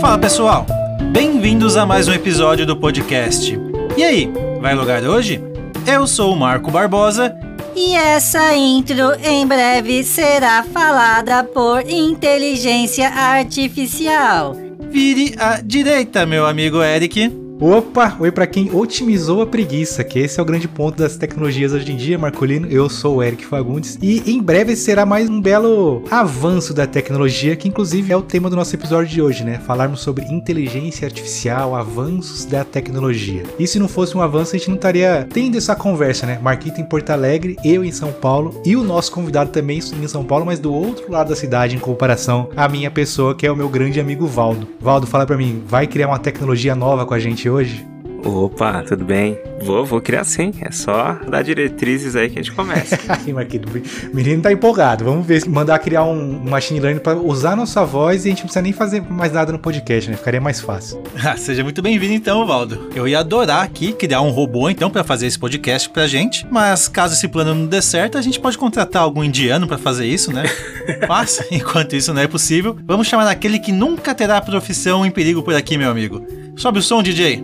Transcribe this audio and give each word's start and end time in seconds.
Fala 0.00 0.18
pessoal, 0.18 0.66
bem-vindos 1.10 1.76
a 1.76 1.86
mais 1.86 2.06
um 2.06 2.12
episódio 2.12 2.66
do 2.66 2.76
podcast. 2.76 3.58
E 3.96 4.04
aí, 4.04 4.30
vai 4.60 4.74
logar 4.74 5.02
hoje? 5.02 5.40
Eu 5.86 6.06
sou 6.06 6.34
o 6.34 6.36
Marco 6.36 6.70
Barbosa 6.70 7.34
e 7.74 7.94
essa 7.94 8.54
intro 8.54 9.14
em 9.24 9.46
breve 9.46 10.04
será 10.04 10.62
falada 10.62 11.42
por 11.44 11.88
inteligência 11.88 13.08
artificial. 13.08 14.54
Vire 14.90 15.34
à 15.38 15.60
direita, 15.62 16.26
meu 16.26 16.46
amigo 16.46 16.82
Eric. 16.82 17.45
Opa, 17.58 18.14
oi 18.20 18.30
para 18.30 18.46
quem 18.46 18.70
otimizou 18.70 19.40
a 19.40 19.46
preguiça, 19.46 20.04
que 20.04 20.18
esse 20.18 20.38
é 20.38 20.42
o 20.42 20.46
grande 20.46 20.68
ponto 20.68 20.98
das 20.98 21.16
tecnologias 21.16 21.72
hoje 21.72 21.90
em 21.90 21.96
dia, 21.96 22.18
Marcolino. 22.18 22.68
Eu 22.70 22.86
sou 22.90 23.16
o 23.16 23.22
Eric 23.22 23.46
Fagundes 23.46 23.98
e 24.02 24.30
em 24.30 24.42
breve 24.42 24.76
será 24.76 25.06
mais 25.06 25.30
um 25.30 25.40
belo 25.40 26.02
avanço 26.10 26.74
da 26.74 26.86
tecnologia, 26.86 27.56
que 27.56 27.66
inclusive 27.66 28.12
é 28.12 28.16
o 28.16 28.20
tema 28.20 28.50
do 28.50 28.56
nosso 28.56 28.76
episódio 28.76 29.08
de 29.08 29.22
hoje, 29.22 29.42
né? 29.42 29.58
Falarmos 29.66 30.00
sobre 30.00 30.26
inteligência 30.26 31.06
artificial, 31.06 31.74
avanços 31.74 32.44
da 32.44 32.62
tecnologia. 32.62 33.44
E 33.58 33.66
se 33.66 33.78
não 33.78 33.88
fosse 33.88 34.14
um 34.14 34.20
avanço, 34.20 34.54
a 34.54 34.58
gente 34.58 34.68
não 34.68 34.76
estaria 34.76 35.26
tendo 35.32 35.56
essa 35.56 35.74
conversa, 35.74 36.26
né? 36.26 36.38
Marquito 36.42 36.78
em 36.78 36.84
Porto 36.84 37.08
Alegre, 37.08 37.56
eu 37.64 37.82
em 37.82 37.92
São 37.92 38.12
Paulo 38.12 38.60
e 38.66 38.76
o 38.76 38.84
nosso 38.84 39.10
convidado 39.10 39.50
também 39.50 39.78
em 39.78 40.08
São 40.08 40.24
Paulo, 40.24 40.44
mas 40.44 40.58
do 40.58 40.74
outro 40.74 41.10
lado 41.10 41.30
da 41.30 41.36
cidade 41.36 41.74
em 41.74 41.78
comparação 41.78 42.50
à 42.54 42.68
minha 42.68 42.90
pessoa, 42.90 43.34
que 43.34 43.46
é 43.46 43.50
o 43.50 43.56
meu 43.56 43.70
grande 43.70 43.98
amigo 43.98 44.26
Valdo. 44.26 44.68
Valdo, 44.78 45.06
fala 45.06 45.24
para 45.24 45.38
mim, 45.38 45.62
vai 45.66 45.86
criar 45.86 46.08
uma 46.08 46.18
tecnologia 46.18 46.74
nova 46.74 47.06
com 47.06 47.14
a 47.14 47.18
gente 47.18 47.45
hoje? 47.50 47.86
Opa, 48.26 48.82
tudo 48.82 49.04
bem? 49.04 49.38
Vou, 49.60 49.86
vou 49.86 50.00
criar 50.00 50.24
sim. 50.24 50.52
É 50.60 50.72
só 50.72 51.16
dar 51.28 51.42
diretrizes 51.42 52.16
aí 52.16 52.28
que 52.28 52.38
a 52.38 52.42
gente 52.42 52.54
começa. 52.54 52.98
Aí, 53.08 53.32
Marquinhos, 53.32 53.66
o 54.12 54.16
menino 54.16 54.42
tá 54.42 54.52
empolgado. 54.52 55.04
Vamos 55.04 55.24
ver, 55.24 55.46
mandar 55.46 55.78
criar 55.78 56.02
um 56.04 56.40
machine 56.40 56.80
learning 56.80 56.98
para 56.98 57.16
usar 57.16 57.52
a 57.52 57.56
nossa 57.56 57.84
voz 57.84 58.24
e 58.24 58.28
a 58.28 58.30
gente 58.30 58.40
não 58.40 58.46
precisa 58.46 58.62
nem 58.62 58.72
fazer 58.72 59.00
mais 59.00 59.32
nada 59.32 59.52
no 59.52 59.60
podcast, 59.60 60.10
né? 60.10 60.16
Ficaria 60.16 60.40
mais 60.40 60.60
fácil. 60.60 61.02
Ah, 61.26 61.36
seja 61.36 61.64
muito 61.64 61.82
bem-vindo 61.82 62.12
então, 62.12 62.46
Valdo. 62.46 62.88
Eu 62.94 63.08
ia 63.08 63.18
adorar 63.18 63.64
aqui 63.64 63.92
criar 63.92 64.20
um 64.20 64.30
robô 64.30 64.70
então 64.70 64.88
para 64.88 65.02
fazer 65.02 65.26
esse 65.26 65.36
podcast 65.36 65.88
pra 65.90 66.06
gente, 66.06 66.46
mas 66.48 66.86
caso 66.86 67.14
esse 67.14 67.26
plano 67.26 67.52
não 67.52 67.66
dê 67.66 67.82
certo, 67.82 68.16
a 68.16 68.22
gente 68.22 68.38
pode 68.38 68.56
contratar 68.56 69.02
algum 69.02 69.24
indiano 69.24 69.66
para 69.66 69.76
fazer 69.76 70.06
isso, 70.06 70.32
né? 70.32 70.44
mas, 71.08 71.44
enquanto 71.50 71.96
isso 71.96 72.14
não 72.14 72.22
é 72.22 72.28
possível, 72.28 72.76
vamos 72.84 73.08
chamar 73.08 73.28
aquele 73.28 73.58
que 73.58 73.72
nunca 73.72 74.14
terá 74.14 74.40
profissão 74.40 75.04
em 75.04 75.10
perigo 75.10 75.42
por 75.42 75.54
aqui, 75.54 75.76
meu 75.76 75.90
amigo. 75.90 76.24
Sobe 76.56 76.78
o 76.78 76.82
som, 76.82 77.02
DJ. 77.02 77.42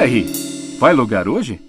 Aí, 0.00 0.26
vai 0.78 0.94
logar 0.94 1.28
hoje? 1.28 1.60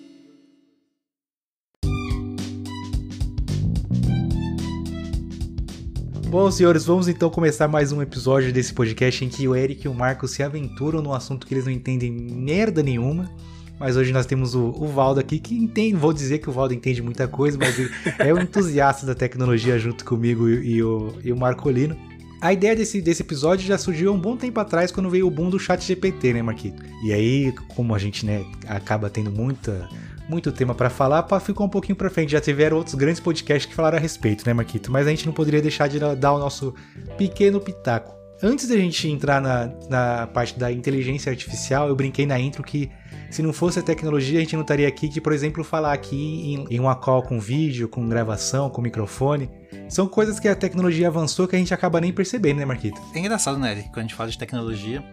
Bom, 6.29 6.49
senhores, 6.49 6.85
vamos 6.85 7.09
então 7.09 7.29
começar 7.29 7.67
mais 7.67 7.91
um 7.91 8.01
episódio 8.01 8.53
desse 8.53 8.73
podcast 8.73 9.25
em 9.25 9.27
que 9.27 9.49
o 9.49 9.53
Eric 9.53 9.85
e 9.85 9.89
o 9.89 9.93
Marco 9.93 10.29
se 10.29 10.41
aventuram 10.41 11.01
num 11.01 11.11
assunto 11.11 11.45
que 11.45 11.53
eles 11.53 11.65
não 11.65 11.73
entendem 11.73 12.09
merda 12.09 12.81
nenhuma. 12.81 13.29
Mas 13.77 13.97
hoje 13.97 14.13
nós 14.13 14.25
temos 14.25 14.55
o, 14.55 14.67
o 14.77 14.87
Valdo 14.87 15.19
aqui, 15.19 15.37
que 15.37 15.55
entende, 15.55 15.95
vou 15.95 16.13
dizer 16.13 16.37
que 16.37 16.49
o 16.49 16.53
Valdo 16.53 16.73
entende 16.73 17.01
muita 17.01 17.27
coisa, 17.27 17.57
mas 17.57 17.77
ele 17.77 17.89
é 18.19 18.33
o 18.33 18.39
entusiasta 18.39 19.05
da 19.05 19.15
tecnologia 19.15 19.77
junto 19.77 20.05
comigo 20.05 20.47
e, 20.47 20.75
e, 20.75 20.83
o, 20.83 21.13
e 21.21 21.33
o 21.33 21.35
Marcolino. 21.37 21.97
A 22.41 22.51
ideia 22.51 22.75
desse, 22.75 22.99
desse 23.01 23.21
episódio 23.21 23.67
já 23.67 23.77
surgiu 23.77 24.11
há 24.11 24.15
um 24.15 24.19
bom 24.19 24.35
tempo 24.35 24.59
atrás, 24.59 24.91
quando 24.91 25.11
veio 25.11 25.27
o 25.27 25.31
boom 25.31 25.49
do 25.49 25.59
chat 25.59 25.79
GPT, 25.85 26.33
né, 26.33 26.41
Marquito? 26.41 26.83
E 27.05 27.13
aí, 27.13 27.53
como 27.75 27.93
a 27.93 27.99
gente, 27.99 28.25
né, 28.25 28.43
acaba 28.67 29.09
tendo 29.11 29.31
muita 29.31 29.87
muito 30.27 30.51
tema 30.51 30.73
para 30.73 30.89
falar, 30.89 31.27
ficou 31.41 31.65
um 31.65 31.69
pouquinho 31.69 31.95
para 31.95 32.09
frente. 32.09 32.31
Já 32.31 32.39
tiveram 32.39 32.77
outros 32.77 32.95
grandes 32.95 33.19
podcasts 33.19 33.69
que 33.69 33.75
falaram 33.75 33.97
a 33.97 33.99
respeito, 33.99 34.45
né, 34.47 34.53
Marquito? 34.53 34.89
Mas 34.89 35.05
a 35.05 35.09
gente 35.09 35.25
não 35.25 35.33
poderia 35.33 35.61
deixar 35.61 35.87
de 35.87 35.99
dar 35.99 36.33
o 36.33 36.39
nosso 36.39 36.73
pequeno 37.17 37.59
pitaco. 37.59 38.20
Antes 38.43 38.67
da 38.67 38.75
gente 38.75 39.07
entrar 39.07 39.39
na, 39.39 39.71
na 39.89 40.27
parte 40.27 40.57
da 40.57 40.71
inteligência 40.71 41.29
artificial, 41.29 41.87
eu 41.87 41.95
brinquei 41.95 42.25
na 42.25 42.39
intro 42.39 42.63
que 42.63 42.89
se 43.29 43.41
não 43.41 43.53
fosse 43.53 43.79
a 43.79 43.83
tecnologia, 43.83 44.39
a 44.39 44.41
gente 44.41 44.55
não 44.55 44.61
estaria 44.61 44.87
aqui 44.87 45.07
de, 45.07 45.21
por 45.21 45.31
exemplo, 45.31 45.63
falar 45.63 45.93
aqui 45.93 46.53
em, 46.53 46.75
em 46.75 46.79
uma 46.79 46.95
call 46.95 47.21
com 47.21 47.39
vídeo, 47.39 47.87
com 47.87 48.07
gravação, 48.09 48.69
com 48.69 48.81
microfone. 48.81 49.49
São 49.87 50.07
coisas 50.07 50.39
que 50.39 50.47
a 50.47 50.55
tecnologia 50.55 51.07
avançou 51.07 51.47
que 51.47 51.55
a 51.55 51.59
gente 51.59 51.73
acaba 51.73 52.01
nem 52.01 52.11
percebendo, 52.11 52.57
né, 52.57 52.65
Marquito? 52.65 52.99
É 53.13 53.19
engraçado, 53.19 53.57
né, 53.57 53.83
quando 53.93 53.99
a 53.99 54.01
gente 54.01 54.15
fala 54.15 54.29
de 54.29 54.37
tecnologia 54.37 55.03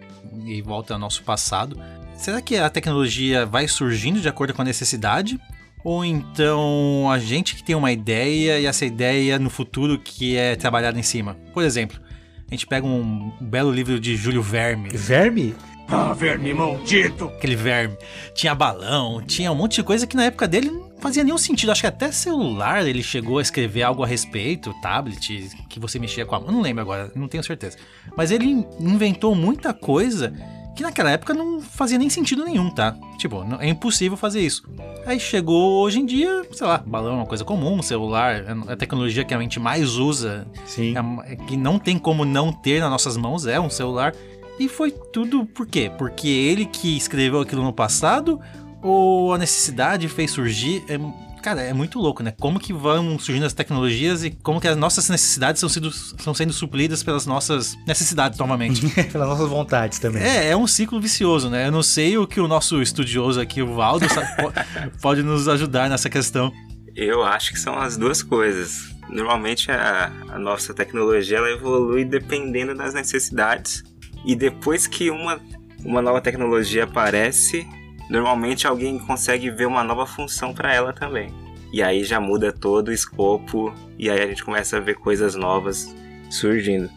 e 0.45 0.63
volta 0.63 0.95
ao 0.95 1.01
nosso 1.01 1.23
passado, 1.23 1.79
Será 2.19 2.43
que 2.43 2.57
a 2.57 2.69
tecnologia 2.69 3.47
vai 3.47 3.69
surgindo 3.69 4.21
de 4.21 4.29
acordo 4.29 4.53
com 4.53 4.61
a 4.61 4.65
necessidade? 4.65 5.39
Ou 5.85 6.05
então 6.05 7.09
a 7.09 7.17
gente 7.17 7.55
que 7.55 7.63
tem 7.63 7.77
uma 7.77 7.93
ideia 7.93 8.59
e 8.59 8.67
essa 8.67 8.85
ideia 8.85 9.39
no 9.39 9.49
futuro 9.49 9.97
que 10.01 10.37
é 10.37 10.57
trabalhada 10.57 10.99
em 10.99 11.03
cima? 11.03 11.37
Por 11.55 11.63
exemplo, 11.63 12.01
a 12.49 12.55
gente 12.55 12.67
pega 12.67 12.87
um 12.87 13.31
belo 13.41 13.71
livro 13.71 14.01
de 14.01 14.17
Júlio 14.17 14.43
Verme. 14.43 14.89
Verme? 14.89 15.55
Ah, 15.87 16.13
verme 16.13 16.53
maldito! 16.53 17.27
Aquele 17.27 17.57
verme. 17.57 17.97
Tinha 18.35 18.55
balão, 18.55 19.23
tinha 19.23 19.53
um 19.53 19.55
monte 19.55 19.77
de 19.77 19.83
coisa 19.83 20.07
que 20.07 20.17
na 20.17 20.25
época 20.25 20.49
dele 20.49 20.71
não 20.71 20.91
fazia 20.99 21.23
nenhum 21.25 21.39
sentido. 21.39 21.73
Acho 21.73 21.83
que 21.83 21.87
até 21.87 22.11
celular 22.11 22.87
ele 22.87 23.03
chegou 23.03 23.39
a 23.39 23.43
escrever 23.43 23.83
algo 23.83 24.03
a 24.03 24.07
respeito, 24.07 24.75
tablet, 24.83 25.51
que 25.69 25.81
você 25.81 25.99
mexia 25.99 26.27
com 26.27 26.35
a 26.35 26.41
mão. 26.41 26.53
Não 26.53 26.61
lembro 26.61 26.83
agora, 26.83 27.11
não 27.15 27.29
tenho 27.29 27.43
certeza. 27.43 27.77
Mas 28.17 28.31
ele 28.31 28.67
inventou 28.81 29.35
muita 29.35 29.73
coisa 29.73 30.33
que 30.79 30.83
naquela 30.85 31.11
época 31.11 31.35
não 31.35 31.61
fazia 31.61 31.99
nem 31.99 32.09
sentido 32.09 32.45
nenhum, 32.45 32.71
tá? 32.71 32.95
Tipo, 33.17 33.45
é 33.59 33.69
impossível 33.69 34.17
fazer 34.17 34.41
isso. 34.43 34.63
Aí 35.05 35.19
chegou 35.19 35.83
hoje 35.83 35.99
em 35.99 36.07
dia, 36.07 36.47
sei 36.53 36.69
lá, 36.69 36.79
balão 36.79 37.15
é 37.15 37.17
uma 37.17 37.27
coisa 37.27 37.45
comum, 37.45 37.83
celular 37.83 38.45
é 38.45 38.73
a 38.73 38.77
tecnologia 38.77 39.25
que 39.25 39.35
a 39.35 39.41
gente 39.41 39.59
mais 39.59 39.97
usa, 39.97 40.47
Sim. 40.65 40.95
É, 41.27 41.35
que 41.35 41.57
não 41.57 41.81
tem 41.81 41.99
como 41.99 42.25
não 42.25 42.53
ter 42.53 42.79
nas 42.79 42.91
nossas 42.91 43.17
mãos, 43.17 43.45
é 43.45 43.59
um 43.59 43.69
celular. 43.69 44.15
E 44.57 44.69
foi 44.69 44.93
tudo 44.93 45.45
por 45.47 45.67
quê? 45.67 45.91
Porque 45.99 46.29
ele 46.29 46.65
que 46.65 46.97
escreveu 46.97 47.41
aquilo 47.41 47.65
no 47.65 47.73
passado 47.73 48.41
ou 48.81 49.35
a 49.35 49.39
necessidade 49.39 50.07
fez 50.07 50.31
surgir? 50.31 50.85
É, 50.89 50.97
Cara, 51.43 51.63
é 51.63 51.73
muito 51.73 51.99
louco, 51.99 52.23
né? 52.23 52.33
Como 52.39 52.59
que 52.59 52.73
vão 52.73 53.19
surgindo 53.19 53.47
as 53.47 53.53
tecnologias 53.53 54.25
e 54.25 54.31
como 54.31 54.61
que 54.61 54.69
as 54.69 54.77
nossas 54.77 55.09
necessidades 55.09 55.61
são, 55.61 55.69
sido, 55.69 55.91
são 55.91 56.35
sendo 56.35 56.53
supridas 56.53 57.03
pelas 57.03 57.27
nossas 57.27 57.77
necessidades 57.87 58.39
novamente. 58.39 58.87
pelas 59.11 59.29
nossas 59.29 59.49
vontades 59.49 59.99
também. 59.99 60.23
É, 60.23 60.51
é 60.51 60.57
um 60.57 60.67
ciclo 60.67 61.01
vicioso, 61.01 61.49
né? 61.49 61.67
Eu 61.67 61.73
não 61.73 61.83
sei 61.83 62.19
o 62.19 62.27
que 62.27 62.41
o 62.41 62.49
nosso 62.49 62.83
estudioso 62.83 63.41
aqui, 63.41 63.63
o 63.63 63.75
Valdo, 63.75 64.07
pode 65.01 65.23
nos 65.23 65.49
ajudar 65.49 65.89
nessa 65.89 66.11
questão. 66.11 66.53
Eu 66.95 67.23
acho 67.23 67.53
que 67.53 67.59
são 67.59 67.79
as 67.79 67.97
duas 67.97 68.23
coisas. 68.23 68.95
Normalmente 69.09 69.71
a, 69.71 70.13
a 70.29 70.39
nossa 70.39 70.75
tecnologia 70.75 71.39
ela 71.39 71.51
evolui 71.51 72.05
dependendo 72.05 72.75
das 72.75 72.93
necessidades. 72.93 73.83
E 74.25 74.35
depois 74.35 74.87
que 74.87 75.11
uma, 75.11 75.41
uma 75.85 76.03
nova 76.03 76.21
tecnologia 76.21 76.85
aparece, 76.85 77.67
normalmente 78.09 78.67
alguém 78.67 78.99
consegue 78.99 79.51
ver 79.51 79.67
uma 79.67 79.85
nova 79.85 80.07
função 80.07 80.53
para 80.53 80.75
ela 80.75 80.93
também. 80.93 81.33
E 81.73 81.83
aí 81.83 82.05
já 82.05 82.19
muda 82.19 82.53
todo 82.53 82.89
o 82.89 82.93
escopo 82.93 83.75
e 83.99 84.09
aí 84.11 84.21
a 84.21 84.27
gente 84.27 84.45
começa 84.45 84.79
a 84.79 84.81
ver 84.81 84.95
coisas 84.95 85.35
novas 85.35 85.95
surgindo. 86.31 86.91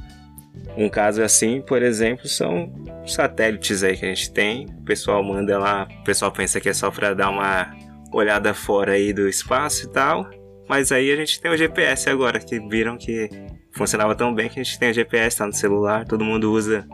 Um 0.77 0.87
caso 0.87 1.21
assim, 1.21 1.61
por 1.61 1.81
exemplo, 1.81 2.27
são 2.27 2.71
satélites 3.05 3.83
aí 3.83 3.97
que 3.97 4.05
a 4.05 4.09
gente 4.09 4.31
tem. 4.31 4.65
O 4.65 4.83
pessoal 4.83 5.23
manda 5.23 5.57
lá, 5.57 5.87
o 6.01 6.03
pessoal 6.03 6.31
pensa 6.31 6.61
que 6.61 6.69
é 6.69 6.73
só 6.73 6.89
para 6.89 7.13
dar 7.13 7.29
uma 7.29 7.75
olhada 8.13 8.53
fora 8.53 8.93
aí 8.93 9.11
do 9.11 9.27
espaço 9.27 9.85
e 9.85 9.89
tal. 9.89 10.29
Mas 10.69 10.91
aí 10.91 11.11
a 11.11 11.15
gente 11.17 11.41
tem 11.41 11.51
o 11.51 11.57
GPS 11.57 12.09
agora, 12.09 12.39
que 12.39 12.59
viram 12.59 12.97
que 12.97 13.29
funcionava 13.71 14.15
tão 14.15 14.33
bem 14.33 14.47
que 14.47 14.59
a 14.59 14.63
gente 14.63 14.79
tem 14.79 14.91
o 14.91 14.93
GPS, 14.93 15.37
tá 15.37 15.45
no 15.45 15.53
celular, 15.53 16.05
todo 16.05 16.23
mundo 16.23 16.51
usa 16.51 16.85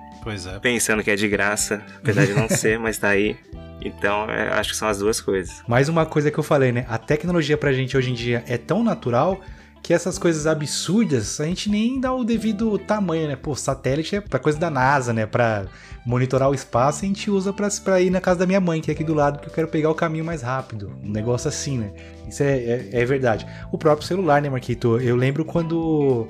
é. 0.56 0.60
pensando 0.60 1.04
que 1.04 1.12
é 1.12 1.16
de 1.16 1.28
graça, 1.28 1.84
apesar 1.98 2.26
de 2.26 2.34
não 2.34 2.50
ser, 2.50 2.80
mas 2.80 2.98
tá 2.98 3.10
aí. 3.10 3.38
Então, 3.88 4.30
é, 4.30 4.50
acho 4.60 4.72
que 4.72 4.78
são 4.78 4.88
as 4.88 5.00
duas 5.00 5.22
coisas. 5.22 5.64
Mais 5.68 5.90
uma 5.90 6.06
coisa 6.06 6.30
que 6.30 6.38
eu 6.38 6.44
falei, 6.44 6.72
né? 6.72 6.86
A 6.90 6.98
tecnologia 6.98 7.58
pra 7.58 7.72
gente 7.72 7.96
hoje 7.98 8.12
em 8.12 8.14
dia 8.14 8.44
é 8.48 8.58
tão 8.58 8.84
natural 8.84 9.40
que 9.82 9.94
essas 9.94 10.18
coisas 10.18 10.46
absurdas 10.46 11.40
a 11.40 11.46
gente 11.46 11.70
nem 11.70 12.00
dá 12.00 12.14
o 12.14 12.24
devido 12.26 12.78
tamanho, 12.78 13.28
né? 13.28 13.36
Pô, 13.36 13.56
satélite 13.56 14.18
é 14.18 14.22
pra 14.22 14.38
coisa 14.38 14.60
da 14.60 14.70
NASA, 14.70 15.14
né? 15.14 15.26
Pra 15.26 15.66
monitorar 16.06 16.50
o 16.50 16.54
espaço 16.54 17.06
a 17.06 17.08
gente 17.08 17.32
usa 17.32 17.54
pra, 17.54 17.70
pra 17.84 18.02
ir 18.02 18.10
na 18.10 18.20
casa 18.20 18.40
da 18.40 18.46
minha 18.46 18.60
mãe, 18.60 18.82
que 18.82 18.92
é 18.92 18.94
aqui 18.94 19.04
do 19.04 19.14
lado, 19.14 19.36
porque 19.36 19.50
eu 19.50 19.54
quero 19.54 19.68
pegar 19.68 19.90
o 19.90 19.96
caminho 19.96 20.26
mais 20.26 20.42
rápido. 20.42 20.92
Um 21.02 21.10
negócio 21.10 21.48
assim, 21.48 21.78
né? 21.78 21.92
Isso 22.28 22.44
é, 22.44 22.58
é, 22.58 22.90
é 22.92 23.06
verdade. 23.06 23.48
O 23.72 23.78
próprio 23.78 24.06
celular, 24.06 24.42
né, 24.42 24.50
Marquito? 24.50 25.00
Eu 25.00 25.16
lembro 25.16 25.46
quando 25.46 26.28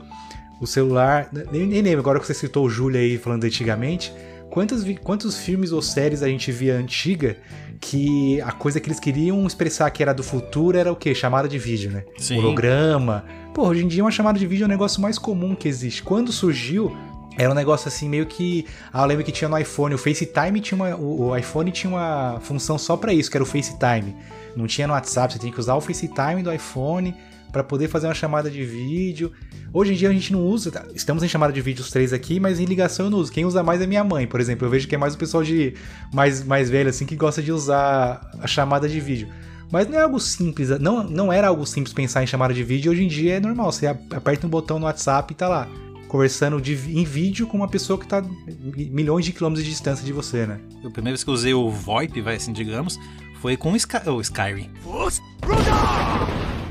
o 0.60 0.68
celular. 0.68 1.30
Nem, 1.52 1.66
nem 1.66 1.82
lembro, 1.82 2.02
agora 2.02 2.20
que 2.20 2.28
você 2.28 2.34
citou 2.34 2.66
o 2.66 2.70
Júlio 2.70 3.00
aí 3.00 3.18
falando 3.18 3.44
antigamente 3.44 4.14
Quantos, 4.50 4.84
quantos 5.04 5.38
filmes 5.38 5.72
ou 5.72 5.82
séries 5.82 6.24
a 6.24 6.28
gente 6.28 6.52
via 6.52 6.76
antiga 6.76 7.38
que 7.80 8.42
a 8.42 8.52
coisa 8.52 8.80
que 8.80 8.88
eles 8.88 9.00
queriam 9.00 9.46
expressar 9.46 9.90
que 9.92 10.02
era 10.02 10.14
do 10.14 10.24
futuro 10.24 10.78
era 10.78 10.92
o 10.92 10.96
quê? 10.96 11.14
Chamada 11.14 11.48
de 11.48 11.60
vídeo, 11.60 11.92
né? 11.92 12.04
Sim. 12.18 12.40
Holograma. 12.40 13.24
Pô, 13.54 13.68
hoje 13.68 13.84
em 13.84 13.88
dia 13.88 14.04
uma 14.04 14.12
chamada 14.12 14.40
de 14.40 14.48
vídeo 14.48 14.64
é 14.64 14.66
o 14.66 14.70
negócio 14.70 15.02
mais 15.02 15.18
comum 15.18 15.56
que 15.56 15.68
existe. 15.68 16.02
Quando 16.02 16.32
surgiu, 16.32 16.96
era 17.38 17.52
um 17.52 17.54
negócio 17.54 17.88
assim 17.88 18.10
meio 18.10 18.26
que. 18.26 18.66
Ah, 18.92 19.04
eu 19.04 19.06
lembro 19.06 19.24
que 19.24 19.32
tinha 19.32 19.48
no 19.48 19.58
iPhone, 19.58 19.94
o 19.94 19.98
FaceTime 19.98 20.60
tinha 20.60 20.76
uma. 20.76 20.96
O, 20.96 21.38
iPhone 21.38 21.72
tinha 21.72 21.92
uma 21.92 22.40
função 22.42 22.78
só 22.78 22.98
pra 22.98 23.14
isso, 23.14 23.30
que 23.30 23.38
era 23.38 23.44
o 23.44 23.48
FaceTime. 23.48 24.16
Não 24.56 24.66
tinha 24.66 24.88
no 24.88 24.94
WhatsApp, 24.94 25.34
você 25.34 25.40
tinha 25.40 25.54
que 25.54 25.60
usar 25.60 25.76
o 25.76 25.82
FaceTime 25.82 26.42
do 26.42 26.52
iPhone 26.52 27.16
pra 27.52 27.64
poder 27.64 27.88
fazer 27.88 28.08
uma 28.08 28.14
chamada 28.14 28.50
de 28.50 28.64
vídeo. 28.64 29.32
Hoje 29.74 29.94
em 29.94 29.96
dia 29.96 30.10
a 30.10 30.14
gente 30.14 30.32
não 30.32 30.46
usa, 30.46 30.72
tá? 30.72 30.86
estamos 30.96 31.24
em 31.24 31.28
chamada 31.28 31.52
de 31.54 31.62
vídeo 31.62 31.82
os 31.82 31.90
três 31.90 32.14
aqui, 32.14 32.40
mas 32.40 32.60
em 32.60 32.66
ligação 32.66 33.08
eu 33.08 33.10
não 33.10 33.18
uso. 33.20 33.32
Quem 33.32 33.46
usa 33.46 33.64
mais 33.64 33.82
é 33.82 33.88
minha 33.88 34.04
mãe, 34.04 34.28
por 34.28 34.40
exemplo. 34.40 34.66
Eu 34.66 34.72
vejo 34.72 34.88
que 34.88 34.96
é 34.96 34.98
mais 34.98 35.16
o 35.16 35.18
pessoal 35.18 35.44
de 35.44 35.74
mais, 36.14 36.44
mais 36.44 36.70
velho 36.70 36.90
assim 36.90 37.06
que 37.06 37.16
gosta 37.16 37.42
de 37.42 37.52
usar 37.52 38.32
a 38.40 38.48
chamada 38.48 38.88
de 38.88 39.00
vídeo. 39.00 39.28
Mas 39.72 39.88
não 39.88 39.98
é 39.98 40.02
algo 40.02 40.20
simples, 40.20 40.70
não, 40.80 41.04
não 41.04 41.32
era 41.32 41.50
algo 41.50 41.66
simples 41.66 41.94
pensar 41.94 42.24
em 42.24 42.28
chamada 42.28 42.54
de 42.54 42.64
vídeo. 42.64 42.92
Hoje 42.92 43.04
em 43.04 43.08
dia 43.08 43.36
é 43.36 43.40
normal, 43.40 43.72
você 43.72 43.88
aperta 43.88 44.48
um 44.48 44.50
botão 44.50 44.80
no 44.80 44.86
WhatsApp 44.86 45.34
e 45.34 45.36
tá 45.36 45.50
lá, 45.50 45.68
conversando 46.08 46.62
de, 46.62 46.74
em 46.74 47.04
vídeo 47.04 47.46
com 47.48 47.58
uma 47.58 47.68
pessoa 47.68 48.00
que 48.00 48.08
tá 48.08 48.24
milhões 48.76 49.26
de 49.26 49.34
quilômetros 49.34 49.66
de 49.66 49.72
distância 49.72 50.06
de 50.06 50.14
você, 50.14 50.46
né? 50.46 50.60
A 50.86 50.90
primeira 50.90 51.16
vez 51.16 51.24
que 51.24 51.30
eu 51.30 51.34
usei 51.34 51.54
o 51.54 51.70
VoIP, 51.70 52.22
vai 52.22 52.36
assim, 52.36 52.54
digamos, 52.54 52.98
foi 53.42 53.58
com 53.58 53.74
o, 53.74 53.76
Sky, 53.76 54.10
o 54.10 54.22
Skyrim. 54.22 54.70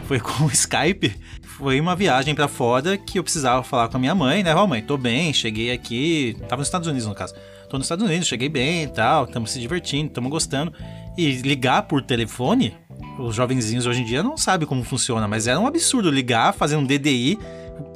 Foi 0.07 0.21
com 0.21 0.45
o 0.45 0.51
Skype. 0.51 1.17
Foi 1.43 1.81
uma 1.81 1.97
viagem 1.97 2.33
pra 2.33 2.47
fora 2.47 2.97
que 2.97 3.19
eu 3.19 3.25
precisava 3.25 3.63
falar 3.65 3.89
com 3.89 3.97
a 3.97 4.01
minha 4.01 4.15
mãe, 4.15 4.43
né? 4.43 4.55
Ó, 4.55 4.65
mãe, 4.67 4.81
tô 4.81 4.97
bem, 4.97 5.33
cheguei 5.33 5.73
aqui. 5.73 6.37
Tava 6.49 6.61
nos 6.61 6.69
Estados 6.69 6.87
Unidos, 6.87 7.09
no 7.09 7.15
caso. 7.15 7.35
Tô 7.69 7.77
nos 7.77 7.87
Estados 7.87 8.05
Unidos, 8.05 8.29
cheguei 8.29 8.49
bem 8.49 8.85
e 8.85 8.87
tal, 8.87 9.25
estamos 9.25 9.51
se 9.51 9.59
divertindo, 9.59 10.07
estamos 10.07 10.31
gostando. 10.31 10.73
E 11.19 11.33
ligar 11.39 11.83
por 11.83 12.03
telefone, 12.03 12.77
os 13.19 13.35
jovenzinhos 13.35 13.87
hoje 13.87 14.03
em 14.03 14.05
dia 14.05 14.23
não 14.23 14.37
sabem 14.37 14.69
como 14.69 14.85
funciona, 14.85 15.27
mas 15.27 15.49
era 15.49 15.59
um 15.59 15.67
absurdo 15.67 16.09
ligar, 16.09 16.53
fazer 16.53 16.77
um 16.77 16.85
DDI 16.85 17.37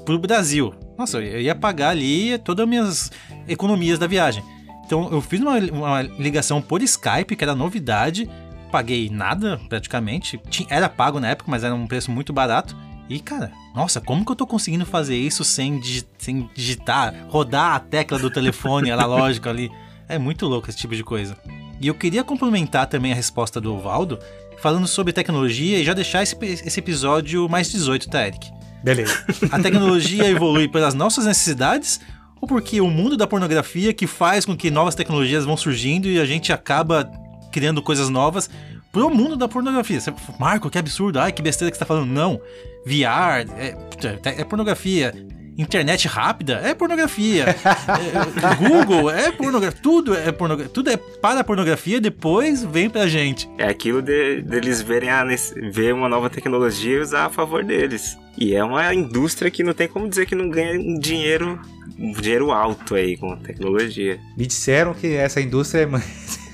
pro 0.04 0.18
Brasil. 0.18 0.74
Nossa, 0.98 1.18
eu 1.18 1.40
ia 1.40 1.54
pagar 1.54 1.90
ali 1.90 2.38
todas 2.38 2.64
as 2.64 2.68
minhas 2.68 3.12
economias 3.46 4.00
da 4.00 4.08
viagem. 4.08 4.42
Então 4.84 5.08
eu 5.12 5.20
fiz 5.20 5.40
uma, 5.40 5.58
uma 5.58 6.02
ligação 6.02 6.60
por 6.60 6.82
Skype, 6.82 7.36
que 7.36 7.44
era 7.44 7.54
novidade, 7.54 8.28
paguei 8.70 9.08
nada 9.10 9.60
praticamente. 9.68 10.40
Tinha- 10.48 10.68
Era 10.70 10.88
pago 10.88 11.18
na 11.20 11.28
época, 11.28 11.50
mas 11.50 11.64
era 11.64 11.74
um 11.74 11.86
preço 11.86 12.10
muito 12.10 12.32
barato. 12.32 12.76
E, 13.08 13.18
cara, 13.18 13.50
nossa, 13.74 14.00
como 14.00 14.24
que 14.24 14.30
eu 14.30 14.36
tô 14.36 14.46
conseguindo 14.46 14.86
fazer 14.86 15.16
isso 15.16 15.42
sem, 15.42 15.80
digi- 15.80 16.06
sem 16.16 16.48
digitar, 16.54 17.12
rodar 17.28 17.74
a 17.74 17.80
tecla 17.80 18.18
do 18.18 18.30
telefone 18.30 18.90
analógico 18.90 19.48
ali? 19.48 19.70
É 20.08 20.18
muito 20.18 20.46
louco 20.46 20.70
esse 20.70 20.78
tipo 20.78 20.94
de 20.94 21.02
coisa. 21.02 21.36
E 21.80 21.86
eu 21.88 21.94
queria 21.94 22.22
complementar 22.22 22.86
também 22.86 23.10
a 23.10 23.14
resposta 23.14 23.60
do 23.60 23.78
Valdo, 23.78 24.18
falando 24.58 24.86
sobre 24.86 25.12
tecnologia 25.12 25.78
e 25.78 25.84
já 25.84 25.92
deixar 25.94 26.22
esse, 26.22 26.36
esse 26.40 26.78
episódio 26.78 27.48
mais 27.48 27.70
18, 27.70 28.08
tá, 28.08 28.26
Eric? 28.26 28.50
Beleza. 28.84 29.24
A 29.50 29.58
tecnologia 29.58 30.26
evolui 30.30 30.68
pelas 30.68 30.94
nossas 30.94 31.26
necessidades 31.26 32.00
ou 32.40 32.46
porque 32.46 32.80
o 32.80 32.88
mundo 32.88 33.16
da 33.16 33.26
pornografia 33.26 33.92
que 33.92 34.06
faz 34.06 34.44
com 34.44 34.56
que 34.56 34.70
novas 34.70 34.94
tecnologias 34.94 35.44
vão 35.44 35.56
surgindo 35.56 36.06
e 36.08 36.20
a 36.20 36.24
gente 36.24 36.52
acaba 36.52 37.10
criando 37.50 37.82
coisas 37.82 38.08
novas 38.08 38.48
pro 38.92 39.10
mundo 39.10 39.36
da 39.36 39.48
pornografia? 39.48 40.00
Você, 40.00 40.12
Marco, 40.38 40.68
que 40.70 40.78
absurdo, 40.78 41.18
ai 41.18 41.32
que 41.32 41.42
besteira 41.42 41.70
que 41.70 41.76
você 41.76 41.80
tá 41.80 41.86
falando. 41.86 42.10
Não, 42.10 42.40
VR 42.86 43.46
é, 43.58 43.76
é 44.24 44.44
pornografia. 44.44 45.12
Internet 45.58 46.08
rápida 46.08 46.54
é 46.64 46.72
pornografia. 46.74 47.44
É, 47.48 48.54
Google 48.68 49.10
é 49.10 49.30
pornografia. 49.30 49.78
Tudo 49.82 50.14
é 50.16 50.32
pornografia. 50.32 50.72
Tudo 50.72 50.88
é 50.90 50.96
para 50.96 51.40
a 51.40 51.44
pornografia, 51.44 52.00
depois 52.00 52.64
vem 52.64 52.88
pra 52.88 53.06
gente. 53.06 53.46
É 53.58 53.68
aquilo 53.68 54.00
de- 54.00 54.40
deles 54.40 54.80
verem 54.80 55.10
a, 55.10 55.22
ver 55.70 55.92
uma 55.92 56.08
nova 56.08 56.30
tecnologia 56.30 56.96
e 56.96 57.00
usar 57.00 57.26
a 57.26 57.30
favor 57.30 57.62
deles. 57.62 58.16
E 58.38 58.54
é 58.54 58.64
uma 58.64 58.94
indústria 58.94 59.50
que 59.50 59.62
não 59.62 59.74
tem 59.74 59.86
como 59.86 60.08
dizer 60.08 60.24
que 60.24 60.34
não 60.34 60.48
ganha 60.48 60.78
dinheiro, 60.98 61.60
dinheiro 61.98 62.52
alto 62.52 62.94
aí 62.94 63.18
com 63.18 63.36
tecnologia. 63.36 64.18
Me 64.38 64.46
disseram 64.46 64.94
que 64.94 65.08
essa 65.14 65.42
indústria 65.42 65.82
é. 65.82 65.86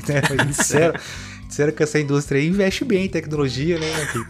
né, 0.13 0.45
Me 0.45 0.45
disseram, 0.53 0.95
disseram 1.49 1.73
que 1.73 1.83
essa 1.83 1.99
indústria 2.01 2.41
aí 2.41 2.49
investe 2.49 2.85
bem 2.85 3.05
em 3.07 3.09
tecnologia, 3.09 3.79
né? 3.79 3.87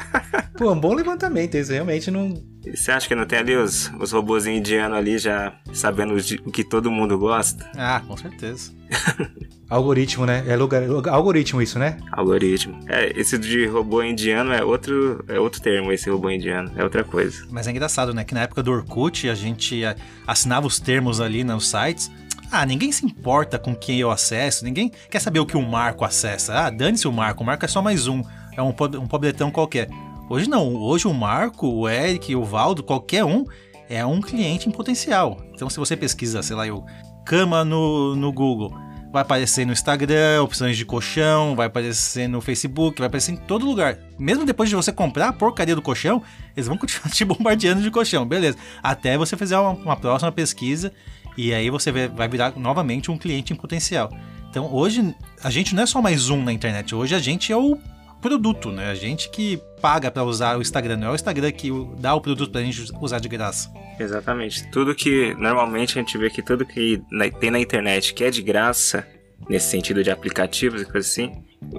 Pô, 0.56 0.73
um 0.73 0.81
bom 0.81 0.94
levantamento. 0.94 1.55
Isso 1.56 1.73
realmente 1.73 2.11
não. 2.11 2.43
Você 2.75 2.90
acha 2.90 3.06
que 3.06 3.14
não 3.14 3.26
tem 3.26 3.38
ali 3.38 3.55
os, 3.55 3.93
os 4.00 4.11
robôzinhos 4.12 4.58
indianos 4.61 4.96
ali 4.96 5.19
já 5.19 5.55
sabendo 5.73 6.14
o 6.44 6.50
que 6.50 6.64
todo 6.64 6.90
mundo 6.90 7.19
gosta? 7.19 7.69
Ah, 7.76 8.00
com 8.06 8.17
certeza. 8.17 8.73
Algoritmo, 9.69 10.25
né? 10.25 10.44
É 10.46 10.55
lugar... 10.56 10.82
algoritmo 11.08 11.61
isso, 11.61 11.76
né? 11.79 11.96
Algoritmo. 12.12 12.79
É, 12.88 13.12
esse 13.19 13.37
de 13.37 13.67
robô 13.67 14.00
indiano 14.02 14.52
é 14.52 14.62
outro, 14.64 15.25
é 15.26 15.40
outro 15.40 15.61
termo, 15.61 15.90
esse 15.93 16.08
robô 16.08 16.31
indiano. 16.31 16.70
É 16.76 16.84
outra 16.84 17.02
coisa. 17.02 17.44
Mas 17.50 17.67
é 17.67 17.72
engraçado, 17.72 18.14
né? 18.14 18.22
Que 18.22 18.32
na 18.32 18.43
época 18.43 18.62
do 18.62 18.70
Orkut 18.70 19.29
a 19.29 19.34
gente 19.34 19.84
a- 19.84 19.96
assinava 20.25 20.67
os 20.69 20.79
termos 20.79 21.20
ali 21.20 21.43
nos 21.43 21.69
sites. 21.69 22.11
Ah, 22.50 22.64
ninguém 22.64 22.93
se 22.93 23.04
importa 23.04 23.58
com 23.58 23.75
quem 23.75 23.98
eu 23.98 24.10
acesso, 24.10 24.64
ninguém 24.64 24.90
quer 25.10 25.20
saber 25.20 25.40
o 25.40 25.46
que 25.46 25.56
o 25.56 25.62
Marco 25.62 26.04
acessa. 26.04 26.54
Ah, 26.54 26.70
dane-se 26.70 27.08
o 27.08 27.12
Marco, 27.12 27.43
o 27.43 27.46
Marco 27.46 27.64
é 27.64 27.69
só 27.69 27.82
mais 27.82 28.06
um, 28.06 28.22
é 28.56 28.62
um, 28.62 28.69
um 28.69 29.06
pobretão 29.06 29.50
qualquer. 29.50 29.88
Hoje 30.28 30.48
não, 30.48 30.75
hoje 30.75 31.06
o 31.06 31.14
Marco, 31.14 31.66
o 31.66 31.88
Eric, 31.88 32.34
o 32.34 32.44
Valdo, 32.44 32.82
qualquer 32.82 33.25
um 33.25 33.44
é 33.88 34.04
um 34.04 34.20
cliente 34.20 34.69
em 34.69 34.72
potencial. 34.72 35.40
Então 35.54 35.70
se 35.70 35.78
você 35.78 35.96
pesquisa, 35.96 36.43
sei 36.43 36.56
lá, 36.56 36.66
eu, 36.66 36.84
cama 37.25 37.64
no, 37.64 38.16
no 38.16 38.32
Google, 38.32 38.72
vai 39.12 39.22
aparecer 39.22 39.64
no 39.66 39.72
Instagram, 39.72 40.43
opções 40.43 40.76
de 40.76 40.84
colchão, 40.84 41.56
vai 41.56 41.66
aparecer 41.66 42.28
no 42.28 42.40
Facebook, 42.40 42.98
vai 42.98 43.06
aparecer 43.06 43.32
em 43.32 43.37
todo 43.37 43.66
lugar. 43.66 43.98
Mesmo 44.19 44.44
depois 44.44 44.69
de 44.69 44.76
você 44.76 44.93
comprar 44.93 45.28
a 45.28 45.32
porcaria 45.32 45.75
do 45.75 45.82
colchão, 45.82 46.22
eles 46.56 46.66
vão 46.66 46.76
continuar 46.76 47.08
te 47.12 47.25
bombardeando 47.25 47.82
de 47.82 47.90
colchão, 47.90 48.26
beleza. 48.26 48.58
Até 48.82 49.16
você 49.16 49.37
fazer 49.37 49.56
uma, 49.56 49.70
uma 49.70 49.96
próxima 49.96 50.31
pesquisa 50.31 50.93
e 51.36 51.52
aí 51.52 51.70
você 51.70 51.90
vai 51.90 52.28
virar 52.28 52.52
novamente 52.56 53.10
um 53.10 53.18
cliente 53.18 53.52
em 53.52 53.56
potencial. 53.56 54.10
Então 54.50 54.72
hoje 54.72 55.14
a 55.42 55.50
gente 55.50 55.74
não 55.74 55.82
é 55.82 55.86
só 55.86 56.00
mais 56.00 56.30
um 56.30 56.42
na 56.42 56.52
internet, 56.52 56.94
hoje 56.94 57.14
a 57.14 57.18
gente 57.18 57.52
é 57.52 57.56
o 57.56 57.78
produto, 58.20 58.70
né? 58.70 58.90
A 58.90 58.94
gente 58.94 59.30
que 59.30 59.60
paga 59.80 60.10
pra 60.10 60.24
usar 60.24 60.58
o 60.58 60.62
Instagram, 60.62 60.96
não 60.96 61.08
é 61.08 61.10
o 61.12 61.14
Instagram 61.14 61.52
que 61.52 61.70
dá 61.98 62.14
o 62.14 62.20
produto 62.20 62.50
pra 62.50 62.62
gente 62.62 62.90
usar 63.00 63.18
de 63.18 63.28
graça. 63.28 63.70
Exatamente. 63.98 64.68
Tudo 64.70 64.94
que 64.94 65.34
normalmente 65.34 65.98
a 65.98 66.02
gente 66.02 66.16
vê 66.18 66.30
que 66.30 66.42
tudo 66.42 66.64
que 66.64 67.02
tem 67.38 67.50
na 67.50 67.60
internet 67.60 68.14
que 68.14 68.24
é 68.24 68.30
de 68.30 68.42
graça, 68.42 69.06
nesse 69.48 69.68
sentido 69.68 70.02
de 70.02 70.10
aplicativos 70.10 70.82
e 70.82 70.84
coisa 70.84 71.06
assim, 71.06 71.32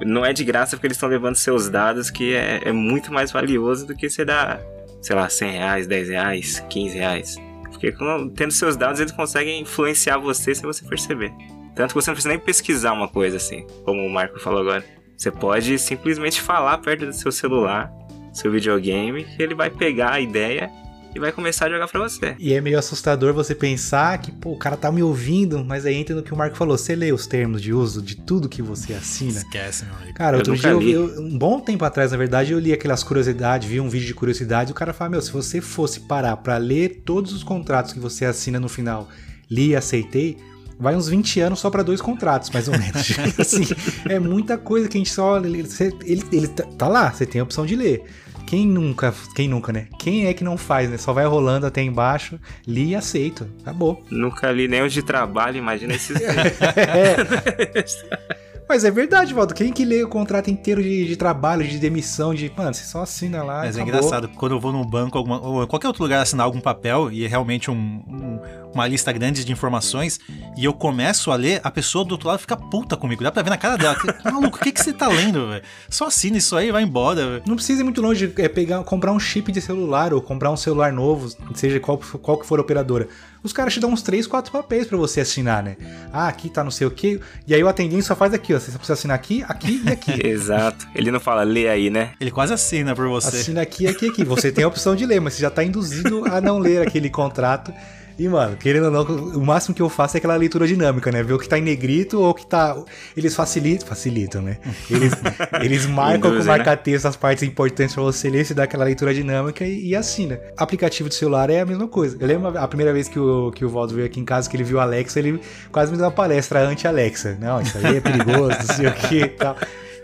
não 0.05 0.25
é 0.25 0.33
de 0.33 0.43
graça 0.43 0.75
porque 0.75 0.87
eles 0.87 0.97
estão 0.97 1.09
levando 1.09 1.35
seus 1.35 1.69
dados, 1.69 2.09
que 2.09 2.33
é, 2.33 2.61
é 2.65 2.71
muito 2.71 3.11
mais 3.11 3.31
valioso 3.31 3.85
do 3.85 3.95
que 3.95 4.09
você 4.09 4.23
dar, 4.23 4.61
sei 5.01 5.15
lá, 5.15 5.27
100 5.27 5.51
reais, 5.51 5.87
10 5.87 6.09
reais, 6.09 6.63
15 6.69 6.97
reais. 6.97 7.46
Porque 7.79 7.93
tendo 8.35 8.51
seus 8.51 8.75
dados, 8.75 8.99
eles 8.99 9.11
conseguem 9.11 9.61
influenciar 9.61 10.17
você 10.17 10.55
sem 10.55 10.65
você 10.65 10.83
perceber. 10.83 11.31
Tanto 11.75 11.89
que 11.89 12.01
você 12.01 12.09
não 12.09 12.15
precisa 12.15 12.29
nem 12.29 12.39
pesquisar 12.39 12.91
uma 12.91 13.07
coisa 13.07 13.37
assim, 13.37 13.67
como 13.85 14.03
o 14.03 14.09
Marco 14.09 14.39
falou 14.39 14.61
agora. 14.61 14.83
Você 15.15 15.29
pode 15.29 15.77
simplesmente 15.77 16.41
falar 16.41 16.79
perto 16.79 17.05
do 17.05 17.13
seu 17.13 17.31
celular, 17.31 17.91
seu 18.33 18.51
videogame, 18.51 19.23
que 19.23 19.41
ele 19.41 19.53
vai 19.53 19.69
pegar 19.69 20.13
a 20.13 20.19
ideia 20.19 20.71
e 21.17 21.19
vai 21.19 21.31
começar 21.31 21.65
a 21.65 21.69
jogar 21.69 21.87
pra 21.87 21.99
você. 21.99 22.35
E 22.39 22.53
é 22.53 22.61
meio 22.61 22.77
assustador 22.79 23.33
você 23.33 23.53
pensar 23.55 24.17
que, 24.19 24.31
pô, 24.31 24.51
o 24.51 24.57
cara 24.57 24.77
tá 24.77 24.91
me 24.91 25.01
ouvindo, 25.03 25.63
mas 25.65 25.85
aí 25.85 25.95
entra 25.95 26.15
no 26.15 26.23
que 26.23 26.33
o 26.33 26.37
Marco 26.37 26.55
falou. 26.55 26.77
Você 26.77 26.95
lê 26.95 27.11
os 27.11 27.27
termos 27.27 27.61
de 27.61 27.73
uso 27.73 28.01
de 28.01 28.15
tudo 28.15 28.47
que 28.47 28.61
você 28.61 28.93
assina. 28.93 29.39
Esquece, 29.39 29.85
meu 29.85 29.95
amigo. 29.95 30.13
Cara, 30.13 30.35
Eu 30.35 30.39
outro 30.39 30.55
dia, 30.55 30.69
eu, 30.69 30.81
eu- 30.81 31.21
um 31.21 31.37
bom 31.37 31.59
tempo 31.59 31.83
atrás, 31.83 32.11
na 32.11 32.17
verdade, 32.17 32.53
eu 32.53 32.59
li 32.59 32.71
aquelas 32.71 33.03
curiosidades, 33.03 33.67
vi 33.67 33.79
um 33.81 33.89
vídeo 33.89 34.07
de 34.07 34.13
curiosidade, 34.13 34.69
e 34.69 34.73
o 34.73 34.75
cara 34.75 34.93
fala, 34.93 35.09
meu, 35.11 35.21
se 35.21 35.31
você 35.31 35.59
fosse 35.59 36.01
parar 36.01 36.37
pra 36.37 36.57
ler 36.57 37.01
todos 37.03 37.33
os 37.33 37.43
contratos 37.43 37.91
que 37.93 37.99
você 37.99 38.23
assina 38.25 38.59
no 38.59 38.69
final, 38.69 39.09
li 39.49 39.69
e 39.69 39.75
aceitei, 39.75 40.37
vai 40.79 40.95
uns 40.95 41.07
20 41.09 41.39
anos 41.39 41.59
só 41.59 41.69
pra 41.71 41.81
dois 41.81 41.99
contratos, 42.01 42.49
mais 42.51 42.67
ou 42.67 42.77
menos. 42.77 43.07
assim, 43.39 43.63
é 44.07 44.19
muita 44.19 44.57
coisa 44.57 44.87
que 44.87 44.97
a 44.97 44.99
gente 44.99 45.09
só... 45.11 45.37
Ele, 45.37 45.65
ele, 46.05 46.23
ele 46.31 46.47
tá, 46.47 46.63
tá 46.77 46.87
lá, 46.87 47.11
você 47.11 47.25
tem 47.25 47.41
a 47.41 47.43
opção 47.43 47.65
de 47.65 47.75
ler. 47.75 48.03
Quem 48.47 48.65
nunca, 48.65 49.13
quem 49.35 49.49
nunca, 49.49 49.73
né? 49.73 49.87
Quem 49.99 50.25
é 50.25 50.33
que 50.33 50.41
não 50.41 50.57
faz, 50.57 50.89
né? 50.89 50.97
Só 50.97 51.11
vai 51.11 51.25
rolando 51.25 51.65
até 51.65 51.81
embaixo, 51.81 52.39
li 52.65 52.91
e 52.91 52.95
aceito. 52.95 53.45
Acabou. 53.61 54.01
Nunca 54.09 54.49
li 54.49 54.69
nem 54.69 54.81
os 54.81 54.93
de 54.93 55.03
trabalho, 55.03 55.57
imagina 55.57 55.93
esses. 55.93 56.15
Mas 58.67 58.83
é 58.83 58.91
verdade, 58.91 59.33
Valdo. 59.33 59.53
Quem 59.53 59.71
que 59.71 59.85
lê 59.85 60.03
o 60.03 60.09
contrato 60.09 60.49
inteiro 60.49 60.83
de, 60.83 61.07
de 61.07 61.15
trabalho, 61.15 61.65
de 61.65 61.77
demissão, 61.77 62.33
de. 62.33 62.51
Mano, 62.55 62.73
você 62.73 62.83
só 62.83 63.01
assina 63.01 63.41
lá. 63.43 63.59
Mas 63.59 63.77
é 63.77 63.81
acabou. 63.81 63.99
engraçado, 63.99 64.29
quando 64.29 64.51
eu 64.51 64.59
vou 64.59 64.73
num 64.73 64.83
banco 64.83 65.17
alguma, 65.17 65.39
ou 65.39 65.63
em 65.63 65.67
qualquer 65.67 65.87
outro 65.87 66.03
lugar 66.03 66.21
assinar 66.21 66.45
algum 66.45 66.59
papel 66.59 67.11
e 67.11 67.23
é 67.23 67.27
realmente 67.27 67.71
um, 67.71 67.75
um, 67.75 68.39
uma 68.73 68.85
lista 68.87 69.11
grande 69.11 69.45
de 69.45 69.51
informações 69.51 70.19
e 70.57 70.65
eu 70.65 70.73
começo 70.73 71.31
a 71.31 71.35
ler, 71.35 71.61
a 71.63 71.71
pessoa 71.71 72.03
do 72.03 72.11
outro 72.11 72.27
lado 72.27 72.39
fica 72.39 72.57
puta 72.57 72.97
comigo. 72.97 73.23
Dá 73.23 73.31
pra 73.31 73.41
ver 73.41 73.49
na 73.49 73.57
cara 73.57 73.77
dela. 73.77 73.95
Maluco, 74.25 74.57
o 74.57 74.59
que, 74.59 74.71
que 74.71 74.81
você 74.81 74.91
tá 74.91 75.07
lendo, 75.07 75.47
velho? 75.47 75.63
Só 75.89 76.07
assina 76.07 76.37
isso 76.37 76.55
aí 76.55 76.67
e 76.67 76.71
vai 76.71 76.83
embora, 76.83 77.25
velho. 77.25 77.43
Não 77.47 77.55
precisa 77.55 77.81
ir 77.81 77.83
muito 77.85 78.01
longe, 78.01 78.33
é 78.37 78.49
pegar, 78.49 78.83
comprar 78.83 79.13
um 79.13 79.19
chip 79.19 79.49
de 79.51 79.61
celular 79.61 80.13
ou 80.13 80.21
comprar 80.21 80.51
um 80.51 80.57
celular 80.57 80.91
novo, 80.91 81.29
seja 81.55 81.79
qual, 81.79 81.97
qual 81.97 82.37
que 82.37 82.45
for 82.45 82.59
a 82.59 82.61
operadora. 82.61 83.07
Os 83.47 83.53
caras 83.53 83.73
te 83.73 83.79
dão 83.79 83.91
uns 83.91 84.01
3, 84.01 84.27
4 84.27 84.51
papéis 84.51 84.87
pra 84.87 84.97
você 84.97 85.21
assinar, 85.21 85.63
né? 85.63 85.77
Ah, 86.11 86.27
aqui 86.27 86.49
tá 86.49 86.65
não 86.65 86.69
sei 86.69 86.85
o 86.85 86.91
quê. 86.91 87.17
E 87.47 87.55
aí 87.55 87.63
o 87.63 87.67
atendente 87.69 88.03
só 88.03 88.13
faz 88.13 88.33
aqui, 88.33 88.53
ó. 88.53 88.59
Você 88.59 88.71
precisa 88.71 88.91
assinar 88.91 89.15
aqui, 89.15 89.41
aqui 89.47 89.81
e 89.85 89.89
aqui. 89.89 90.19
Exato. 90.27 90.85
Ele 90.93 91.09
não 91.11 91.19
fala, 91.21 91.43
lê 91.43 91.69
aí, 91.69 91.89
né? 91.89 92.11
Ele 92.19 92.29
quase 92.29 92.51
assina 92.51 92.93
por 92.93 93.07
você. 93.07 93.37
Assina 93.37 93.61
aqui, 93.61 93.87
aqui, 93.87 94.09
aqui. 94.09 94.25
Você 94.25 94.51
tem 94.51 94.65
a 94.65 94.67
opção 94.67 94.97
de 94.97 95.05
ler, 95.05 95.21
mas 95.21 95.35
você 95.35 95.43
já 95.43 95.49
tá 95.49 95.63
induzido 95.63 96.25
a 96.25 96.41
não 96.41 96.59
ler 96.59 96.85
aquele 96.85 97.09
contrato. 97.09 97.73
E, 98.19 98.27
mano, 98.27 98.57
querendo 98.57 98.85
ou 98.85 98.91
não, 98.91 99.03
o 99.03 99.45
máximo 99.45 99.75
que 99.75 99.81
eu 99.81 99.89
faço 99.89 100.17
é 100.17 100.19
aquela 100.19 100.35
leitura 100.35 100.65
dinâmica, 100.65 101.11
né? 101.11 101.21
Ver 101.21 101.33
o 101.33 101.39
que 101.39 101.47
tá 101.47 101.57
em 101.57 101.61
negrito 101.61 102.19
ou 102.19 102.29
o 102.29 102.33
que 102.33 102.45
tá. 102.45 102.75
Eles 103.15 103.35
facilitam, 103.35 103.87
facilitam, 103.87 104.41
né? 104.41 104.57
Eles, 104.89 105.13
eles 105.61 105.85
marcam 105.85 106.31
Induzem, 106.31 106.39
com 106.39 106.45
né? 106.45 106.57
marca-texto 106.57 107.05
as 107.05 107.15
partes 107.15 107.43
importantes 107.43 107.93
pra 107.93 108.03
você 108.03 108.29
ler, 108.29 108.43
você 108.43 108.53
dá 108.53 108.63
aquela 108.63 108.85
leitura 108.85 109.13
dinâmica 109.13 109.63
e, 109.63 109.89
e 109.89 109.95
assina. 109.95 110.39
Aplicativo 110.57 111.09
de 111.09 111.15
celular 111.15 111.49
é 111.49 111.61
a 111.61 111.65
mesma 111.65 111.87
coisa. 111.87 112.17
Eu 112.19 112.27
lembro 112.27 112.57
a 112.57 112.67
primeira 112.67 112.91
vez 112.91 113.07
que 113.07 113.19
o, 113.19 113.51
que 113.51 113.63
o 113.63 113.69
Valdo 113.69 113.93
veio 113.93 114.07
aqui 114.07 114.19
em 114.19 114.25
casa, 114.25 114.49
que 114.49 114.57
ele 114.57 114.63
viu 114.63 114.79
a 114.79 114.83
Alexa, 114.83 115.19
ele 115.19 115.39
quase 115.71 115.91
me 115.91 115.97
deu 115.97 116.05
uma 116.05 116.11
palestra 116.11 116.61
anti-Alexa. 116.61 117.37
Não, 117.39 117.61
isso 117.61 117.77
aí 117.77 117.97
é 117.97 118.01
perigoso, 118.01 118.57
não 118.67 118.75
sei 118.75 118.87
o 118.87 118.93
que 118.93 119.19
e 119.19 119.27
tal. 119.29 119.55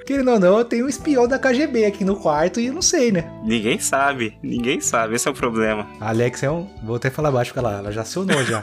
Querendo 0.06 0.32
ou 0.32 0.40
não, 0.40 0.58
eu 0.60 0.66
tenho 0.66 0.86
um 0.86 0.90
espião 0.90 1.28
da 1.28 1.40
KGB 1.40 1.86
aqui 1.86 2.04
no 2.04 2.16
quarto 2.18 2.60
e 2.60 2.66
eu 2.68 2.74
não 2.74 2.82
sei, 2.82 3.12
né? 3.12 3.32
Ninguém 3.46 3.80
sabe. 3.80 4.38
Ninguém 4.44 4.82
sabe. 4.82 5.16
Esse 5.16 5.28
é 5.28 5.32
o 5.32 5.34
problema. 5.34 5.88
A 6.00 6.10
Alexa 6.10 6.46
é 6.46 6.52
um. 6.52 6.68
Vou 6.84 6.96
até 6.98 7.10
falar 7.10 7.32
baixo 7.32 7.54
porque 7.54 7.66
ela, 7.66 7.78
ela 7.80 7.92
já 7.92 8.02
acionou 8.02 8.44
já. 8.44 8.60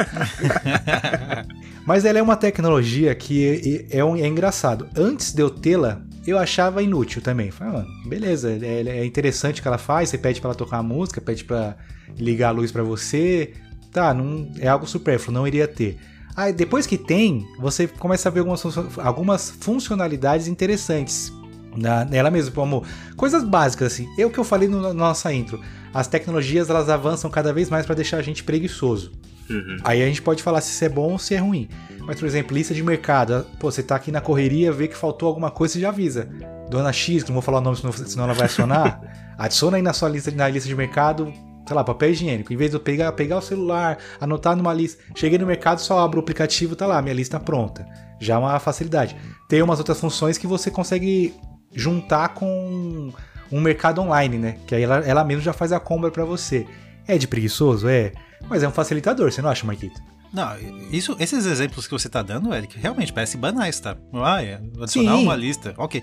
Mas 1.86 2.04
ela 2.04 2.18
é 2.18 2.22
uma 2.22 2.36
tecnologia 2.36 3.14
que 3.14 3.86
é, 3.90 3.98
é, 3.98 4.04
um- 4.04 4.16
é 4.16 4.26
engraçado. 4.26 4.88
Antes 4.96 5.32
de 5.32 5.42
eu 5.42 5.50
tê-la, 5.50 6.00
eu 6.26 6.38
achava 6.38 6.82
inútil 6.82 7.22
também. 7.22 7.50
Falei, 7.50 7.72
mano, 7.74 7.88
beleza, 8.06 8.50
é, 8.62 8.98
é 9.00 9.04
interessante 9.04 9.60
o 9.60 9.62
que 9.62 9.68
ela 9.68 9.78
faz. 9.78 10.08
Você 10.10 10.18
pede 10.18 10.40
pra 10.40 10.48
ela 10.50 10.54
tocar 10.54 10.78
a 10.78 10.82
música, 10.82 11.20
pede 11.20 11.44
pra 11.44 11.74
ligar 12.16 12.48
a 12.48 12.52
luz 12.52 12.70
pra 12.70 12.82
você. 12.82 13.54
Tá, 13.92 14.14
não, 14.14 14.52
é 14.60 14.68
algo 14.68 14.86
supérfluo, 14.86 15.34
não 15.34 15.46
iria 15.48 15.66
ter. 15.66 15.98
Aí 16.40 16.54
depois 16.54 16.86
que 16.86 16.96
tem, 16.96 17.46
você 17.58 17.86
começa 17.86 18.30
a 18.30 18.32
ver 18.32 18.40
algumas, 18.40 18.64
algumas 18.98 19.50
funcionalidades 19.50 20.46
interessantes 20.48 21.30
na, 21.76 22.02
nela 22.04 22.30
mesmo, 22.30 22.54
como 22.54 22.82
coisas 23.14 23.44
básicas 23.44 23.92
assim. 23.92 24.08
É 24.18 24.24
o 24.24 24.30
que 24.30 24.38
eu 24.38 24.44
falei 24.44 24.66
no- 24.66 24.80
na 24.80 24.94
nossa 24.94 25.30
intro. 25.34 25.60
As 25.92 26.06
tecnologias 26.06 26.70
elas 26.70 26.88
avançam 26.88 27.30
cada 27.30 27.52
vez 27.52 27.68
mais 27.68 27.84
para 27.84 27.94
deixar 27.94 28.16
a 28.16 28.22
gente 28.22 28.42
preguiçoso. 28.42 29.12
Uhum. 29.50 29.76
Aí 29.84 30.02
a 30.02 30.06
gente 30.06 30.22
pode 30.22 30.42
falar 30.42 30.62
se 30.62 30.70
isso 30.72 30.82
é 30.82 30.88
bom 30.88 31.12
ou 31.12 31.18
se 31.18 31.34
é 31.34 31.38
ruim. 31.38 31.68
Mas, 32.06 32.18
por 32.18 32.26
exemplo, 32.26 32.56
lista 32.56 32.72
de 32.72 32.82
mercado. 32.82 33.44
Pô, 33.58 33.70
você 33.70 33.82
tá 33.82 33.96
aqui 33.96 34.10
na 34.10 34.22
correria, 34.22 34.72
vê 34.72 34.88
que 34.88 34.96
faltou 34.96 35.28
alguma 35.28 35.50
coisa, 35.50 35.74
você 35.74 35.80
já 35.80 35.90
avisa. 35.90 36.26
Dona 36.70 36.90
X, 36.92 37.22
não 37.26 37.34
vou 37.34 37.42
falar 37.42 37.58
o 37.58 37.60
nome 37.60 37.76
senão, 37.76 37.92
senão 37.92 38.24
ela 38.24 38.32
vai 38.32 38.46
acionar. 38.46 38.98
adiciona 39.36 39.76
aí 39.76 39.82
na 39.82 39.92
sua 39.92 40.08
lista, 40.08 40.30
na 40.30 40.48
lista 40.48 40.68
de 40.68 40.74
mercado, 40.74 41.30
sei 41.70 41.76
lá, 41.76 41.84
papel 41.84 42.10
higiênico. 42.10 42.52
Em 42.52 42.56
vez 42.56 42.70
de 42.72 42.76
eu 42.76 42.80
pegar, 42.80 43.12
pegar 43.12 43.38
o 43.38 43.40
celular, 43.40 43.96
anotar 44.20 44.56
numa 44.56 44.74
lista. 44.74 45.00
Cheguei 45.14 45.38
no 45.38 45.46
mercado, 45.46 45.80
só 45.80 46.00
abro 46.00 46.18
o 46.18 46.22
aplicativo, 46.22 46.74
tá 46.74 46.84
lá, 46.84 47.00
minha 47.00 47.14
lista 47.14 47.38
pronta. 47.38 47.86
Já 48.20 48.34
é 48.34 48.38
uma 48.38 48.58
facilidade. 48.58 49.16
Tem 49.48 49.62
umas 49.62 49.78
outras 49.78 50.00
funções 50.00 50.36
que 50.36 50.48
você 50.48 50.68
consegue 50.68 51.32
juntar 51.72 52.30
com 52.30 53.12
um 53.52 53.60
mercado 53.60 54.00
online, 54.00 54.36
né? 54.36 54.56
Que 54.66 54.74
aí 54.74 54.82
ela, 54.82 54.96
ela 55.06 55.22
mesmo 55.22 55.42
já 55.42 55.52
faz 55.52 55.70
a 55.70 55.78
compra 55.78 56.10
pra 56.10 56.24
você. 56.24 56.66
É 57.06 57.16
de 57.16 57.28
preguiçoso? 57.28 57.88
É. 57.88 58.10
Mas 58.48 58.64
é 58.64 58.68
um 58.68 58.72
facilitador, 58.72 59.30
você 59.30 59.40
não 59.40 59.50
acha, 59.50 59.64
Marquito? 59.64 60.00
Não, 60.32 60.48
isso, 60.90 61.16
esses 61.20 61.46
exemplos 61.46 61.86
que 61.86 61.92
você 61.92 62.08
tá 62.08 62.20
dando, 62.20 62.52
Eric, 62.52 62.78
realmente 62.80 63.12
parece 63.12 63.36
banais, 63.36 63.78
tá? 63.78 63.96
Ah, 64.12 64.42
é, 64.42 64.60
adicionar 64.80 65.16
Sim. 65.16 65.22
uma 65.22 65.36
lista. 65.36 65.72
Ok. 65.78 66.02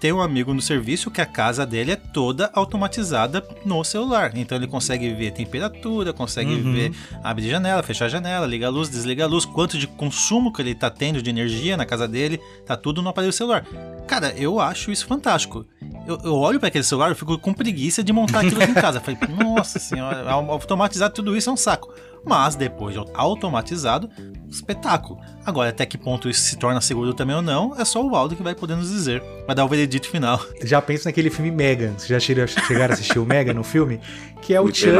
Tem 0.00 0.12
um 0.12 0.20
amigo 0.20 0.54
no 0.54 0.62
serviço 0.62 1.10
que 1.10 1.20
a 1.20 1.26
casa 1.26 1.66
dele 1.66 1.90
é 1.92 1.96
toda 1.96 2.50
automatizada 2.54 3.44
no 3.64 3.82
celular. 3.82 4.30
Então 4.36 4.56
ele 4.56 4.66
consegue 4.68 5.12
ver 5.12 5.32
temperatura, 5.32 6.12
consegue 6.12 6.54
Uhum. 6.54 6.72
ver 6.72 6.92
abrir 7.22 7.48
janela, 7.50 7.82
fechar 7.82 8.08
janela, 8.08 8.46
ligar 8.46 8.68
a 8.68 8.70
luz, 8.70 8.88
desligar 8.88 9.26
a 9.26 9.30
luz, 9.30 9.44
quanto 9.44 9.76
de 9.76 9.86
consumo 9.86 10.52
que 10.52 10.62
ele 10.62 10.74
tá 10.74 10.88
tendo 10.88 11.20
de 11.20 11.28
energia 11.28 11.76
na 11.76 11.84
casa 11.84 12.06
dele, 12.06 12.38
tá 12.64 12.76
tudo 12.76 13.02
no 13.02 13.08
aparelho 13.08 13.32
celular. 13.32 13.64
Cara, 14.06 14.32
eu 14.36 14.60
acho 14.60 14.90
isso 14.92 15.06
fantástico. 15.06 15.66
Eu, 16.06 16.18
eu 16.24 16.34
olho 16.36 16.58
para 16.58 16.68
aquele 16.68 16.84
celular, 16.84 17.10
eu 17.10 17.16
fico 17.16 17.36
com 17.38 17.52
preguiça 17.52 18.02
de 18.02 18.12
montar 18.12 18.40
aquilo 18.40 18.62
aqui 18.62 18.70
em 18.70 18.74
casa. 18.80 19.00
Falei, 19.00 19.18
nossa 19.38 19.78
senhora, 19.78 20.30
automatizar 20.30 21.10
tudo 21.10 21.36
isso 21.36 21.50
é 21.50 21.52
um 21.52 21.56
saco. 21.56 21.92
Mas 22.24 22.54
depois 22.56 22.94
de 22.94 23.02
automatizado, 23.14 24.10
espetáculo. 24.50 25.20
Agora, 25.44 25.70
até 25.70 25.84
que 25.86 25.96
ponto 25.98 26.28
isso 26.28 26.40
se 26.42 26.56
torna 26.56 26.80
seguro 26.80 27.14
também 27.14 27.36
ou 27.36 27.42
não, 27.42 27.74
é 27.78 27.84
só 27.84 28.04
o 28.04 28.10
Valdo 28.10 28.34
que 28.36 28.42
vai 28.42 28.54
poder 28.54 28.76
nos 28.76 28.90
dizer. 28.90 29.22
Vai 29.46 29.54
dar 29.54 29.64
o 29.64 29.68
veredito 29.68 30.08
final. 30.08 30.40
Já 30.62 30.80
penso 30.82 31.04
naquele 31.06 31.30
filme 31.30 31.50
Megan. 31.50 31.92
Vocês 31.92 32.08
já 32.08 32.20
chegaram 32.20 32.48
chegaram 32.48 32.92
a 32.92 32.94
assistir 32.94 33.18
o 33.18 33.24
Megan 33.26 33.54
no 33.54 33.64
filme? 33.64 34.00
Que 34.42 34.54
é 34.54 34.60
o 34.60 34.64
Chuck. 34.74 34.92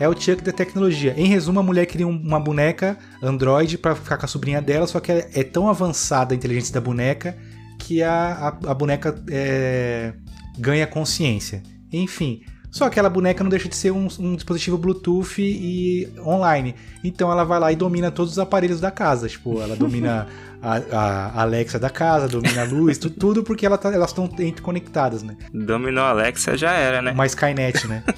É 0.00 0.08
o 0.08 0.12
Chuck 0.18 0.42
da 0.42 0.52
tecnologia. 0.52 1.14
Em 1.16 1.26
resumo, 1.26 1.60
a 1.60 1.62
mulher 1.62 1.86
cria 1.86 2.06
um- 2.06 2.16
uma 2.20 2.40
boneca 2.40 2.98
Android 3.22 3.78
pra 3.78 3.94
ficar 3.94 4.16
com 4.18 4.24
a 4.24 4.28
sobrinha 4.28 4.60
dela, 4.62 4.86
só 4.86 5.00
que 5.00 5.12
é, 5.12 5.30
é 5.34 5.44
tão 5.44 5.68
avançada 5.68 6.34
a 6.34 6.36
inteligência 6.36 6.72
da 6.74 6.80
boneca 6.80 7.36
que 7.78 8.02
a, 8.02 8.56
a, 8.66 8.70
a 8.70 8.74
boneca 8.74 9.14
é, 9.30 10.14
ganha 10.58 10.86
consciência. 10.86 11.62
Enfim. 11.92 12.42
Só 12.74 12.86
que 12.86 12.90
aquela 12.94 13.08
boneca 13.08 13.44
não 13.44 13.48
deixa 13.50 13.68
de 13.68 13.76
ser 13.76 13.92
um, 13.92 14.08
um 14.18 14.34
dispositivo 14.34 14.76
Bluetooth 14.76 15.40
e 15.40 16.08
online. 16.18 16.74
Então 17.04 17.30
ela 17.30 17.44
vai 17.44 17.60
lá 17.60 17.70
e 17.70 17.76
domina 17.76 18.10
todos 18.10 18.32
os 18.32 18.38
aparelhos 18.40 18.80
da 18.80 18.90
casa. 18.90 19.28
Tipo, 19.28 19.60
ela 19.62 19.76
domina 19.76 20.26
a, 20.60 20.80
a 20.90 21.42
Alexa 21.42 21.78
da 21.78 21.88
casa, 21.88 22.26
domina 22.26 22.62
a 22.62 22.64
luz, 22.64 22.98
tu- 22.98 23.10
tudo 23.10 23.44
porque 23.44 23.64
ela 23.64 23.78
tá- 23.78 23.92
elas 23.94 24.10
estão 24.10 24.24
interconectadas, 24.24 25.22
né? 25.22 25.36
Dominou 25.52 26.02
a 26.02 26.08
Alexa 26.10 26.56
já 26.56 26.72
era, 26.72 27.00
né? 27.00 27.12
Uma 27.12 27.26
Skynet, 27.26 27.86
né? 27.86 28.02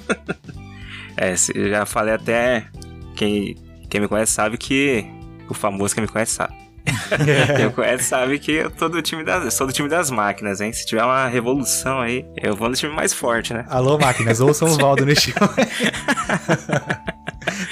É, 1.19 1.33
eu 1.55 1.69
já 1.69 1.85
falei 1.85 2.13
até. 2.13 2.67
Quem, 3.15 3.55
quem 3.89 4.01
me 4.01 4.07
conhece 4.07 4.33
sabe 4.33 4.57
que. 4.57 5.03
O 5.49 5.53
famoso 5.53 5.95
que 5.95 6.01
me 6.01 6.07
conhece 6.07 6.33
sabe. 6.33 6.53
Quem 7.55 7.69
conhece 7.71 8.05
sabe 8.05 8.39
que 8.39 8.51
eu 8.51 8.71
tô 8.71 8.89
do 8.89 9.01
time 9.01 9.23
das, 9.23 9.53
sou 9.53 9.67
do 9.67 9.73
time 9.73 9.89
das 9.89 10.09
máquinas, 10.09 10.61
hein? 10.61 10.71
Se 10.71 10.85
tiver 10.85 11.03
uma 11.03 11.27
revolução 11.27 11.99
aí, 11.99 12.25
eu 12.41 12.55
vou 12.55 12.69
no 12.69 12.75
time 12.75 12.93
mais 12.93 13.13
forte, 13.13 13.53
né? 13.53 13.65
Alô, 13.69 13.97
máquinas, 13.97 14.39
ouçam 14.39 14.67
os 14.67 14.77
Valdo 14.77 15.05
neste 15.05 15.33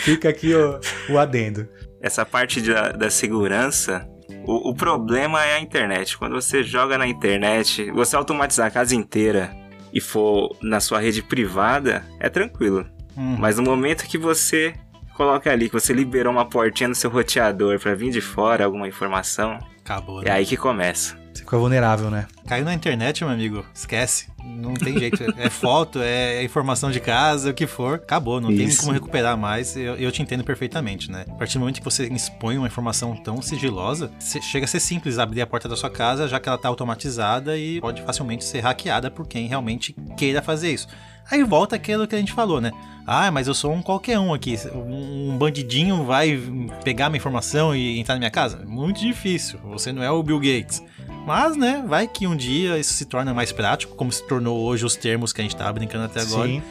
Fica 0.04 0.30
aqui 0.30 0.54
o, 0.54 0.80
o 1.10 1.18
adendo. 1.18 1.68
Essa 2.02 2.26
parte 2.26 2.62
da, 2.62 2.92
da 2.92 3.10
segurança, 3.10 4.08
o, 4.46 4.70
o 4.70 4.76
problema 4.76 5.44
é 5.44 5.56
a 5.56 5.60
internet. 5.60 6.18
Quando 6.18 6.34
você 6.34 6.64
joga 6.64 6.98
na 6.98 7.08
internet, 7.08 7.92
você 7.92 8.16
automatizar 8.16 8.68
a 8.68 8.72
casa 8.72 8.96
inteira 8.96 9.56
e 9.94 10.00
for 10.00 10.56
na 10.62 10.80
sua 10.80 11.00
rede 11.00 11.24
privada, 11.24 12.06
é 12.20 12.30
tranquilo. 12.30 12.86
Hum. 13.18 13.38
Mas 13.40 13.58
no 13.58 13.64
momento 13.64 14.06
que 14.06 14.18
você 14.18 14.74
coloca 15.16 15.52
ali, 15.52 15.70
que 15.70 15.74
você 15.74 15.94
liberou 15.94 16.32
uma 16.32 16.46
portinha 16.46 16.90
no 16.90 16.96
seu 16.96 17.10
roteador 17.10 17.80
pra 17.80 17.96
vir 17.96 18.12
de 18.12 18.22
fora 18.22 18.66
alguma 18.66 18.88
informação, 18.88 19.58
Acabou, 19.84 20.22
é 20.22 20.26
né? 20.26 20.32
aí 20.32 20.46
que 20.46 20.58
começa. 20.58 21.16
Você 21.34 21.44
fica 21.44 21.58
vulnerável, 21.58 22.10
né? 22.10 22.28
Caiu 22.48 22.64
na 22.64 22.74
internet, 22.74 23.24
meu 23.24 23.34
amigo. 23.34 23.66
Esquece. 23.74 24.28
Não 24.42 24.74
tem 24.74 24.98
jeito. 24.98 25.22
É 25.38 25.50
foto, 25.50 26.00
é 26.02 26.42
informação 26.44 26.90
de 26.90 27.00
casa, 27.02 27.50
o 27.50 27.54
que 27.54 27.68
for. 27.68 27.96
Acabou. 27.96 28.40
Não 28.40 28.48
tem 28.50 28.68
Isso. 28.68 28.80
como 28.80 28.94
recuperar 28.94 29.38
mais. 29.38 29.76
Eu, 29.76 29.96
eu 29.96 30.12
te 30.14 30.22
entendo 30.22 30.46
perfeitamente, 30.46 31.12
né? 31.12 31.26
A 31.30 31.34
partir 31.34 31.56
do 31.56 31.60
momento 31.60 31.80
que 31.80 31.84
você 31.84 32.08
expõe 32.08 32.58
uma 32.58 32.68
informação 32.68 33.16
tão 33.18 33.42
sigilosa, 33.42 34.12
chega 34.20 34.64
a 34.64 34.68
ser 34.68 34.80
simples 34.80 35.20
abrir 35.20 35.42
a 35.42 35.48
porta 35.48 35.68
da 35.68 35.76
sua 35.76 35.90
casa, 35.90 36.26
já 36.28 36.40
que 36.40 36.48
ela 36.48 36.58
tá 36.58 36.70
automatizada 36.70 37.58
e 37.58 37.82
pode 37.82 38.02
facilmente 38.04 38.46
ser 38.46 38.62
hackeada 38.62 39.12
por 39.12 39.28
quem 39.28 39.48
realmente 39.48 39.94
queira 40.16 40.42
fazer 40.42 40.72
isso. 40.72 40.88
Aí 41.30 41.44
volta 41.44 41.76
aquilo 41.76 42.08
que 42.08 42.16
a 42.16 42.20
gente 42.20 42.34
falou, 42.34 42.62
né? 42.62 42.72
Ah, 43.08 43.30
mas 43.32 43.48
eu 43.48 43.54
sou 43.54 43.72
um 43.72 43.82
qualquer 43.82 44.18
um 44.18 44.34
aqui. 44.34 44.56
Um 44.74 45.38
bandidinho 45.38 46.04
vai 46.04 46.40
pegar 46.84 47.10
minha 47.10 47.18
informação 47.18 47.76
e 47.76 48.00
entrar 48.00 48.16
na 48.16 48.20
minha 48.20 48.32
casa? 48.32 48.64
Muito 48.66 49.00
difícil. 49.00 49.60
Você 49.66 49.92
não 49.92 50.02
é 50.02 50.10
o 50.10 50.24
Bill 50.24 50.40
Gates. 50.40 50.82
Mas, 51.26 51.56
né, 51.56 51.84
vai 51.88 52.08
que 52.08 52.28
um 52.28 52.36
dia 52.36 52.78
isso 52.78 52.94
se 52.94 53.06
torna 53.06 53.34
mais 53.34 53.52
prático, 53.52 53.96
como 53.96 54.12
se 54.12 54.26
tornou 54.28 54.60
hoje 54.60 54.86
os 54.86 54.96
termos 54.96 55.34
que 55.34 55.42
a 55.42 55.44
gente 55.44 55.56
tava 55.56 55.74
brincando 55.74 56.06
até 56.06 56.22
agora. 56.22 56.48
Sim. 56.48 56.62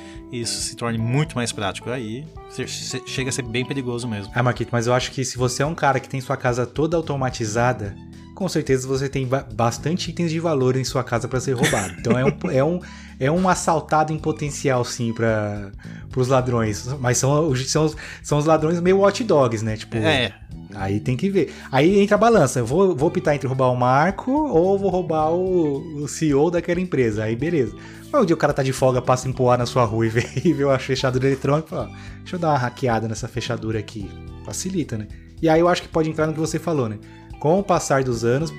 Isso 0.41 0.61
se 0.63 0.75
torne 0.77 0.99
muito 0.99 1.35
mais 1.35 1.53
prático. 1.53 1.91
Aí 1.91 2.25
che- 2.55 2.67
che- 2.67 3.03
chega 3.07 3.29
a 3.29 3.33
ser 3.33 3.43
bem 3.43 3.65
perigoso 3.65 4.09
mesmo. 4.09 4.33
Ah, 4.35 4.43
Marquito, 4.43 4.71
mas 4.73 4.87
eu 4.87 4.95
acho 4.95 5.11
que 5.13 5.25
se 5.25 5.37
você 5.39 5.63
é 5.63 5.67
um 5.67 5.75
cara 5.75 6.01
que 6.01 6.09
tem 6.09 6.21
sua 6.21 6.37
casa 6.37 6.67
toda 6.67 6.97
automatizada, 6.97 7.95
com 8.35 8.49
certeza 8.49 8.89
você 8.89 9.09
tem 9.09 9.27
ba- 9.27 9.47
bastante 9.55 10.11
itens 10.11 10.31
de 10.31 10.41
valor 10.41 10.77
em 10.77 10.83
sua 10.85 11.05
casa 11.05 11.29
para 11.29 11.41
ser 11.41 11.53
roubado. 11.53 11.95
Então 12.01 12.19
é 12.19 12.25
um, 12.25 12.51
é 12.51 12.65
um, 12.65 12.81
é 13.21 13.31
um 13.31 13.49
assaltado 13.49 14.13
em 14.13 14.19
potencial, 14.19 14.85
sim, 14.85 15.13
para 15.13 15.71
os 16.17 16.29
ladrões. 16.29 16.87
Mas 17.01 17.19
são, 17.19 17.49
os- 17.49 17.71
são, 17.71 17.95
são 18.23 18.39
os 18.39 18.45
ladrões 18.45 18.81
meio 18.81 18.99
watch 18.99 19.23
dogs, 19.23 19.65
né? 19.65 19.77
Tipo, 19.77 19.99
É, 19.99 20.35
aí 20.75 21.01
tem 21.01 21.17
que 21.17 21.29
ver. 21.31 21.53
Aí 21.71 22.01
entra 22.01 22.15
a 22.17 22.19
balança. 22.19 22.59
Eu 22.59 22.67
vou, 22.67 22.95
vou 22.95 23.09
optar 23.09 23.35
entre 23.35 23.47
roubar 23.47 23.71
o 23.73 23.77
Marco 23.77 24.31
ou 24.31 24.79
vou 24.79 24.91
roubar 24.91 25.31
o, 25.33 26.03
o 26.03 26.09
CEO 26.09 26.51
daquela 26.51 26.81
empresa. 26.81 27.25
Aí 27.25 27.35
beleza. 27.37 27.75
Mas 28.13 28.23
um 28.23 28.25
dia 28.27 28.35
o 28.35 28.39
cara 28.39 28.53
tá 28.53 28.63
de 28.63 28.73
folga, 28.73 29.03
passa 29.03 29.27
a 29.27 29.31
empoar 29.31 29.59
na 29.59 29.67
sua 29.67 29.85
rua 29.85 30.07
e 30.07 30.09
vê, 30.09 30.25
e 30.45 30.53
vê 30.53 30.65
uma 30.65 30.79
fechadura 30.79 31.27
eletrônica 31.27 31.67
e 31.67 31.71
fala: 31.71 31.89
ó, 31.91 31.97
deixa 32.19 32.37
eu 32.37 32.41
dar 32.41 32.49
uma 32.51 32.59
hackeada 32.59 33.09
nessa 33.09 33.27
fechadura 33.29 33.79
aqui. 33.79 34.11
Facilita, 34.45 34.97
né? 34.99 35.09
E 35.43 35.49
aí 35.49 35.61
eu 35.61 35.69
acho 35.69 35.83
que 35.83 35.89
pode 35.89 36.09
entrar 36.11 36.27
no 36.27 36.33
que 36.33 36.41
você 36.41 36.59
falou, 36.59 36.89
né? 36.89 36.99
Com 37.41 37.59
o 37.59 37.63
passar 37.63 38.03
dos 38.05 38.25
anos, 38.25 38.53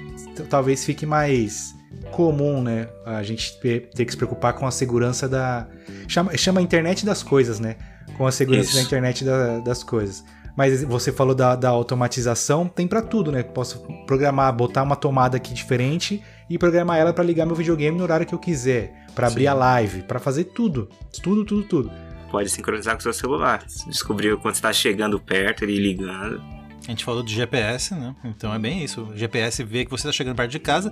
talvez 0.50 0.84
fique 0.86 1.06
mais 1.06 1.74
comum, 2.12 2.62
né? 2.62 2.88
A 3.06 3.24
gente 3.24 3.58
ter 3.60 4.06
que 4.06 4.12
se 4.12 4.18
preocupar 4.18 4.54
com 4.54 4.68
a 4.68 4.72
segurança 4.72 5.28
da. 5.28 5.68
Chama, 6.08 6.36
chama 6.38 6.62
internet 6.62 7.06
das 7.06 7.24
coisas, 7.24 7.60
né? 7.60 7.76
Com 8.18 8.28
a 8.28 8.32
segurança 8.32 8.70
Isso. 8.70 8.78
da 8.78 8.84
internet 8.84 9.26
da- 9.26 9.60
das 9.60 9.84
coisas. 9.84 10.24
Mas 10.56 10.84
você 10.84 11.12
falou 11.12 11.36
da, 11.36 11.56
da 11.56 11.70
automatização, 11.70 12.68
tem 12.68 12.88
pra 12.88 13.02
tudo, 13.02 13.32
né? 13.32 13.44
Posso 13.44 13.80
programar, 14.06 14.54
botar 14.56 14.84
uma 14.84 14.96
tomada 14.96 15.38
aqui 15.38 15.54
diferente 15.54 16.24
e 16.50 16.58
programar 16.58 16.98
ela 16.98 17.14
pra 17.14 17.24
ligar 17.24 17.46
meu 17.46 17.56
videogame 17.56 17.98
no 17.98 18.04
horário 18.04 18.26
que 18.26 18.34
eu 18.34 18.40
quiser, 18.40 19.06
Pra 19.16 19.28
abrir 19.28 19.48
a 19.48 19.54
live, 19.54 20.04
pra 20.04 20.20
fazer 20.20 20.44
tudo, 20.46 20.90
tudo, 21.24 21.46
tudo, 21.46 21.64
tudo. 21.64 21.92
Pode 22.30 22.50
sincronizar 22.50 22.96
com 22.96 23.00
o 23.00 23.04
seu 23.04 23.14
celular. 23.14 23.64
Descobriu 23.88 24.38
quando 24.38 24.56
você 24.56 24.62
tá 24.62 24.74
chegando 24.74 25.18
perto, 25.20 25.64
ele 25.64 25.80
ligando. 25.80 26.55
A 26.88 26.92
gente 26.92 27.04
falou 27.04 27.24
de 27.24 27.34
GPS, 27.34 27.94
né? 27.96 28.16
Então 28.24 28.54
é 28.54 28.60
bem 28.60 28.84
isso. 28.84 29.02
O 29.04 29.18
GPS 29.18 29.64
vê 29.64 29.86
que 29.86 29.92
você 29.92 30.08
tá 30.08 30.12
chegando 30.14 30.36
perto 30.36 30.52
de 30.52 30.60
casa, 30.60 30.92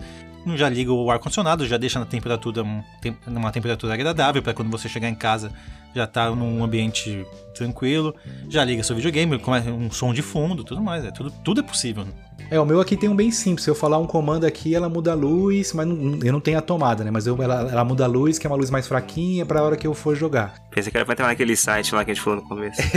já 0.56 0.68
liga 0.70 0.92
o 0.92 1.10
ar-condicionado, 1.12 1.66
já 1.68 1.78
deixa 1.78 2.00
na 2.00 2.06
temperatura, 2.06 2.64
um, 2.64 2.82
tem- 3.02 3.18
numa 3.28 3.52
temperatura 3.52 3.94
agradável 3.94 4.42
para 4.42 4.54
quando 4.54 4.70
você 4.72 4.88
chegar 4.90 5.10
em 5.10 5.16
casa 5.16 5.52
já 5.96 6.08
tá 6.08 6.32
num 6.32 6.64
ambiente 6.64 7.24
tranquilo, 7.54 8.16
já 8.50 8.64
liga 8.66 8.82
seu 8.82 8.96
videogame, 8.96 9.38
com 9.38 9.52
um 9.52 9.92
som 9.92 10.12
de 10.12 10.24
fundo, 10.24 10.64
tudo 10.64 10.82
mais. 10.82 11.06
É, 11.06 11.12
tudo, 11.12 11.30
tudo 11.44 11.60
é 11.60 11.64
possível. 11.64 12.04
né? 12.06 12.12
É, 12.54 12.60
o 12.60 12.66
meu 12.66 12.80
aqui 12.80 12.96
tem 12.96 13.10
um 13.10 13.16
bem 13.16 13.32
simples. 13.32 13.64
Se 13.64 13.70
eu 13.70 13.74
falar 13.74 13.98
um 13.98 14.06
comando 14.06 14.46
aqui, 14.46 14.76
ela 14.76 14.88
muda 14.88 15.12
a 15.12 15.16
luz, 15.16 15.74
mas 15.74 15.88
não- 15.88 16.20
eu 16.24 16.32
não 16.32 16.40
tenho 16.40 16.58
a 16.58 16.62
tomada, 16.62 17.04
né? 17.04 17.10
Mas 17.10 17.26
eu- 17.26 17.42
ela, 17.42 17.62
ela 17.72 17.84
muda 17.84 18.04
a 18.04 18.08
luz, 18.08 18.38
que 18.38 18.46
é 18.46 18.50
uma 18.50 18.56
luz 18.56 18.70
mais 18.70 18.88
fraquinha, 18.88 19.44
pra 19.46 19.64
hora 19.64 19.76
que 19.76 19.88
eu 19.88 19.94
for 19.96 20.16
jogar. 20.16 20.54
Pensei 20.70 20.92
que 20.92 20.98
era 20.98 21.04
pra 21.06 21.14
entrar 21.14 21.28
naquele 21.28 21.56
site 21.56 21.96
lá 21.96 22.06
que 22.06 22.12
a 22.12 22.14
gente 22.14 22.24
falou 22.24 22.42
no 22.42 22.48
começo. 22.48 22.80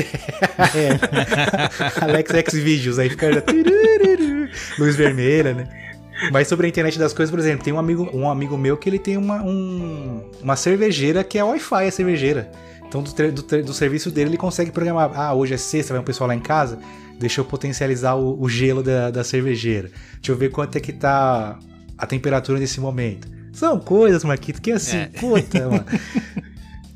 É. 0.77 2.05
Alex 2.05 2.31
X 2.35 2.55
Videos, 2.55 2.99
aí 2.99 3.09
fica 3.09 3.29
luz 4.79 4.95
vermelha, 4.97 5.55
né? 5.55 5.69
Mas 6.33 6.49
sobre 6.49 6.67
a 6.67 6.69
internet 6.69 6.99
das 6.99 7.13
coisas, 7.13 7.31
por 7.31 7.39
exemplo, 7.39 7.65
tem 7.65 7.73
um 7.73 7.79
amigo, 7.79 8.09
um 8.13 8.29
amigo 8.29 8.57
meu 8.57 8.77
que 8.77 8.89
ele 8.89 8.99
tem 8.99 9.17
uma, 9.17 9.43
um- 9.43 10.23
uma 10.43 10.57
cervejeira 10.57 11.23
que 11.25 11.39
é 11.39 11.45
Wi-Fi 11.45 11.87
a 11.87 11.91
cervejeira. 11.91 12.51
Então, 12.87 13.03
do, 13.03 13.11
do, 13.33 13.63
do 13.65 13.73
serviço 13.75 14.11
dele, 14.11 14.31
ele 14.31 14.37
consegue 14.37 14.71
programar. 14.71 15.11
Ah, 15.15 15.35
hoje 15.35 15.55
é 15.55 15.57
sexta, 15.57 15.93
vai 15.93 16.01
um 16.01 16.05
pessoal 16.05 16.29
lá 16.29 16.35
em 16.35 16.41
casa. 16.41 16.79
Deixa 17.19 17.41
eu 17.41 17.45
potencializar 17.45 18.15
o, 18.15 18.41
o 18.41 18.49
gelo 18.49 18.83
da, 18.83 19.11
da 19.11 19.25
cervejeira. 19.25 19.91
Deixa 20.17 20.33
eu 20.33 20.37
ver 20.37 20.51
quanto 20.51 20.77
é 20.77 20.81
que 20.81 20.93
tá 20.93 21.59
a 21.97 22.07
temperatura 22.07 22.59
nesse 22.59 22.81
momento. 22.81 23.27
São 23.53 23.79
coisas, 23.81 24.23
Marquito, 24.23 24.61
que 24.61 24.71
assim, 24.73 24.99
É. 24.99 25.07
puta, 25.19 25.61
mano. 25.69 25.85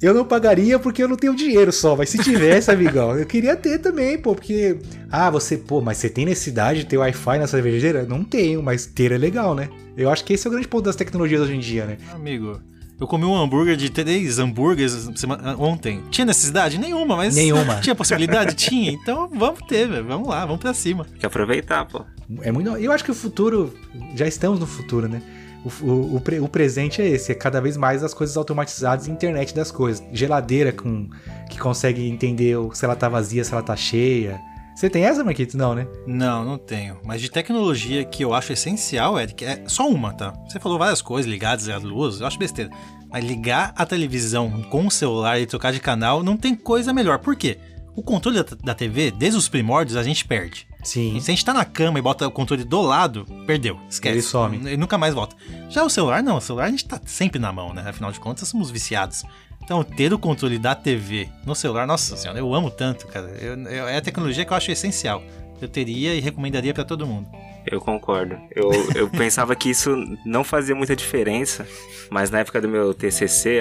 Eu 0.03 0.15
não 0.15 0.25
pagaria 0.25 0.79
porque 0.79 1.03
eu 1.03 1.09
não 1.09 1.17
tenho 1.17 1.35
dinheiro 1.37 1.71
só, 1.71 1.95
mas 1.95 2.09
se 2.09 2.17
tivesse, 2.19 2.71
amigão, 2.71 3.19
eu 3.19 3.27
queria 3.27 3.55
ter 3.55 3.79
também, 3.79 4.17
pô, 4.17 4.35
porque. 4.35 4.79
Ah, 5.11 5.29
você, 5.31 5.59
pô, 5.59 5.83
mas 5.83 5.99
você 5.99 6.09
tem 6.09 6.25
necessidade 6.25 6.81
de 6.81 6.87
ter 6.87 6.97
Wi-Fi 6.97 7.39
na 7.39 7.47
cervejeira? 7.47 8.05
Não 8.05 8.25
tenho, 8.25 8.63
mas 8.63 8.87
ter 8.87 9.13
é 9.13 9.19
legal, 9.19 9.55
né? 9.55 9.69
Eu 9.99 10.09
acho 10.09 10.25
que 10.25 10.33
esse 10.33 10.47
é 10.47 10.49
o 10.49 10.53
grande 10.53 10.69
ponto 10.69 10.85
das 10.87 10.97
tecnologias 10.97 11.43
hoje 11.43 11.55
em 11.55 11.61
dia, 11.61 11.85
né? 11.85 11.99
Amigo, 12.15 12.61
eu 13.01 13.07
comi 13.07 13.25
um 13.25 13.35
hambúrguer 13.37 13.77
de 13.77 13.89
três 13.91 14.39
hambúrgueres 14.39 15.09
semana- 15.17 15.57
ontem. 15.59 16.03
Tinha 16.11 16.25
necessidade? 16.25 16.79
Nenhuma, 16.79 17.17
mas. 17.17 17.35
Nenhuma. 17.35 17.77
Tinha 17.83 17.95
possibilidade? 17.95 18.55
Tinha. 18.55 18.93
Então 18.93 19.29
vamos 19.35 19.61
ter, 19.67 19.89
velho. 19.89 20.07
Vamos 20.07 20.29
lá, 20.29 20.45
vamos 20.45 20.61
pra 20.61 20.75
cima. 20.75 21.05
Tem 21.05 21.19
que 21.19 21.27
aproveitar, 21.27 21.85
pô. 21.87 22.05
É 22.43 22.53
muito. 22.53 22.71
Eu 22.77 22.93
acho 22.93 23.03
que 23.05 23.11
o 23.11 23.15
futuro. 23.15 23.75
Já 24.15 24.27
estamos 24.27 24.61
no 24.61 24.67
futuro, 24.67 25.09
né? 25.09 25.21
O, 25.65 25.85
o, 25.85 26.17
o, 26.17 26.21
pre- 26.21 26.41
o 26.41 26.49
presente 26.49 27.03
é 27.03 27.07
esse, 27.09 27.31
é 27.33 27.35
cada 27.35 27.61
vez 27.61 27.77
mais 27.77 28.03
as 28.03 28.15
coisas 28.15 28.35
automatizadas 28.37 29.07
e 29.07 29.11
internet 29.11 29.55
das 29.55 29.71
coisas. 29.71 30.03
Geladeira 30.13 30.73
com 30.73 31.09
que 31.51 31.59
consegue 31.59 32.09
entender 32.09 32.57
se 32.73 32.83
ela 32.85 32.97
tá 32.97 33.09
vazia, 33.11 33.45
se 33.45 33.53
ela 33.53 33.63
tá 33.63 33.77
cheia. 33.77 34.41
Você 34.75 34.89
tem 34.89 35.05
essa, 35.05 35.23
Marquito? 35.23 35.57
Não, 35.57 35.75
né? 35.75 35.87
Não, 36.07 36.45
não 36.45 36.57
tenho. 36.57 36.99
Mas 37.05 37.21
de 37.21 37.31
tecnologia 37.31 38.05
que 38.05 38.25
eu 38.25 38.33
acho 38.33 38.53
essencial, 38.53 39.19
Eric, 39.19 39.45
é 39.45 39.65
só 39.67 39.89
uma, 39.89 40.13
tá? 40.13 40.33
Você 40.49 40.59
falou 40.59 40.79
várias 40.79 41.03
coisas, 41.03 41.31
ligadas 41.31 41.69
à 41.69 41.77
luz, 41.77 42.21
eu 42.21 42.27
acho 42.27 42.39
besteira. 42.39 42.71
Mas 43.11 43.25
ligar 43.25 43.73
a 43.77 43.85
televisão 43.85 44.63
com 44.71 44.87
o 44.87 44.91
celular 44.91 45.41
e 45.41 45.47
trocar 45.47 45.73
de 45.73 45.81
canal 45.81 46.23
não 46.23 46.37
tem 46.37 46.55
coisa 46.55 46.93
melhor. 46.93 47.19
Por 47.19 47.37
quê? 47.37 47.59
O 47.95 48.03
controle 48.03 48.43
da, 48.63 48.75
TV, 48.75 49.11
desde 49.11 49.37
os 49.37 49.49
primórdios, 49.49 49.97
a 49.97 50.03
gente 50.03 50.25
perde. 50.25 50.67
Sim. 50.83 51.21
Se 51.21 51.31
a 51.31 51.35
gente 51.35 51.45
tá 51.45 51.53
na 51.53 51.65
cama 51.65 51.99
e 51.99 52.03
bota 52.03 52.27
o 52.27 52.31
controle 52.31 52.65
do 52.65 52.81
lado, 52.81 53.27
perdeu. 53.47 53.79
Esquece. 53.89 54.15
Ele 54.15 54.23
some. 54.23 54.57
Ele 54.57 54.77
nunca 54.77 54.97
mais 54.97 55.13
volta. 55.13 55.37
Já 55.69 55.85
o 55.85 55.91
celular, 55.91 56.23
não. 56.23 56.37
O 56.37 56.41
celular 56.41 56.67
a 56.67 56.71
gente 56.71 56.87
tá 56.87 57.01
sempre 57.05 57.39
na 57.39 57.53
mão, 57.53 57.75
né? 57.75 57.85
Afinal 57.87 58.13
de 58.13 58.21
contas, 58.21 58.49
somos 58.49 58.71
viciados. 58.71 59.25
Então, 59.71 59.85
ter 59.85 60.13
o 60.13 60.19
controle 60.19 60.59
da 60.59 60.75
TV 60.75 61.29
no 61.47 61.55
celular, 61.55 61.87
nossa 61.87 62.17
senhora, 62.17 62.41
eu 62.41 62.53
amo 62.53 62.73
tanto, 62.73 63.07
cara. 63.07 63.29
Eu- 63.41 63.55
eu- 63.69 63.87
é 63.87 63.99
a 63.99 64.01
tecnologia 64.01 64.45
que 64.45 64.53
eu 64.53 64.57
acho 64.57 64.69
essencial. 64.73 65.23
Eu 65.63 65.69
teria 65.69 66.13
e 66.13 66.19
recomendaria 66.19 66.75
pra 66.75 66.83
todo 66.83 67.07
mundo. 67.07 67.29
Eu 67.65 67.81
concordo. 67.81 68.37
Eu, 68.51 68.69
eu 68.97 69.09
pensava 69.17 69.55
que 69.55 69.71
isso 69.71 69.95
não 70.27 70.43
fazia 70.43 70.75
muita 70.75 70.97
diferença, 70.97 71.65
mas 72.11 72.33
na 72.33 72.41
época 72.41 72.61
do 72.61 72.69
meu 72.69 72.93
TCC, 72.93 73.61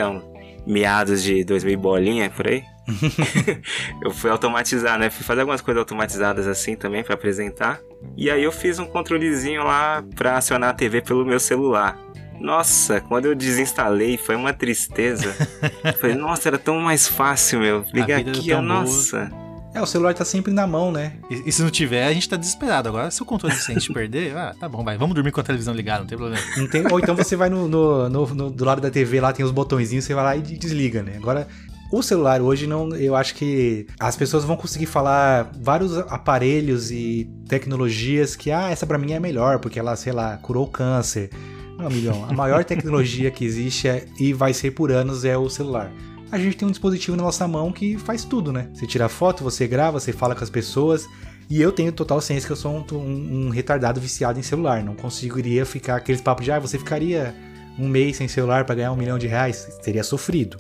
meados 0.66 1.22
de 1.22 1.44
2000 1.44 1.74
e 1.74 1.78
bolinha, 1.78 2.28
por 2.32 2.48
aí, 2.48 2.64
eu 4.04 4.10
fui 4.10 4.32
automatizar, 4.32 4.98
né? 4.98 5.12
Fui 5.12 5.24
fazer 5.24 5.42
algumas 5.42 5.62
coisas 5.62 5.80
automatizadas 5.80 6.48
assim 6.48 6.76
também 6.76 7.04
pra 7.04 7.14
apresentar. 7.14 7.80
E 8.18 8.32
aí 8.32 8.44
eu 8.44 8.52
fiz 8.52 8.80
um 8.80 8.86
controlezinho 8.88 9.64
lá 9.64 10.04
pra 10.16 10.38
acionar 10.38 10.72
a 10.72 10.74
TV 10.74 11.04
pelo 11.04 11.24
meu 11.24 11.40
celular. 11.40 12.00
Nossa, 12.40 13.02
quando 13.02 13.26
eu 13.26 13.36
desinstalei, 13.36 14.18
foi 14.18 14.36
uma 14.36 14.54
tristeza. 14.54 15.34
Falei, 16.00 16.16
nossa, 16.16 16.50
era 16.50 16.58
tão 16.58 16.80
mais 16.80 17.08
fácil, 17.08 17.60
meu. 17.60 17.86
Ligar 17.94 18.20
aqui, 18.20 18.52
ó, 18.54 18.58
tão 18.58 18.68
boa. 18.68 18.82
nossa. 18.82 19.32
É, 19.72 19.80
o 19.82 19.86
celular 19.86 20.16
tá 20.16 20.26
sempre 20.26 20.52
na 20.52 20.66
mão, 20.66 20.92
né? 20.92 21.14
E, 21.30 21.44
e 21.50 21.52
se 21.52 21.62
não 21.62 21.70
tiver, 21.70 22.08
a 22.08 22.12
gente 22.12 22.28
tá 22.28 22.36
desesperado. 22.36 22.90
Agora, 22.90 23.12
se 23.12 23.22
o 23.22 23.26
controle 23.26 23.54
se 23.56 23.72
a 23.72 23.74
gente 23.76 23.92
perder, 23.94 24.36
ah, 24.36 24.56
tá 24.60 24.68
bom, 24.68 24.84
vai. 24.84 24.98
Vamos 24.98 25.14
dormir 25.14 25.32
com 25.32 25.40
a 25.42 25.44
televisão 25.44 25.74
ligada, 25.76 26.00
não 26.00 26.08
tem 26.08 26.18
problema. 26.18 26.44
Não 26.58 26.68
tem- 26.68 26.84
ou 26.92 27.00
então 27.00 27.16
você 27.16 27.36
vai 27.36 27.50
no, 27.50 27.68
no- 27.68 28.10
no- 28.10 28.28
no- 28.34 28.50
do 28.50 28.66
lado 28.66 28.82
da 28.82 28.90
TV, 28.90 29.22
lá 29.22 29.32
tem 29.32 29.46
os 29.46 29.52
botõezinhos, 29.52 30.06
você 30.06 30.14
vai 30.16 30.24
lá 30.24 30.36
e 30.36 30.42
desliga, 30.42 31.04
né? 31.04 31.14
Agora, 31.18 31.48
o 31.92 32.02
celular 32.02 32.42
hoje, 32.42 32.66
não, 32.66 32.96
eu 32.96 33.16
acho 33.16 33.36
que 33.36 33.86
as 34.00 34.16
pessoas 34.16 34.44
vão 34.44 34.56
conseguir 34.58 34.88
falar 34.88 35.52
vários 35.62 35.96
aparelhos 35.98 36.90
e 36.90 37.30
tecnologias 37.48 38.36
que, 38.36 38.50
ah, 38.52 38.70
essa 38.72 38.88
pra 38.88 38.98
mim 38.98 39.12
é 39.14 39.20
melhor, 39.20 39.60
porque 39.60 39.78
ela, 39.80 39.96
sei 39.96 40.14
lá, 40.14 40.38
curou 40.38 40.66
o 40.66 40.68
câncer. 40.70 41.30
Não, 41.80 41.88
amigão, 41.88 42.26
a 42.30 42.34
maior 42.34 42.64
tecnologia 42.66 43.32
que 43.32 43.46
existe 43.46 43.88
é- 43.88 44.06
e 44.20 44.34
vai 44.34 44.54
ser 44.54 44.72
por 44.72 44.92
anos 44.92 45.24
é 45.26 45.38
o 45.38 45.50
celular. 45.50 45.92
A 46.32 46.38
gente 46.38 46.58
tem 46.58 46.68
um 46.68 46.72
dispositivo 46.72 47.16
na 47.18 47.24
nossa 47.24 47.48
mão 47.48 47.72
que 47.72 47.98
faz 47.98 48.24
tudo, 48.24 48.52
né? 48.52 48.70
Você 48.74 48.86
tira 48.86 49.08
foto, 49.10 49.44
você 49.44 49.66
grava, 49.68 50.00
você 50.00 50.12
fala 50.12 50.36
com 50.36 50.44
as 50.44 50.50
pessoas. 50.50 51.08
E 51.50 51.60
eu 51.60 51.72
tenho 51.72 51.92
total 51.92 52.22
ciência 52.22 52.46
que 52.46 52.52
eu 52.54 52.56
sou 52.56 52.72
um, 52.72 52.86
um- 52.96 53.48
um 53.48 53.50
retardado 53.50 54.00
viciado 54.00 54.38
em 54.38 54.44
celular. 54.44 54.84
Não 54.84 54.94
conseguiria 54.94 55.66
ficar 55.66 55.96
aqueles 55.96 56.22
papos 56.22 56.46
de, 56.46 56.52
ah, 56.52 56.60
você 56.60 56.78
ficaria 56.78 57.34
um 57.80 57.88
mês 57.88 58.18
sem 58.18 58.28
celular 58.28 58.66
pra 58.66 58.76
ganhar 58.76 58.92
um 58.92 58.96
milhão 58.96 59.18
de 59.18 59.26
reais? 59.26 59.68
Seria 59.82 60.04
sofrido. 60.04 60.58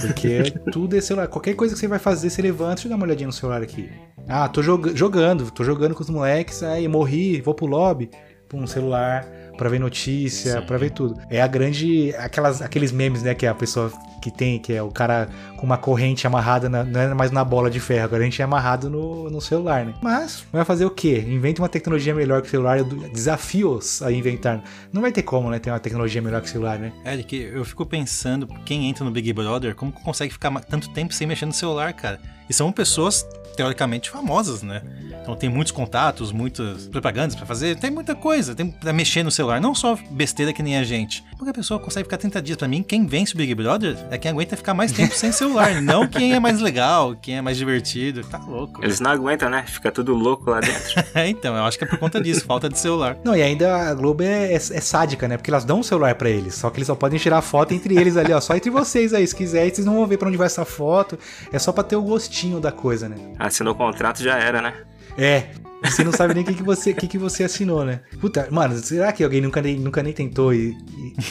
Porque 0.00 0.42
tudo 0.72 0.96
é 0.96 1.00
celular. 1.00 1.26
Qualquer 1.26 1.54
coisa 1.54 1.74
que 1.74 1.80
você 1.80 1.88
vai 1.88 1.98
fazer, 1.98 2.30
você 2.30 2.40
levanta, 2.42 2.74
deixa 2.74 2.86
eu 2.86 2.90
dar 2.90 2.96
uma 2.96 3.04
olhadinha 3.04 3.26
no 3.26 3.32
celular 3.32 3.62
aqui. 3.62 3.90
Ah, 4.28 4.48
tô 4.48 4.62
joga- 4.62 4.94
jogando, 4.94 5.50
tô 5.50 5.64
jogando 5.64 5.94
com 5.96 6.02
os 6.02 6.10
moleques, 6.10 6.62
aí 6.62 6.86
morri, 6.86 7.40
vou 7.40 7.54
pro 7.54 7.66
lobby, 7.66 8.08
pum, 8.48 8.64
celular, 8.68 9.26
pra 9.56 9.68
ver 9.68 9.78
notícia, 9.80 10.62
pra 10.62 10.76
ver 10.78 10.90
tudo. 10.90 11.20
É 11.30 11.40
a 11.42 11.46
grande. 11.46 12.14
Aquelas, 12.16 12.60
aqueles 12.62 12.92
memes, 12.92 13.22
né, 13.22 13.34
que 13.34 13.46
a 13.46 13.54
pessoa 13.54 13.92
que 14.20 14.30
tem, 14.30 14.56
que 14.60 14.72
é 14.72 14.80
o 14.80 14.88
cara 14.88 15.28
com 15.56 15.66
uma 15.66 15.76
corrente 15.76 16.24
amarrada, 16.28 16.68
na- 16.68 16.84
não 16.84 17.00
é 17.00 17.12
mais 17.12 17.32
na 17.32 17.44
bola 17.44 17.68
de 17.68 17.80
ferro, 17.80 18.04
agora 18.04 18.22
a 18.22 18.24
gente 18.24 18.40
é 18.40 18.44
amarrado 18.44 18.88
no, 18.88 19.28
no 19.28 19.40
celular, 19.40 19.84
né? 19.84 19.94
Mas, 20.00 20.44
vai 20.52 20.64
fazer 20.64 20.84
o 20.84 20.90
quê? 20.90 21.24
Invente 21.26 21.60
uma 21.60 21.68
tecnologia 21.68 22.14
melhor 22.14 22.40
que 22.40 22.46
o 22.46 22.50
celular, 22.50 22.78
desafios 23.12 24.02
a 24.02 24.12
inventar. 24.12 24.62
Não 24.92 25.00
vai 25.02 25.10
ter 25.10 25.22
como, 25.22 25.50
né, 25.50 25.58
ter 25.58 25.70
uma 25.70 25.80
tecnologia 25.80 26.20
melhor 26.22 26.40
que 26.40 26.48
o 26.48 26.50
celular, 26.50 26.78
né? 26.78 26.92
Eric, 27.04 27.34
eu 27.36 27.64
fico 27.64 27.84
pensando, 27.86 28.46
quem 28.64 28.88
entra 28.88 29.04
no 29.04 29.10
Big 29.10 29.32
Brother, 29.32 29.74
como 29.74 29.90
que 29.92 30.02
consegue 30.02 30.32
ficar 30.32 30.50
tanto 30.60 30.90
tempo 30.90 31.12
sem 31.14 31.26
mexer 31.26 31.46
no 31.46 31.52
celular, 31.52 31.92
cara? 31.92 32.20
E 32.48 32.52
são 32.54 32.70
pessoas 32.70 33.26
teoricamente 33.56 34.10
famosas, 34.10 34.62
né? 34.62 34.82
Então 35.22 35.36
tem 35.36 35.48
muitos 35.48 35.70
contatos, 35.72 36.32
muitas 36.32 36.86
propagandas 36.88 37.36
pra 37.36 37.46
fazer, 37.46 37.76
tem 37.76 37.90
muita 37.90 38.14
coisa, 38.14 38.54
tem 38.54 38.70
pra 38.70 38.92
mexer 38.92 39.22
no 39.22 39.30
celular, 39.30 39.60
não 39.60 39.74
só 39.74 39.96
besteira 40.10 40.52
que 40.52 40.62
nem 40.62 40.76
a 40.76 40.82
gente. 40.84 41.22
Porque 41.36 41.50
a 41.50 41.54
pessoa 41.54 41.78
consegue 41.78 42.04
ficar 42.04 42.16
30 42.18 42.42
dias. 42.42 42.56
Pra 42.58 42.66
mim, 42.66 42.82
quem 42.82 43.06
vence 43.06 43.34
o 43.34 43.36
Big 43.36 43.54
Brother 43.54 43.96
é 44.10 44.18
quem 44.18 44.30
aguenta 44.30 44.56
ficar 44.56 44.74
mais 44.74 44.90
tempo 44.92 45.14
sem 45.14 45.30
celular, 45.30 45.80
não 45.82 46.06
quem 46.08 46.32
é 46.34 46.40
mais 46.40 46.60
legal, 46.60 47.14
quem 47.20 47.36
é 47.36 47.40
mais 47.40 47.56
divertido. 47.56 48.22
Tá 48.24 48.38
louco. 48.38 48.82
Eles 48.84 48.98
não 49.00 49.10
aguentam, 49.10 49.48
né? 49.48 49.64
Fica 49.66 49.92
tudo 49.92 50.12
louco 50.14 50.50
lá 50.50 50.60
dentro. 50.60 51.04
É, 51.14 51.28
então, 51.30 51.54
eu 51.56 51.64
acho 51.64 51.78
que 51.78 51.84
é 51.84 51.86
por 51.86 51.98
conta 51.98 52.20
disso, 52.20 52.44
falta 52.44 52.68
de 52.68 52.78
celular. 52.78 53.16
Não, 53.24 53.36
e 53.36 53.42
ainda 53.42 53.90
a 53.90 53.94
Globo 53.94 54.22
é, 54.24 54.52
é- 54.52 54.54
é 54.54 54.58
sádica, 54.58 55.28
né? 55.28 55.36
Porque 55.36 55.50
elas 55.50 55.64
dão 55.64 55.80
um 55.80 55.82
celular 55.82 56.14
pra 56.16 56.28
eles, 56.28 56.54
só 56.54 56.68
que 56.70 56.78
eles 56.78 56.86
só 56.86 56.94
podem 56.94 57.18
tirar 57.18 57.40
foto 57.42 57.72
entre 57.74 57.96
eles 57.96 58.16
ali, 58.16 58.32
ó. 58.32 58.40
Só 58.40 58.56
entre 58.56 58.70
vocês 58.70 59.14
aí, 59.14 59.26
se 59.26 59.34
quiser, 59.36 59.68
vocês 59.72 59.86
não 59.86 59.94
vão 59.94 60.06
ver 60.06 60.16
pra 60.16 60.26
onde 60.28 60.36
vai 60.36 60.46
essa 60.46 60.64
foto. 60.64 61.18
É 61.52 61.58
só 61.58 61.70
pra 61.72 61.84
ter 61.84 61.96
o 61.96 62.02
gostinho 62.02 62.58
da 62.60 62.72
coisa, 62.72 63.08
né? 63.08 63.16
Assinou 63.46 63.74
o 63.74 63.76
contrato, 63.76 64.22
já 64.22 64.38
era, 64.38 64.62
né? 64.62 64.72
É. 65.18 65.46
Você 65.84 66.04
não 66.04 66.12
sabe 66.12 66.34
nem 66.34 66.42
o 66.42 66.46
que, 66.46 66.54
que, 66.54 66.62
você, 66.62 66.92
que, 66.94 67.06
que 67.06 67.18
você 67.18 67.44
assinou, 67.44 67.84
né? 67.84 68.00
Puta, 68.20 68.48
mano, 68.50 68.76
será 68.78 69.12
que 69.12 69.22
alguém 69.24 69.40
nunca 69.40 69.60
nem, 69.60 69.78
nunca 69.78 70.02
nem 70.02 70.12
tentou 70.12 70.54
e, 70.54 70.76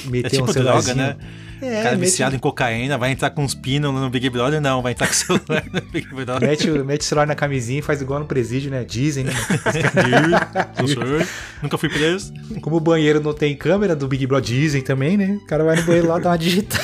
e 0.05 0.09
meter 0.09 0.27
É 0.27 0.29
tipo 0.29 0.43
um 0.43 0.53
droga, 0.53 0.81
celularzinho? 0.81 0.95
né? 0.97 1.15
É, 1.63 1.79
o 1.79 1.83
cara 1.83 1.95
viciado 1.95 2.35
em 2.35 2.39
cocaína 2.39 2.97
vai 2.97 3.11
entrar 3.11 3.29
com 3.29 3.43
uns 3.43 3.53
pinos 3.53 3.93
no 3.93 4.09
Big 4.09 4.27
Brother? 4.31 4.59
Não, 4.59 4.81
vai 4.81 4.93
entrar 4.93 5.05
com 5.05 5.13
o 5.13 5.15
celular 5.15 5.63
no 5.71 5.81
Big 5.91 6.07
Brother. 6.07 6.41
Mete, 6.49 6.69
o- 6.71 6.83
mete 6.83 7.01
o 7.01 7.03
celular 7.03 7.27
na 7.27 7.35
camisinha 7.35 7.79
e 7.79 7.81
faz 7.83 8.01
igual 8.01 8.19
no 8.19 8.25
presídio, 8.25 8.71
né? 8.71 8.83
Dizem, 8.83 9.25
né? 9.25 9.31
Nunca 11.61 11.77
fui 11.77 11.89
preso. 11.89 12.33
Como 12.61 12.77
o 12.77 12.79
banheiro 12.79 13.19
não 13.21 13.33
tem 13.33 13.55
câmera 13.55 13.95
do 13.95 14.07
Big 14.07 14.25
Brother, 14.25 14.41
dizem 14.41 14.81
também, 14.81 15.17
né? 15.17 15.39
O 15.41 15.45
cara 15.45 15.63
vai 15.63 15.75
no 15.75 15.83
banheiro 15.83 16.07
lá 16.07 16.19
dar 16.19 16.29
uma 16.31 16.37
digitada. 16.37 16.83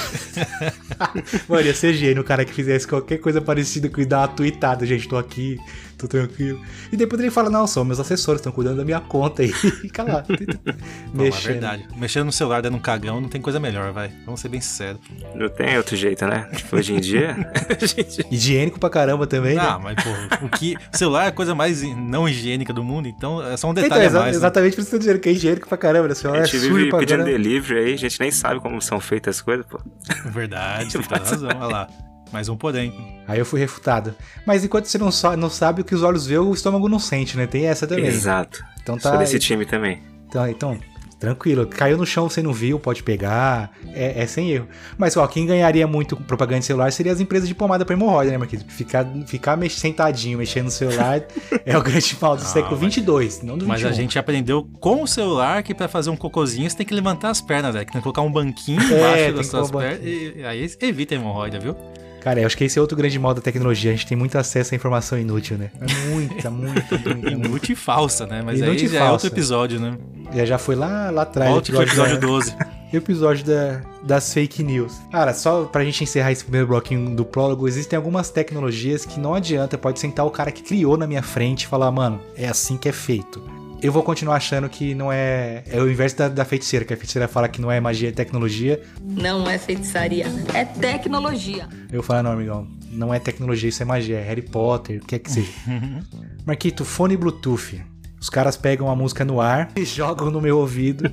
Mano, 1.49 1.65
ia 1.65 1.73
ser 1.73 1.93
gênio 1.93 2.21
o 2.21 2.25
cara 2.25 2.45
que 2.45 2.53
fizesse 2.53 2.87
qualquer 2.87 3.17
coisa 3.17 3.41
parecida 3.41 3.89
com 3.89 4.03
dar 4.05 4.19
uma 4.21 4.27
tweetada, 4.27 4.85
gente, 4.85 5.07
tô 5.07 5.17
aqui, 5.17 5.57
tô 5.97 6.07
tranquilo. 6.07 6.61
E 6.91 6.97
depois 6.97 7.19
ele 7.21 7.31
fala, 7.31 7.49
não, 7.57 7.67
são 7.67 7.83
meus 7.83 7.99
assessores, 7.99 8.39
estão 8.39 8.51
cuidando 8.51 8.77
da 8.77 8.85
minha 8.85 8.99
conta 8.99 9.41
aí. 9.41 9.49
Fica 9.81 10.03
lá. 10.03 10.23
Não, 11.13 11.23
é 11.25 11.27
mexendo. 11.27 11.51
verdade. 11.51 11.87
Mexendo 11.95 12.25
no 12.25 12.31
celular 12.31 12.61
dando 12.61 12.77
um 12.77 12.79
cagão 12.79 13.19
não 13.21 13.29
tem 13.29 13.41
coisa 13.41 13.59
melhor, 13.59 13.91
vai. 13.91 14.11
Vamos 14.25 14.39
ser 14.41 14.49
bem 14.49 14.61
sinceros. 14.61 14.99
Não 15.35 15.49
tem 15.49 15.77
outro 15.77 15.95
jeito, 15.95 16.25
né? 16.25 16.47
Tipo, 16.55 16.75
hoje 16.77 16.93
em 16.93 16.99
dia, 16.99 17.35
Higiênico 18.31 18.79
pra 18.79 18.89
caramba 18.89 19.25
também, 19.27 19.57
Ah, 19.57 19.77
né? 19.77 19.79
mas 19.83 20.03
pô, 20.03 20.45
o 20.45 20.49
que. 20.49 20.75
Celular 20.91 21.25
é 21.25 21.27
a 21.27 21.31
coisa 21.31 21.53
mais 21.55 21.81
não 21.83 22.27
higiênica 22.27 22.73
do 22.73 22.83
mundo, 22.83 23.07
então 23.07 23.41
é 23.45 23.55
só 23.57 23.67
um 23.67 23.71
Então, 23.71 23.83
detalhe 23.83 24.05
exa- 24.05 24.17
a 24.17 24.21
mais. 24.21 24.33
né? 24.33 24.37
exatamente 24.39 24.75
por 24.75 24.81
isso 24.81 24.89
que 24.89 24.95
eu 24.95 24.99
tô 24.99 25.05
dizendo 25.05 25.19
que 25.19 25.29
é 25.29 25.31
higiênico 25.31 25.67
pra 25.67 25.77
caramba, 25.77 26.07
né? 26.07 26.13
O 26.13 26.15
celular 26.15 26.39
A 26.39 26.43
é 26.43 26.45
gente 26.45 26.59
sujo 26.59 26.75
vive 26.75 26.91
pedindo 26.91 27.07
caramba. 27.09 27.25
delivery 27.31 27.79
aí, 27.79 27.93
a 27.93 27.97
gente 27.97 28.19
nem 28.19 28.31
sabe 28.31 28.59
como 28.59 28.81
são 28.81 28.99
feitas 28.99 29.37
as 29.37 29.41
coisas, 29.41 29.65
pô. 29.65 29.79
Verdade, 30.25 30.91
você 30.91 30.99
tem 30.99 31.17
razão, 31.17 31.49
olha 31.49 31.67
lá. 31.67 31.87
Mais 32.31 32.49
um 32.49 32.55
porém. 32.57 32.93
Aí 33.27 33.39
eu 33.39 33.45
fui 33.45 33.59
refutado. 33.59 34.13
Mas 34.45 34.63
enquanto 34.63 34.85
você 34.85 34.97
não, 34.97 35.11
so- 35.11 35.35
não 35.37 35.49
sabe 35.49 35.81
o 35.81 35.85
que 35.85 35.95
os 35.95 36.03
olhos 36.03 36.25
vê, 36.27 36.37
o 36.37 36.53
estômago 36.53 36.87
não 36.89 36.99
sente, 36.99 37.37
né? 37.37 37.47
Tem 37.47 37.65
essa 37.65 37.85
também. 37.87 38.05
Exato. 38.05 38.63
Então 38.81 38.99
Sou 38.99 39.11
tá. 39.11 39.17
desse 39.17 39.39
time 39.39 39.65
também. 39.65 40.01
Então, 40.29 40.47
então, 40.47 40.77
tranquilo. 41.19 41.65
Caiu 41.65 41.97
no 41.97 42.05
chão, 42.05 42.29
você 42.29 42.41
não 42.43 42.53
viu, 42.53 42.79
pode 42.79 43.01
pegar. 43.03 43.71
É, 43.93 44.21
é 44.21 44.27
sem 44.27 44.51
erro. 44.51 44.67
Mas, 44.97 45.17
ó, 45.17 45.25
quem 45.27 45.45
ganharia 45.45 45.87
muito 45.87 46.15
com 46.15 46.23
propaganda 46.23 46.59
de 46.59 46.65
celular 46.65 46.91
seria 46.91 47.11
as 47.11 47.19
empresas 47.19 47.47
de 47.49 47.55
pomada 47.55 47.83
pra 47.85 47.95
hemorroida, 47.95 48.31
né, 48.31 48.37
Marquinhos? 48.37 48.65
Ficar, 48.69 49.05
ficar 49.25 49.57
mex- 49.57 49.75
sentadinho, 49.75 50.37
mexendo 50.37 50.65
no 50.65 50.71
celular 50.71 51.21
é 51.65 51.77
o 51.77 51.81
grande 51.81 52.15
mal 52.21 52.35
do 52.37 52.43
Ah, 52.43 52.45
século 52.45 52.71
mas- 52.73 52.81
22, 52.95 53.41
não 53.41 53.57
do 53.57 53.65
21. 53.65 53.67
Mas 53.67 53.85
a 53.85 53.91
gente 53.91 54.19
aprendeu 54.19 54.63
com 54.79 55.01
o 55.01 55.07
celular 55.07 55.63
que 55.63 55.73
pra 55.73 55.87
fazer 55.87 56.09
um 56.09 56.15
cocôzinho 56.17 56.69
você 56.69 56.77
tem 56.77 56.85
que 56.85 56.93
levantar 56.93 57.29
as 57.29 57.41
pernas, 57.41 57.73
velho. 57.73 57.85
Que 57.85 57.91
tem 57.93 57.99
que 58.01 58.03
colocar 58.03 58.21
um 58.21 58.31
banquinho 58.31 58.79
É, 58.81 58.85
embaixo 58.85 59.23
tem 59.25 59.33
das 59.33 59.47
suas 59.47 59.71
pernas. 59.71 59.99
E 60.03 60.43
aí 60.45 60.69
evita 60.81 61.15
a 61.15 61.17
hemorroida, 61.17 61.59
viu? 61.59 61.75
Cara, 62.21 62.41
eu 62.41 62.45
acho 62.45 62.57
que 62.57 62.63
esse 62.65 62.77
é 62.77 62.81
outro 62.81 62.97
grande 62.97 63.17
mal 63.17 63.33
da 63.33 63.41
tecnologia. 63.41 63.91
A 63.91 63.93
gente 63.93 64.05
tem 64.07 64.17
muito 64.17 64.37
acesso 64.37 64.73
à 64.73 64.75
informação 64.75 65.17
inútil, 65.17 65.57
né? 65.57 65.69
É 65.79 66.09
muita, 66.09 66.49
muita. 66.49 66.95
Inútil 67.31 67.73
e 67.73 67.75
falsa, 67.75 68.25
né? 68.25 68.41
Mas 68.45 68.59
Inútil 68.59 68.79
aí 68.81 68.85
e 68.85 68.87
já 68.89 68.97
é 68.97 68.99
falsa. 68.99 69.13
outro 69.13 69.27
episódio, 69.27 69.79
né? 69.79 69.97
Já, 70.33 70.45
já 70.45 70.57
foi 70.57 70.75
lá, 70.75 71.09
lá 71.09 71.21
atrás. 71.21 71.49
Volte 71.51 71.71
pro 71.71 71.81
episódio 71.81 72.19
da- 72.19 72.27
12. 72.27 72.55
episódio 72.93 73.45
da- 73.45 73.81
das 74.03 74.33
fake 74.33 74.61
news. 74.63 74.93
Cara, 75.11 75.33
só 75.33 75.65
pra 75.65 75.83
gente 75.85 76.03
encerrar 76.03 76.31
esse 76.31 76.43
primeiro 76.43 76.67
bloquinho 76.67 77.15
do 77.15 77.23
prólogo, 77.25 77.67
existem 77.67 77.95
algumas 77.95 78.29
tecnologias 78.29 79.05
que 79.05 79.19
não 79.19 79.33
adianta, 79.33 79.77
pode 79.77 79.99
sentar 79.99 80.25
o 80.25 80.31
cara 80.31 80.51
que 80.51 80.63
criou 80.63 80.97
na 80.97 81.05
minha 81.07 81.21
frente 81.23 81.63
e 81.63 81.67
falar, 81.67 81.91
mano, 81.91 82.19
é 82.35 82.47
assim 82.47 82.77
que 82.77 82.89
é 82.89 82.93
feito. 82.93 83.41
Eu 83.81 83.91
vou 83.91 84.01
continuar 84.01 84.35
achando 84.37 84.67
que 84.67 84.95
não 84.95 85.11
é. 85.11 85.63
É 85.67 85.79
o 85.79 85.89
inverso 85.89 86.17
da, 86.17 86.27
da 86.27 86.43
feiticeira, 86.43 86.83
que 86.83 86.93
a 86.93 86.97
feiticeira 86.97 87.27
fala 87.27 87.47
que 87.47 87.61
não 87.61 87.71
é 87.71 87.79
magia, 87.79 88.09
é 88.09 88.11
tecnologia. 88.11 88.81
Não 89.01 89.47
é 89.47 89.57
feitiçaria, 89.57 90.25
é 90.53 90.65
tecnologia. 90.65 91.69
Eu 91.91 92.01
falo, 92.01 92.23
não, 92.23 92.31
amigão, 92.31 92.67
não 92.91 93.13
é 93.13 93.19
tecnologia, 93.19 93.69
isso 93.69 93.81
é 93.83 93.85
magia, 93.85 94.17
é 94.17 94.23
Harry 94.23 94.41
Potter, 94.41 94.99
o 95.01 95.05
que 95.05 95.15
é 95.15 95.19
que 95.19 95.31
seja. 95.31 95.51
Marquito, 96.45 96.83
fone 96.83 97.15
Bluetooth. 97.15 97.83
Os 98.19 98.29
caras 98.29 98.57
pegam 98.57 98.89
a 98.89 98.95
música 98.95 99.23
no 99.23 99.39
ar 99.39 99.69
e 99.77 99.85
jogam 99.85 100.31
no 100.31 100.41
meu 100.41 100.57
ouvido. 100.57 101.03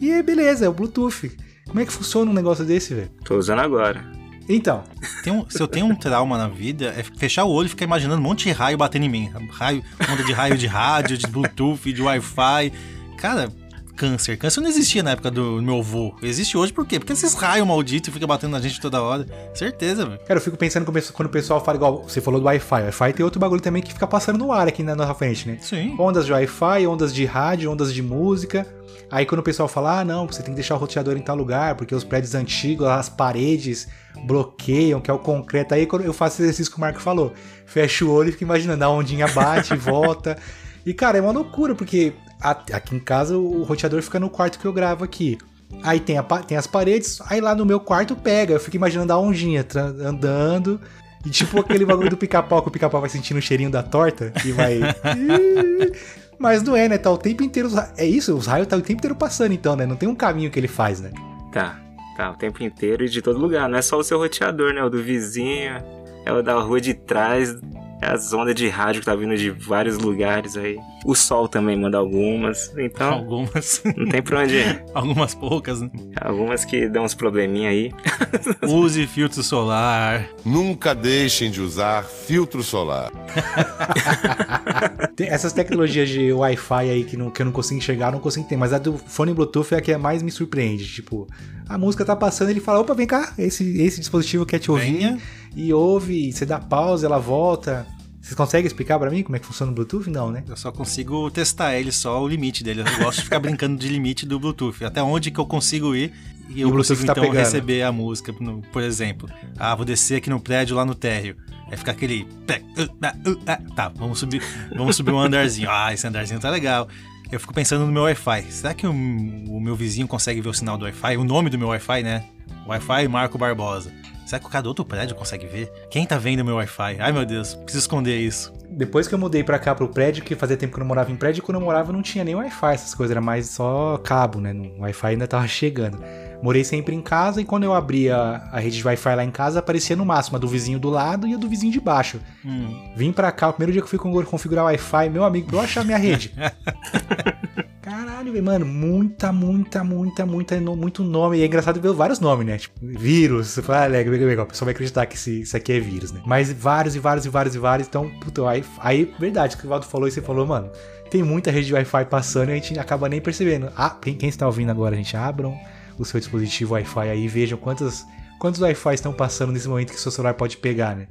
e 0.00 0.10
é 0.10 0.22
beleza, 0.22 0.64
é 0.64 0.68
o 0.68 0.72
Bluetooth. 0.72 1.36
Como 1.66 1.80
é 1.80 1.84
que 1.84 1.92
funciona 1.92 2.30
um 2.30 2.34
negócio 2.34 2.64
desse, 2.64 2.94
velho? 2.94 3.10
Tô 3.24 3.36
usando 3.36 3.58
agora. 3.60 4.02
Então, 4.48 4.84
um- 5.26 5.50
se 5.50 5.60
eu 5.60 5.66
tenho 5.66 5.86
um 5.86 5.94
trauma 5.94 6.38
na 6.38 6.46
vida, 6.48 6.94
é 6.96 7.02
fechar 7.02 7.44
o 7.44 7.50
olho 7.50 7.66
e 7.66 7.68
ficar 7.68 7.84
imaginando 7.84 8.20
um 8.20 8.24
monte 8.24 8.44
de 8.44 8.52
raio 8.52 8.78
batendo 8.78 9.04
em 9.04 9.08
mim. 9.08 9.30
Raio, 9.50 9.82
onda 10.10 10.22
de 10.22 10.32
raio 10.32 10.56
de 10.56 10.66
rádio, 10.66 11.18
de 11.18 11.26
Bluetooth, 11.26 11.92
de 11.92 12.00
Wi-Fi. 12.02 12.72
Cara, 13.16 13.48
câncer. 13.96 14.36
Câncer 14.36 14.60
não 14.60 14.68
existia 14.68 15.02
na 15.02 15.12
época 15.12 15.30
do 15.30 15.60
meu 15.62 15.78
avô. 15.78 16.14
Existe 16.22 16.56
hoje 16.56 16.72
por 16.72 16.86
quê? 16.86 16.98
Porque 16.98 17.12
esses 17.12 17.34
raios 17.34 17.66
malditos 17.66 18.12
ficam 18.12 18.28
batendo 18.28 18.52
na 18.52 18.60
gente 18.60 18.80
toda 18.80 19.02
hora. 19.02 19.26
Certeza, 19.54 20.04
velho. 20.04 20.20
Cara, 20.26 20.38
eu 20.38 20.42
fico 20.42 20.56
pensando 20.56 20.84
quando 20.84 21.02
quando 21.12 21.28
o 21.28 21.32
pessoal 21.32 21.64
fala 21.64 21.76
igual 21.76 22.02
você 22.02 22.20
falou 22.20 22.40
do 22.40 22.46
Wi-Fi. 22.46 22.82
Wi-Fi 22.82 23.12
tem 23.14 23.24
outro 23.24 23.40
bagulho 23.40 23.60
também 23.60 23.82
que 23.82 23.92
fica 23.92 24.06
passando 24.06 24.38
no 24.38 24.52
ar 24.52 24.68
aqui 24.68 24.82
na 24.82 24.94
nossa 24.94 25.14
frente, 25.14 25.48
né? 25.48 25.58
Sim. 25.60 25.96
Ondas 25.98 26.26
de 26.26 26.32
Wi-Fi, 26.32 26.86
ondas 26.86 27.14
de 27.14 27.24
rádio, 27.24 27.70
ondas 27.70 27.92
de 27.92 28.02
música. 28.02 28.66
Aí 29.10 29.24
quando 29.24 29.40
o 29.40 29.42
pessoal 29.42 29.68
fala, 29.68 30.00
ah, 30.00 30.04
não, 30.04 30.26
você 30.26 30.42
tem 30.42 30.52
que 30.52 30.56
deixar 30.56 30.74
o 30.74 30.78
roteador 30.78 31.16
em 31.16 31.20
tal 31.20 31.36
lugar, 31.36 31.76
porque 31.76 31.94
os 31.94 32.02
prédios 32.02 32.34
antigos, 32.34 32.86
as 32.86 33.08
paredes 33.08 33.86
bloqueiam, 34.24 35.00
que 35.00 35.10
é 35.10 35.14
o 35.14 35.18
concreto. 35.18 35.74
Aí 35.74 35.86
quando 35.86 36.04
eu 36.04 36.12
faço 36.12 36.36
esse 36.36 36.42
exercício 36.42 36.72
que 36.72 36.78
o 36.78 36.80
Marco 36.80 37.00
falou, 37.00 37.32
fecho 37.64 38.08
o 38.08 38.12
olho 38.12 38.30
e 38.30 38.32
fico 38.32 38.44
imaginando, 38.44 38.84
a 38.84 38.90
ondinha 38.90 39.28
bate 39.28 39.74
e 39.74 39.76
volta. 39.78 40.36
E, 40.84 40.94
cara, 40.94 41.18
é 41.18 41.20
uma 41.20 41.32
loucura, 41.32 41.74
porque 41.74 42.12
aqui 42.40 42.94
em 42.94 43.00
casa 43.00 43.36
o 43.36 43.62
roteador 43.62 44.02
fica 44.02 44.20
no 44.20 44.28
quarto 44.30 44.58
que 44.58 44.64
eu 44.64 44.72
gravo 44.72 45.04
aqui. 45.04 45.38
Aí 45.82 45.98
tem, 45.98 46.16
a 46.16 46.22
tem 46.22 46.56
as 46.56 46.66
paredes, 46.66 47.20
aí 47.28 47.40
lá 47.40 47.54
no 47.54 47.66
meu 47.66 47.80
quarto 47.80 48.14
pega. 48.14 48.54
Eu 48.54 48.60
fico 48.60 48.76
imaginando 48.76 49.12
a 49.12 49.18
ondinha 49.18 49.64
tra- 49.64 49.82
andando. 49.86 50.80
E 51.24 51.30
tipo 51.30 51.58
aquele 51.58 51.84
bagulho 51.84 52.10
do 52.10 52.16
pica-pau, 52.16 52.62
que 52.62 52.68
o 52.68 52.70
pica-pau 52.70 53.00
vai 53.00 53.10
sentindo 53.10 53.38
o 53.38 53.42
cheirinho 53.42 53.70
da 53.70 53.82
torta 53.82 54.32
e 54.44 54.52
vai. 54.52 54.78
Mas 56.38 56.62
não 56.62 56.76
é, 56.76 56.88
né? 56.88 56.98
Tá 56.98 57.10
o 57.10 57.18
tempo 57.18 57.42
inteiro. 57.42 57.68
É 57.96 58.04
isso, 58.06 58.34
os 58.36 58.46
raios 58.46 58.68
tá 58.68 58.76
o 58.76 58.80
tempo 58.80 58.98
inteiro 59.00 59.16
passando, 59.16 59.52
então, 59.52 59.74
né? 59.74 59.86
Não 59.86 59.96
tem 59.96 60.08
um 60.08 60.14
caminho 60.14 60.50
que 60.50 60.58
ele 60.60 60.68
faz, 60.68 61.00
né? 61.00 61.10
Tá, 61.52 61.80
tá, 62.16 62.30
o 62.30 62.34
tempo 62.36 62.62
inteiro 62.62 63.04
e 63.04 63.08
de 63.08 63.20
todo 63.22 63.38
lugar. 63.38 63.68
Não 63.68 63.78
é 63.78 63.82
só 63.82 63.96
o 63.98 64.04
seu 64.04 64.18
roteador, 64.18 64.72
né? 64.72 64.84
O 64.84 64.90
do 64.90 65.02
vizinho, 65.02 65.82
é 66.24 66.32
o 66.32 66.42
da 66.42 66.54
rua 66.60 66.80
de 66.80 66.92
trás, 66.94 67.56
as 68.02 68.32
ondas 68.32 68.54
de 68.54 68.68
rádio 68.68 69.00
que 69.00 69.06
tá 69.06 69.14
vindo 69.14 69.36
de 69.36 69.50
vários 69.50 69.98
lugares 69.98 70.56
aí. 70.56 70.78
O 71.04 71.14
sol 71.14 71.48
também 71.48 71.78
manda 71.78 71.98
algumas, 71.98 72.72
então 72.76 73.12
Algumas, 73.14 73.82
não 73.96 74.08
tem 74.08 74.22
pra 74.22 74.40
onde 74.40 74.54
ir. 74.56 74.84
algumas 74.94 75.34
poucas. 75.34 75.80
né? 75.80 75.90
Algumas 76.20 76.64
que 76.64 76.88
dão 76.88 77.04
uns 77.04 77.14
probleminha 77.14 77.70
aí. 77.70 77.92
Use 78.66 79.06
filtro 79.06 79.42
solar. 79.42 80.28
Nunca 80.44 80.94
deixem 80.94 81.50
de 81.50 81.60
usar 81.60 82.04
filtro 82.04 82.62
solar. 82.62 83.10
Tem 85.14 85.28
essas 85.28 85.52
tecnologias 85.52 86.08
de 86.08 86.32
Wi-Fi 86.32 86.90
aí 86.90 87.04
que, 87.04 87.16
não, 87.16 87.30
que 87.30 87.40
eu 87.40 87.46
não 87.46 87.52
consigo 87.52 87.78
enxergar, 87.78 88.12
não 88.12 88.20
consigo 88.20 88.46
ter. 88.46 88.56
Mas 88.56 88.72
a 88.72 88.78
do 88.78 88.98
fone 88.98 89.32
Bluetooth 89.32 89.74
é 89.74 89.78
a 89.78 89.80
que 89.80 89.96
mais 89.96 90.22
me 90.22 90.30
surpreende. 90.30 90.86
Tipo, 90.86 91.26
a 91.68 91.78
música 91.78 92.04
tá 92.04 92.14
passando, 92.14 92.50
ele 92.50 92.60
fala: 92.60 92.80
opa, 92.80 92.94
vem 92.94 93.06
cá, 93.06 93.32
esse, 93.38 93.80
esse 93.80 94.00
dispositivo 94.00 94.44
quer 94.44 94.58
te 94.58 94.70
ouvir. 94.70 94.98
Venha. 94.98 95.18
E 95.56 95.72
ouve, 95.72 96.30
você 96.32 96.44
dá 96.44 96.58
pausa, 96.60 97.06
ela 97.06 97.18
volta. 97.18 97.86
Vocês 98.20 98.34
conseguem 98.34 98.66
explicar 98.66 98.98
pra 98.98 99.10
mim 99.10 99.22
como 99.22 99.36
é 99.36 99.38
que 99.38 99.46
funciona 99.46 99.72
o 99.72 99.74
Bluetooth? 99.74 100.10
Não, 100.10 100.30
né? 100.30 100.44
Eu 100.48 100.56
só 100.56 100.70
consigo 100.70 101.30
testar 101.30 101.76
ele, 101.76 101.90
só 101.92 102.22
o 102.22 102.28
limite 102.28 102.62
dele. 102.62 102.80
Eu 102.80 103.04
gosto 103.04 103.18
de 103.18 103.24
ficar 103.24 103.38
brincando 103.38 103.76
de 103.78 103.88
limite 103.88 104.26
do 104.26 104.38
Bluetooth. 104.38 104.84
Até 104.84 105.02
onde 105.02 105.30
que 105.30 105.38
eu 105.40 105.46
consigo 105.46 105.94
ir 105.94 106.12
e 106.50 106.60
eu 106.60 106.68
o 106.68 106.72
Bluetooth 106.72 106.96
consigo 106.98 107.06
tá 107.06 107.12
então 107.12 107.24
pegando. 107.24 107.44
receber 107.44 107.82
a 107.82 107.90
música, 107.92 108.34
no- 108.40 108.60
por 108.72 108.82
exemplo. 108.82 109.28
Ah, 109.56 109.74
vou 109.74 109.84
descer 109.84 110.16
aqui 110.16 110.28
no 110.28 110.40
prédio 110.40 110.76
lá 110.76 110.84
no 110.84 110.94
térreo. 110.94 111.36
Aí 111.70 111.76
fica 111.76 111.92
aquele. 111.92 112.22
uh, 112.24 113.30
uh. 113.30 113.74
Tá, 113.74 113.88
vamos 113.94 114.18
subir, 114.18 114.42
vamos 114.76 114.96
subir 114.96 115.12
um 115.12 115.18
andarzinho. 115.20 115.68
Ah, 115.70 115.92
esse 115.94 116.06
andarzinho 116.06 116.40
tá 116.40 116.50
legal. 116.50 116.88
Eu 117.30 117.40
fico 117.40 117.54
pensando 117.54 117.86
no 117.86 117.92
meu 117.92 118.02
Wi-Fi. 118.02 118.42
Será 118.50 118.74
que 118.74 118.86
o, 118.86 118.90
o 118.92 119.60
meu 119.60 119.74
vizinho 119.76 120.06
consegue 120.06 120.40
ver 120.40 120.48
o 120.48 120.54
sinal 120.54 120.76
do 120.76 120.84
Wi-Fi? 120.84 121.16
O 121.16 121.24
nome 121.24 121.48
do 121.48 121.58
meu 121.58 121.68
Wi-Fi, 121.68 122.02
né? 122.02 122.24
Wi-Fi 122.66 123.08
Marco 123.08 123.38
Barbosa. 123.38 123.92
Será 124.26 124.40
que 124.40 124.46
o 124.46 124.50
cara 124.50 124.62
do 124.62 124.66
outro 124.68 124.84
prédio 124.84 125.14
consegue 125.14 125.46
ver? 125.46 125.70
Quem 125.88 126.04
tá 126.04 126.18
vendo 126.18 126.40
o 126.40 126.44
meu 126.44 126.56
Wi-Fi? 126.56 126.96
Ai 126.98 127.12
meu 127.12 127.24
Deus, 127.24 127.54
preciso 127.54 127.84
esconder 127.84 128.18
isso. 128.18 128.52
Depois 128.68 129.06
que 129.06 129.14
eu 129.14 129.18
mudei 129.18 129.44
pra 129.44 129.58
cá 129.58 129.72
pro 129.74 129.88
prédio, 129.88 130.24
que 130.24 130.34
fazia 130.34 130.56
tempo 130.56 130.72
que 130.74 130.78
eu 130.78 130.80
não 130.80 130.88
morava 130.88 131.12
em 131.12 131.16
prédio, 131.16 131.42
quando 131.44 131.58
eu 131.58 131.64
morava 131.64 131.92
não 131.92 132.02
tinha 132.02 132.24
nem 132.24 132.34
Wi-Fi, 132.34 132.74
essas 132.74 132.92
coisas, 132.94 133.12
era 133.12 133.20
mais 133.20 133.48
só 133.50 133.96
cabo, 133.98 134.40
né? 134.40 134.52
O 134.52 134.82
Wi-Fi 134.82 135.06
ainda 135.06 135.28
tava 135.28 135.46
chegando. 135.46 135.98
Morei 136.42 136.64
sempre 136.64 136.94
em 136.94 137.00
casa 137.00 137.40
e 137.40 137.44
quando 137.44 137.62
eu 137.62 137.72
abria 137.72 138.16
a 138.52 138.58
rede 138.58 138.76
de 138.78 138.84
Wi-Fi 138.86 139.14
lá 139.14 139.24
em 139.24 139.30
casa, 139.30 139.60
aparecia 139.60 139.94
no 139.96 140.04
máximo 140.04 140.36
a 140.36 140.40
do 140.40 140.48
vizinho 140.48 140.78
do 140.80 140.90
lado 140.90 141.26
e 141.26 141.32
a 141.34 141.38
do 141.38 141.48
vizinho 141.48 141.72
de 141.72 141.80
baixo. 141.80 142.20
Hum. 142.44 142.92
Vim 142.96 143.12
pra 143.12 143.30
cá, 143.32 143.48
o 143.48 143.52
primeiro 143.52 143.72
dia 143.72 143.80
que 143.80 143.86
eu 143.86 143.90
fui 143.90 143.98
con- 143.98 144.22
configurar 144.24 144.64
o 144.64 144.66
Wi-Fi, 144.66 145.08
meu 145.08 145.22
amigo, 145.24 145.54
eu 145.54 145.60
achar 145.60 145.84
minha 145.84 145.96
rede. 145.96 146.34
Caralho, 147.86 148.42
mano, 148.42 148.66
muita, 148.66 149.32
muita, 149.32 149.84
muita, 149.84 150.26
muita, 150.26 150.60
muito 150.60 151.04
nome. 151.04 151.38
E 151.38 151.42
é 151.42 151.46
engraçado 151.46 151.80
ver 151.80 151.92
vários 151.92 152.18
nomes, 152.18 152.44
né? 152.44 152.58
Tipo, 152.58 152.74
vírus. 152.82 153.46
Você 153.46 153.62
fala, 153.62 153.84
ah, 153.84 153.86
legal, 153.86 154.12
legal, 154.12 154.26
legal. 154.26 154.44
A 154.44 154.48
pessoa 154.48 154.66
vai 154.66 154.74
acreditar 154.74 155.06
que 155.06 155.14
isso 155.14 155.56
aqui 155.56 155.72
é 155.72 155.78
vírus, 155.78 156.10
né? 156.10 156.20
Mas 156.26 156.52
vários 156.52 156.96
e 156.96 156.98
vários 156.98 157.24
e 157.26 157.28
vários 157.28 157.54
e 157.54 157.60
vários. 157.60 157.86
Então, 157.86 158.10
puta, 158.20 158.44
aí, 158.50 158.64
aí 158.80 159.14
verdade, 159.20 159.54
o 159.54 159.58
que 159.60 159.66
o 159.66 159.68
Valdo 159.68 159.86
falou 159.86 160.08
e 160.08 160.10
você 160.10 160.20
falou, 160.20 160.44
mano, 160.44 160.68
tem 161.12 161.22
muita 161.22 161.52
rede 161.52 161.68
de 161.68 161.74
Wi-Fi 161.74 162.06
passando 162.06 162.48
e 162.48 162.54
a 162.54 162.56
gente 162.56 162.76
acaba 162.76 163.08
nem 163.08 163.20
percebendo. 163.20 163.70
Ah, 163.76 163.90
quem, 163.90 164.16
quem 164.16 164.28
está 164.28 164.46
ouvindo 164.46 164.70
agora, 164.70 164.96
gente, 164.96 165.16
abram 165.16 165.56
o 165.96 166.04
seu 166.04 166.18
dispositivo 166.18 166.74
Wi-Fi 166.74 167.08
aí 167.08 167.28
vejam 167.28 167.56
quantas. 167.56 168.04
Quantos 168.38 168.60
Wi-Fi 168.60 168.94
estão 168.94 169.12
passando 169.12 169.52
nesse 169.52 169.66
momento 169.68 169.90
que 169.92 169.98
o 169.98 170.00
seu 170.00 170.12
celular 170.12 170.34
pode 170.34 170.58
pegar, 170.58 170.94
né? 170.94 171.06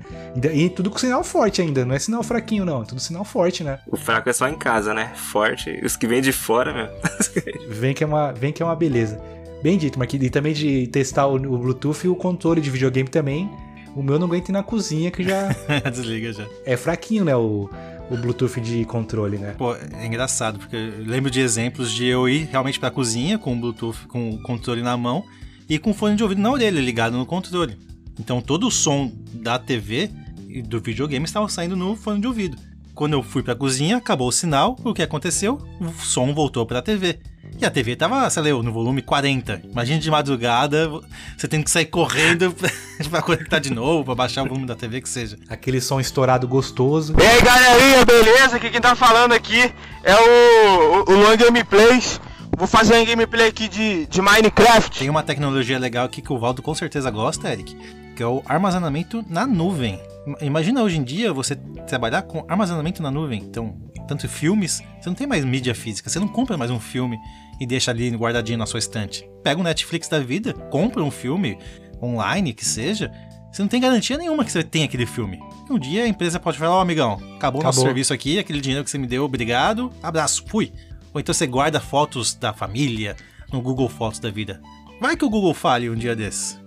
E, 0.53 0.69
tudo 0.69 0.89
com 0.91 0.97
sinal 0.97 1.23
forte 1.23 1.61
ainda, 1.61 1.83
não 1.83 1.95
é 1.95 1.99
sinal 1.99 2.21
fraquinho, 2.21 2.63
não. 2.65 2.83
É 2.83 2.85
tudo 2.85 3.01
sinal 3.01 3.25
forte, 3.25 3.63
né? 3.63 3.79
O 3.87 3.97
fraco 3.97 4.29
é 4.29 4.33
só 4.33 4.47
em 4.47 4.55
casa, 4.55 4.93
né? 4.93 5.11
Forte. 5.15 5.79
Os 5.83 5.95
que 5.97 6.05
vêm 6.07 6.21
de 6.21 6.31
fora, 6.31 6.73
meu. 6.73 6.89
Vem 7.69 7.93
que 7.93 8.03
é 8.03 8.07
uma, 8.07 8.31
vem 8.31 8.51
que 8.53 8.61
é 8.61 8.65
uma 8.65 8.75
beleza. 8.75 9.19
Bem 9.63 9.77
dito, 9.77 9.97
Marquinhos. 9.97 10.27
E 10.27 10.29
também 10.29 10.53
de 10.53 10.87
testar 10.87 11.25
o, 11.27 11.35
o 11.35 11.57
Bluetooth 11.57 12.05
e 12.05 12.07
o 12.07 12.15
controle 12.15 12.61
de 12.61 12.69
videogame 12.69 13.09
também. 13.09 13.49
O 13.95 14.03
meu 14.03 14.19
não 14.19 14.27
aguenta 14.27 14.51
ir 14.51 14.53
na 14.53 14.61
cozinha, 14.61 15.09
que 15.09 15.23
já 15.23 15.49
Desliga 15.91 16.31
já. 16.33 16.45
é 16.65 16.77
fraquinho, 16.77 17.25
né? 17.25 17.35
O, 17.35 17.69
o 18.11 18.17
Bluetooth 18.17 18.61
de 18.61 18.85
controle, 18.85 19.37
né? 19.37 19.55
Pô, 19.57 19.73
é 19.75 20.05
engraçado, 20.05 20.59
porque 20.59 20.75
eu 20.75 21.05
lembro 21.05 21.31
de 21.31 21.39
exemplos 21.39 21.91
de 21.91 22.05
eu 22.05 22.29
ir 22.29 22.47
realmente 22.51 22.79
pra 22.79 22.91
cozinha 22.91 23.39
com 23.39 23.53
o 23.53 23.55
Bluetooth, 23.55 24.05
com 24.07 24.29
o 24.31 24.41
controle 24.43 24.81
na 24.83 24.95
mão 24.95 25.23
e 25.69 25.79
com 25.79 25.91
o 25.91 25.93
fone 25.93 26.15
de 26.15 26.23
ouvido 26.23 26.41
na 26.41 26.51
orelha, 26.51 26.79
ligado 26.79 27.17
no 27.17 27.25
controle. 27.25 27.77
Então 28.19 28.41
todo 28.41 28.67
o 28.67 28.71
som 28.71 29.11
da 29.33 29.59
TV 29.59 30.09
e 30.47 30.61
do 30.61 30.79
videogame 30.79 31.25
estava 31.25 31.47
saindo 31.49 31.75
no 31.75 31.95
fone 31.95 32.21
de 32.21 32.27
ouvido. 32.27 32.57
Quando 32.93 33.13
eu 33.13 33.21
fui 33.21 33.43
pra 33.43 33.55
cozinha, 33.55 33.97
acabou 33.97 34.29
o 34.29 34.31
sinal, 34.31 34.77
o 34.81 34.93
que 34.93 35.01
aconteceu? 35.01 35.61
O 35.81 35.91
som 36.01 36.33
voltou 36.33 36.65
pra 36.65 36.81
TV. 36.81 37.19
E 37.59 37.65
a 37.65 37.69
TV 37.69 37.95
tava, 37.95 38.29
sei 38.29 38.53
lá, 38.53 38.63
no 38.63 38.71
volume 38.71 39.01
40. 39.01 39.61
Imagina 39.69 39.99
de 39.99 40.09
madrugada, 40.09 40.89
você 41.37 41.47
tem 41.47 41.61
que 41.61 41.69
sair 41.69 41.85
correndo 41.85 42.51
pra, 42.53 42.69
pra 43.09 43.21
conectar 43.21 43.59
de 43.59 43.69
novo, 43.69 44.05
pra 44.05 44.15
baixar 44.15 44.43
o 44.43 44.47
volume 44.47 44.65
da 44.65 44.75
TV, 44.75 45.01
que 45.01 45.09
seja. 45.09 45.37
Aquele 45.49 45.81
som 45.81 45.99
estourado 45.99 46.47
gostoso. 46.47 47.13
E 47.19 47.25
aí 47.25 47.41
galerinha, 47.41 48.05
beleza? 48.05 48.55
Aqui 48.55 48.69
quem 48.69 48.81
tá 48.81 48.95
falando 48.95 49.33
aqui 49.33 49.73
é 50.03 50.15
o, 50.15 51.05
o, 51.07 51.11
o 51.11 51.15
Luan 51.15 51.35
Gameplays. 51.35 52.19
Vou 52.57 52.67
fazer 52.67 52.95
uma 52.95 53.05
gameplay 53.05 53.47
aqui 53.47 53.67
de, 53.67 54.05
de 54.05 54.21
Minecraft. 54.21 54.99
Tem 54.99 55.09
uma 55.09 55.23
tecnologia 55.23 55.77
legal 55.77 56.05
aqui 56.05 56.21
que 56.21 56.31
o 56.31 56.39
Valdo 56.39 56.61
com 56.61 56.73
certeza 56.73 57.09
gosta, 57.11 57.51
Eric, 57.51 57.75
que 58.15 58.23
é 58.23 58.27
o 58.27 58.41
armazenamento 58.45 59.23
na 59.29 59.45
nuvem. 59.45 59.99
Im- 60.25 60.45
Imagina 60.47 60.81
hoje 60.81 60.97
em 60.97 61.03
dia 61.03 61.33
você 61.33 61.55
trabalhar 61.87 62.21
com 62.21 62.45
armazenamento 62.47 63.03
na 63.03 63.11
nuvem. 63.11 63.41
Então, 63.41 63.75
tanto 64.07 64.27
filmes, 64.29 64.81
você 65.01 65.09
não 65.09 65.15
tem 65.15 65.27
mais 65.27 65.43
mídia 65.43 65.75
física, 65.75 66.09
você 66.09 66.17
não 66.19 66.27
compra 66.29 66.55
mais 66.57 66.71
um 66.71 66.79
filme 66.79 67.17
e 67.59 67.65
deixa 67.67 67.91
ali 67.91 68.09
guardadinho 68.11 68.57
na 68.57 68.65
sua 68.65 68.79
estante. 68.79 69.27
Pega 69.43 69.59
o 69.59 69.63
Netflix 69.63 70.07
da 70.07 70.19
vida, 70.19 70.53
compra 70.53 71.03
um 71.03 71.11
filme 71.11 71.57
online, 72.01 72.53
que 72.53 72.63
seja, 72.65 73.11
você 73.51 73.61
não 73.61 73.69
tem 73.69 73.81
garantia 73.81 74.17
nenhuma 74.17 74.45
que 74.45 74.51
você 74.51 74.63
tenha 74.63 74.85
aquele 74.85 75.05
filme. 75.05 75.39
Um 75.69 75.77
dia 75.79 76.03
a 76.03 76.07
empresa 76.07 76.39
pode 76.39 76.57
falar, 76.57 76.75
ó 76.75 76.81
amigão, 76.81 77.19
acabou 77.35 77.61
o 77.61 77.63
nosso 77.63 77.79
Acabou. 77.79 77.85
serviço 77.89 78.13
aqui, 78.13 78.39
aquele 78.39 78.61
dinheiro 78.61 78.83
que 78.83 78.89
você 78.89 78.97
me 78.97 79.07
deu, 79.07 79.23
obrigado, 79.25 79.91
abraço, 80.01 80.43
fui. 80.47 80.71
Ou 81.15 81.21
então 81.21 81.33
você 81.33 81.47
guarda 81.47 81.79
fotos 81.79 82.33
da 82.35 82.51
família 82.51 83.15
no 83.49 83.61
Google 83.61 83.87
Fotos 83.87 84.19
da 84.19 84.29
vida. 84.29 84.61
Vai 84.99 85.15
que 85.15 85.23
o 85.23 85.29
Google 85.29 85.53
fale 85.53 85.89
um 85.89 85.95
dia 85.95 86.13
desses. 86.13 86.59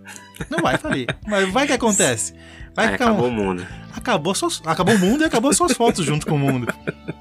Não 0.48 0.60
vai 0.60 0.78
falir, 0.78 1.06
mas 1.26 1.52
vai 1.52 1.66
que 1.66 1.74
acontece. 1.74 2.32
Vai 2.78 2.86
Aí 2.86 2.92
ficar 2.92 3.06
acabou 3.06 3.26
um... 3.26 3.30
o 3.30 3.32
mundo. 3.32 3.66
acabou, 3.92 4.34
suas... 4.36 4.62
acabou 4.64 4.94
o 4.94 4.98
mundo 5.00 5.22
e 5.22 5.24
acabou 5.24 5.52
suas 5.52 5.72
fotos 5.72 6.04
junto 6.06 6.24
com 6.24 6.36
o 6.36 6.38
mundo. 6.38 6.72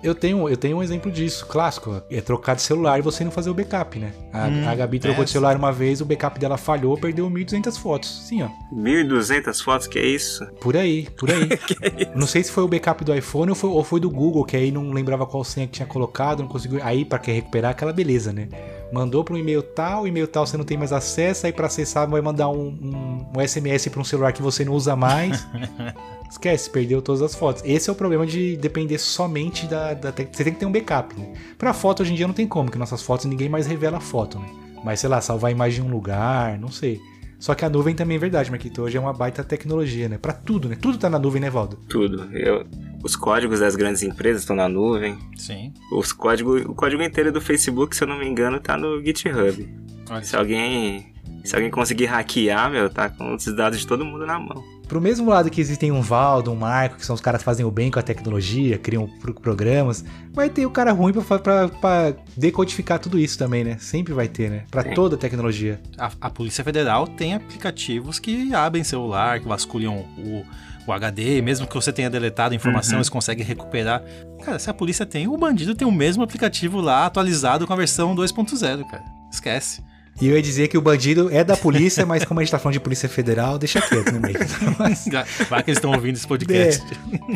Eu 0.03 0.13
tenho, 0.13 0.47
eu 0.47 0.55
tenho 0.55 0.77
um 0.77 0.83
exemplo 0.83 1.11
disso, 1.11 1.47
clássico. 1.47 1.99
É 2.11 2.21
trocar 2.21 2.55
de 2.55 2.61
celular 2.61 2.99
e 2.99 3.01
você 3.01 3.23
não 3.23 3.31
fazer 3.31 3.49
o 3.49 3.55
backup, 3.55 3.97
né? 3.97 4.13
A, 4.31 4.45
Hum, 4.47 4.69
a 4.69 4.75
Gabi 4.75 4.99
trocou 4.99 5.23
de 5.23 5.29
essa. 5.29 5.33
celular 5.33 5.55
uma 5.57 5.71
vez, 5.71 5.99
o 5.99 6.05
backup 6.05 6.39
dela 6.39 6.57
falhou, 6.57 6.95
perdeu 6.95 7.27
1.200 7.27 7.79
fotos. 7.79 8.27
Sim, 8.27 8.43
ó. 8.43 8.49
1.200 8.71 9.63
fotos, 9.63 9.87
que 9.87 9.97
é 9.97 10.05
isso? 10.05 10.45
Por 10.61 10.77
aí, 10.77 11.07
por 11.17 11.31
aí. 11.31 11.49
não 12.15 12.27
sei 12.27 12.43
se 12.43 12.51
foi 12.51 12.63
o 12.63 12.67
backup 12.67 13.03
do 13.03 13.15
iPhone 13.15 13.49
ou 13.49 13.55
foi, 13.55 13.69
ou 13.71 13.83
foi 13.83 13.99
do 13.99 14.11
Google, 14.11 14.45
que 14.45 14.55
aí 14.55 14.71
não 14.71 14.91
lembrava 14.91 15.25
qual 15.25 15.43
senha 15.43 15.65
que 15.65 15.73
tinha 15.73 15.87
colocado, 15.87 16.41
não 16.41 16.47
conseguiu. 16.47 16.79
Aí, 16.83 17.03
pra 17.03 17.17
quem 17.17 17.33
recuperar, 17.33 17.71
aquela 17.71 17.91
beleza, 17.91 18.31
né? 18.31 18.47
Mandou 18.91 19.23
para 19.23 19.33
um 19.33 19.37
e-mail 19.37 19.61
tal, 19.61 20.07
e-mail 20.07 20.27
tal 20.27 20.45
você 20.47 20.55
não 20.57 20.63
tem 20.63 20.77
mais 20.77 20.93
acesso, 20.93 21.45
aí 21.45 21.51
pra 21.53 21.67
acessar 21.67 22.09
vai 22.09 22.21
mandar 22.21 22.49
um, 22.49 22.67
um, 22.67 23.25
um 23.37 23.41
SMS 23.47 23.87
pra 23.89 23.99
um 23.99 24.03
celular 24.03 24.31
que 24.31 24.41
você 24.41 24.63
não 24.63 24.73
usa 24.73 24.95
mais. 24.95 25.45
Esquece, 26.29 26.69
perdeu 26.69 27.01
todas 27.01 27.21
as 27.21 27.35
fotos. 27.35 27.61
Esse 27.65 27.89
é 27.89 27.93
o 27.93 27.95
problema 27.95 28.25
de 28.25 28.57
depender 28.57 28.97
somente 28.97 29.65
da, 29.65 29.93
da 29.93 30.11
tec- 30.11 30.29
Você 30.35 30.43
tem 30.43 30.53
que 30.53 30.59
ter 30.59 30.65
um 30.65 30.71
backup, 30.71 31.17
né? 31.19 31.33
Pra 31.57 31.73
foto 31.73 32.01
hoje 32.03 32.11
em 32.11 32.15
dia 32.15 32.27
não 32.27 32.33
tem 32.33 32.47
como, 32.47 32.69
que 32.71 32.77
nossas 32.77 33.01
fotos 33.01 33.25
ninguém 33.25 33.47
mais 33.49 33.65
revela 33.65 33.97
a 33.97 34.01
foto, 34.01 34.37
né? 34.39 34.47
Mas 34.83 34.99
sei 34.99 35.09
lá, 35.09 35.19
salvar 35.21 35.49
a 35.49 35.51
imagem 35.51 35.83
em 35.83 35.87
um 35.87 35.91
lugar, 35.91 36.57
não 36.59 36.69
sei. 36.69 36.99
Só 37.39 37.53
que 37.53 37.63
a 37.63 37.69
nuvem 37.69 37.93
também 37.93 38.17
é 38.17 38.19
verdade, 38.19 38.49
Marquito. 38.49 38.81
Hoje 38.81 38.97
é 38.97 38.99
uma 38.99 39.13
baita 39.13 39.43
tecnologia, 39.43 40.09
né? 40.09 40.17
Pra 40.17 40.33
tudo, 40.33 40.67
né? 40.67 40.75
Tudo 40.75 40.97
tá 40.97 41.09
na 41.09 41.19
nuvem, 41.19 41.41
né, 41.41 41.49
Valdo? 41.49 41.77
Tudo. 41.87 42.23
Eu, 42.35 42.65
os 43.03 43.15
códigos 43.15 43.59
das 43.59 43.75
grandes 43.75 44.01
empresas 44.01 44.41
estão 44.41 44.55
na 44.55 44.67
nuvem. 44.67 45.17
Sim. 45.37 45.73
Os 45.91 46.11
código, 46.11 46.57
o 46.57 46.73
código 46.73 47.01
inteiro 47.03 47.31
do 47.31 47.39
Facebook, 47.39 47.95
se 47.95 48.03
eu 48.03 48.07
não 48.07 48.17
me 48.17 48.27
engano, 48.27 48.59
tá 48.59 48.75
no 48.75 49.03
GitHub. 49.03 49.69
Olha 50.09 50.23
Se 50.23 50.35
alguém, 50.35 51.13
se 51.47 51.55
alguém 51.55 51.71
conseguir 51.71 52.05
hackear, 52.05 52.69
meu, 52.69 52.89
tá 52.89 53.09
com 53.09 53.33
os 53.35 53.45
dados 53.55 53.79
de 53.79 53.87
todo 53.87 54.03
mundo 54.05 54.25
na 54.25 54.37
mão. 54.39 54.63
Pro 54.87 55.01
mesmo 55.01 55.29
lado 55.29 55.49
que 55.49 55.59
existem 55.59 55.91
um 55.91 56.01
Valdo, 56.01 56.49
um 56.51 56.55
Marco, 56.55 56.95
que 56.97 57.05
são 57.05 57.13
os 57.13 57.19
caras 57.19 57.41
que 57.41 57.45
fazem 57.45 57.65
o 57.65 57.71
bem 57.71 57.91
com 57.91 57.99
a 57.99 58.01
tecnologia, 58.01 58.77
criam 58.77 59.05
pro- 59.19 59.33
programas, 59.33 60.03
vai 60.31 60.49
ter 60.49 60.65
o 60.65 60.69
cara 60.71 60.93
ruim 60.93 61.11
pra, 61.11 61.39
pra, 61.39 61.67
pra 61.67 62.13
decodificar 62.37 62.97
tudo 62.97 63.19
isso 63.19 63.37
também, 63.37 63.63
né? 63.65 63.75
Sempre 63.79 64.13
vai 64.13 64.29
ter, 64.29 64.49
né? 64.49 64.63
Pra 64.71 64.83
Sim. 64.83 64.91
toda 64.93 65.17
tecnologia. 65.17 65.81
A, 65.97 66.09
a 66.21 66.29
Polícia 66.29 66.63
Federal 66.63 67.05
tem 67.05 67.33
aplicativos 67.33 68.17
que 68.19 68.53
abrem 68.55 68.83
celular, 68.83 69.41
que 69.41 69.47
vasculham 69.47 70.05
o, 70.17 70.45
o 70.87 70.93
HD, 70.93 71.41
mesmo 71.41 71.67
que 71.67 71.75
você 71.75 71.91
tenha 71.91 72.09
deletado 72.09 72.53
a 72.53 72.55
informação, 72.55 72.93
Uhum. 72.93 72.99
eles 72.99 73.09
conseguem 73.09 73.45
recuperar. 73.45 74.01
Cara, 74.45 74.57
se 74.57 74.69
a 74.69 74.73
polícia 74.73 75.05
tem, 75.05 75.27
o 75.27 75.35
bandido 75.37 75.75
tem 75.75 75.85
o 75.85 75.91
mesmo 75.91 76.23
aplicativo 76.23 76.79
lá, 76.79 77.05
atualizado 77.05 77.67
com 77.67 77.73
a 77.73 77.75
versão 77.75 78.15
2.0, 78.15 78.85
cara. 78.89 79.03
Esquece. 79.29 79.83
E 80.19 80.27
eu 80.27 80.35
ia 80.35 80.41
dizer 80.41 80.67
que 80.67 80.77
o 80.77 80.81
bandido 80.81 81.29
é 81.31 81.43
da 81.43 81.55
polícia, 81.55 82.05
mas 82.05 82.25
como 82.25 82.39
a 82.39 82.43
gente 82.43 82.51
tá 82.51 82.57
falando 82.57 82.73
de 82.73 82.79
polícia 82.79 83.07
federal, 83.07 83.59
deixa 83.59 83.79
quieto 83.79 84.11
no 84.11 84.19
meio. 84.19 84.37
Mas, 84.79 85.05
Vai 85.47 85.61
que 85.61 85.69
eles 85.69 85.77
estão 85.77 85.91
ouvindo 85.91 86.15
esse 86.15 86.27
podcast. 86.27 86.83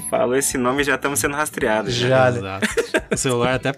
Falou 0.09 0.35
esse 0.35 0.57
nome 0.57 0.83
já 0.83 0.95
estamos 0.95 1.19
sendo 1.19 1.35
rastreados. 1.35 1.93
Já, 1.93 2.31
né? 2.31 2.39
Exato. 2.39 2.67
O 3.11 3.17
celular 3.17 3.55
até. 3.55 3.71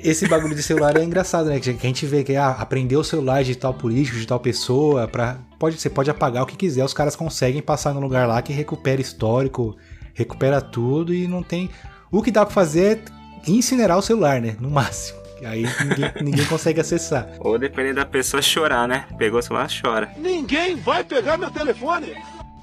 Esse 0.00 0.28
bagulho 0.28 0.54
de 0.54 0.62
celular 0.62 0.96
é 0.96 1.02
engraçado, 1.02 1.48
né? 1.48 1.58
Que 1.58 1.70
a 1.70 1.72
gente 1.72 2.06
vê 2.06 2.22
que 2.22 2.36
ah, 2.36 2.50
aprendeu 2.50 3.00
o 3.00 3.04
celular 3.04 3.42
de 3.42 3.56
tal 3.56 3.74
político, 3.74 4.18
de 4.18 4.26
tal 4.26 4.38
pessoa, 4.38 5.08
pra, 5.08 5.38
pode, 5.58 5.80
você 5.80 5.90
pode 5.90 6.10
apagar 6.10 6.42
o 6.42 6.46
que 6.46 6.56
quiser, 6.56 6.84
os 6.84 6.94
caras 6.94 7.16
conseguem 7.16 7.62
passar 7.62 7.94
no 7.94 8.00
lugar 8.00 8.28
lá 8.28 8.40
que 8.40 8.52
recupera 8.52 9.00
histórico, 9.00 9.76
recupera 10.14 10.60
tudo 10.60 11.14
e 11.14 11.26
não 11.26 11.42
tem. 11.42 11.70
O 12.12 12.22
que 12.22 12.30
dá 12.30 12.44
pra 12.44 12.54
fazer 12.54 13.02
é 13.46 13.50
incinerar 13.50 13.98
o 13.98 14.02
celular, 14.02 14.40
né? 14.40 14.56
No 14.60 14.70
máximo. 14.70 15.17
Aí 15.44 15.62
ninguém, 15.62 16.12
ninguém 16.22 16.46
consegue 16.46 16.80
acessar. 16.80 17.28
Ou 17.40 17.58
dependendo 17.58 17.96
da 17.96 18.06
pessoa 18.06 18.42
chorar, 18.42 18.88
né? 18.88 19.06
Pegou 19.16 19.38
o 19.38 19.42
celular, 19.42 19.68
chora. 19.68 20.10
Ninguém 20.16 20.76
vai 20.76 21.04
pegar 21.04 21.38
meu 21.38 21.50
telefone. 21.50 22.14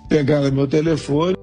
Pegaram 0.10 0.52
meu 0.52 0.68
telefone. 0.68 1.36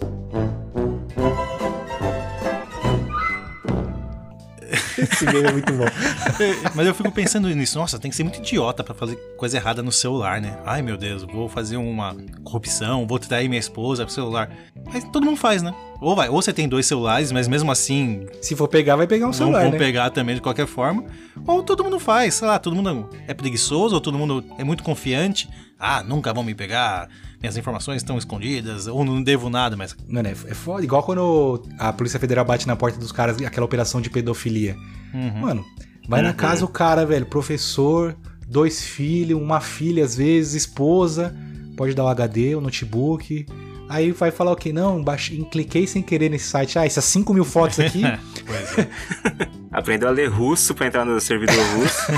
Esse 5.02 5.24
meme 5.26 5.48
é 5.48 5.52
muito 5.52 5.72
bom. 5.72 5.84
Mas 6.74 6.86
eu 6.86 6.94
fico 6.94 7.10
pensando 7.10 7.48
nisso, 7.48 7.78
nossa, 7.78 7.98
tem 7.98 8.10
que 8.10 8.16
ser 8.16 8.22
muito 8.22 8.38
idiota 8.38 8.82
pra 8.84 8.94
fazer 8.94 9.16
coisa 9.36 9.56
errada 9.56 9.82
no 9.82 9.92
celular, 9.92 10.40
né? 10.40 10.58
Ai 10.64 10.82
meu 10.82 10.96
Deus, 10.96 11.22
vou 11.24 11.48
fazer 11.48 11.76
uma 11.76 12.16
corrupção, 12.44 13.06
vou 13.06 13.18
trair 13.18 13.48
minha 13.48 13.60
esposa 13.60 14.04
pro 14.04 14.14
celular. 14.14 14.50
Mas 14.92 15.04
todo 15.04 15.24
mundo 15.24 15.36
faz, 15.36 15.62
né? 15.62 15.74
Ou 16.00 16.16
vai, 16.16 16.28
ou 16.28 16.40
você 16.42 16.52
tem 16.52 16.68
dois 16.68 16.86
celulares, 16.86 17.30
mas 17.30 17.46
mesmo 17.46 17.70
assim 17.70 18.26
Se 18.40 18.56
for 18.56 18.66
pegar, 18.66 18.96
vai 18.96 19.06
pegar 19.06 19.28
um 19.28 19.32
celular, 19.32 19.62
vão 19.62 19.72
né? 19.72 19.78
pegar 19.78 20.10
também 20.10 20.34
de 20.34 20.40
qualquer 20.40 20.66
forma. 20.66 21.04
Ou 21.46 21.62
todo 21.62 21.84
mundo 21.84 21.98
faz, 22.00 22.34
sei 22.34 22.48
lá, 22.48 22.58
todo 22.58 22.74
mundo 22.74 23.08
é 23.26 23.34
preguiçoso, 23.34 23.94
ou 23.94 24.00
todo 24.00 24.18
mundo 24.18 24.44
é 24.58 24.64
muito 24.64 24.82
confiante. 24.82 25.48
Ah, 25.78 26.02
nunca 26.02 26.32
vão 26.32 26.44
me 26.44 26.54
pegar, 26.54 27.08
minhas 27.42 27.56
informações 27.56 27.96
estão 27.96 28.16
escondidas, 28.16 28.86
ou 28.86 29.04
não 29.04 29.22
devo 29.22 29.50
nada, 29.50 29.76
mas. 29.76 29.94
Mano, 30.08 30.28
é, 30.28 30.32
é 30.32 30.54
foda. 30.54 30.84
Igual 30.84 31.02
quando 31.02 31.62
a 31.78 31.92
Polícia 31.92 32.18
Federal 32.20 32.44
bate 32.44 32.66
na 32.66 32.76
porta 32.76 32.98
dos 32.98 33.12
caras, 33.12 33.36
aquela 33.42 33.66
operação 33.66 34.00
de 34.00 34.08
pedofilia. 34.08 34.76
Uhum. 35.12 35.40
Mano, 35.40 35.64
vai 36.08 36.22
na 36.22 36.30
Uhum. 36.30 36.34
casa 36.36 36.64
o 36.64 36.68
cara, 36.68 37.04
velho, 37.04 37.26
professor, 37.26 38.16
dois 38.48 38.82
filhos, 38.82 39.40
uma 39.40 39.60
filha 39.60 40.04
às 40.04 40.16
vezes, 40.16 40.54
esposa, 40.54 41.34
pode 41.76 41.94
dar 41.94 42.04
o 42.04 42.08
HD, 42.08 42.54
o 42.54 42.60
notebook. 42.60 43.44
Aí 43.88 44.10
vai 44.10 44.30
falar 44.30 44.52
o 44.52 44.56
que? 44.56 44.72
Não, 44.72 45.02
baixei, 45.04 45.44
cliquei 45.44 45.86
sem 45.86 46.00
querer 46.00 46.30
nesse 46.30 46.46
site. 46.46 46.78
Ah, 46.78 46.86
essas 46.86 47.04
5 47.04 47.34
mil 47.34 47.44
fotos 47.44 47.78
aqui. 47.80 48.02
Pois 48.46 48.78
é. 48.78 48.88
aprendeu 49.72 50.08
a 50.08 50.12
ler 50.12 50.28
russo 50.28 50.74
pra 50.74 50.86
entrar 50.86 51.04
no 51.04 51.20
servidor 51.20 51.64
russo. 51.76 52.12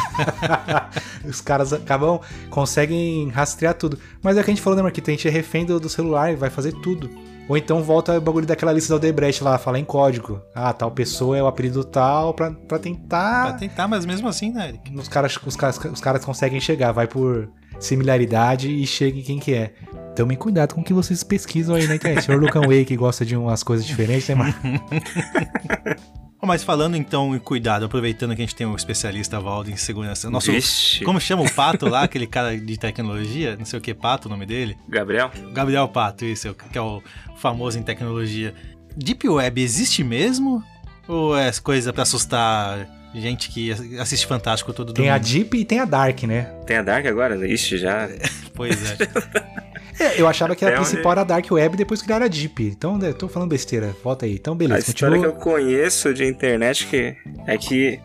Os 1.25 1.41
caras 1.41 1.73
acabam, 1.73 2.21
conseguem 2.51 3.29
rastrear 3.29 3.75
tudo. 3.75 3.99
Mas 4.23 4.37
é 4.37 4.41
o 4.41 4.45
que 4.45 4.51
a 4.51 4.55
gente 4.55 4.63
falou, 4.63 4.77
né, 4.77 4.83
Marquito? 4.83 5.11
A 5.11 5.13
gente 5.13 5.29
é 5.29 5.31
refém 5.31 5.65
do, 5.65 5.79
do 5.79 5.89
celular 5.89 6.33
e 6.33 6.37
vai 6.37 6.51
fazer 6.51 6.73
tudo. 6.83 7.09
Ou 7.47 7.57
então 7.57 7.83
volta 7.83 8.17
o 8.17 8.21
bagulho 8.21 8.47
daquela 8.47 8.73
lista 8.73 8.89
da 8.91 8.97
Odebrecht 8.97 9.45
lá, 9.45 9.59
fala 9.59 9.79
em 9.79 9.85
código. 9.85 10.41
Ah, 10.55 10.73
tal 10.73 10.91
pessoa 10.91 11.37
é 11.37 11.43
o 11.43 11.47
apelido 11.47 11.85
tal 11.85 12.33
pra, 12.33 12.51
pra 12.51 12.79
tentar. 12.79 13.49
Pra 13.49 13.53
tentar, 13.59 13.87
mas 13.87 14.07
mesmo 14.07 14.27
assim, 14.27 14.51
né, 14.51 14.71
Eric? 14.71 14.97
Os 14.97 15.09
caras, 15.09 15.39
os, 15.45 15.55
caras, 15.55 15.79
os 15.79 16.01
caras 16.01 16.25
conseguem 16.25 16.59
chegar, 16.59 16.93
vai 16.93 17.07
por 17.07 17.51
similaridade 17.79 18.71
e 18.71 18.87
chega 18.87 19.19
em 19.19 19.23
quem 19.23 19.39
que 19.39 19.53
é. 19.53 19.75
Tomem 20.17 20.39
cuidado 20.39 20.75
com 20.75 20.81
o 20.81 20.85
que 20.85 20.95
vocês 20.95 21.23
pesquisam 21.23 21.75
aí 21.75 21.87
na 21.87 21.97
internet. 21.97 22.23
O 22.23 22.25
senhor 22.25 22.41
Lucan 22.41 22.67
Way 22.67 22.85
que 22.85 22.97
gosta 22.97 23.27
de 23.27 23.37
umas 23.37 23.63
coisas 23.63 23.85
diferentes, 23.85 24.29
né, 24.29 24.35
Marco? 24.35 24.61
Mas 26.47 26.63
falando 26.63 26.97
então 26.97 27.35
em 27.35 27.39
cuidado, 27.39 27.85
aproveitando 27.85 28.35
que 28.35 28.43
a 28.43 28.45
gente 28.45 28.55
tem 28.55 28.67
um 28.67 28.77
especialista 28.77 29.41
Valdo 29.41 29.71
em 29.71 29.77
segurança. 29.77 30.31
Nosso, 30.31 30.51
Vixe. 30.51 31.05
como 31.05 31.21
chama 31.21 31.43
o 31.43 31.51
Pato 31.51 31.89
lá, 31.89 32.03
aquele 32.03 32.27
cara 32.27 32.57
de 32.59 32.79
tecnologia? 32.79 33.57
Não 33.57 33.65
sei 33.65 33.79
o 33.79 33.83
que, 33.83 33.95
Pato 33.95 34.29
o 34.29 34.31
nome 34.31 34.47
dele? 34.47 34.77
Gabriel? 34.89 35.31
Gabriel 35.53 35.89
Pato, 35.89 36.25
isso, 36.25 36.55
que 36.55 36.79
é 36.79 36.83
o 36.83 37.03
famoso 37.37 37.79
em 37.79 37.83
tecnologia. 37.83 38.55
Deep 38.97 39.29
Web 39.29 39.61
existe 39.61 40.05
mesmo? 40.05 40.63
Ou 41.07 41.37
é 41.37 41.51
coisa 41.53 41.93
pra 41.93 42.03
assustar 42.03 42.87
gente 43.15 43.49
que 43.51 43.71
assiste 43.99 44.27
Fantástico 44.27 44.73
todo 44.73 44.93
Tem 44.93 45.11
a 45.11 45.19
domingo? 45.19 45.39
Deep 45.39 45.59
e 45.59 45.65
tem 45.65 45.79
a 45.81 45.85
Dark, 45.85 46.23
né? 46.25 46.43
Tem 46.67 46.77
a 46.79 46.83
Dark 46.83 47.07
agora? 47.07 47.47
Ixi, 47.47 47.79
já. 47.79 48.09
Pois 48.55 48.89
é. 48.89 48.97
É, 49.99 50.21
eu 50.21 50.27
achava 50.27 50.55
que 50.57 50.65
a 50.65 50.69
É 50.69 50.73
onde- 50.73 50.81
principal 50.89 51.13
era 51.13 51.21
a 51.21 51.25
Dark 51.25 51.51
Web 51.51 51.75
e 51.75 51.79
depois 51.79 52.03
criaram 52.03 52.25
a 52.27 52.29
Deep. 52.29 52.63
Então, 52.65 52.99
né, 52.99 53.09
eu 53.11 53.15
tô 53.15 53.29
falando 53.29 53.51
besteira. 53.51 53.95
Volta 54.03 54.27
aí. 54.27 54.35
Então, 54.35 54.55
A 54.55 54.57
beleza. 54.57 54.89
história 54.91 55.19
que 55.19 55.25
eu 55.27 55.33
Continua. 55.33 55.55
conheço 55.59 56.13
de 56.15 56.25
internet 56.27 56.87
que 56.87 57.17
é 57.47 57.57
que 57.59 58.01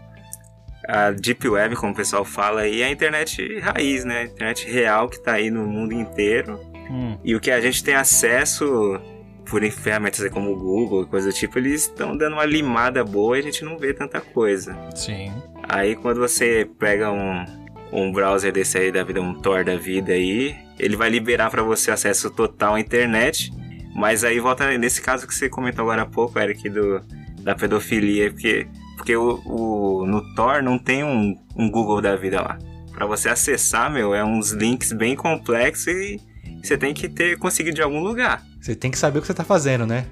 a 0.88 1.12
Deep 1.12 1.48
Web, 1.48 1.76
como 1.76 1.94
o 1.94 1.96
pessoal 1.96 2.26
fala 2.26 2.62
aí, 2.62 2.82
é 2.82 2.86
a 2.86 2.92
internet 2.92 3.60
raiz, 3.60 4.04
né? 4.06 4.22
A 4.22 4.24
internet 4.26 4.68
real 4.70 5.08
que 5.10 5.20
tá 5.24 5.34
aí 5.34 5.50
no 5.52 5.66
mundo 5.66 5.94
inteiro. 5.94 6.60
Hum, 6.90 7.18
E 7.24 7.36
o 7.36 7.40
que 7.40 7.52
a 7.52 7.62
gente 7.62 7.84
tem 7.84 7.94
acesso 7.96 9.00
por 9.46 9.64
ferramentas 9.72 10.28
como 10.30 10.52
o 10.52 10.56
Google 10.56 11.04
e 11.04 11.06
coisa 11.08 11.28
do 11.30 11.34
tipo, 11.34 11.58
eles 11.58 11.84
estão 11.84 12.16
dando 12.16 12.34
uma 12.34 12.46
limada 12.46 13.04
boa 13.04 13.36
e 13.38 13.40
a 13.40 13.44
gente 13.44 13.64
não 13.66 13.78
vê 13.78 13.94
tanta 13.94 14.22
coisa. 14.22 14.76
sim. 14.96 15.32
Aí 15.72 15.96
quando 15.96 16.20
você 16.20 16.68
pega 16.80 17.12
um, 17.12 17.46
um 17.92 18.12
browser 18.12 18.52
desse 18.52 18.78
aí 18.78 18.92
da 18.92 19.04
vida, 19.04 19.22
um 19.22 19.34
Tor 19.34 19.64
da 19.64 19.76
vida 19.76 20.14
aí, 20.14 20.56
ele 20.78 20.96
vai 20.96 21.10
liberar 21.10 21.50
para 21.50 21.64
você 21.64 21.92
acesso 21.92 22.30
total 22.30 22.76
à 22.76 22.80
internet. 22.80 23.52
Mas 23.96 24.24
aí 24.24 24.40
volta 24.40 24.78
nesse 24.78 25.02
caso 25.02 25.28
que 25.28 25.34
você 25.34 25.50
comentou 25.50 25.84
agora 25.84 26.04
há 26.04 26.06
pouco, 26.06 26.40
Eric, 26.40 26.70
do, 26.70 27.02
da 27.42 27.56
pedofilia, 27.56 28.32
porque, 28.32 28.68
porque 28.96 29.16
o, 29.16 29.42
o- 29.46 30.06
no 30.06 30.22
Tor 30.36 30.62
não 30.64 30.78
tem 30.78 31.04
um, 31.04 31.36
um 31.56 31.70
Google 31.70 32.02
da 32.02 32.16
vida 32.16 32.42
lá. 32.42 32.58
Para 32.94 33.06
você 33.06 33.30
acessar, 33.30 33.92
meu, 33.92 34.14
é 34.14 34.24
uns 34.24 34.52
links 34.52 34.92
bem 34.94 35.16
complexos 35.16 35.88
e 35.94 36.20
você 36.64 36.78
tem 36.78 36.94
que 36.94 37.10
ter 37.10 37.38
conseguido 37.38 37.76
de 37.76 37.82
algum 37.82 38.02
lugar. 38.02 38.44
Você 38.62 38.76
tem 38.76 38.92
que 38.92 38.98
saber 38.98 39.20
o 39.20 39.22
que 39.22 39.28
você 39.28 39.34
tá 39.34 39.44
fazendo, 39.44 39.86
né? 39.86 40.06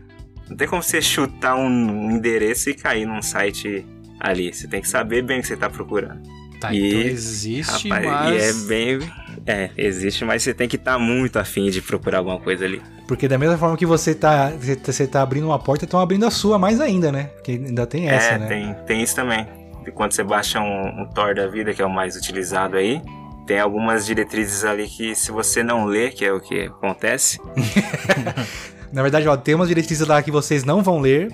Não 0.50 0.56
tem 0.56 0.68
como 0.68 0.82
você 0.82 1.02
chutar 1.02 1.56
um, 1.56 2.10
endereço 2.12 2.70
e 2.70 2.74
cair 2.74 3.06
num 3.06 3.22
site 3.22 3.86
ali. 4.20 4.54
Você 4.54 4.68
tem 4.68 4.82
que 4.82 4.88
saber 4.88 5.22
bem 5.22 5.40
o 5.40 5.42
que 5.42 5.48
você 5.48 5.58
tá 5.58 5.70
procurando. 5.70 6.22
Tá, 6.60 6.74
E- 6.74 6.88
então 6.88 7.00
existe, 7.02 7.90
Rapaz, 7.90 8.06
mas. 8.06 8.44
E 8.44 8.50
é 8.50 8.68
bem. 8.68 9.00
É, 9.46 9.70
existe, 9.78 10.26
mas 10.26 10.44
você 10.44 10.54
tem 10.54 10.68
que 10.68 10.76
estar 10.76 10.98
muito 10.98 11.38
afim 11.38 11.70
de 11.70 11.82
procurar 11.82 12.18
alguma 12.20 12.40
coisa 12.40 12.66
ali. 12.66 12.82
Porque 13.08 13.28
da 13.28 13.38
mesma 13.38 13.58
forma 13.58 13.78
que 13.78 13.86
você 13.86 14.14
tá, 14.14 14.50
você 14.50 15.06
tá- 15.08 15.20
tá 15.20 15.22
abrindo 15.22 15.46
uma 15.46 15.60
porta, 15.60 15.86
estão 15.86 16.00
abrindo 16.00 16.26
a 16.26 16.32
sua 16.32 16.60
mais 16.60 16.82
ainda, 16.82 17.12
né? 17.12 17.26
Porque 17.36 17.52
ainda 17.52 17.86
tem 17.86 18.10
essa, 18.10 18.34
é, 18.34 18.38
né? 18.40 18.48
tem, 18.48 18.74
tem 18.86 19.02
isso 19.04 19.16
também. 19.16 19.48
E 19.86 19.92
quando 19.92 20.12
você 20.12 20.24
baixa 20.24 20.60
um, 20.60 21.02
um 21.04 21.06
Tor 21.14 21.34
da 21.34 21.48
vida, 21.48 21.74
que 21.74 21.82
é 21.82 21.86
o 21.86 21.90
mais 21.90 22.18
utilizado 22.18 22.76
aí, 22.76 23.02
tem 23.46 23.60
algumas 23.60 24.06
diretrizes 24.06 24.66
ali 24.66 24.88
que 24.88 25.16
se 25.16 25.32
você 25.32 25.64
não 25.64 25.86
ler, 25.86 26.12
que 26.14 26.26
é 26.26 26.34
o 26.34 26.42
que 26.42 26.66
acontece, 26.66 27.40
Na 28.92 29.02
verdade, 29.02 29.28
ó, 29.28 29.36
tem 29.36 29.56
umas 29.56 29.68
diretrizes 29.68 30.08
lá 30.08 30.22
que 30.22 30.32
vocês 30.32 30.64
não 30.64 30.82
vão 30.82 31.00
ler. 31.00 31.30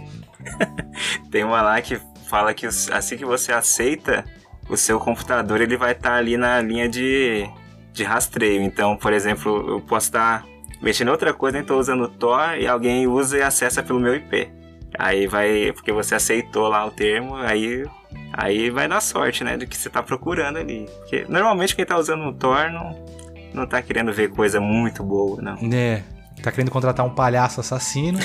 tem 1.31 1.43
uma 1.43 1.61
lá 1.61 1.81
que 1.81 1.99
fala 2.27 2.53
que 2.53 2.65
assim 2.65 3.17
que 3.17 3.25
você 3.25 3.51
aceita, 3.51 4.23
o 4.69 4.77
seu 4.77 4.99
computador 4.99 5.61
ele 5.61 5.77
vai 5.77 5.91
estar 5.91 6.15
ali 6.15 6.37
na 6.37 6.61
linha 6.61 6.87
de, 6.87 7.49
de 7.91 8.03
rastreio. 8.03 8.61
Então, 8.61 8.95
por 8.97 9.13
exemplo, 9.13 9.71
eu 9.71 9.81
posso 9.81 10.07
estar 10.07 10.45
mexendo 10.81 11.07
em 11.09 11.11
outra 11.11 11.33
coisa, 11.33 11.57
nem 11.57 11.65
tô 11.65 11.77
usando 11.77 12.03
o 12.03 12.09
Tor 12.09 12.57
e 12.59 12.67
alguém 12.67 13.07
usa 13.07 13.37
e 13.37 13.41
acessa 13.41 13.81
pelo 13.81 13.99
meu 13.99 14.15
IP. 14.15 14.49
Aí 14.97 15.27
vai, 15.27 15.71
porque 15.73 15.91
você 15.91 16.15
aceitou 16.15 16.67
lá 16.67 16.85
o 16.85 16.91
termo, 16.91 17.35
aí 17.35 17.83
aí 18.31 18.69
vai 18.69 18.87
dar 18.87 19.01
sorte, 19.01 19.43
né, 19.43 19.57
do 19.57 19.65
que 19.65 19.75
você 19.75 19.89
tá 19.89 20.03
procurando 20.03 20.57
ali. 20.59 20.85
Porque 20.99 21.25
normalmente 21.27 21.75
quem 21.75 21.85
tá 21.85 21.97
usando 21.97 22.25
o 22.25 22.33
Tor 22.33 22.71
não 22.71 23.13
não 23.53 23.67
tá 23.67 23.81
querendo 23.81 24.11
ver 24.11 24.29
coisa 24.29 24.59
muito 24.59 25.03
boa, 25.03 25.41
não. 25.41 25.55
Né? 25.61 26.03
Tá 26.41 26.51
querendo 26.51 26.71
contratar 26.71 27.05
um 27.05 27.09
palhaço 27.09 27.61
assassino. 27.61 28.19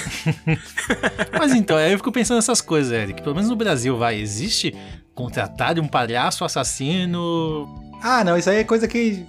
Mas 1.39 1.55
então, 1.55 1.77
aí 1.77 1.93
eu 1.93 1.99
fico 1.99 2.11
pensando 2.11 2.37
nessas 2.37 2.61
coisas, 2.61 2.91
Eric. 2.91 3.23
Pelo 3.23 3.35
menos 3.35 3.51
no 3.51 3.55
Brasil, 3.55 3.97
vai. 3.97 4.19
Existe 4.19 4.75
contratar 5.19 5.77
um 5.81 5.89
palhaço 5.89 6.45
assassino. 6.45 7.67
ah, 8.01 8.23
não, 8.23 8.39
isso 8.39 8.49
aí 8.49 8.59
é 8.59 8.65
coisa 8.65 8.87
que. 8.87 9.27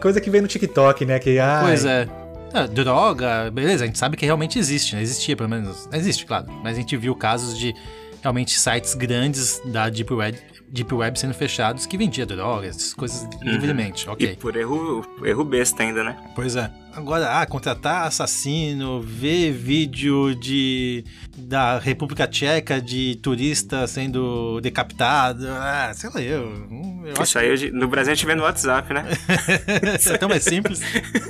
Coisa 0.00 0.18
que 0.18 0.30
vem 0.30 0.40
no 0.40 0.48
TikTok, 0.48 1.04
né? 1.04 1.18
Que, 1.18 1.38
ah, 1.38 1.60
Pois 1.62 1.84
é. 1.84 2.08
Ah, 2.54 2.66
droga, 2.66 3.50
beleza, 3.50 3.84
a 3.84 3.86
gente 3.86 3.98
sabe 3.98 4.16
que 4.16 4.24
realmente 4.24 4.58
existe, 4.58 4.96
né? 4.96 5.02
Existia, 5.02 5.36
pelo 5.36 5.50
menos. 5.50 5.86
Existe, 5.92 6.24
claro. 6.24 6.46
Mas 6.64 6.78
a 6.78 6.80
gente 6.80 6.96
viu 6.96 7.14
casos 7.14 7.58
de 7.58 7.74
realmente 8.22 8.58
sites 8.58 8.94
grandes 8.94 9.60
da 9.66 9.90
Deep 9.90 10.10
Web, 10.10 10.38
Deep 10.68 10.92
Web 10.94 11.18
sendo 11.18 11.34
fechados 11.34 11.86
que 11.86 11.96
vendia 11.96 12.26
drogas, 12.26 12.76
essas 12.76 12.94
coisas 12.94 13.28
livremente. 13.42 14.06
E 14.06 14.10
Ok. 14.10 14.36
por 14.40 14.56
erro 14.56 15.06
erro 15.24 15.44
besta 15.44 15.82
ainda, 15.82 16.02
né? 16.04 16.16
Pois 16.34 16.56
é. 16.56 16.70
Agora, 16.94 17.40
ah, 17.42 17.46
contratar 17.46 18.06
assassino, 18.06 19.02
ver 19.02 19.52
vídeo 19.52 20.34
de 20.34 21.04
da 21.36 21.78
República 21.78 22.26
Tcheca 22.26 22.80
de 22.80 23.16
turista 23.16 23.86
sendo 23.86 24.58
decapitado, 24.62 25.46
ah, 25.46 25.92
sei 25.94 26.08
lá, 26.14 26.22
eu, 26.22 26.40
eu 27.04 27.12
acho 27.12 27.22
Isso 27.24 27.38
aí 27.38 27.52
hoje- 27.52 27.70
no 27.70 27.86
Brasil 27.86 28.12
a 28.12 28.14
gente 28.14 28.24
vê 28.24 28.34
no 28.34 28.44
WhatsApp, 28.44 28.94
né? 28.94 29.04
isso 30.00 30.10
é 30.10 30.16
tão 30.16 30.26
mais 30.28 30.42
simples. 30.42 30.80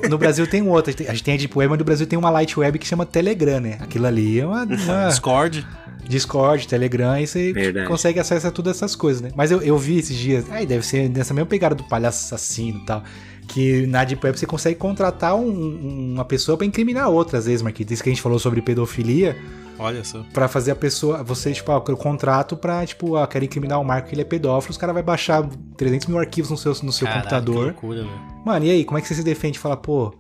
No 0.09 0.17
Brasil 0.17 0.47
tem 0.47 0.63
um 0.63 0.69
outro. 0.71 0.95
A 1.09 1.13
gente 1.13 1.25
tem 1.25 1.35
a 1.35 1.37
Deep 1.37 1.59
Web, 1.59 1.71
mas 1.71 1.79
no 1.81 1.85
Brasil 1.85 2.07
tem 2.07 2.17
uma 2.19 2.31
Light 2.31 2.57
Web 2.59 2.79
que 2.79 2.87
chama 2.87 3.05
Telegram, 3.05 3.59
né? 3.61 3.79
Aquilo 3.81 4.07
ali 4.07 4.39
é 4.39 4.47
uma. 4.47 4.63
uma 4.71 5.09
Discord. 5.09 5.67
Discord, 6.09 6.67
Telegram, 6.69 7.19
e 7.21 7.27
você 7.27 7.53
Verdade. 7.53 7.87
consegue 7.89 8.19
acesso 8.21 8.47
a 8.47 8.51
todas 8.51 8.77
essas 8.77 8.95
coisas, 8.97 9.21
né? 9.23 9.31
Mas 9.35 9.51
eu, 9.51 9.61
eu 9.63 9.77
vi 9.77 9.99
esses 9.99 10.17
dias. 10.17 10.45
Aí 10.51 10.65
deve 10.67 10.85
ser 10.87 11.09
nessa 11.09 11.33
mesma 11.35 11.47
pegada 11.47 11.75
do 11.75 11.85
palhaço 11.85 12.25
assassino 12.27 12.79
e 12.81 12.85
tal. 12.87 13.03
Que 13.49 13.87
na 13.87 14.03
Deep 14.05 14.25
Web 14.25 14.39
você 14.39 14.47
consegue 14.47 14.77
contratar 14.77 15.37
um- 15.37 16.13
uma 16.15 16.25
pessoa 16.25 16.57
pra 16.59 16.67
incriminar 16.67 17.09
outra, 17.09 17.39
às 17.39 17.47
vezes, 17.47 17.63
Marquinhos. 17.63 17.93
Isso 17.93 18.03
que 18.03 18.09
a 18.09 18.13
gente 18.13 18.23
falou 18.23 18.39
sobre 18.39 18.61
pedofilia. 18.61 19.37
Olha 19.79 20.03
só. 20.03 20.25
Pra 20.33 20.49
fazer 20.49 20.71
a 20.71 20.75
pessoa, 20.75 21.23
você, 21.23 21.53
tipo, 21.53 21.71
ah, 21.71 21.83
eu 21.87 21.97
contrato 21.97 22.57
pra, 22.57 22.85
tipo, 22.87 23.15
ah, 23.17 23.27
quero 23.27 23.45
incriminar 23.45 23.81
o 23.81 23.85
Marco 23.85 24.09
que 24.09 24.15
ele 24.15 24.23
é 24.23 24.25
pedófilo, 24.25 24.71
os 24.73 24.79
caras 24.79 24.95
vai 24.95 25.03
baixar 25.03 25.47
300 25.77 26.07
mil 26.09 26.19
arquivos 26.19 26.51
no 26.51 26.57
seu, 26.57 26.73
no 26.83 26.91
seu 26.91 27.07
Caralho, 27.07 27.23
computador. 27.23 27.75
Que 27.75 27.87
loucura, 27.87 28.03
velho. 28.05 28.21
Mano, 28.45 28.65
e 28.65 28.71
aí, 28.71 28.85
como 28.85 28.99
é 28.99 29.03
que 29.03 29.07
você 29.07 29.15
se 29.15 29.23
defende? 29.23 29.59
Fala, 29.59 29.77
pô, 29.77 30.15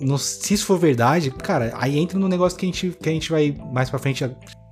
no- 0.00 0.16
se 0.18 0.54
isso 0.54 0.64
for 0.66 0.78
verdade, 0.78 1.30
cara, 1.30 1.72
aí 1.76 1.98
entra 1.98 2.18
no 2.18 2.28
negócio 2.28 2.56
que 2.58 2.64
a 2.64 2.68
gente, 2.68 2.96
que 3.02 3.08
a 3.08 3.12
gente 3.12 3.30
vai 3.30 3.54
mais 3.72 3.90
pra 3.90 3.98
frente, 3.98 4.24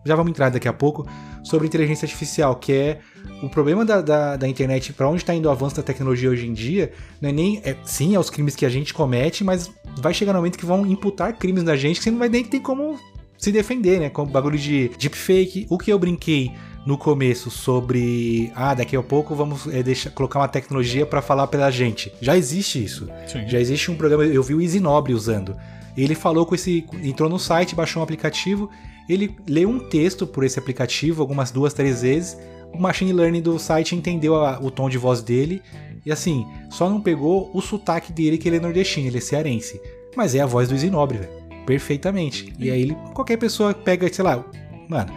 já, 0.04 0.14
vamos 0.14 0.30
entrar 0.30 0.50
daqui 0.50 0.68
a 0.68 0.72
pouco, 0.72 1.06
sobre 1.42 1.66
inteligência 1.66 2.06
artificial, 2.06 2.56
que 2.56 2.72
é 2.72 3.00
o 3.42 3.48
problema 3.48 3.84
da, 3.84 4.00
da, 4.00 4.36
da 4.36 4.48
internet, 4.48 4.92
pra 4.92 5.08
onde 5.08 5.24
tá 5.24 5.34
indo 5.34 5.46
o 5.46 5.50
avanço 5.50 5.76
da 5.76 5.82
tecnologia 5.82 6.30
hoje 6.30 6.46
em 6.46 6.52
dia, 6.52 6.92
não 7.20 7.30
é 7.30 7.32
nem, 7.32 7.60
é, 7.64 7.76
sim, 7.84 8.14
é 8.14 8.18
os 8.18 8.30
crimes 8.30 8.56
que 8.56 8.66
a 8.66 8.68
gente 8.68 8.94
comete, 8.94 9.44
mas 9.44 9.70
vai 9.98 10.14
chegar 10.14 10.32
no 10.32 10.38
momento 10.38 10.58
que 10.58 10.66
vão 10.66 10.86
imputar 10.86 11.32
crimes 11.36 11.62
na 11.62 11.76
gente 11.76 11.98
que 11.98 12.04
você 12.04 12.10
não 12.10 12.18
vai 12.18 12.28
nem 12.28 12.44
ter 12.44 12.60
como 12.60 12.98
se 13.38 13.52
defender, 13.52 14.00
né? 14.00 14.10
Com 14.10 14.22
o 14.22 14.26
bagulho 14.26 14.58
de 14.58 14.90
deepfake. 14.98 15.66
O 15.70 15.78
que 15.78 15.92
eu 15.92 15.98
brinquei 15.98 16.52
no 16.84 16.98
começo 16.98 17.50
sobre. 17.50 18.52
Ah, 18.54 18.74
daqui 18.74 18.96
a 18.96 19.02
pouco 19.02 19.34
vamos 19.34 19.66
é, 19.68 19.82
deixar, 19.82 20.10
colocar 20.10 20.40
uma 20.40 20.48
tecnologia 20.48 21.06
pra 21.06 21.22
falar 21.22 21.46
pela 21.46 21.70
gente. 21.70 22.12
Já 22.20 22.36
existe 22.36 22.82
isso. 22.82 23.08
Sim. 23.26 23.48
Já 23.48 23.60
existe 23.60 23.90
um 23.90 23.94
programa, 23.94 24.24
eu 24.24 24.42
vi 24.42 24.54
o 24.54 24.60
Easy 24.60 24.80
Nobre 24.80 25.14
usando. 25.14 25.56
Ele 25.96 26.14
falou 26.14 26.44
com 26.44 26.54
esse. 26.54 26.84
entrou 27.02 27.28
no 27.28 27.38
site, 27.38 27.74
baixou 27.74 28.00
um 28.00 28.04
aplicativo, 28.04 28.68
ele 29.08 29.34
leu 29.48 29.68
um 29.68 29.78
texto 29.78 30.26
por 30.26 30.44
esse 30.44 30.58
aplicativo 30.58 31.22
algumas 31.22 31.50
duas, 31.50 31.72
três 31.72 32.02
vezes. 32.02 32.36
O 32.72 32.78
machine 32.78 33.12
learning 33.12 33.40
do 33.42 33.58
site 33.58 33.96
entendeu 33.96 34.36
a- 34.36 34.58
o 34.60 34.70
tom 34.70 34.88
de 34.90 34.98
voz 34.98 35.22
dele. 35.22 35.62
E 36.04 36.12
assim, 36.12 36.46
só 36.70 36.88
não 36.88 37.00
pegou 37.00 37.50
o 37.54 37.60
sotaque 37.60 38.12
dele, 38.12 38.38
que 38.38 38.48
ele 38.48 38.56
é 38.56 38.60
nordestino, 38.60 39.06
ele 39.06 39.18
é 39.18 39.20
cearense. 39.20 39.80
Mas 40.16 40.34
é 40.34 40.40
a 40.40 40.46
voz 40.46 40.68
do 40.68 40.74
Easy 40.74 40.90
Nobre, 40.90 41.18
velho. 41.18 41.30
Perfeitamente. 41.66 42.52
E 42.58 42.70
aí 42.70 42.82
ele, 42.82 42.96
qualquer 43.14 43.36
pessoa 43.36 43.72
pega, 43.74 44.12
sei 44.12 44.24
lá, 44.24 44.44
mano. 44.88 45.12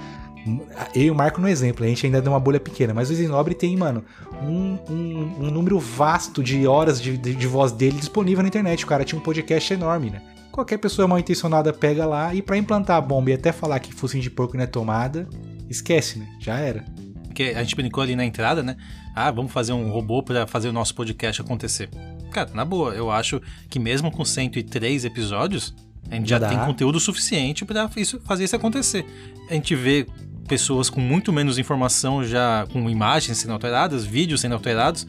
Eu 0.96 1.04
e 1.04 1.12
o 1.12 1.16
Marco 1.16 1.40
no 1.40 1.48
exemplo, 1.48 1.86
a 1.86 1.88
gente 1.88 2.06
ainda 2.06 2.20
deu 2.22 2.32
uma 2.32 2.40
bolha 2.40 2.60
pequena, 2.60 2.94
mas 2.94 3.10
o 3.10 3.14
Easy 3.14 3.28
Nobre 3.28 3.54
tem, 3.54 3.78
mano, 3.78 4.04
um, 4.44 4.78
um- 4.90 5.32
um 5.48 5.52
número 5.52 5.78
vasto 5.80 6.42
de 6.44 6.66
horas 6.66 7.00
de, 7.02 7.16
de- 7.18 7.36
de 7.36 7.48
voz 7.48 7.72
dele 7.72 7.98
disponível 7.98 8.42
na 8.42 8.48
internet. 8.48 8.84
O 8.84 8.88
cara 8.88 9.04
tinha 9.06 9.20
um 9.20 9.24
podcast 9.24 9.72
enorme, 9.74 10.10
né? 10.10 10.22
Qualquer 10.52 10.78
pessoa 10.78 11.08
mal 11.08 11.18
intencionada 11.18 11.72
pega 11.72 12.06
lá 12.06 12.34
e 12.36 12.42
pra 12.42 12.58
implantar 12.58 12.98
a 12.98 13.02
bomba 13.02 13.32
e 13.32 13.34
até 13.34 13.52
falar 13.52 13.80
que 13.80 13.94
focinho 13.94 14.22
de 14.22 14.30
porco 14.30 14.58
não 14.58 14.64
é 14.64 14.68
tomada, 14.68 15.28
esquece, 15.70 16.20
né? 16.20 16.28
Já 16.40 16.58
era. 16.58 16.84
Porque 17.24 17.44
a 17.56 17.64
gente 17.64 17.76
brincou 17.76 18.04
ali 18.04 18.16
na 18.16 18.26
entrada, 18.26 18.62
né? 18.62 18.76
Ah, 19.16 19.32
vamos 19.32 19.52
fazer 19.52 19.72
um 19.72 19.90
robô 19.90 20.22
para 20.22 20.46
fazer 20.46 20.68
o 20.68 20.74
nosso 20.74 20.94
podcast 20.94 21.42
acontecer. 21.42 21.90
Cara, 22.32 22.50
na 22.54 22.66
boa, 22.66 22.94
eu 22.94 23.10
acho 23.10 23.42
que 23.70 23.80
mesmo 23.80 24.12
com 24.12 24.24
103 24.26 25.06
episódios, 25.06 25.74
a 26.10 26.16
gente 26.16 26.30
já 26.30 26.40
Dá. 26.40 26.50
tem 26.50 26.58
conteúdo 26.60 27.00
suficiente 27.00 27.64
para 27.64 27.90
isso, 27.96 28.20
fazer 28.26 28.44
isso 28.44 28.56
acontecer. 28.56 29.06
A 29.50 29.54
gente 29.54 29.76
vê 29.76 30.06
pessoas 30.48 30.90
com 30.90 31.00
muito 31.00 31.32
menos 31.32 31.58
informação 31.58 32.24
já 32.24 32.68
com 32.72 32.90
imagens 32.90 33.38
sendo 33.38 33.54
alteradas, 33.54 34.04
vídeos 34.06 34.42
sendo 34.42 34.54
alterados. 34.54 35.08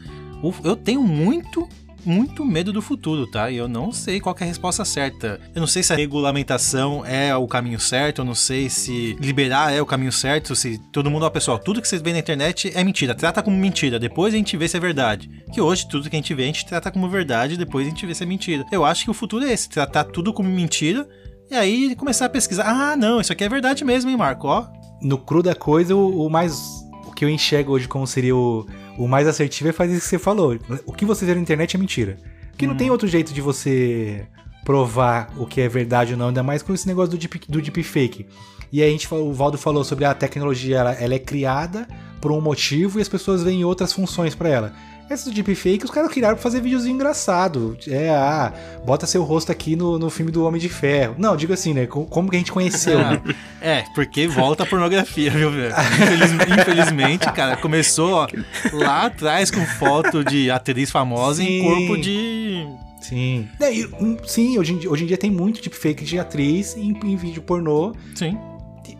Eu 0.63 0.75
tenho 0.75 1.03
muito, 1.03 1.67
muito 2.05 2.45
medo 2.45 2.71
do 2.73 2.81
futuro, 2.81 3.25
tá? 3.27 3.49
E 3.49 3.57
eu 3.57 3.67
não 3.67 3.91
sei 3.91 4.19
qual 4.19 4.35
é 4.39 4.43
a 4.43 4.47
resposta 4.47 4.83
certa. 4.85 5.39
Eu 5.53 5.59
não 5.59 5.67
sei 5.67 5.83
se 5.83 5.93
a 5.93 5.95
regulamentação 5.95 7.05
é 7.05 7.35
o 7.35 7.47
caminho 7.47 7.79
certo, 7.79 8.19
eu 8.19 8.25
não 8.25 8.35
sei 8.35 8.69
se 8.69 9.15
liberar 9.19 9.71
é 9.73 9.81
o 9.81 9.85
caminho 9.85 10.11
certo, 10.11 10.55
se 10.55 10.77
todo 10.91 11.09
mundo, 11.09 11.25
ó, 11.25 11.29
pessoal, 11.29 11.59
tudo 11.59 11.81
que 11.81 11.87
vocês 11.87 12.01
veem 12.01 12.13
na 12.13 12.19
internet 12.19 12.71
é 12.73 12.83
mentira, 12.83 13.15
trata 13.15 13.41
como 13.41 13.55
mentira, 13.57 13.99
depois 13.99 14.33
a 14.33 14.37
gente 14.37 14.57
vê 14.57 14.67
se 14.67 14.77
é 14.77 14.79
verdade. 14.79 15.29
Que 15.51 15.61
hoje 15.61 15.87
tudo 15.87 16.09
que 16.09 16.15
a 16.15 16.19
gente 16.19 16.33
vê 16.33 16.43
a 16.43 16.47
gente 16.47 16.65
trata 16.65 16.91
como 16.91 17.09
verdade, 17.09 17.57
depois 17.57 17.85
a 17.85 17.89
gente 17.89 18.05
vê 18.05 18.13
se 18.13 18.23
é 18.23 18.25
mentira. 18.25 18.65
Eu 18.71 18.85
acho 18.85 19.03
que 19.03 19.11
o 19.11 19.13
futuro 19.13 19.45
é 19.45 19.53
esse, 19.53 19.69
tratar 19.69 20.05
tudo 20.05 20.33
como 20.33 20.49
mentira 20.49 21.07
e 21.49 21.55
aí 21.55 21.95
começar 21.95 22.25
a 22.25 22.29
pesquisar. 22.29 22.65
Ah, 22.65 22.95
não, 22.95 23.21
isso 23.21 23.31
aqui 23.31 23.43
é 23.43 23.49
verdade 23.49 23.83
mesmo, 23.83 24.09
hein, 24.09 24.17
Marco? 24.17 24.47
Ó, 24.47 24.65
No 25.01 25.17
cru 25.17 25.43
da 25.43 25.53
coisa, 25.53 25.95
o, 25.95 26.25
o 26.25 26.29
mais. 26.29 26.59
O 27.05 27.11
que 27.11 27.23
eu 27.23 27.29
enxergo 27.29 27.73
hoje 27.73 27.87
como 27.87 28.07
seria 28.07 28.35
o, 28.35 28.65
o 28.97 29.07
mais 29.07 29.27
assertivo 29.27 29.69
é 29.69 29.73
fazer 29.73 29.93
isso 29.93 30.03
que 30.03 30.09
você 30.09 30.19
falou. 30.19 30.57
O 30.85 30.93
que 30.93 31.05
você 31.05 31.25
vê 31.25 31.33
na 31.35 31.41
internet 31.41 31.75
é 31.75 31.79
mentira. 31.79 32.17
Porque 32.51 32.67
não 32.67 32.75
tem 32.77 32.91
outro 32.91 33.07
jeito 33.07 33.33
de 33.33 33.41
você 33.41 34.25
provar 34.63 35.33
o 35.37 35.45
que 35.45 35.59
é 35.59 35.67
verdade 35.67 36.13
ou 36.13 36.17
não, 36.19 36.27
ainda 36.27 36.43
mais 36.43 36.61
com 36.61 36.73
esse 36.73 36.87
negócio 36.87 37.11
do, 37.11 37.17
deep, 37.17 37.41
do 37.49 37.61
deepfake. 37.61 38.25
E 38.71 38.81
aí 38.81 38.87
a 38.87 38.91
gente, 38.91 39.07
falou- 39.07 39.29
o 39.29 39.33
Valdo 39.33 39.57
falou 39.57 39.83
sobre 39.83 40.05
a 40.05 40.13
tecnologia, 40.13 40.77
ela, 40.77 40.91
ela 40.93 41.13
é 41.13 41.19
criada 41.19 41.87
por 42.21 42.31
um 42.31 42.39
motivo 42.39 42.99
e 42.99 43.01
as 43.01 43.09
pessoas 43.09 43.43
veem 43.43 43.65
outras 43.65 43.91
funções 43.91 44.33
pra 44.35 44.49
ela. 44.49 44.73
Essa 45.13 45.29
do 45.29 45.33
deepfake 45.35 45.85
os 45.85 45.91
caras 45.91 46.11
criaram 46.11 46.35
pra 46.35 46.41
fazer 46.43 46.59
videozinho 46.61 46.95
engraçado. 46.95 47.77
É, 47.87 48.09
ah, 48.09 48.51
bota 48.85 49.05
seu 49.05 49.23
rosto 49.23 49.51
aqui 49.51 49.75
no, 49.75 49.97
no 49.99 50.09
filme 50.09 50.31
do 50.31 50.43
Homem 50.45 50.59
de 50.59 50.69
Ferro. 50.69 51.15
Não, 51.17 51.35
digo 51.37 51.53
assim, 51.53 51.73
né? 51.73 51.85
co- 51.85 52.05
Como 52.05 52.29
que 52.29 52.35
a 52.35 52.39
gente 52.39 52.51
conheceu? 52.51 52.97
né? 52.99 53.21
É, 53.61 53.83
porque 53.95 54.27
volta 54.27 54.63
a 54.63 54.65
pornografia, 54.65 55.31
viu, 55.31 55.49
velho? 55.49 55.73
Infeliz- 55.73 56.59
infelizmente, 56.59 57.31
cara, 57.31 57.55
começou 57.55 58.11
ó, 58.13 58.27
lá 58.73 59.05
atrás 59.05 59.49
com 59.49 59.65
foto 59.65 60.21
de 60.21 60.51
atriz 60.51 60.91
famosa 60.91 61.41
em 61.41 61.61
Sim. 61.61 61.63
corpo 61.63 61.97
de. 62.01 62.67
Sim. 63.01 63.47
É, 63.61 63.73
e, 63.73 63.85
hum, 63.85 64.17
sim, 64.25 64.57
hoje 64.59 64.73
em, 64.73 64.77
dia, 64.79 64.89
hoje 64.91 65.03
em 65.03 65.07
dia 65.07 65.17
tem 65.17 65.31
muito 65.31 65.61
deepfake 65.61 66.03
de 66.03 66.19
atriz 66.19 66.75
em, 66.75 66.91
em 67.05 67.15
vídeo 67.15 67.41
pornô. 67.41 67.93
Sim. 68.15 68.37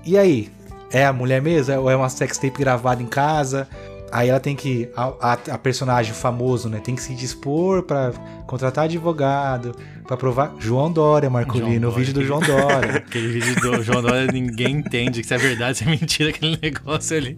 E 0.06 0.18
aí? 0.18 0.50
É 0.92 1.06
a 1.06 1.12
mulher 1.12 1.42
mesmo? 1.42 1.74
Ou 1.82 1.90
é 1.90 1.96
uma 1.96 2.08
sextape 2.08 2.60
gravada 2.60 3.02
em 3.02 3.08
casa? 3.08 3.68
Aí 4.14 4.30
ela 4.30 4.40
tem 4.40 4.56
que. 4.56 4.88
A, 4.96 5.32
a- 5.34 5.40
a 5.54 5.58
personagem 5.58 6.14
famoso, 6.14 6.70
né? 6.70 6.80
Tem 6.80 6.94
que 6.96 7.02
se 7.02 7.16
dispor 7.16 7.82
pra 7.84 8.12
contratar 8.46 8.84
advogado, 8.86 9.76
pra 10.08 10.16
provar. 10.16 10.54
João 10.60 10.92
Dória, 10.92 11.30
Marcolino, 11.30 11.88
o 11.88 11.92
vídeo 11.92 12.14
do. 12.14 12.24
João 12.24 12.40
Dória. 12.40 12.98
Aquele 13.08 13.28
vídeo 13.40 13.56
do 13.60 13.82
João 13.82 14.02
Dória, 14.04 14.28
ninguém 14.32 14.76
entende 14.78 15.24
se 15.24 15.34
é 15.34 15.38
verdade, 15.38 15.80
se 15.80 15.84
é 15.84 15.88
mentira 15.88 16.30
aquele 16.30 16.60
negócio 16.62 17.18
ali. 17.18 17.38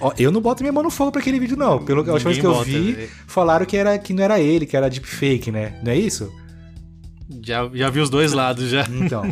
Ó, 0.00 0.12
eu 0.18 0.30
não 0.32 0.40
boto 0.40 0.62
minha 0.62 0.72
mão 0.72 0.82
no 0.82 0.90
fogo 0.90 1.12
pra 1.12 1.20
aquele 1.20 1.38
vídeo, 1.38 1.56
não. 1.56 1.78
Pelo 1.84 2.02
que 2.04 2.10
a 2.10 2.14
última 2.14 2.30
vez 2.32 2.40
que 2.40 2.46
eu 2.46 2.62
vi, 2.62 2.92
velho. 2.92 3.08
falaram 3.26 3.64
que, 3.64 3.76
era, 3.76 3.96
que 3.98 4.12
não 4.12 4.22
era 4.24 4.38
ele, 4.40 4.66
que 4.66 4.76
era 4.76 4.90
deepfake, 4.90 5.50
né? 5.52 5.78
Não 5.82 5.90
é 5.92 5.96
isso? 5.96 6.30
Já, 7.42 7.68
já 7.72 7.88
vi 7.88 8.00
os 8.00 8.10
dois 8.10 8.32
lados 8.32 8.68
já. 8.68 8.84
Então. 8.90 9.22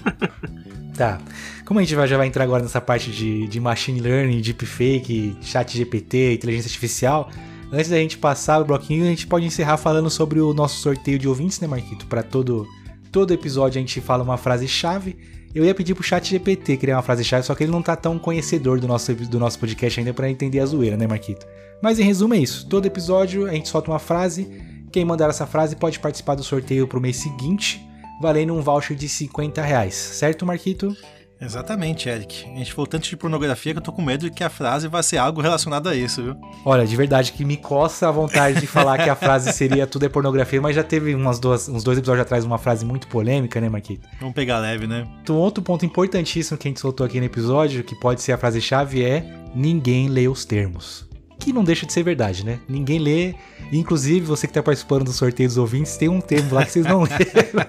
tá. 0.97 1.18
Como 1.65 1.81
a 1.81 1.83
gente 1.83 1.95
vai, 1.95 2.07
já 2.07 2.19
vai 2.19 2.27
entrar 2.27 2.45
agora 2.45 2.62
nessa 2.62 2.81
parte 2.81 3.11
de, 3.11 3.49
de 3.49 3.59
machine 3.59 3.99
learning, 3.99 4.41
deepfake, 4.41 5.37
chat 5.41 5.77
GPT, 5.77 6.35
inteligência 6.35 6.69
artificial, 6.69 7.31
antes 7.73 7.89
da 7.89 7.97
gente 7.97 8.19
passar 8.19 8.61
o 8.61 8.65
bloquinho, 8.67 9.05
a 9.05 9.09
gente 9.09 9.27
pode 9.27 9.47
encerrar 9.47 9.79
falando 9.79 10.11
sobre 10.11 10.41
o 10.41 10.53
nosso 10.53 10.81
sorteio 10.81 11.19
de 11.19 11.27
ouvintes, 11.27 11.59
né, 11.61 11.67
Marquito? 11.67 12.07
Para 12.07 12.23
todo, 12.23 12.67
todo 13.11 13.33
episódio 13.33 13.79
a 13.79 13.81
gente 13.81 13.99
fala 14.03 14.23
uma 14.23 14.37
frase-chave. 14.37 15.17
Eu 15.55 15.65
ia 15.65 15.75
pedir 15.75 15.95
pro 15.95 16.03
chat 16.03 16.29
GPT 16.29 16.77
criar 16.77 16.97
uma 16.97 17.03
frase-chave, 17.03 17.47
só 17.47 17.55
que 17.55 17.65
ele 17.65 17.73
não 17.73 17.81
tá 17.81 17.97
tão 17.97 18.19
conhecedor 18.19 18.79
do 18.79 18.87
nosso, 18.87 19.15
do 19.15 19.39
nosso 19.39 19.59
podcast 19.59 20.01
ainda 20.01 20.12
para 20.12 20.29
entender 20.29 20.61
a 20.61 20.67
zoeira, 20.67 20.99
né, 20.99 21.07
Marquito? 21.07 21.47
Mas 21.83 21.99
em 21.99 22.03
resumo 22.03 22.35
é 22.35 22.39
isso. 22.39 22.69
Todo 22.69 22.85
episódio 22.85 23.47
a 23.47 23.53
gente 23.53 23.71
solta 23.71 23.91
uma 23.91 23.99
frase. 23.99 24.51
Quem 24.93 25.05
mandar 25.05 25.31
essa 25.31 25.47
frase 25.47 25.77
pode 25.77 25.99
participar 25.99 26.35
do 26.35 26.43
sorteio 26.43 26.87
pro 26.87 27.01
mês 27.01 27.17
seguinte, 27.17 27.81
valendo 28.21 28.55
um 28.55 28.61
voucher 28.61 28.97
de 28.97 29.09
50 29.09 29.62
reais. 29.62 29.95
Certo, 29.95 30.45
Marquito? 30.45 30.95
Exatamente, 31.45 32.09
Eric. 32.09 32.45
A 32.51 32.57
gente 32.57 32.72
falou 32.72 32.86
tanto 32.86 33.09
de 33.09 33.16
pornografia 33.16 33.72
que 33.72 33.78
eu 33.78 33.82
tô 33.82 33.92
com 33.92 34.03
medo 34.03 34.28
de 34.28 34.30
que 34.30 34.42
a 34.42 34.49
frase 34.49 34.88
vai 34.88 35.03
ser 35.03 35.18
algo 35.18 35.40
relacionado 35.40 35.88
a 35.88 35.95
isso, 35.95 36.22
viu? 36.22 36.36
Olha, 36.64 36.86
de 36.86 36.97
verdade 36.97 37.32
que 37.32 37.45
me 37.45 37.57
coça 37.57 38.09
a 38.09 38.11
vontade 38.11 38.61
de 38.61 38.66
falar 38.66 38.99
que 39.03 39.11
a 39.11 39.16
frase 39.16 39.53
seria 39.53 39.86
tudo 39.86 40.07
é 40.07 40.09
pornografia, 40.09 40.61
mas 40.61 40.74
já 40.74 40.82
teve 40.82 41.14
umas 41.14 41.38
duas, 41.38 41.68
uns 41.68 41.84
dois 41.84 41.99
episódios 41.99 42.22
atrás 42.22 42.45
uma 42.45 42.59
frase 42.59 42.84
muito 42.84 43.07
polêmica, 43.09 43.61
né, 43.61 43.68
Marquito? 43.68 44.09
Vamos 44.18 44.34
pegar 44.34 44.59
leve, 44.59 44.86
né? 44.86 45.07
Então, 45.22 45.36
outro 45.36 45.62
ponto 45.62 45.84
importantíssimo 45.84 46.57
que 46.57 46.66
a 46.66 46.70
gente 46.70 46.80
soltou 46.80 47.05
aqui 47.05 47.20
no 47.20 47.26
episódio, 47.26 47.84
que 47.84 47.95
pode 47.95 48.22
ser 48.22 48.32
a 48.32 48.38
frase-chave, 48.38 49.05
é 49.05 49.24
ninguém 49.55 50.09
lê 50.09 50.26
os 50.26 50.45
termos. 50.45 51.07
Que 51.45 51.53
não 51.53 51.62
deixa 51.62 51.84
de 51.84 51.92
ser 51.92 52.03
verdade, 52.03 52.42
né? 52.42 52.59
Ninguém 52.66 52.99
lê. 52.99 53.34
Inclusive, 53.70 54.24
você 54.24 54.47
que 54.47 54.53
tá 54.55 54.62
participando 54.62 55.05
do 55.05 55.12
sorteio 55.12 55.47
dos 55.47 55.59
ouvintes, 55.59 55.95
tem 55.99 56.09
um 56.09 56.18
termo 56.18 56.55
lá 56.55 56.64
que 56.64 56.72
vocês 56.72 56.86
não 56.86 57.03
leram. 57.05 57.66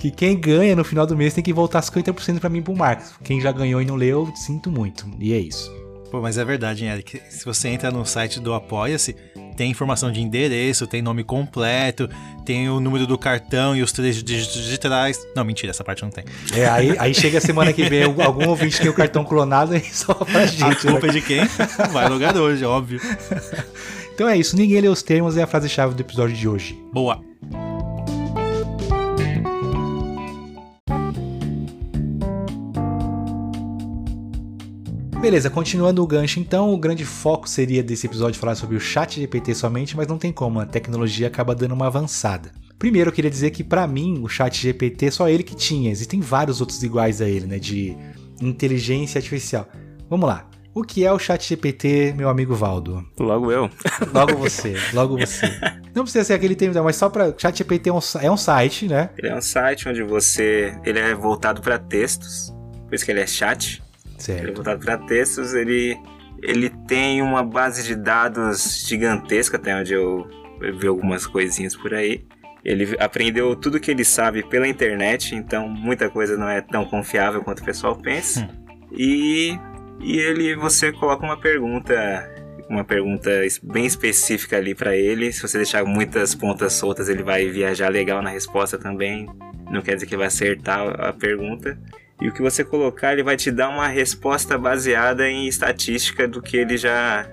que 0.00 0.10
quem 0.10 0.36
ganha 0.38 0.74
no 0.74 0.82
final 0.82 1.06
do 1.06 1.16
mês 1.16 1.32
tem 1.32 1.44
que 1.44 1.52
voltar 1.52 1.80
50% 1.80 2.40
pra 2.40 2.50
mim 2.50 2.60
pro 2.60 2.74
Marcos. 2.74 3.12
Quem 3.22 3.40
já 3.40 3.52
ganhou 3.52 3.80
e 3.80 3.84
não 3.84 3.94
leu, 3.94 4.32
sinto 4.34 4.68
muito. 4.68 5.08
E 5.20 5.32
é 5.32 5.38
isso. 5.38 5.72
Pô, 6.10 6.20
mas 6.20 6.36
é 6.36 6.44
verdade, 6.44 6.84
hein, 6.84 6.90
Eric? 6.90 7.22
Se 7.30 7.44
você 7.44 7.68
entra 7.68 7.92
no 7.92 8.04
site 8.04 8.40
do 8.40 8.52
Apoia-se, 8.52 9.14
tem 9.56 9.70
informação 9.70 10.10
de 10.10 10.20
endereço, 10.20 10.86
tem 10.86 11.00
nome 11.02 11.24
completo, 11.24 12.08
tem 12.44 12.68
o 12.68 12.80
número 12.80 13.06
do 13.06 13.16
cartão 13.16 13.76
e 13.76 13.82
os 13.82 13.92
três 13.92 14.22
dígitos 14.22 14.64
de 14.64 14.78
trás. 14.78 15.18
Não, 15.34 15.44
mentira, 15.44 15.70
essa 15.70 15.84
parte 15.84 16.02
não 16.02 16.10
tem. 16.10 16.24
É, 16.52 16.66
aí, 16.66 16.96
aí 16.98 17.14
chega 17.14 17.38
a 17.38 17.40
semana 17.40 17.72
que 17.72 17.88
vem, 17.88 18.02
algum 18.04 18.48
ouvinte 18.48 18.80
tem 18.80 18.90
o 18.90 18.94
cartão 18.94 19.24
clonado 19.24 19.76
e 19.76 19.80
só 19.80 20.14
pra 20.14 20.40
A 20.40 20.46
gente. 20.46 20.86
culpa 20.86 21.06
né? 21.06 21.12
de 21.12 21.20
quem? 21.20 21.44
Vai 21.92 22.08
logar 22.08 22.36
hoje, 22.36 22.64
óbvio. 22.64 23.00
Então 24.14 24.28
é 24.28 24.36
isso, 24.36 24.56
ninguém 24.56 24.80
lê 24.80 24.88
os 24.88 25.02
termos 25.02 25.36
é 25.36 25.42
a 25.42 25.46
frase-chave 25.46 25.94
do 25.94 26.00
episódio 26.00 26.36
de 26.36 26.48
hoje. 26.48 26.78
Boa. 26.92 27.20
Beleza, 35.24 35.48
continuando 35.48 36.02
o 36.02 36.06
gancho, 36.06 36.38
então, 36.38 36.70
o 36.70 36.76
grande 36.76 37.02
foco 37.02 37.48
seria 37.48 37.82
desse 37.82 38.06
episódio 38.06 38.38
falar 38.38 38.54
sobre 38.56 38.76
o 38.76 38.80
chat 38.80 39.18
GPT 39.18 39.54
somente, 39.54 39.96
mas 39.96 40.06
não 40.06 40.18
tem 40.18 40.30
como, 40.30 40.60
a 40.60 40.66
tecnologia 40.66 41.28
acaba 41.28 41.54
dando 41.54 41.72
uma 41.72 41.86
avançada. 41.86 42.52
Primeiro, 42.78 43.08
eu 43.08 43.12
queria 43.14 43.30
dizer 43.30 43.50
que 43.50 43.64
pra 43.64 43.86
mim, 43.86 44.20
o 44.22 44.28
chat 44.28 44.54
GPT 44.54 45.06
é 45.06 45.10
só 45.10 45.26
ele 45.26 45.42
que 45.42 45.56
tinha, 45.56 45.90
existem 45.90 46.20
vários 46.20 46.60
outros 46.60 46.82
iguais 46.82 47.22
a 47.22 47.26
ele, 47.26 47.46
né, 47.46 47.58
de 47.58 47.96
inteligência 48.42 49.18
artificial. 49.18 49.66
Vamos 50.10 50.28
lá, 50.28 50.46
o 50.74 50.82
que 50.82 51.06
é 51.06 51.10
o 51.10 51.18
chat 51.18 51.48
GPT, 51.48 52.12
meu 52.14 52.28
amigo 52.28 52.54
Valdo? 52.54 53.02
Logo 53.18 53.50
eu. 53.50 53.70
Logo 54.12 54.36
você, 54.36 54.74
logo 54.92 55.16
você. 55.16 55.46
Não 55.94 56.02
precisa 56.02 56.24
ser 56.24 56.34
aquele 56.34 56.54
termo, 56.54 56.84
mas 56.84 56.96
só 56.96 57.08
pra... 57.08 57.32
Chat 57.38 57.56
GPT 57.56 57.88
é 57.88 57.92
um, 57.94 58.00
é 58.20 58.30
um 58.30 58.36
site, 58.36 58.86
né? 58.86 59.08
Ele 59.16 59.28
é 59.28 59.34
um 59.34 59.40
site 59.40 59.88
onde 59.88 60.02
você. 60.02 60.78
Ele 60.84 60.98
é 60.98 61.14
voltado 61.14 61.62
para 61.62 61.78
textos. 61.78 62.52
Por 62.86 62.94
isso 62.94 63.06
que 63.06 63.10
ele 63.10 63.20
é 63.20 63.26
chat. 63.26 63.83
Ele 64.28 64.38
é 64.38 64.42
Certo. 64.42 64.54
voltado 64.56 64.84
para 64.84 64.98
textos. 64.98 65.54
Ele, 65.54 65.96
ele 66.42 66.70
tem 66.86 67.22
uma 67.22 67.42
base 67.42 67.82
de 67.84 67.94
dados 67.94 68.86
gigantesca, 68.86 69.56
até 69.56 69.74
onde 69.74 69.94
eu, 69.94 70.26
vi 70.78 70.86
algumas 70.86 71.26
coisinhas 71.26 71.76
por 71.76 71.94
aí. 71.94 72.24
Ele 72.64 72.96
aprendeu 72.98 73.54
tudo 73.54 73.78
que 73.78 73.90
ele 73.90 74.04
sabe 74.04 74.42
pela 74.42 74.66
internet, 74.66 75.34
então 75.34 75.68
muita 75.68 76.08
coisa 76.08 76.36
não 76.36 76.48
é 76.48 76.62
tão 76.62 76.84
confiável 76.86 77.42
quanto 77.42 77.60
o 77.60 77.64
pessoal 77.64 77.94
pensa. 77.96 78.48
E, 78.90 79.58
e 80.00 80.16
ele, 80.18 80.56
você 80.56 80.90
coloca 80.90 81.24
uma 81.26 81.38
pergunta, 81.38 81.94
uma 82.70 82.82
pergunta 82.82 83.30
bem 83.62 83.84
específica 83.84 84.56
ali 84.56 84.74
para 84.74 84.96
ele. 84.96 85.30
Se 85.30 85.42
você 85.42 85.58
deixar 85.58 85.84
muitas 85.84 86.34
pontas 86.34 86.72
soltas, 86.72 87.10
ele 87.10 87.22
vai 87.22 87.50
viajar 87.50 87.90
legal 87.90 88.22
na 88.22 88.30
resposta 88.30 88.78
também. 88.78 89.26
Não 89.70 89.82
quer 89.82 89.96
dizer 89.96 90.06
que 90.06 90.16
vai 90.16 90.28
acertar 90.28 90.88
a 91.00 91.12
pergunta. 91.12 91.78
E 92.24 92.28
o 92.28 92.32
que 92.32 92.40
você 92.40 92.64
colocar, 92.64 93.12
ele 93.12 93.22
vai 93.22 93.36
te 93.36 93.50
dar 93.50 93.68
uma 93.68 93.86
resposta 93.86 94.56
baseada 94.56 95.28
em 95.28 95.46
estatística 95.46 96.26
do 96.26 96.40
que 96.40 96.56
ele 96.56 96.78
já 96.78 97.28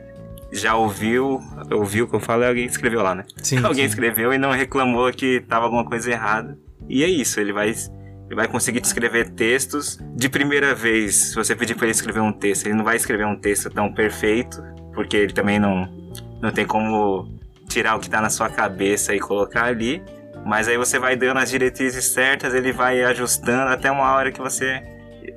já 0.51 0.75
ouviu, 0.75 1.39
ouviu 1.71 2.03
o 2.03 2.07
que 2.09 2.15
eu 2.17 2.19
falo, 2.19 2.43
alguém 2.43 2.65
escreveu 2.65 3.01
lá, 3.01 3.15
né? 3.15 3.23
Sim, 3.41 3.59
Alguém 3.63 3.85
sim. 3.85 3.89
escreveu 3.89 4.33
e 4.33 4.37
não 4.37 4.51
reclamou 4.51 5.09
que 5.13 5.39
tava 5.47 5.63
alguma 5.63 5.85
coisa 5.85 6.11
errada. 6.11 6.59
E 6.89 7.05
é 7.05 7.07
isso, 7.07 7.39
ele 7.39 7.53
vai 7.53 7.69
ele 7.69 8.35
vai 8.35 8.49
conseguir 8.49 8.81
te 8.81 8.85
escrever 8.85 9.29
textos 9.29 9.97
de 10.13 10.27
primeira 10.27 10.75
vez. 10.75 11.15
Se 11.15 11.35
você 11.35 11.55
pedir 11.55 11.75
para 11.75 11.85
ele 11.85 11.91
escrever 11.91 12.19
um 12.19 12.33
texto, 12.33 12.65
ele 12.65 12.75
não 12.75 12.83
vai 12.83 12.97
escrever 12.97 13.25
um 13.25 13.39
texto 13.39 13.69
tão 13.69 13.93
perfeito, 13.93 14.61
porque 14.93 15.15
ele 15.15 15.31
também 15.31 15.57
não 15.57 15.89
não 16.41 16.51
tem 16.51 16.65
como 16.65 17.39
tirar 17.69 17.95
o 17.95 18.01
que 18.01 18.09
tá 18.09 18.19
na 18.19 18.29
sua 18.29 18.49
cabeça 18.49 19.15
e 19.15 19.21
colocar 19.21 19.63
ali. 19.63 20.03
Mas 20.45 20.67
aí 20.67 20.77
você 20.77 20.97
vai 20.97 21.15
dando 21.15 21.37
as 21.37 21.49
diretrizes 21.49 22.05
certas, 22.05 22.53
ele 22.53 22.71
vai 22.71 23.03
ajustando 23.03 23.69
até 23.71 23.91
uma 23.91 24.11
hora 24.13 24.31
que 24.31 24.39
você 24.39 24.81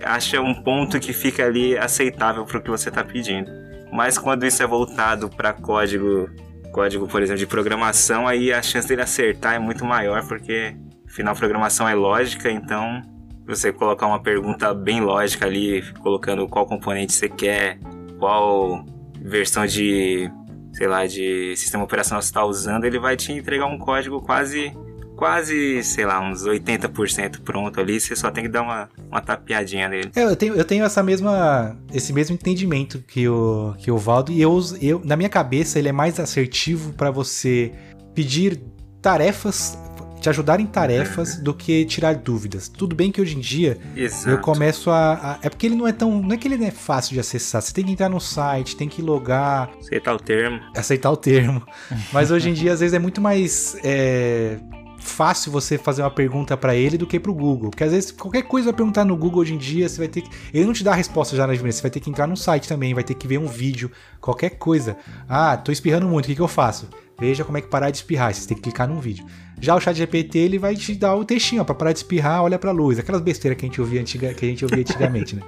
acha 0.02 0.40
um 0.40 0.54
ponto 0.54 0.98
que 0.98 1.12
fica 1.12 1.44
ali 1.44 1.76
aceitável 1.76 2.44
pro 2.44 2.62
que 2.62 2.70
você 2.70 2.90
tá 2.90 3.04
pedindo. 3.04 3.50
Mas 3.92 4.18
quando 4.18 4.44
isso 4.44 4.62
é 4.62 4.66
voltado 4.66 5.28
para 5.28 5.52
código, 5.52 6.28
código, 6.72 7.06
por 7.06 7.22
exemplo, 7.22 7.38
de 7.38 7.46
programação, 7.46 8.26
aí 8.26 8.52
a 8.52 8.60
chance 8.62 8.88
dele 8.88 9.02
acertar 9.02 9.54
é 9.54 9.58
muito 9.58 9.84
maior, 9.84 10.26
porque 10.26 10.74
afinal 11.06 11.34
programação 11.36 11.88
é 11.88 11.94
lógica, 11.94 12.50
então 12.50 13.02
você 13.46 13.72
colocar 13.72 14.06
uma 14.06 14.22
pergunta 14.22 14.72
bem 14.74 15.00
lógica 15.00 15.46
ali, 15.46 15.82
colocando 16.00 16.48
qual 16.48 16.66
componente 16.66 17.12
você 17.12 17.28
quer, 17.28 17.78
qual 18.18 18.84
versão 19.20 19.66
de, 19.66 20.30
sei 20.72 20.86
lá, 20.86 21.06
de 21.06 21.54
sistema 21.56 21.84
operacional 21.84 22.22
você 22.22 22.28
está 22.28 22.44
usando, 22.44 22.84
ele 22.84 22.98
vai 22.98 23.16
te 23.16 23.32
entregar 23.32 23.66
um 23.66 23.78
código 23.78 24.20
quase 24.22 24.72
quase, 25.16 25.82
sei 25.82 26.04
lá, 26.04 26.20
uns 26.20 26.44
80% 26.44 27.40
pronto 27.40 27.80
ali, 27.80 28.00
você 28.00 28.14
só 28.16 28.30
tem 28.30 28.44
que 28.44 28.50
dar 28.50 28.62
uma, 28.62 28.88
uma 29.08 29.20
tapeadinha 29.20 29.88
nele. 29.88 30.10
É, 30.14 30.24
eu 30.24 30.36
tenho, 30.36 30.54
eu 30.54 30.64
tenho 30.64 30.84
essa 30.84 31.02
mesma, 31.02 31.76
esse 31.92 32.12
mesmo 32.12 32.34
entendimento 32.34 32.98
que 33.06 33.28
o, 33.28 33.74
que 33.78 33.90
o 33.90 33.98
Valdo, 33.98 34.32
e 34.32 34.40
eu, 34.40 34.60
eu, 34.80 35.00
na 35.04 35.16
minha 35.16 35.28
cabeça, 35.28 35.78
ele 35.78 35.88
é 35.88 35.92
mais 35.92 36.18
assertivo 36.18 36.92
para 36.92 37.10
você 37.10 37.72
pedir 38.14 38.60
tarefas, 39.00 39.78
te 40.20 40.30
ajudar 40.30 40.58
em 40.58 40.66
tarefas, 40.66 41.36
do 41.36 41.52
que 41.52 41.84
tirar 41.84 42.14
dúvidas. 42.14 42.66
Tudo 42.68 42.96
bem 42.96 43.12
que 43.12 43.20
hoje 43.20 43.36
em 43.36 43.40
dia 43.40 43.76
Exato. 43.94 44.30
eu 44.30 44.38
começo 44.38 44.90
a, 44.90 45.12
a, 45.12 45.38
É 45.42 45.50
porque 45.50 45.66
ele 45.66 45.76
não 45.76 45.86
é 45.86 45.92
tão. 45.92 46.22
Não 46.22 46.32
é 46.32 46.38
que 46.38 46.48
ele 46.48 46.64
é 46.64 46.70
fácil 46.70 47.12
de 47.12 47.20
acessar. 47.20 47.60
Você 47.60 47.74
tem 47.74 47.84
que 47.84 47.92
entrar 47.92 48.08
no 48.08 48.18
site, 48.18 48.74
tem 48.74 48.88
que 48.88 49.02
logar. 49.02 49.70
Aceitar 49.78 50.14
o 50.14 50.18
termo. 50.18 50.60
Aceitar 50.74 51.10
o 51.10 51.16
termo. 51.16 51.62
Mas 52.10 52.30
hoje 52.30 52.48
em 52.48 52.54
dia, 52.54 52.72
às 52.72 52.80
vezes, 52.80 52.94
é 52.94 52.98
muito 52.98 53.20
mais. 53.20 53.76
É, 53.84 54.56
fácil 55.04 55.52
você 55.52 55.78
fazer 55.78 56.02
uma 56.02 56.10
pergunta 56.10 56.56
para 56.56 56.74
ele 56.74 56.98
do 56.98 57.06
que 57.06 57.20
pro 57.20 57.32
Google. 57.32 57.70
Porque 57.70 57.84
às 57.84 57.92
vezes 57.92 58.10
qualquer 58.10 58.42
coisa 58.42 58.66
vai 58.66 58.74
perguntar 58.74 59.04
no 59.04 59.16
Google 59.16 59.42
hoje 59.42 59.54
em 59.54 59.58
dia, 59.58 59.88
você 59.88 59.98
vai 59.98 60.08
ter 60.08 60.22
que. 60.22 60.30
Ele 60.52 60.64
não 60.64 60.72
te 60.72 60.82
dá 60.82 60.92
a 60.92 60.94
resposta 60.94 61.36
já 61.36 61.46
na 61.46 61.52
primeira, 61.52 61.72
você 61.72 61.82
vai 61.82 61.90
ter 61.90 62.00
que 62.00 62.10
entrar 62.10 62.26
no 62.26 62.36
site 62.36 62.68
também, 62.68 62.94
vai 62.94 63.04
ter 63.04 63.14
que 63.14 63.28
ver 63.28 63.38
um 63.38 63.46
vídeo, 63.46 63.90
qualquer 64.20 64.50
coisa. 64.50 64.96
Ah, 65.28 65.56
tô 65.56 65.70
espirrando 65.70 66.08
muito, 66.08 66.24
o 66.24 66.28
que, 66.28 66.34
que 66.34 66.40
eu 66.40 66.48
faço? 66.48 66.88
Veja 67.20 67.44
como 67.44 67.56
é 67.58 67.60
que 67.60 67.68
parar 67.68 67.90
de 67.90 67.98
espirrar, 67.98 68.34
você 68.34 68.48
tem 68.48 68.56
que 68.56 68.62
clicar 68.64 68.88
num 68.88 68.98
vídeo. 68.98 69.24
Já 69.60 69.76
o 69.76 69.80
chat 69.80 69.96
GPT, 69.96 70.38
ele 70.38 70.58
vai 70.58 70.74
te 70.74 70.94
dar 70.94 71.14
o 71.14 71.24
textinho, 71.24 71.64
para 71.64 71.74
parar 71.74 71.92
de 71.92 71.98
espirrar, 71.98 72.42
olha 72.42 72.58
pra 72.58 72.72
luz. 72.72 72.98
Aquelas 72.98 73.20
besteiras 73.20 73.58
que 73.58 73.64
a 73.64 73.68
gente 73.68 73.80
ouvia, 73.80 74.00
antiga, 74.00 74.34
que 74.34 74.44
a 74.44 74.48
gente 74.48 74.64
ouvia 74.64 74.80
antigamente, 74.80 75.36
né? 75.36 75.42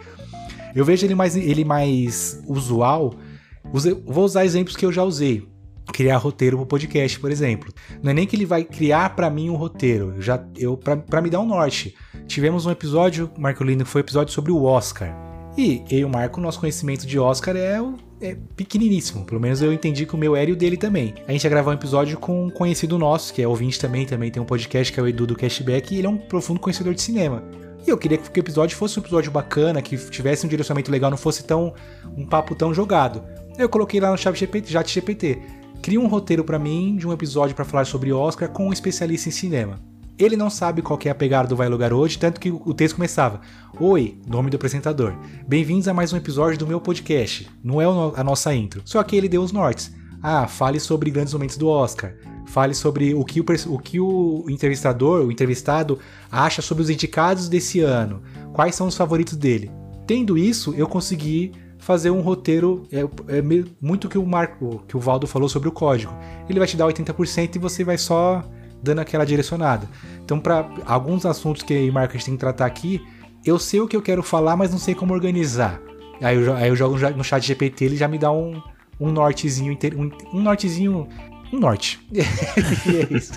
Eu 0.74 0.84
vejo 0.84 1.04
ele 1.06 1.14
mais, 1.14 1.34
ele 1.34 1.64
mais 1.64 2.40
usual. 2.46 3.14
Vou 4.04 4.24
usar 4.24 4.44
exemplos 4.44 4.76
que 4.76 4.86
eu 4.86 4.92
já 4.92 5.02
usei 5.02 5.48
criar 5.92 6.18
roteiro 6.18 6.56
pro 6.56 6.66
podcast, 6.66 7.18
por 7.18 7.30
exemplo. 7.30 7.72
Não 8.02 8.10
é 8.10 8.14
nem 8.14 8.26
que 8.26 8.36
ele 8.36 8.46
vai 8.46 8.64
criar 8.64 9.14
para 9.14 9.30
mim 9.30 9.50
um 9.50 9.56
roteiro, 9.56 10.20
já 10.20 10.42
eu 10.56 10.76
para 10.76 11.22
me 11.22 11.30
dar 11.30 11.40
um 11.40 11.46
norte. 11.46 11.94
Tivemos 12.26 12.66
um 12.66 12.70
episódio, 12.70 13.30
Marco 13.38 13.64
Lindo, 13.64 13.84
que 13.84 13.90
foi 13.90 14.00
um 14.00 14.04
episódio 14.04 14.32
sobre 14.32 14.52
o 14.52 14.62
Oscar. 14.62 15.14
E 15.56 15.82
eu 15.90 15.98
e 16.00 16.04
o 16.04 16.08
Marco, 16.08 16.40
nosso 16.40 16.60
conhecimento 16.60 17.06
de 17.06 17.18
Oscar 17.18 17.56
é, 17.56 17.80
é 18.20 18.36
pequeniníssimo. 18.54 19.24
Pelo 19.24 19.40
menos 19.40 19.62
eu 19.62 19.72
entendi 19.72 20.04
que 20.04 20.14
o 20.14 20.18
meu 20.18 20.36
era 20.36 20.50
e 20.50 20.52
o 20.52 20.56
dele 20.56 20.76
também. 20.76 21.14
A 21.26 21.32
gente 21.32 21.44
ia 21.44 21.50
gravar 21.50 21.70
um 21.70 21.74
episódio 21.74 22.18
com 22.18 22.46
um 22.46 22.50
conhecido 22.50 22.98
nosso, 22.98 23.32
que 23.32 23.40
é 23.40 23.48
ouvinte 23.48 23.80
também, 23.80 24.04
também 24.04 24.30
tem 24.30 24.42
um 24.42 24.46
podcast 24.46 24.92
que 24.92 25.00
é 25.00 25.02
o 25.02 25.08
Edu 25.08 25.26
do 25.26 25.34
Cashback, 25.34 25.94
e 25.94 25.98
ele 25.98 26.06
é 26.06 26.10
um 26.10 26.18
profundo 26.18 26.60
conhecedor 26.60 26.92
de 26.94 27.00
cinema. 27.00 27.42
E 27.86 27.90
eu 27.90 27.96
queria 27.96 28.18
que 28.18 28.38
o 28.38 28.42
episódio 28.42 28.76
fosse 28.76 28.98
um 28.98 29.02
episódio 29.02 29.30
bacana, 29.30 29.80
que 29.80 29.96
tivesse 30.10 30.44
um 30.44 30.48
direcionamento 30.48 30.90
legal, 30.90 31.10
não 31.10 31.16
fosse 31.16 31.44
tão 31.44 31.72
um 32.16 32.26
papo 32.26 32.54
tão 32.54 32.74
jogado. 32.74 33.24
Eu 33.56 33.68
coloquei 33.68 33.98
lá 33.98 34.10
no 34.10 34.18
chat 34.18 34.36
GPT 34.36 35.38
cria 35.82 36.00
um 36.00 36.06
roteiro 36.06 36.44
para 36.44 36.58
mim 36.58 36.96
de 36.96 37.06
um 37.06 37.12
episódio 37.12 37.54
para 37.54 37.64
falar 37.64 37.84
sobre 37.84 38.12
Oscar 38.12 38.48
com 38.48 38.68
um 38.68 38.72
especialista 38.72 39.28
em 39.28 39.32
cinema. 39.32 39.80
Ele 40.18 40.34
não 40.34 40.48
sabe 40.48 40.80
qual 40.80 40.98
é 41.04 41.10
a 41.10 41.14
pegada 41.14 41.46
do 41.46 41.56
Vai 41.56 41.68
Lugar 41.68 41.92
hoje, 41.92 42.18
tanto 42.18 42.40
que 42.40 42.50
o 42.50 42.72
texto 42.72 42.94
começava: 42.94 43.40
Oi, 43.78 44.18
nome 44.26 44.48
do 44.48 44.56
apresentador. 44.56 45.14
Bem-vindos 45.46 45.88
a 45.88 45.94
mais 45.94 46.12
um 46.12 46.16
episódio 46.16 46.58
do 46.58 46.66
meu 46.66 46.80
podcast. 46.80 47.50
Não 47.62 47.82
é 47.82 47.84
a 47.84 48.24
nossa 48.24 48.54
intro. 48.54 48.80
Só 48.84 49.02
que 49.02 49.14
ele 49.14 49.28
deu 49.28 49.42
os 49.42 49.52
nortes. 49.52 49.92
Ah, 50.22 50.48
fale 50.48 50.80
sobre 50.80 51.10
grandes 51.10 51.34
momentos 51.34 51.58
do 51.58 51.68
Oscar. 51.68 52.14
Fale 52.46 52.72
sobre 52.74 53.12
o 53.14 53.24
que 53.24 53.40
o, 53.40 53.44
o 53.68 53.78
que 53.78 54.00
o 54.00 54.46
entrevistador, 54.48 55.26
o 55.26 55.30
entrevistado, 55.30 55.98
acha 56.32 56.62
sobre 56.62 56.82
os 56.82 56.88
indicados 56.88 57.48
desse 57.48 57.80
ano. 57.80 58.22
Quais 58.54 58.74
são 58.74 58.86
os 58.86 58.96
favoritos 58.96 59.36
dele. 59.36 59.70
Tendo 60.06 60.38
isso, 60.38 60.72
eu 60.78 60.86
consegui 60.86 61.52
fazer 61.86 62.10
um 62.10 62.20
roteiro. 62.20 62.82
É, 62.92 63.38
é 63.38 63.42
muito 63.80 64.08
que 64.08 64.18
o 64.18 64.26
Marco, 64.26 64.82
que 64.88 64.96
o 64.96 65.00
Valdo 65.00 65.26
falou 65.26 65.48
sobre 65.48 65.68
o 65.68 65.72
código. 65.72 66.12
Ele 66.48 66.58
vai 66.58 66.66
te 66.66 66.76
dar 66.76 66.84
80% 66.86 67.54
e 67.54 67.58
você 67.60 67.84
vai 67.84 67.96
só 67.96 68.42
dando 68.82 68.98
aquela 68.98 69.24
direcionada. 69.24 69.88
Então, 70.24 70.40
para 70.40 70.68
alguns 70.84 71.24
assuntos 71.24 71.62
que 71.62 71.88
o 71.88 71.92
marketing 71.92 72.24
tem 72.24 72.34
que 72.34 72.40
tratar 72.40 72.66
aqui, 72.66 73.00
eu 73.44 73.56
sei 73.56 73.80
o 73.80 73.86
que 73.86 73.96
eu 73.96 74.02
quero 74.02 74.22
falar, 74.22 74.56
mas 74.56 74.72
não 74.72 74.78
sei 74.78 74.96
como 74.96 75.14
organizar. 75.14 75.80
Aí 76.20 76.36
eu, 76.36 76.54
aí 76.54 76.68
eu 76.68 76.74
jogo 76.74 76.98
no 77.16 77.22
chat 77.22 77.46
GPT, 77.46 77.84
ele 77.84 77.96
já 77.96 78.08
me 78.08 78.18
dá 78.18 78.32
um, 78.32 78.60
um 78.98 79.12
nortezinho, 79.12 79.78
um 80.32 80.40
nortezinho 80.42 81.06
um 81.52 81.58
norte. 81.58 81.98
e 82.12 82.20
é 82.20 83.16
isso. 83.16 83.32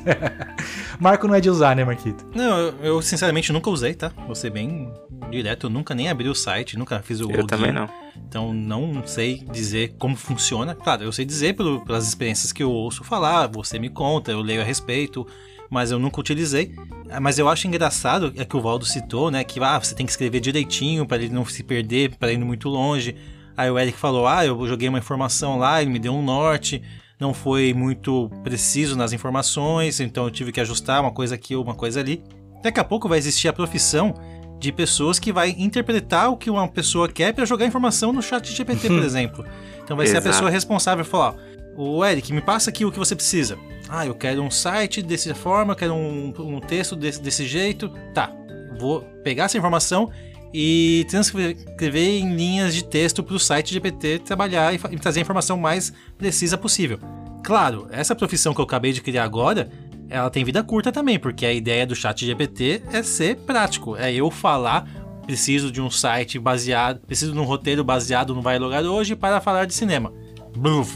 Marco 0.99 1.28
não 1.28 1.36
é 1.36 1.41
de 1.41 1.49
usar, 1.49 1.76
né, 1.76 1.84
Marquito? 1.84 2.26
Não, 2.36 2.57
eu, 2.57 2.74
eu, 2.82 3.01
sinceramente 3.01 3.51
nunca 3.51 3.70
usei, 3.70 3.93
tá? 3.93 4.12
Vou 4.26 4.36
ser 4.36 4.49
bem 4.49 4.91
direto, 5.30 5.68
eu 5.68 5.70
nunca 5.70 5.93
nem 5.93 6.10
abri 6.10 6.28
o 6.28 6.36
site, 6.36 6.78
nunca 6.78 7.01
fiz 7.01 7.20
o 7.20 7.24
Eu 7.24 7.30
login, 7.30 7.47
também 7.47 7.72
não. 7.72 7.89
Então 8.28 8.53
não 8.53 9.05
sei 9.05 9.45
dizer 9.51 9.95
como 9.97 10.16
funciona. 10.16 10.76
Claro, 10.76 11.03
eu 11.03 11.12
sei 11.12 11.26
dizer 11.26 11.55
pelo, 11.55 11.84
pelas 11.86 12.07
experiências 12.07 12.51
que 12.51 12.64
eu 12.64 12.72
ouço 12.72 13.03
falar, 13.03 13.47
você 13.47 13.80
me 13.80 13.89
conta, 13.89 14.32
eu 14.32 14.41
leio 14.41 14.62
a 14.62 14.64
respeito, 14.64 15.26
mas 15.70 15.91
eu 15.91 15.99
nunca 15.99 16.20
utilizei. 16.20 16.74
Mas 17.22 17.39
eu 17.39 17.47
acho 17.47 17.68
engraçado 17.68 18.34
é 18.36 18.43
que 18.43 18.57
o 18.57 18.62
Valdo 18.62 18.86
citou, 18.86 19.32
né, 19.32 19.43
que 19.43 19.60
ah, 19.64 19.80
você 19.80 19.95
tem 19.95 20.05
que 20.05 20.12
escrever 20.12 20.39
direitinho 20.39 21.05
para 21.05 21.18
ele 21.18 21.30
não 21.30 21.45
se 21.45 21.64
perder, 21.64 22.16
para 22.18 22.32
ir 22.32 22.38
muito 22.38 22.70
longe. 22.70 23.16
Aí 23.55 23.70
o 23.70 23.78
Eric 23.78 23.97
falou: 23.97 24.28
"Ah, 24.28 24.45
eu 24.45 24.68
joguei 24.68 24.88
uma 24.89 24.99
informação 24.99 25.57
lá, 25.57 25.82
ele 25.82 25.91
me 25.91 25.99
deu 25.99 26.14
um 26.14 26.22
norte" 26.22 26.82
não 27.20 27.34
foi 27.34 27.74
muito 27.74 28.32
preciso 28.43 28.95
nas 28.95 29.11
informações, 29.11 29.99
então 29.99 30.24
eu 30.24 30.32
tive 30.32 30.51
que 30.51 30.61
ajustar 30.61 31.01
uma 31.01 31.11
coisa 31.11 31.36
aqui, 31.36 31.55
uma 31.55 31.76
coisa 31.76 31.99
ali. 31.99 32.24
Daqui 32.63 32.80
a 32.80 32.84
pouco 32.84 33.09
vai 33.09 33.17
existir 33.17 33.47
a 33.47 33.53
profissão 33.53 34.13
de 34.57 34.72
pessoas 34.72 35.20
que 35.20 35.32
vai 35.32 35.55
interpretar 35.57 36.32
o 36.32 36.38
que 36.38 36.49
uma 36.49 36.67
pessoa 36.67 37.07
quer 37.09 37.34
para 37.34 37.45
jogar 37.45 37.65
informação 37.65 38.13
no 38.13 38.22
chat 38.22 38.51
GPT, 38.53 38.88
por 38.88 39.03
exemplo. 39.03 39.45
Então 39.84 39.97
vai 39.97 40.07
ser 40.07 40.17
a 40.17 40.22
pessoa 40.22 40.49
responsável 40.49 41.03
por 41.03 41.11
falar: 41.11 41.36
"O 41.76 42.03
Eric, 42.05 42.32
me 42.34 42.41
passa 42.41 42.70
aqui 42.70 42.86
o 42.86 42.91
que 42.91 42.99
você 42.99 43.15
precisa". 43.15 43.57
Ah, 43.89 44.05
eu 44.05 44.13
quero 44.13 44.41
um 44.41 44.51
site 44.51 45.01
dessa 45.01 45.34
forma, 45.34 45.74
eu 45.74 45.78
quero 45.78 45.93
um, 45.93 46.34
um 46.38 46.59
texto 46.59 46.95
desse, 46.95 47.22
desse 47.22 47.45
jeito. 47.45 47.89
Tá, 48.13 48.32
vou 48.78 49.01
pegar 49.24 49.45
essa 49.45 49.57
informação 49.57 50.09
e 50.54 51.06
transcrever 51.10 52.22
em 52.22 52.36
linhas 52.36 52.74
de 52.74 52.84
texto 52.84 53.24
para 53.24 53.36
o 53.36 53.39
site 53.39 53.74
GPT 53.74 54.20
trabalhar 54.20 54.74
e, 54.74 54.78
trazer 54.97 55.20
a 55.20 55.22
informação 55.22 55.58
mais 55.58 55.93
precisa 56.18 56.58
possível. 56.58 57.00
Claro, 57.43 57.88
essa 57.91 58.16
profissão 58.16 58.54
que 58.54 58.60
eu 58.60 58.66
acabei 58.66 58.91
de 58.91 59.02
criar 59.02 59.24
agora, 59.24 59.70
ela 60.10 60.30
tem 60.30 60.43
vida 60.43 60.64
curta 60.64 60.91
também, 60.91 61.20
porque 61.20 61.45
a 61.45 61.54
ideia 61.54 61.86
do 61.86 61.95
chat 61.95 62.26
GPT 62.26 62.84
é 62.91 63.04
ser 63.04 63.38
prático, 63.38 63.95
é 63.95 64.14
eu 64.14 64.30
falar 64.32 64.88
preciso 65.26 65.72
de 65.72 65.80
um 65.80 65.91
site 65.91 66.39
baseado, 66.39 67.02
preciso 67.06 67.32
de 67.32 67.38
um 67.38 67.43
roteiro 67.43 67.84
baseado 67.84 68.34
no 68.34 68.41
Vai 68.41 68.58
Logar 68.58 68.84
hoje 68.84 69.16
para 69.16 69.39
falar 69.39 69.66
de 69.66 69.76
cinema. 69.76 70.12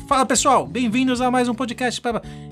Fala 0.07 0.25
pessoal, 0.25 0.65
bem-vindos 0.65 1.21
a 1.21 1.29
mais 1.29 1.47
um 1.47 1.53
podcast 1.53 2.01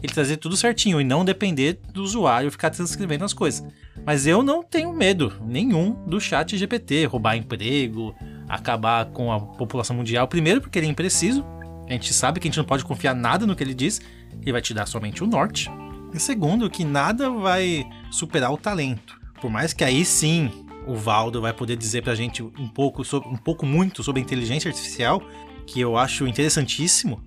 ele 0.03 0.13
trazer 0.13 0.37
tudo 0.37 0.55
certinho 0.55 1.01
e 1.01 1.03
não 1.03 1.25
depender 1.25 1.79
do 1.91 2.03
usuário 2.03 2.51
ficar 2.51 2.69
transcrevendo 2.69 3.25
as 3.25 3.33
coisas. 3.33 3.65
Mas 4.05 4.25
eu 4.25 4.41
não 4.41 4.63
tenho 4.63 4.91
medo 4.93 5.33
nenhum 5.45 5.93
do 6.05 6.19
chat 6.19 6.57
GPT 6.57 7.05
roubar 7.05 7.35
emprego, 7.35 8.15
acabar 8.49 9.05
com 9.05 9.31
a 9.31 9.39
população 9.39 9.95
mundial. 9.95 10.27
Primeiro, 10.27 10.61
porque 10.61 10.79
ele 10.79 10.87
é 10.87 10.89
impreciso. 10.89 11.45
A 11.87 11.93
gente 11.93 12.13
sabe 12.13 12.39
que 12.39 12.47
a 12.47 12.49
gente 12.49 12.57
não 12.57 12.65
pode 12.65 12.83
confiar 12.83 13.13
nada 13.13 13.45
no 13.45 13.55
que 13.55 13.63
ele 13.63 13.73
diz. 13.73 14.01
Ele 14.41 14.51
vai 14.51 14.61
te 14.61 14.73
dar 14.73 14.87
somente 14.87 15.23
o 15.23 15.27
norte. 15.27 15.69
E 16.13 16.19
segundo, 16.19 16.69
que 16.69 16.83
nada 16.83 17.29
vai 17.29 17.85
superar 18.09 18.51
o 18.51 18.57
talento. 18.57 19.19
Por 19.39 19.49
mais 19.49 19.73
que 19.73 19.83
aí 19.83 20.03
sim 20.03 20.51
o 20.85 20.95
Valdo 20.95 21.41
vai 21.41 21.53
poder 21.53 21.75
dizer 21.75 22.01
pra 22.01 22.15
gente 22.15 22.41
um 22.43 22.67
pouco, 22.67 23.03
sobre, 23.05 23.29
um 23.29 23.37
pouco 23.37 23.65
muito 23.65 24.03
sobre 24.03 24.21
inteligência 24.21 24.69
artificial, 24.69 25.21
que 25.65 25.79
eu 25.79 25.95
acho 25.95 26.27
interessantíssimo 26.27 27.21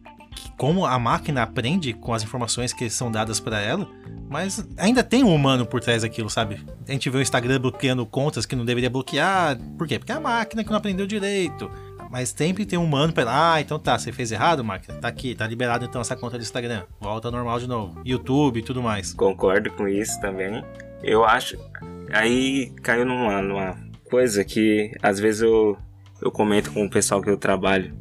como 0.56 0.86
a 0.86 0.98
máquina 0.98 1.42
aprende 1.42 1.92
com 1.92 2.12
as 2.12 2.22
informações 2.22 2.72
que 2.72 2.88
são 2.88 3.10
dadas 3.10 3.40
para 3.40 3.60
ela, 3.60 3.88
mas 4.28 4.66
ainda 4.76 5.02
tem 5.02 5.24
um 5.24 5.34
humano 5.34 5.66
por 5.66 5.80
trás 5.80 6.02
daquilo, 6.02 6.30
sabe? 6.30 6.60
A 6.88 6.92
gente 6.92 7.10
vê 7.10 7.18
o 7.18 7.22
Instagram 7.22 7.60
bloqueando 7.60 8.06
contas 8.06 8.46
que 8.46 8.56
não 8.56 8.64
deveria 8.64 8.90
bloquear, 8.90 9.58
por 9.76 9.86
quê? 9.86 9.98
Porque 9.98 10.12
é 10.12 10.14
a 10.14 10.20
máquina 10.20 10.62
que 10.62 10.70
não 10.70 10.76
aprendeu 10.76 11.06
direito. 11.06 11.70
Mas 12.10 12.28
sempre 12.28 12.64
tem 12.64 12.78
um 12.78 12.84
humano 12.84 13.12
para 13.12 13.54
ah, 13.54 13.60
então 13.60 13.78
tá, 13.78 13.98
você 13.98 14.12
fez 14.12 14.30
errado, 14.30 14.62
máquina, 14.62 14.94
tá 14.98 15.08
aqui, 15.08 15.34
tá 15.34 15.46
liberado 15.46 15.84
então 15.84 16.00
essa 16.00 16.14
conta 16.14 16.38
do 16.38 16.42
Instagram, 16.42 16.84
volta 17.00 17.28
ao 17.28 17.32
normal 17.32 17.58
de 17.58 17.66
novo, 17.66 18.00
YouTube 18.04 18.60
e 18.60 18.62
tudo 18.62 18.80
mais. 18.80 19.12
Concordo 19.12 19.70
com 19.72 19.88
isso 19.88 20.20
também. 20.20 20.64
Eu 21.02 21.24
acho, 21.24 21.58
aí 22.12 22.72
caiu 22.82 23.04
numa, 23.04 23.42
numa 23.42 23.76
coisa 24.08 24.44
que 24.44 24.92
às 25.02 25.18
vezes 25.18 25.42
eu, 25.42 25.76
eu 26.22 26.30
comento 26.30 26.72
com 26.72 26.84
o 26.84 26.90
pessoal 26.90 27.20
que 27.20 27.28
eu 27.28 27.36
trabalho, 27.36 27.92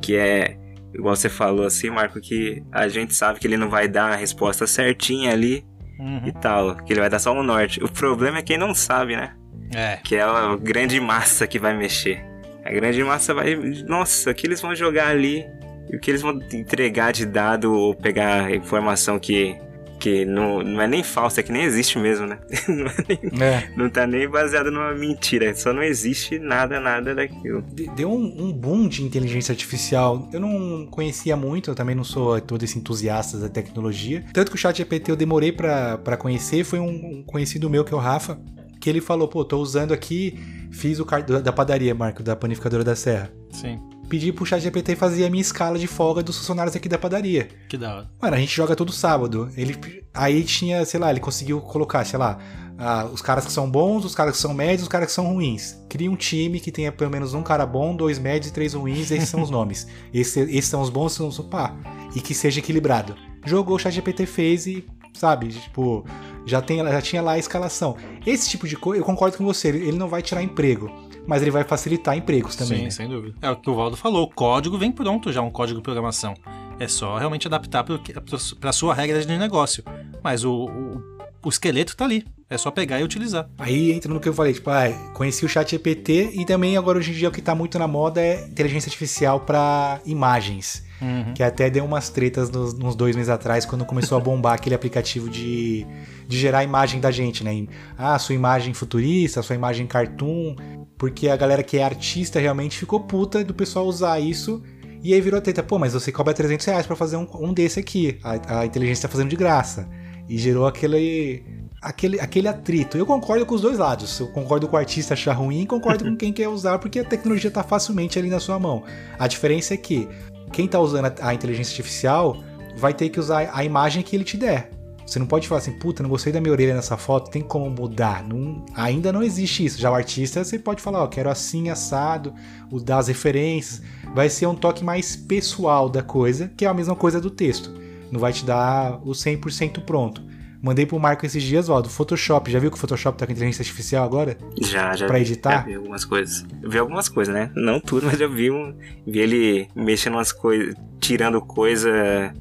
que 0.00 0.14
é 0.14 0.56
igual 0.98 1.14
você 1.14 1.28
falou 1.28 1.66
assim, 1.66 1.90
Marco, 1.90 2.20
que 2.20 2.62
a 2.72 2.88
gente 2.88 3.14
sabe 3.14 3.38
que 3.38 3.46
ele 3.46 3.56
não 3.56 3.68
vai 3.68 3.86
dar 3.86 4.12
a 4.12 4.16
resposta 4.16 4.66
certinha 4.66 5.32
ali 5.32 5.64
uhum. 5.98 6.26
e 6.26 6.32
tal, 6.32 6.76
que 6.76 6.92
ele 6.92 7.00
vai 7.00 7.10
dar 7.10 7.18
só 7.18 7.32
um 7.32 7.42
norte. 7.42 7.82
O 7.82 7.88
problema 7.88 8.38
é 8.38 8.42
quem 8.42 8.58
não 8.58 8.74
sabe, 8.74 9.16
né? 9.16 9.34
É. 9.74 9.98
Que 10.02 10.16
é 10.16 10.22
a 10.22 10.56
grande 10.56 10.98
massa 11.00 11.46
que 11.46 11.58
vai 11.58 11.76
mexer. 11.76 12.24
A 12.64 12.72
grande 12.72 13.02
massa 13.04 13.32
vai. 13.34 13.54
Nossa, 13.86 14.32
que 14.34 14.46
eles 14.46 14.60
vão 14.60 14.74
jogar 14.74 15.08
ali 15.08 15.46
E 15.90 15.96
o 15.96 16.00
que 16.00 16.10
eles 16.10 16.22
vão 16.22 16.38
entregar 16.52 17.12
de 17.12 17.24
dado 17.24 17.72
ou 17.72 17.94
pegar 17.94 18.52
informação 18.54 19.18
que, 19.18 19.56
que 19.98 20.24
não, 20.24 20.62
não 20.62 20.80
é 20.80 20.86
nem 20.86 21.02
falsa, 21.02 21.40
é 21.40 21.42
que 21.42 21.50
nem 21.52 21.62
existe 21.62 21.98
mesmo, 21.98 22.26
né? 22.26 22.38
Não, 22.68 22.86
é 22.86 22.94
nem, 23.08 23.42
É. 23.42 23.70
não 23.76 23.88
tá 23.90 24.06
nem 24.06 24.28
baseado 24.28 24.70
numa 24.70 24.92
mentira, 24.94 25.54
só 25.54 25.72
não 25.72 25.82
existe 25.82 26.38
nada, 26.38 26.78
nada 26.80 27.14
daquilo. 27.14 27.62
De- 27.62 27.88
Deu 27.96 28.10
um, 28.12 28.44
um 28.46 28.52
boom 28.52 28.88
de 28.88 29.02
inteligência 29.02 29.52
artificial. 29.52 30.28
Eu 30.32 30.40
não 30.40 30.86
conhecia 30.86 31.36
muito, 31.36 31.70
eu 31.70 31.74
também 31.74 31.94
não 31.94 32.04
sou 32.04 32.40
todo 32.40 32.62
esse 32.62 32.78
entusiasta 32.78 33.38
da 33.38 33.48
tecnologia. 33.48 34.24
Tanto 34.32 34.50
que 34.50 34.56
o 34.56 34.58
chat 34.58 34.76
GPT 34.76 35.10
eu 35.10 35.16
demorei 35.16 35.50
pra 35.52 35.96
pra 35.98 36.16
conhecer, 36.16 36.62
foi 36.64 36.78
um, 36.78 36.88
um 36.90 37.22
conhecido 37.26 37.70
meu 37.70 37.84
que 37.84 37.92
é 37.94 37.96
o 37.96 38.00
Rafa, 38.00 38.38
que 38.80 38.90
ele 38.90 39.00
falou, 39.00 39.26
pô, 39.28 39.44
tô 39.44 39.58
usando 39.58 39.92
aqui, 39.94 40.38
fiz 40.70 41.00
o 41.00 41.04
car- 41.06 41.24
da 41.24 41.40
da 41.40 41.52
padaria, 41.52 41.94
Marco, 41.94 42.22
da 42.22 42.36
panificadora 42.36 42.84
da 42.84 42.94
Serra. 42.94 43.30
Sim. 43.50 43.78
Pedi 44.08 44.32
pro 44.32 44.46
chat 44.46 44.60
GPT 44.62 44.94
fazer 44.96 45.24
a 45.26 45.30
minha 45.30 45.40
escala 45.40 45.78
de 45.78 45.86
folga 45.86 46.22
dos 46.22 46.38
funcionários 46.38 46.76
aqui 46.76 46.88
da 46.88 46.96
padaria. 46.98 47.48
Que 47.68 47.76
da 47.76 47.94
hora. 47.96 48.10
Mano, 48.22 48.36
a 48.36 48.38
gente 48.38 48.54
joga 48.54 48.76
todo 48.76 48.92
sábado. 48.92 49.50
Ele 49.56 49.76
aí 50.14 50.44
tinha, 50.44 50.84
sei 50.84 51.00
lá, 51.00 51.10
ele 51.10 51.18
conseguiu 51.20 51.60
colocar, 51.60 52.04
sei 52.04 52.18
lá, 52.18 52.38
ah, 52.78 53.08
os 53.12 53.20
caras 53.20 53.44
que 53.44 53.52
são 53.52 53.68
bons, 53.70 54.04
os 54.04 54.14
caras 54.14 54.36
que 54.36 54.40
são 54.40 54.54
médios, 54.54 54.82
os 54.82 54.88
caras 54.88 55.08
que 55.08 55.12
são 55.12 55.26
ruins. 55.26 55.76
Cria 55.88 56.10
um 56.10 56.14
time 56.16 56.60
que 56.60 56.70
tenha 56.70 56.92
pelo 56.92 57.10
menos 57.10 57.34
um 57.34 57.42
cara 57.42 57.66
bom, 57.66 57.96
dois 57.96 58.18
médios 58.18 58.50
e 58.50 58.52
três 58.52 58.74
ruins, 58.74 59.10
esses 59.10 59.28
são 59.28 59.42
os 59.42 59.50
nomes. 59.50 59.86
Esse- 60.14 60.40
esses 60.40 60.66
são 60.70 60.80
os 60.80 60.88
bons, 60.90 61.06
esses 61.06 61.16
são 61.18 61.28
os 61.28 61.38
pá. 61.40 61.74
E 62.14 62.20
que 62.20 62.32
seja 62.34 62.60
equilibrado. 62.60 63.16
Jogou, 63.44 63.76
o 63.76 63.78
ChatGPT 63.78 64.24
fez 64.26 64.66
e, 64.66 64.84
sabe, 65.14 65.48
tipo, 65.48 66.04
já, 66.46 66.60
tem, 66.62 66.78
já 66.78 67.00
tinha 67.02 67.22
lá 67.22 67.32
a 67.32 67.38
escalação. 67.38 67.96
Esse 68.26 68.48
tipo 68.50 68.66
de 68.68 68.76
coisa, 68.76 69.00
eu 69.02 69.04
concordo 69.06 69.36
com 69.36 69.44
você, 69.44 69.68
ele 69.68 69.88
ele 69.88 69.98
não 69.98 70.08
vai 70.08 70.20
tirar 70.22 70.42
emprego, 70.42 70.90
mas 71.26 71.42
ele 71.42 71.50
vai 71.50 71.64
facilitar 71.64 72.16
empregos 72.16 72.56
também. 72.56 72.78
Sim, 72.78 72.84
né? 72.84 72.90
sem 72.90 73.08
dúvida. 73.08 73.36
É 73.42 73.50
o 73.50 73.56
que 73.56 73.68
o 73.68 73.74
Valdo 73.74 73.96
falou, 73.96 74.24
o 74.24 74.30
código 74.30 74.78
vem 74.78 74.92
pronto 74.92 75.32
já, 75.32 75.42
um 75.42 75.50
código 75.50 75.80
de 75.80 75.84
programação. 75.84 76.34
É 76.78 76.86
só 76.86 77.16
realmente 77.16 77.46
adaptar 77.46 77.84
para 77.84 78.70
a 78.70 78.72
sua 78.72 78.94
regra 78.94 79.20
de 79.20 79.38
negócio. 79.38 79.82
Mas 80.22 80.44
o, 80.44 80.66
o, 80.66 81.02
o 81.44 81.48
esqueleto 81.48 81.96
tá 81.96 82.04
ali. 82.04 82.24
É 82.48 82.56
só 82.56 82.70
pegar 82.70 83.00
e 83.00 83.02
utilizar. 83.02 83.48
Aí 83.58 83.90
entra 83.90 84.12
no 84.12 84.20
que 84.20 84.28
eu 84.28 84.32
falei, 84.32 84.52
tipo, 84.52 84.70
ah, 84.70 84.88
conheci 85.14 85.44
o 85.44 85.48
chat 85.48 85.68
GPT 85.68 86.30
e 86.34 86.44
também 86.44 86.76
agora 86.76 86.96
hoje 86.96 87.10
em 87.10 87.14
dia 87.14 87.28
o 87.28 87.32
que 87.32 87.42
tá 87.42 87.56
muito 87.56 87.76
na 87.76 87.88
moda 87.88 88.20
é 88.20 88.46
inteligência 88.46 88.88
artificial 88.88 89.40
para 89.40 90.00
imagens. 90.06 90.84
Uhum. 91.02 91.34
Que 91.34 91.42
até 91.42 91.68
deu 91.68 91.84
umas 91.84 92.08
tretas 92.08 92.48
nos, 92.50 92.72
nos 92.72 92.94
dois 92.94 93.16
meses 93.16 93.30
atrás, 93.30 93.66
quando 93.66 93.84
começou 93.84 94.16
a 94.16 94.20
bombar 94.20 94.54
aquele 94.58 94.76
aplicativo 94.76 95.28
de, 95.28 95.84
de 96.28 96.38
gerar 96.38 96.62
imagem 96.62 97.00
da 97.00 97.10
gente, 97.10 97.42
né? 97.42 97.66
Ah, 97.98 98.16
sua 98.16 98.34
imagem 98.34 98.72
futurista, 98.72 99.42
sua 99.42 99.56
imagem 99.56 99.86
cartoon. 99.86 100.54
Porque 100.98 101.28
a 101.28 101.36
galera 101.36 101.62
que 101.62 101.78
é 101.78 101.82
artista 101.82 102.40
realmente 102.40 102.78
ficou 102.78 103.00
puta 103.00 103.44
do 103.44 103.54
pessoal 103.54 103.86
usar 103.86 104.18
isso. 104.20 104.62
E 105.02 105.12
aí 105.12 105.20
virou 105.20 105.40
treta, 105.40 105.62
pô, 105.62 105.78
mas 105.78 105.92
você 105.92 106.10
cobra 106.10 106.32
300 106.32 106.66
reais 106.66 106.86
pra 106.86 106.96
fazer 106.96 107.16
um, 107.16 107.28
um 107.34 107.52
desse 107.52 107.78
aqui. 107.78 108.18
A, 108.22 108.60
a 108.60 108.66
inteligência 108.66 109.08
tá 109.08 109.12
fazendo 109.12 109.28
de 109.28 109.36
graça. 109.36 109.88
E 110.28 110.38
gerou 110.38 110.66
aquele, 110.66 111.44
aquele, 111.80 112.18
aquele 112.18 112.48
atrito. 112.48 112.96
Eu 112.98 113.06
concordo 113.06 113.46
com 113.46 113.54
os 113.54 113.60
dois 113.60 113.78
lados. 113.78 114.18
Eu 114.18 114.28
concordo 114.28 114.66
com 114.66 114.74
o 114.74 114.78
artista 114.78 115.14
achar 115.14 115.34
ruim 115.34 115.62
e 115.62 115.66
concordo 115.66 116.04
com 116.04 116.16
quem 116.16 116.32
quer 116.32 116.48
usar, 116.48 116.78
porque 116.78 116.98
a 116.98 117.04
tecnologia 117.04 117.50
tá 117.50 117.62
facilmente 117.62 118.18
ali 118.18 118.28
na 118.28 118.40
sua 118.40 118.58
mão. 118.58 118.82
A 119.18 119.28
diferença 119.28 119.74
é 119.74 119.76
que 119.76 120.08
quem 120.52 120.66
tá 120.66 120.80
usando 120.80 121.06
a, 121.06 121.28
a 121.28 121.34
inteligência 121.34 121.72
artificial 121.72 122.42
vai 122.76 122.92
ter 122.92 123.08
que 123.08 123.20
usar 123.20 123.50
a 123.52 123.64
imagem 123.64 124.02
que 124.02 124.16
ele 124.16 124.24
te 124.24 124.36
der. 124.36 124.70
Você 125.06 125.18
não 125.20 125.26
pode 125.26 125.46
falar 125.46 125.60
assim, 125.60 125.72
puta, 125.72 126.02
não 126.02 126.10
gostei 126.10 126.32
da 126.32 126.40
minha 126.40 126.52
orelha 126.52 126.74
nessa 126.74 126.96
foto, 126.96 127.30
tem 127.30 127.40
como 127.42 127.70
mudar. 127.70 128.24
Não, 128.26 128.64
ainda 128.74 129.12
não 129.12 129.22
existe 129.22 129.64
isso. 129.64 129.78
Já 129.80 129.90
o 129.90 129.94
artista, 129.94 130.42
você 130.42 130.58
pode 130.58 130.82
falar, 130.82 131.02
ó, 131.04 131.06
quero 131.06 131.30
assim, 131.30 131.68
assado, 131.70 132.34
o- 132.70 132.80
dar 132.80 132.98
as 132.98 133.08
referências. 133.08 133.80
Vai 134.14 134.28
ser 134.28 134.46
um 134.46 134.54
toque 134.54 134.84
mais 134.84 135.14
pessoal 135.14 135.88
da 135.88 136.02
coisa, 136.02 136.50
que 136.56 136.64
é 136.64 136.68
a 136.68 136.74
mesma 136.74 136.96
coisa 136.96 137.20
do 137.20 137.30
texto. 137.30 137.72
Não 138.10 138.18
vai 138.18 138.32
te 138.32 138.44
dar 138.44 138.98
o 139.04 139.12
100% 139.14 139.80
pronto. 139.84 140.22
Mandei 140.60 140.84
pro 140.86 140.98
Marco 140.98 141.24
esses 141.24 141.42
dias, 141.42 141.68
ó, 141.68 141.80
do 141.80 141.88
Photoshop. 141.88 142.50
Já 142.50 142.58
viu 142.58 142.70
que 142.70 142.76
o 142.76 142.80
Photoshop 142.80 143.16
tá 143.16 143.26
com 143.26 143.30
inteligência 143.32 143.62
artificial 143.62 144.04
agora? 144.04 144.36
Já, 144.60 144.96
já. 144.96 145.06
Pra 145.06 145.16
vi- 145.16 145.22
editar? 145.22 145.50
Já 145.58 145.62
vi 145.66 145.74
algumas 145.74 146.04
coisas. 146.04 146.44
Eu 146.60 146.70
vi 146.70 146.78
algumas 146.78 147.08
coisas, 147.08 147.32
né? 147.32 147.50
Não 147.54 147.78
tudo, 147.78 148.06
mas 148.10 148.20
eu 148.20 148.28
vi, 148.30 148.50
um, 148.50 148.74
vi 149.06 149.20
ele 149.20 149.68
mexendo 149.76 150.14
umas 150.14 150.32
coisas, 150.32 150.74
tirando 150.98 151.40
coisa 151.40 152.32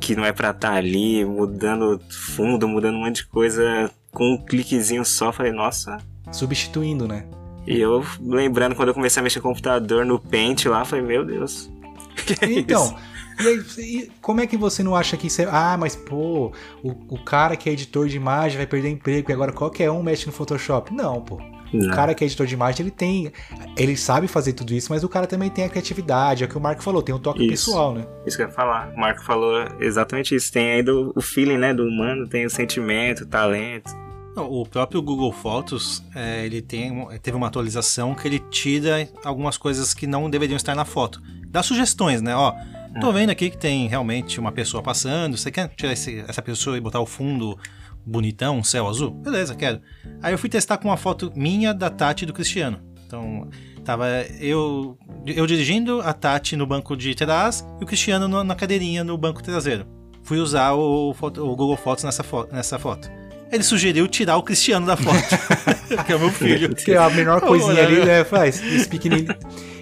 que 0.00 0.16
não 0.16 0.24
é 0.24 0.32
pra 0.32 0.50
estar 0.50 0.72
ali, 0.74 1.24
mudando 1.24 2.00
fundo, 2.10 2.66
mudando 2.68 2.96
um 2.96 3.04
monte 3.04 3.16
de 3.16 3.26
coisa 3.26 3.90
com 4.10 4.34
um 4.34 4.44
cliquezinho 4.44 5.04
só. 5.04 5.32
Falei, 5.32 5.52
nossa. 5.52 5.98
Substituindo, 6.32 7.06
né? 7.06 7.26
E 7.66 7.78
eu 7.80 8.04
lembrando 8.20 8.74
quando 8.74 8.88
eu 8.88 8.94
comecei 8.94 9.20
a 9.20 9.24
mexer 9.24 9.38
no 9.38 9.42
computador 9.42 10.06
no 10.06 10.18
Paint 10.18 10.66
lá, 10.66 10.84
falei, 10.84 11.04
meu 11.04 11.24
Deus. 11.24 11.70
Que 12.26 12.44
é 12.44 12.52
Então, 12.58 12.96
isso? 13.38 13.80
e 13.80 13.82
aí, 13.86 14.02
e 14.02 14.10
como 14.22 14.40
é 14.40 14.46
que 14.46 14.56
você 14.56 14.82
não 14.82 14.96
acha 14.96 15.16
que 15.16 15.26
isso 15.26 15.42
é. 15.42 15.46
Ah, 15.50 15.76
mas 15.78 15.94
pô, 15.94 16.52
o, 16.82 16.90
o 17.14 17.18
cara 17.22 17.56
que 17.56 17.68
é 17.68 17.72
editor 17.72 18.08
de 18.08 18.16
imagem 18.16 18.56
vai 18.56 18.66
perder 18.66 18.88
emprego 18.90 19.30
e 19.30 19.34
agora 19.34 19.52
qualquer 19.52 19.90
um 19.90 20.02
mexe 20.02 20.26
no 20.26 20.32
Photoshop? 20.32 20.94
Não, 20.94 21.20
pô. 21.20 21.38
O 21.72 21.76
Não. 21.78 21.94
cara 21.94 22.14
que 22.14 22.22
é 22.22 22.26
editor 22.26 22.46
de 22.46 22.54
imagem, 22.54 22.82
ele 22.82 22.90
tem. 22.90 23.32
Ele 23.76 23.96
sabe 23.96 24.28
fazer 24.28 24.52
tudo 24.52 24.72
isso, 24.72 24.90
mas 24.92 25.02
o 25.04 25.08
cara 25.08 25.26
também 25.26 25.50
tem 25.50 25.64
a 25.64 25.68
criatividade. 25.68 26.42
É 26.44 26.46
o 26.46 26.48
que 26.50 26.56
o 26.56 26.60
Marco 26.60 26.82
falou, 26.82 27.02
tem 27.02 27.14
um 27.14 27.18
toque 27.18 27.40
Isso. 27.44 27.66
pessoal, 27.66 27.92
né? 27.94 28.06
Isso 28.26 28.36
que 28.36 28.42
eu 28.42 28.46
ia 28.46 28.52
falar. 28.52 28.92
O 28.94 29.00
Marco 29.00 29.22
falou 29.24 29.66
exatamente 29.80 30.34
isso. 30.34 30.52
Tem 30.52 30.70
ainda 30.72 30.94
o 30.94 31.12
o 31.16 31.20
feeling, 31.20 31.58
né, 31.58 31.72
do 31.74 31.82
humano, 31.84 32.26
tem 32.28 32.44
o 32.46 32.50
sentimento, 32.50 33.22
o 33.24 33.26
talento. 33.26 33.90
Não, 34.36 34.50
O 34.50 34.66
próprio 34.66 35.00
Google 35.00 35.32
Fotos, 35.32 36.02
é, 36.14 36.44
ele 36.44 36.60
tem, 36.60 37.06
teve 37.22 37.36
uma 37.36 37.46
atualização 37.46 38.14
que 38.14 38.28
ele 38.28 38.38
tira 38.50 39.08
algumas 39.24 39.56
coisas 39.56 39.94
que 39.94 40.06
não 40.06 40.28
deveriam 40.28 40.56
estar 40.56 40.74
na 40.74 40.84
foto. 40.84 41.22
Dá 41.48 41.62
sugestões, 41.62 42.20
né? 42.20 42.36
Ó, 42.36 42.52
tô 43.00 43.10
vendo 43.12 43.30
aqui 43.30 43.48
que 43.48 43.56
tem 43.56 43.88
realmente 43.88 44.38
uma 44.38 44.52
pessoa 44.52 44.82
passando. 44.82 45.36
Você 45.38 45.50
quer 45.50 45.68
tirar 45.74 45.92
esse- 45.94 46.22
essa 46.28 46.42
pessoa 46.42 46.76
e 46.76 46.80
botar 46.80 47.00
o 47.00 47.06
fundo 47.06 47.58
bonitão, 48.06 48.58
um 48.58 48.62
céu 48.64 48.86
azul? 48.86 49.10
Beleza, 49.10 49.54
quero. 49.54 49.80
Aí 50.22 50.32
eu 50.32 50.38
fui 50.38 50.48
testar 50.48 50.78
com 50.78 50.88
uma 50.88 50.96
foto 50.96 51.32
minha, 51.34 51.74
da 51.74 51.90
Tati 51.90 52.22
e 52.24 52.26
do 52.26 52.32
Cristiano. 52.32 52.78
Então, 53.06 53.48
tava 53.84 54.06
eu, 54.40 54.96
eu 55.26 55.46
dirigindo, 55.46 56.00
a 56.00 56.12
Tati 56.12 56.56
no 56.56 56.66
banco 56.66 56.96
de 56.96 57.14
trás 57.14 57.66
e 57.80 57.84
o 57.84 57.86
Cristiano 57.86 58.26
no- 58.28 58.42
na 58.44 58.54
cadeirinha 58.54 59.02
no 59.04 59.16
banco 59.18 59.42
traseiro. 59.42 59.86
Fui 60.22 60.38
usar 60.38 60.72
o, 60.74 61.10
o 61.10 61.30
Google 61.56 61.76
Fotos 61.76 62.04
nessa, 62.04 62.22
fo- 62.24 62.48
nessa 62.50 62.78
foto. 62.78 63.08
Ele 63.52 63.62
sugeriu 63.62 64.08
tirar 64.08 64.36
o 64.36 64.42
Cristiano 64.42 64.84
da 64.86 64.96
foto, 64.96 65.22
que 66.04 66.12
é 66.12 66.16
o 66.16 66.20
meu 66.20 66.30
filho. 66.30 66.74
Que 66.74 66.92
é 66.92 66.98
a 66.98 67.10
menor 67.10 67.40
coisinha 67.40 67.82
ali, 67.82 67.98
né? 68.00 68.04
né? 68.04 68.24
Faz 68.24 68.62
esse 68.62 68.88
pequenininho. 68.88 69.34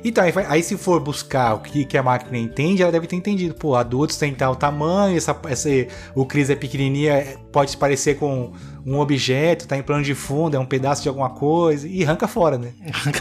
Então, 0.05 0.22
aí, 0.22 0.32
aí 0.48 0.62
se 0.62 0.76
for 0.76 1.00
buscar 1.00 1.55
o 1.55 1.61
que, 1.61 1.84
que 1.86 1.96
a 1.96 2.02
máquina 2.02 2.36
entende, 2.36 2.82
ela 2.82 2.92
deve 2.92 3.07
ter 3.07 3.16
entendido. 3.16 3.55
Pô, 3.55 3.74
adultos 3.74 4.18
tem 4.18 4.34
tal 4.34 4.55
tamanho, 4.55 5.16
essa, 5.16 5.34
essa, 5.48 5.68
o 6.14 6.26
Cris 6.26 6.50
é 6.50 6.55
pequenininha, 6.55 7.14
é- 7.14 7.36
pode 7.50 7.70
se 7.70 7.76
parecer 7.76 8.18
com 8.18 8.52
um 8.84 8.98
objeto, 8.98 9.66
tá 9.66 9.78
em 9.78 9.82
plano 9.82 10.05
de 10.05 10.14
fundo, 10.14 10.57
é 10.57 10.61
um 10.61 10.66
pedaço 10.66 11.02
de 11.02 11.09
alguma 11.09 11.30
coisa, 11.30 11.88
e 11.88 12.05
arranca 12.05 12.28
fora, 12.28 12.59
né? 12.59 12.72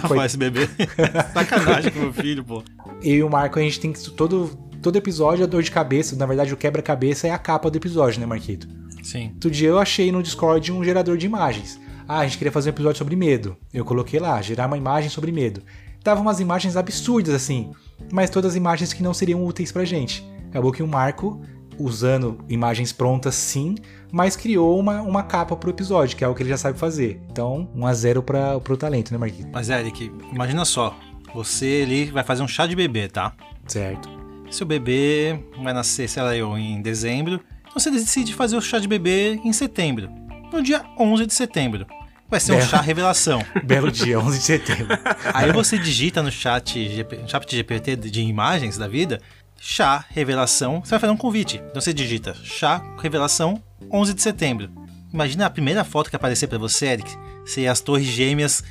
Capaz 0.02 0.32
esse 0.32 0.38
bebê. 0.38 0.68
Sacanagem 1.34 1.92
com 1.92 2.00
meu 2.00 2.14
filho, 2.14 2.44
pô. 2.44 2.62
Eu 3.02 3.16
e 3.16 3.24
o 3.24 3.30
Marco, 3.30 3.60
a 3.60 3.62
gente 3.62 3.80
tem 3.80 3.94
que. 3.94 4.12
Todo, 4.12 4.50
todo 4.82 4.98
episódio 4.98 5.44
é 5.44 5.48
dor 5.48 5.64
de 5.64 5.72
cabeça. 5.72 6.18
Na 6.18 6.26
verdade, 6.26 6.54
o 6.54 6.58
quebra-cabeça 6.58 7.28
é 7.28 7.32
a 7.32 7.38
capa 7.38 7.72
do 7.72 7.78
episódio, 7.78 8.20
né, 8.20 8.26
Marquito? 8.26 8.68
Sim. 9.02 9.32
Outro 9.36 9.52
dia 9.52 9.70
eu 9.70 9.80
achei 9.80 10.12
no 10.12 10.22
Discord 10.22 10.72
um 10.72 10.84
gerador 10.84 11.18
de 11.18 11.26
imagens. 11.26 11.80
Ah, 12.08 12.20
a 12.20 12.24
gente 12.26 12.38
queria 12.38 12.52
fazer 12.52 12.70
um 12.70 12.74
episódio 12.74 12.98
sobre 12.98 13.16
medo. 13.16 13.56
Eu 13.74 13.86
coloquei 13.86 14.20
lá, 14.20 14.42
gerar 14.42 14.68
uma 14.68 14.78
imagem 14.78 15.10
sobre 15.10 15.32
medo. 15.32 15.62
Tava 16.04 16.22
umas 16.22 16.40
imagens 16.40 16.76
absurdas 16.76 17.34
assim, 17.34 17.72
mas 18.12 18.30
todas 18.30 18.56
imagens 18.56 18.92
que 18.92 19.02
não 19.02 19.14
seriam 19.14 19.46
úteis 19.46 19.72
pra 19.72 19.86
gente. 19.86 20.28
Acabou 20.50 20.72
que 20.72 20.84
o 20.84 20.88
Marco, 20.88 21.42
usando 21.80 22.38
imagens 22.50 22.92
prontas 22.92 23.36
sim, 23.36 23.76
mas 24.12 24.36
criou 24.36 24.78
uma, 24.80 25.02
uma 25.02 25.24
capa 25.24 25.56
pro 25.56 25.70
episódio, 25.70 26.18
que 26.18 26.24
é 26.24 26.28
o 26.28 26.36
que 26.36 26.44
ele 26.44 26.50
já 26.50 26.58
sabe 26.58 26.78
fazer. 26.78 27.22
Então, 27.32 27.70
1 27.74 27.88
a 27.88 27.94
0 27.94 28.24
para 28.24 28.60
pro 28.60 28.78
talento, 28.78 29.12
né, 29.12 29.18
Marquinhos? 29.18 29.50
Mas, 29.52 29.70
Eric, 29.70 30.12
imagina 30.32 30.66
só. 30.66 30.96
Você 31.34 31.82
ali 31.86 32.06
vai 32.06 32.24
fazer 32.24 32.44
um 32.44 32.48
chá 32.48 32.68
de 32.68 32.76
bebê, 32.76 33.08
tá? 33.08 33.34
Certo. 33.66 34.08
Seu 34.52 34.68
bebê 34.68 35.40
vai 35.64 35.74
nascer, 35.74 36.08
sei 36.08 36.22
lá 36.22 36.36
eu, 36.36 36.56
em 36.58 36.82
dezembro. 36.82 37.40
Então 37.62 37.80
você 37.80 37.90
decide 37.90 38.36
fazer 38.36 38.56
o 38.56 38.62
chá 38.62 38.78
de 38.78 38.88
bebê 38.88 39.40
em 39.44 39.52
setembro. 39.52 40.12
No 40.54 40.62
dia 40.62 40.86
11 41.00 41.26
de 41.26 41.34
setembro. 41.34 41.88
Vai 42.30 42.40
ser 42.40 42.52
um 42.52 42.58
Belo. 42.58 42.70
chá 42.70 42.80
revelação. 42.80 43.44
Belo 43.66 43.92
dia, 43.92 44.20
11 44.20 44.38
de 44.38 44.44
setembro. 44.44 44.88
Aí 45.34 45.52
você 45.52 45.80
digita 45.80 46.22
no 46.22 46.32
chat, 46.32 46.90
GP, 46.90 47.28
chat 47.28 47.56
GPT 47.56 47.96
de 47.96 48.22
imagens 48.22 48.78
da 48.78 48.88
vida, 48.88 49.20
chá 49.60 50.06
revelação, 50.10 50.82
você 50.86 50.92
vai 50.92 51.00
fazer 51.00 51.12
um 51.12 51.18
convite. 51.18 51.60
Então 51.72 51.82
você 51.82 51.92
digita 51.92 52.36
chá 52.44 52.84
revelação 53.02 53.64
11 53.92 54.14
de 54.14 54.22
setembro. 54.22 54.70
Imagina 55.12 55.48
a 55.48 55.50
primeira 55.50 55.84
foto 55.84 56.12
que 56.12 56.16
aparecer 56.16 56.46
pra 56.46 56.60
você, 56.60 56.86
Eric. 56.86 57.12
Ser 57.44 57.66
as 57.66 57.82
torres 57.82 58.06
gêmeas 58.06 58.64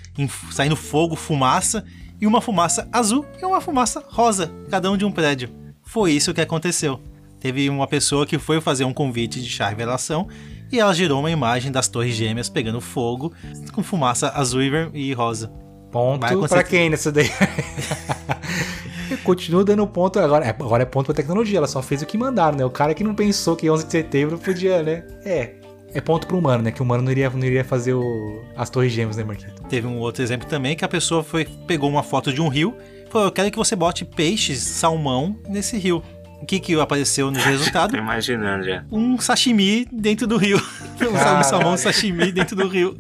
saindo 0.53 0.77
fogo, 0.77 1.17
fumaça, 1.17 1.85
e 2.21 2.29
uma 2.29 2.41
fumaça 2.41 2.89
azul 2.93 3.27
e 3.41 3.45
uma 3.45 3.61
fumaça 3.61 4.05
rosa, 4.09 4.53
cada 4.71 4.89
um 4.89 4.97
de 4.97 5.05
um 5.05 5.11
prédio. 5.11 5.51
Foi 5.83 6.13
isso 6.13 6.33
que 6.33 6.41
aconteceu. 6.41 7.01
Teve 7.41 7.69
uma 7.69 7.89
pessoa 7.89 8.25
que 8.25 8.39
foi 8.39 8.61
fazer 8.61 8.85
um 8.85 8.93
convite 8.93 9.43
de 9.43 9.51
chá 9.51 9.69
revelação 9.69 10.29
e 10.73 10.81
ela 10.81 10.95
gerou 10.95 11.21
uma 11.21 11.31
imagem 11.31 11.71
das 11.71 11.87
torres 11.87 12.15
gêmeas 12.15 12.49
pegando 12.49 12.81
fogo 12.81 13.33
com 13.73 13.83
fumaça 13.83 14.31
azul 14.31 14.63
e 14.95 15.13
rosa. 15.13 15.53
Ponto 15.91 16.49
pra 16.49 16.65
quem 16.65 16.89
nessa 16.89 17.13
daí? 17.13 17.31
continuo 19.23 19.65
dando 19.65 19.87
ponto. 19.87 20.19
Agora 20.19 20.45
é, 20.45 20.51
agora 20.51 20.83
é 20.83 20.87
ponto 20.87 21.07
pra 21.07 21.15
tecnologia, 21.15 21.59
ela 21.59 21.67
só 21.67 21.83
fez 21.83 22.03
o 22.03 22.07
que 22.07 22.19
mandaram, 22.19 22.57
né? 22.57 22.65
O 22.65 22.71
cara 22.71 22.95
que 22.95 23.05
não 23.05 23.15
pensou 23.15 23.57
que 23.57 23.71
11 23.71 23.87
de 23.87 23.93
setembro 23.93 24.39
podia, 24.39 24.83
né? 24.83 25.05
É. 25.25 25.55
É 25.95 26.01
ponto 26.01 26.27
pro 26.27 26.39
humano, 26.39 26.63
né? 26.63 26.71
Que 26.71 26.81
o 26.81 26.85
humano 26.85 27.03
não 27.03 27.13
iria, 27.13 27.29
não 27.29 27.45
iria 27.45 27.65
fazer 27.65 27.93
o, 27.93 28.43
as 28.57 28.71
torres 28.71 28.93
gêmeas, 28.93 29.17
né, 29.17 29.25
Marquito? 29.25 29.63
Teve 29.65 29.87
um 29.87 29.99
outro 29.99 30.23
exemplo 30.23 30.49
também 30.49 30.75
que 30.75 30.85
a 30.85 30.89
pessoa 30.89 31.23
foi, 31.23 31.45
pegou 31.67 31.89
uma 31.89 32.03
foto 32.03 32.33
de 32.33 32.41
um 32.41 32.49
rio 32.49 32.75
e 33.07 33.11
falou: 33.11 33.29
Eu 33.29 33.33
quero 33.33 33.51
que 33.51 33.59
você 33.59 33.77
bote 33.77 34.05
peixes, 34.05 34.61
salmão 34.61 35.39
nesse 35.47 35.77
rio. 35.77 36.03
O 36.43 36.45
que 36.45 36.59
que 36.59 36.79
apareceu 36.81 37.31
no 37.31 37.39
resultado? 37.39 37.93
Tô 37.95 37.97
imaginando 37.97 38.65
já. 38.65 38.85
Um 38.91 39.17
sashimi 39.19 39.87
dentro 39.93 40.27
do 40.27 40.37
rio. 40.37 40.61
um 41.01 41.13
Caralho. 41.13 41.45
salmão 41.45 41.77
sashimi 41.77 42.33
dentro 42.33 42.57
do 42.57 42.67
rio. 42.67 42.99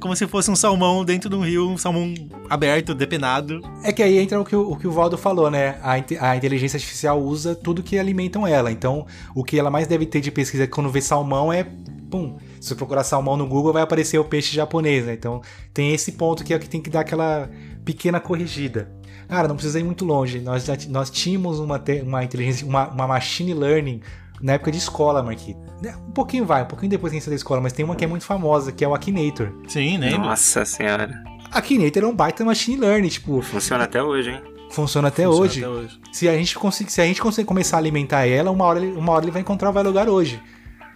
Como 0.00 0.16
se 0.16 0.26
fosse 0.26 0.50
um 0.50 0.56
salmão 0.56 1.04
dentro 1.04 1.28
de 1.28 1.36
um 1.36 1.42
rio, 1.42 1.68
um 1.68 1.76
salmão 1.76 2.14
aberto, 2.48 2.94
depenado. 2.94 3.60
É 3.82 3.92
que 3.92 4.02
aí 4.02 4.18
entra 4.18 4.40
o 4.40 4.44
que 4.44 4.56
o, 4.56 4.70
o 4.70 4.76
que 4.76 4.86
o 4.86 4.90
Valdo 4.90 5.18
falou, 5.18 5.50
né? 5.50 5.76
A, 5.82 6.30
a 6.30 6.36
inteligência 6.36 6.78
artificial 6.78 7.20
usa 7.20 7.54
tudo 7.54 7.82
que 7.82 7.98
alimentam 7.98 8.46
ela. 8.46 8.72
Então, 8.72 9.06
o 9.34 9.44
que 9.44 9.58
ela 9.58 9.70
mais 9.70 9.86
deve 9.86 10.06
ter 10.06 10.22
de 10.22 10.30
pesquisa 10.30 10.66
quando 10.66 10.88
vê 10.88 11.02
salmão 11.02 11.52
é. 11.52 11.66
Pum. 12.10 12.38
Se 12.60 12.68
você 12.68 12.74
procurar 12.74 13.04
salmão 13.04 13.36
no 13.36 13.46
Google, 13.46 13.74
vai 13.74 13.82
aparecer 13.82 14.18
o 14.18 14.24
peixe 14.24 14.54
japonês, 14.54 15.04
né? 15.04 15.12
Então, 15.12 15.42
tem 15.74 15.92
esse 15.92 16.12
ponto 16.12 16.42
que 16.42 16.54
é 16.54 16.56
o 16.56 16.60
que 16.60 16.68
tem 16.68 16.80
que 16.80 16.88
dar 16.88 17.00
aquela 17.00 17.50
pequena 17.84 18.18
corrigida. 18.20 18.90
Cara, 19.28 19.48
não 19.48 19.56
precisa 19.56 19.78
ir 19.80 19.84
muito 19.84 20.04
longe. 20.04 20.40
Nós, 20.40 20.64
já, 20.64 20.76
nós 20.88 21.10
tínhamos 21.10 21.58
uma, 21.58 21.82
uma 22.02 22.24
inteligência, 22.24 22.66
uma, 22.66 22.88
uma 22.88 23.06
machine 23.06 23.54
learning 23.54 24.00
na 24.40 24.52
época 24.54 24.70
de 24.70 24.78
escola, 24.78 25.22
Marquito. 25.22 25.58
Né, 25.82 25.94
Um 26.08 26.12
pouquinho 26.12 26.44
vai, 26.44 26.62
um 26.62 26.66
pouquinho 26.66 26.90
depois 26.90 27.10
que 27.10 27.16
a 27.16 27.18
gente 27.18 27.24
saiu 27.24 27.32
da 27.32 27.36
escola, 27.36 27.60
mas 27.60 27.72
tem 27.72 27.84
uma 27.84 27.94
que 27.96 28.04
é 28.04 28.06
muito 28.06 28.24
famosa, 28.24 28.72
que 28.72 28.84
é 28.84 28.88
o 28.88 28.94
Akinator. 28.94 29.52
Sim, 29.68 29.98
lembro. 29.98 30.20
Nossa 30.20 30.64
senhora. 30.64 31.22
Akinator 31.50 32.02
é 32.02 32.06
um 32.06 32.14
baita 32.14 32.44
machine 32.44 32.76
learning, 32.76 33.08
tipo, 33.08 33.40
Funciona 33.42 33.84
até 33.84 34.02
hoje, 34.02 34.30
hein? 34.30 34.42
funciona 34.70 35.06
até 35.08 35.24
Funciona 35.24 35.44
hoje. 35.44 35.60
até 35.64 35.68
hoje. 35.68 36.00
Se 36.12 36.28
a 36.28 36.36
gente 36.36 36.58
conseguir, 36.58 36.90
se 36.90 37.00
a 37.00 37.04
gente 37.06 37.22
conseguir 37.22 37.46
começar 37.46 37.76
a 37.76 37.78
alimentar 37.78 38.26
ela, 38.26 38.50
uma 38.50 38.64
hora, 38.64 38.80
ele- 38.84 38.96
uma 38.98 39.12
hora 39.12 39.24
ele 39.24 39.30
vai 39.30 39.40
encontrar 39.40 39.70
o 39.70 39.72
vai 39.72 39.84
lugar 39.84 40.08
hoje. 40.08 40.42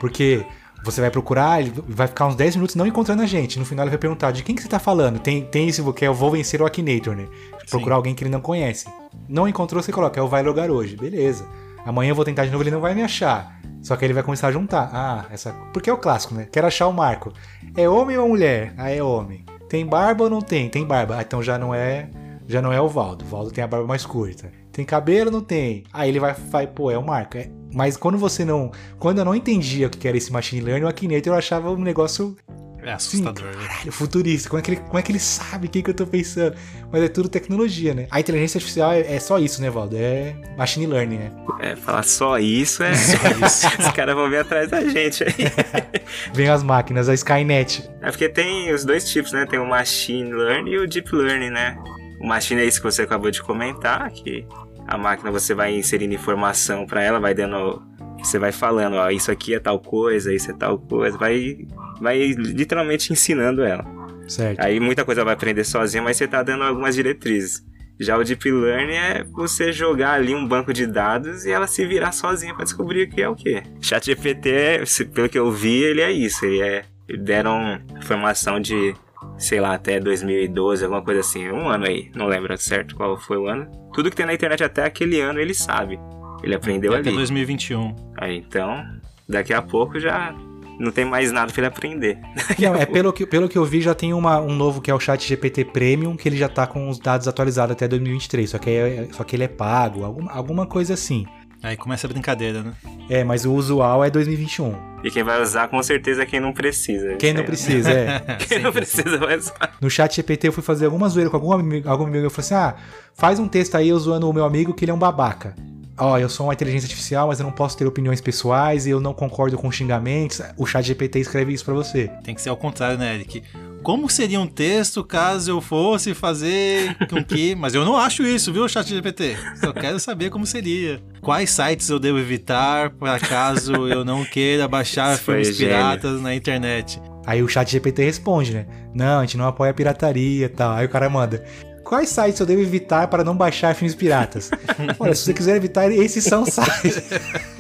Porque 0.01 0.45
você 0.85 1.01
vai 1.01 1.11
procurar, 1.11 1.61
ele 1.61 1.72
vai 1.89 2.07
ficar 2.07 2.26
uns 2.26 2.35
10 2.35 2.57
minutos 2.57 2.76
não 2.76 2.87
encontrando 2.87 3.22
a 3.22 3.26
gente. 3.26 3.59
No 3.59 3.64
final 3.64 3.85
ele 3.85 3.91
vai 3.91 3.99
perguntar: 3.99 4.31
"De 4.31 4.43
quem 4.43 4.55
que 4.55 4.62
você 4.62 4.68
tá 4.68 4.79
falando?". 4.79 5.18
Tem 5.18 5.43
tem 5.43 5.68
esse 5.68 5.83
que 5.93 6.05
é 6.05 6.09
eu 6.09 6.14
vou 6.14 6.31
vencer 6.31 6.61
o 6.62 6.66
Akinator, 6.66 7.14
né? 7.14 7.26
Procurar 7.70 7.97
alguém 7.97 8.14
que 8.14 8.22
ele 8.22 8.31
não 8.31 8.41
conhece. 8.41 8.87
Não 9.29 9.49
encontrou, 9.49 9.83
você 9.83 9.93
coloca: 9.93 10.18
"É 10.18 10.22
o 10.22 10.29
vai 10.29 10.43
lugar 10.43 10.70
hoje". 10.70 10.97
Beleza. 10.97 11.47
Amanhã 11.85 12.11
eu 12.11 12.14
vou 12.14 12.24
tentar 12.24 12.45
de 12.45 12.51
novo, 12.51 12.62
ele 12.62 12.70
não 12.70 12.81
vai 12.81 12.95
me 12.95 13.03
achar. 13.03 13.59
Só 13.83 13.97
que 13.97 14.05
ele 14.05 14.12
vai 14.12 14.22
começar 14.22 14.49
a 14.49 14.53
juntar. 14.53 14.91
Ah, 14.93 15.26
essa, 15.31 15.53
porque 15.72 15.89
é 15.89 15.93
o 15.93 15.97
clássico, 15.97 16.35
né? 16.35 16.49
Quero 16.51 16.66
achar 16.66 16.87
o 16.89 16.93
Marco. 16.93 17.33
É 17.76 17.89
homem 17.89 18.18
ou 18.18 18.29
mulher? 18.29 18.74
Ah, 18.76 18.91
é 18.91 19.03
homem. 19.03 19.45
Tem 19.68 19.87
barba 19.87 20.24
ou 20.24 20.31
não 20.31 20.41
tem? 20.41 20.68
Tem 20.68 20.85
barba. 20.85 21.16
Ah, 21.16 21.22
então 21.22 21.43
já 21.43 21.57
não 21.59 21.74
é 21.74 22.09
já 22.47 22.62
não 22.62 22.72
é 22.72 22.81
o 22.81 22.89
Valdo. 22.89 23.24
O 23.24 23.29
Valdo 23.29 23.51
tem 23.51 23.62
a 23.62 23.66
barba 23.66 23.87
mais 23.87 24.07
curta. 24.07 24.51
Tem 24.72 24.85
cabelo? 24.85 25.31
Não 25.31 25.43
tem. 25.43 25.85
Aí 25.93 26.09
ele 26.09 26.18
vai, 26.18 26.33
vai 26.33 26.66
pô, 26.66 26.91
é 26.91 26.97
o 26.97 27.05
Marco. 27.05 27.37
É- 27.37 27.51
Mas 27.73 27.97
quando 27.97 28.19
você 28.19 28.45
não. 28.45 28.71
Quando 28.99 29.19
eu 29.19 29.25
não 29.25 29.35
entendia 29.35 29.87
o 29.87 29.91
que 29.91 30.07
era 30.09 30.16
esse 30.16 30.33
machine 30.33 30.62
learning, 30.62 30.85
o 30.85 30.89
Akinator 30.89 31.33
eu 31.33 31.39
achava 31.39 31.71
um 31.71 31.81
negócio 31.81 32.37
É 32.83 32.93
assustador, 32.93 33.45
né? 33.45 33.66
caralho, 33.66 33.93
futurista. 33.93 34.49
Como 34.49 34.59
é, 34.61 34.62
que 34.62 34.71
ele, 34.71 34.81
como 34.81 34.99
é 34.99 35.03
que 35.03 35.12
ele 35.12 35.19
sabe 35.19 35.66
o 35.66 35.71
que, 35.71 35.83
que 35.83 35.91
eu 35.91 35.95
tô 35.95 36.07
pensando? 36.07 36.57
Mas 36.91 37.03
é 37.03 37.09
tudo 37.09 37.29
tecnologia, 37.29 37.93
né? 37.93 38.07
A 38.11 38.21
inteligência 38.21 38.59
artificial 38.59 38.93
é, 38.93 39.01
é 39.01 39.21
só 39.21 39.39
isso, 39.39 39.61
né, 39.61 39.69
Valdo? 39.69 39.97
É 39.97 40.35
machine 40.57 40.87
learning, 40.87 41.19
né? 41.19 41.31
É, 41.61 41.77
falar 41.77 42.03
só 42.05 42.39
isso 42.39 42.83
é. 42.83 42.93
Os 43.79 43.91
caras 43.95 44.14
vão 44.14 44.31
vir 44.31 44.39
atrás 44.39 44.71
da 44.71 44.83
gente 44.85 45.25
aí. 45.25 45.35
Vem 46.33 46.49
as 46.49 46.62
máquinas, 46.62 47.09
a 47.09 47.14
Skynet. 47.14 47.89
É 48.01 48.11
porque 48.11 48.29
tem 48.29 48.73
os 48.73 48.85
dois 48.85 49.09
tipos, 49.11 49.33
né? 49.33 49.45
Tem 49.45 49.59
o 49.59 49.66
machine 49.66 50.33
learning 50.33 50.71
e 50.71 50.79
o 50.79 50.87
deep 50.89 51.14
learning, 51.14 51.51
né? 51.51 51.77
O 52.21 52.27
machine 52.27 52.62
é 52.62 52.64
isso 52.64 52.81
que 52.81 52.85
você 52.85 53.03
acabou 53.03 53.31
de 53.31 53.43
comentar, 53.43 54.11
que 54.11 54.45
a 54.89 54.97
máquina 54.97 55.30
você 55.30 55.55
vai 55.55 55.76
inserindo 55.76 56.14
informação 56.14 56.86
pra 56.86 57.03
ela, 57.03 57.20
vai 57.20 57.34
dando. 57.34 57.82
Você 58.18 58.39
vai 58.39 58.51
falando, 58.51 58.95
ó, 58.95 59.11
isso 59.11 59.30
aqui 59.30 59.55
é 59.55 59.61
tal 59.61 59.78
coisa, 59.78 60.34
isso 60.34 60.51
é 60.51 60.55
tal 60.55 60.78
coisa, 60.78 61.16
vai, 61.16 61.59
vai 62.01 62.18
literalmente 62.32 63.12
ensinando 63.12 63.62
ela. 63.62 63.84
Certo. 64.26 64.61
Aí 64.61 64.80
muita 64.80 65.05
coisa 65.05 65.24
vai 65.24 65.34
aprender 65.34 65.62
sozinha, 65.62 66.03
mas 66.03 66.16
você 66.16 66.26
tá 66.26 66.43
dando 66.43 66.64
algumas 66.64 66.95
diretrizes. 66.97 67.62
Já 68.01 68.16
o 68.16 68.24
Deep 68.24 68.51
Learning 68.51 68.95
é 68.95 69.24
você 69.24 69.72
jogar 69.72 70.12
ali 70.12 70.34
um 70.34 70.47
banco 70.47 70.72
de 70.72 70.86
dados 70.86 71.45
e 71.45 71.51
ela 71.51 71.66
se 71.66 71.84
virar 71.84 72.12
sozinha 72.12 72.55
pra 72.55 72.64
descobrir 72.64 73.03
o 73.03 73.11
que 73.11 73.20
é 73.20 73.28
o 73.28 73.34
que. 73.34 73.62
ChatGPT, 73.80 74.84
pelo 75.12 75.28
que 75.28 75.39
eu 75.39 75.51
vi, 75.51 75.82
ele 75.82 76.01
é 76.01 76.11
isso. 76.11 76.45
Ele 76.47 76.61
é. 76.61 76.84
Deram 77.20 77.80
informação 77.97 78.61
de, 78.61 78.95
sei 79.37 79.61
lá, 79.61 79.75
até 79.75 80.01
2012, 80.01 80.85
alguma 80.85 81.03
coisa 81.03 81.21
assim. 81.21 81.49
Um 81.51 81.69
ano 81.69 81.87
aí, 81.87 82.11
não 82.14 82.27
lembro 82.27 82.57
certo 82.59 82.97
qual 82.97 83.16
foi 83.16 83.37
o 83.37 83.47
ano. 83.47 83.66
Tudo 83.93 84.11
que 84.11 84.16
tem 84.16 84.27
na 84.27 84.35
internet 84.35 84.62
até 84.62 84.85
aquele 84.85 85.21
ano 85.21 85.41
ele 85.41 85.55
sabe. 85.55 85.99
Ele 86.43 86.55
aprendeu 86.55 86.93
Até 86.93 87.09
ali. 87.09 87.16
2021. 87.16 87.95
Aí 88.16 88.37
então, 88.37 88.85
daqui 89.29 89.53
a 89.53 89.61
pouco 89.61 89.99
já 89.99 90.35
não 90.79 90.93
tem 90.93 91.05
mais 91.05 91.33
nada 91.33 91.53
pra 91.53 91.61
ele 91.61 91.66
aprender. 91.66 92.19
Não, 92.59 92.77
é 92.77 92.87
pelo 92.87 93.12
que, 93.12 93.27
pelo 93.27 93.49
que 93.49 93.59
eu 93.59 93.64
vi, 93.64 93.81
já 93.81 93.95
tem 93.95 94.14
uma, 94.14 94.41
um 94.41 94.55
novo 94.55 94.81
que 94.81 94.91
é 94.91 94.95
o 94.95 95.01
Chat 95.01 95.27
GPT 95.27 95.64
Premium, 95.64 96.16
que 96.16 96.29
ele 96.29 96.37
já 96.37 96.49
tá 96.49 96.69
com 96.69 96.89
os 96.89 97.01
dados 97.01 97.27
atualizados 97.27 97.73
até 97.73 97.89
2023. 97.89 98.49
Só 98.49 98.59
que, 98.59 98.71
é, 98.71 99.09
só 99.11 99.25
que 99.25 99.35
ele 99.35 99.43
é 99.43 99.49
pago, 99.49 100.05
alguma, 100.05 100.31
alguma 100.31 100.66
coisa 100.66 100.95
assim. 100.95 101.27
Aí 101.62 101.76
começa 101.76 102.06
a 102.06 102.11
brincadeira, 102.11 102.62
né? 102.62 102.72
É, 103.11 103.24
mas 103.24 103.44
o 103.44 103.52
usual 103.52 104.04
é 104.04 104.11
2021. 104.11 104.74
E 105.02 105.11
quem 105.11 105.22
vai 105.22 105.42
usar 105.42 105.68
com 105.68 105.82
certeza 105.82 106.22
é 106.22 106.26
quem 106.26 106.40
não 106.40 106.52
precisa. 106.52 107.16
Quem 107.16 107.32
não 107.32 107.40
aí. 107.40 107.46
precisa, 107.46 107.90
é. 107.90 108.20
Quem 108.46 108.61
não 108.61 108.72
precisa 108.72 109.18
vai 109.18 109.36
usar. 109.36 109.76
No 109.80 109.90
chat 109.90 110.14
GPT 110.14 110.48
eu 110.48 110.52
fui 110.52 110.62
fazer 110.62 110.86
alguma 110.86 111.09
zoeira 111.09 111.30
com 111.30 111.36
algum 111.36 111.52
amigo, 111.52 111.88
algum 111.88 112.04
amigo. 112.04 112.26
Eu 112.26 112.30
falei 112.30 112.46
assim: 112.46 112.54
ah, 112.54 112.76
faz 113.14 113.38
um 113.38 113.48
texto 113.48 113.76
aí 113.76 113.88
eu 113.88 113.98
zoando 113.98 114.28
o 114.28 114.32
meu 114.32 114.44
amigo 114.44 114.74
que 114.74 114.84
ele 114.84 114.92
é 114.92 114.94
um 114.94 114.98
babaca. 114.98 115.54
Ó, 116.00 116.16
eu 116.16 116.28
sou 116.28 116.46
uma 116.46 116.52
inteligência 116.52 116.86
artificial, 116.86 117.26
mas 117.26 117.40
eu 117.40 117.44
não 117.44 117.52
posso 117.52 117.76
ter 117.76 117.84
opiniões 117.84 118.20
pessoais 118.20 118.86
e 118.86 118.90
eu 118.90 119.00
não 119.00 119.12
concordo 119.12 119.59
com 119.59 119.70
xingamentos. 119.70 120.40
O 120.56 120.64
chat 120.64 120.84
GPT 120.84 121.18
escreve 121.18 121.52
isso 121.52 121.64
pra 121.64 121.74
você. 121.74 122.09
Tem 122.22 122.34
que 122.36 122.40
ser 122.40 122.50
ao 122.50 122.56
contrário, 122.56 122.96
né, 122.96 123.16
Eric? 123.16 123.42
Como 123.83 124.11
seria 124.11 124.41
um 124.41 124.47
texto 124.47 125.03
caso 125.03 125.51
eu 125.51 125.61
fosse 125.61 126.14
fazer 126.14 126.97
com 127.09 127.24
que. 127.24 127.55
Mas 127.57 127.74
eu 127.74 127.85
não 127.85 127.97
acho 127.97 128.22
isso, 128.22 128.53
viu, 128.53 128.68
ChatGPT? 128.68 129.37
Só 129.57 129.72
quero 129.72 129.99
saber 129.99 130.31
como 130.31 130.45
seria. 130.47 131.01
Quais 131.20 131.51
sites 131.51 131.89
eu 131.89 131.99
devo 131.99 132.18
evitar 132.18 132.91
para 132.91 133.18
caso 133.18 133.89
eu 133.89 134.05
não 134.05 134.24
queira 134.24 134.68
baixar 134.68 135.16
filmes 135.18 135.57
gênio. 135.57 135.74
piratas 135.74 136.20
na 136.20 136.35
internet? 136.35 137.01
Aí 137.26 137.43
o 137.43 137.49
chat 137.49 137.70
GPT 137.70 138.05
responde, 138.05 138.55
né? 138.55 138.66
Não, 138.95 139.18
a 139.18 139.20
gente 139.22 139.37
não 139.37 139.47
apoia 139.47 139.70
a 139.70 139.74
pirataria 139.74 140.47
e 140.47 140.49
tal. 140.49 140.72
Aí 140.72 140.87
o 140.87 140.89
cara 140.89 141.11
manda. 141.11 141.45
Quais 141.85 142.09
sites 142.09 142.41
eu 142.41 142.47
devo 142.47 142.61
evitar 142.61 143.07
para 143.09 143.24
não 143.24 143.37
baixar 143.37 143.74
filmes 143.74 143.95
piratas? 143.95 144.51
Olha, 144.99 145.14
se 145.14 145.24
você 145.24 145.35
quiser 145.35 145.57
evitar, 145.57 145.91
esses 145.91 146.24
são 146.24 146.45
sites. 146.45 147.03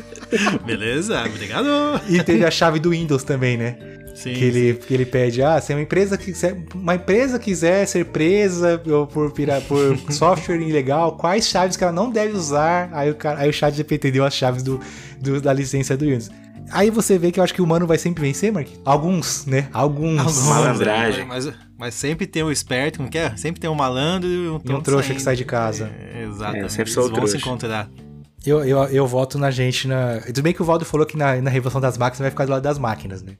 Beleza? 0.64 1.22
Obrigado! 1.24 1.68
E 2.08 2.22
teve 2.22 2.44
a 2.44 2.50
chave 2.50 2.78
do 2.78 2.90
Windows 2.90 3.24
também, 3.24 3.56
né? 3.56 3.97
Sim, 4.22 4.32
que 4.34 4.44
ele, 4.44 4.74
que 4.74 4.92
ele 4.92 5.06
pede, 5.06 5.42
ah, 5.42 5.60
se 5.60 5.72
uma 5.72 5.80
empresa, 5.82 6.18
que- 6.18 6.34
se 6.34 6.52
uma 6.74 6.96
empresa 6.96 7.38
quiser 7.38 7.86
ser 7.86 8.04
presa 8.06 8.80
por, 9.12 9.30
pira- 9.30 9.60
por 9.60 9.96
software 10.12 10.56
ilegal, 10.60 11.12
quais 11.16 11.46
chaves 11.46 11.76
que 11.76 11.84
ela 11.84 11.92
não 11.92 12.10
deve 12.10 12.32
usar? 12.36 12.88
Aí 12.92 13.10
o, 13.10 13.14
cara, 13.14 13.40
aí 13.40 13.48
o 13.48 13.52
chat 13.52 13.74
GPT 13.76 14.10
deu 14.10 14.24
as 14.24 14.34
chaves 14.34 14.62
do, 14.62 14.80
do- 15.20 15.40
da 15.40 15.52
licença 15.52 15.96
do 15.96 16.04
Windows. 16.04 16.30
Aí 16.70 16.90
você 16.90 17.16
vê 17.16 17.30
que 17.30 17.38
eu 17.40 17.44
acho 17.44 17.54
que 17.54 17.62
o 17.62 17.64
humano 17.64 17.86
vai 17.86 17.96
sempre 17.96 18.20
vencer, 18.22 18.52
Mark? 18.52 18.66
Alguns, 18.84 19.46
né? 19.46 19.68
Alguns. 19.72 20.18
Alguns, 20.18 20.46
Malandragem. 20.48 21.24
Mas, 21.24 21.48
mas 21.78 21.94
sempre 21.94 22.26
tem 22.26 22.42
o 22.42 22.50
esperto, 22.52 23.00
não 23.00 23.08
quer? 23.08 23.38
Sempre 23.38 23.60
tem 23.60 23.70
um 23.70 23.74
malandro 23.74 24.28
e 24.28 24.48
um, 24.50 24.60
E 24.62 24.72
um 24.72 24.80
trouxa 24.80 25.04
saindo. 25.06 25.16
que 25.16 25.22
sai 25.22 25.36
de 25.36 25.44
casa. 25.46 25.90
É, 26.12 26.24
exatamente. 26.24 26.64
É, 26.66 26.68
sempre 26.68 26.82
Eles 26.82 26.92
sou 26.92 27.04
o 27.04 27.06
vão 27.06 27.14
se 27.14 27.20
trouxa. 27.20 27.36
encontrar. 27.38 27.88
Eu, 28.46 28.64
eu, 28.64 28.78
eu 28.84 29.06
voto 29.06 29.36
na 29.38 29.50
gente 29.50 29.88
na. 29.88 30.20
Tudo 30.26 30.42
bem 30.42 30.52
que 30.52 30.62
o 30.62 30.64
Valdo 30.64 30.84
falou 30.84 31.04
que 31.06 31.16
na, 31.16 31.40
na 31.40 31.50
revolução 31.50 31.80
das 31.80 31.96
máquinas 31.98 32.20
vai 32.20 32.30
ficar 32.30 32.44
do 32.44 32.50
lado 32.52 32.62
das 32.62 32.78
máquinas, 32.78 33.22
né? 33.22 33.32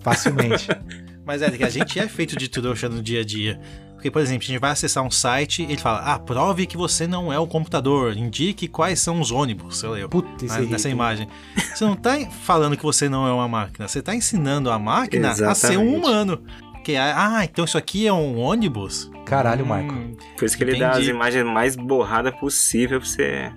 Facilmente. 0.00 0.68
Mas 1.26 1.40
é, 1.42 1.50
que 1.50 1.64
a 1.64 1.70
gente 1.70 1.98
é 1.98 2.06
feito 2.06 2.36
de 2.36 2.48
trouxa 2.48 2.88
no 2.88 3.02
dia 3.02 3.20
a 3.20 3.24
dia. 3.24 3.58
Porque, 3.94 4.10
por 4.10 4.20
exemplo, 4.20 4.42
a 4.44 4.46
gente 4.46 4.60
vai 4.60 4.70
acessar 4.72 5.02
um 5.02 5.10
site 5.10 5.62
ele 5.62 5.78
fala: 5.78 6.00
ah, 6.00 6.18
prove 6.18 6.66
que 6.66 6.76
você 6.76 7.06
não 7.06 7.32
é 7.32 7.38
o 7.38 7.46
computador, 7.46 8.14
indique 8.14 8.68
quais 8.68 9.00
são 9.00 9.18
os 9.18 9.30
ônibus, 9.30 9.78
sei 9.78 9.88
lá 9.88 9.98
eu. 9.98 10.08
Puta, 10.10 10.44
esse 10.44 10.60
na- 10.60 10.66
nessa 10.66 10.90
imagem. 10.90 11.26
Você 11.74 11.84
não 11.84 11.96
tá 11.96 12.14
falando 12.42 12.76
que 12.76 12.82
você 12.82 13.08
não 13.08 13.26
é 13.26 13.32
uma 13.32 13.48
máquina, 13.48 13.88
você 13.88 14.02
tá 14.02 14.14
ensinando 14.14 14.70
a 14.70 14.78
máquina 14.78 15.30
a 15.30 15.34
ser 15.34 15.44
um 15.44 15.50
Exatamente. 15.50 15.96
humano. 15.96 16.42
Que, 16.84 16.96
ah, 16.96 17.40
então 17.44 17.64
isso 17.64 17.78
aqui 17.78 18.06
é 18.06 18.12
um 18.12 18.38
ônibus? 18.38 19.10
Caralho, 19.24 19.64
Marco. 19.64 19.94
Hum, 19.94 20.14
Por 20.36 20.44
isso 20.44 20.54
que 20.54 20.64
ele 20.64 20.78
dá 20.78 20.90
as 20.90 21.06
imagens 21.06 21.46
mais 21.46 21.74
borradas 21.74 22.34
possível 22.38 23.00
pra 23.00 23.08
você, 23.08 23.50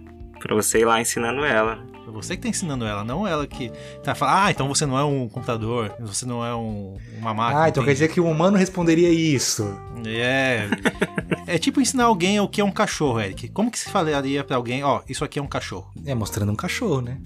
pra 0.48 0.56
você 0.56 0.80
ir 0.80 0.86
lá 0.86 1.00
ensinando 1.00 1.44
ela. 1.46 1.78
é 2.08 2.12
você 2.12 2.36
que 2.38 2.42
tá 2.44 2.48
ensinando 2.48 2.86
ela, 2.86 3.04
não 3.04 3.28
ela 3.28 3.46
que 3.46 3.70
tá 4.02 4.16
falando, 4.16 4.38
ah, 4.46 4.52
então 4.52 4.68
você 4.68 4.86
não 4.86 4.98
é 4.98 5.04
um 5.04 5.28
computador, 5.28 5.94
você 6.00 6.26
não 6.26 6.44
é 6.44 6.56
um- 6.56 6.98
uma 7.20 7.34
máquina. 7.34 7.64
Ah, 7.66 7.70
então 7.70 7.84
quer 7.84 7.92
entendi." 7.92 8.06
dizer 8.08 8.14
que 8.14 8.22
o 8.22 8.26
humano 8.30 8.58
responderia 8.58 9.10
isso. 9.12 9.64
É. 10.06 10.68
É 11.46 11.58
tipo 11.58 11.82
ensinar 11.82 12.06
alguém 12.06 12.40
o 12.40 12.48
que 12.48 12.62
é 12.62 12.64
um 12.64 12.72
cachorro, 12.72 13.20
Eric. 13.20 13.50
Como 13.50 13.70
que 13.70 13.78
se 13.78 13.90
falaria 13.90 14.44
pra 14.44 14.56
alguém, 14.56 14.84
ó, 14.84 15.02
isso 15.08 15.24
aqui 15.26 15.38
é 15.38 15.42
um 15.42 15.48
cachorro? 15.48 15.92
É 16.06 16.16
mostrando 16.16 16.52
um 16.52 16.56
cachorro, 16.56 17.02
né? 17.02 17.18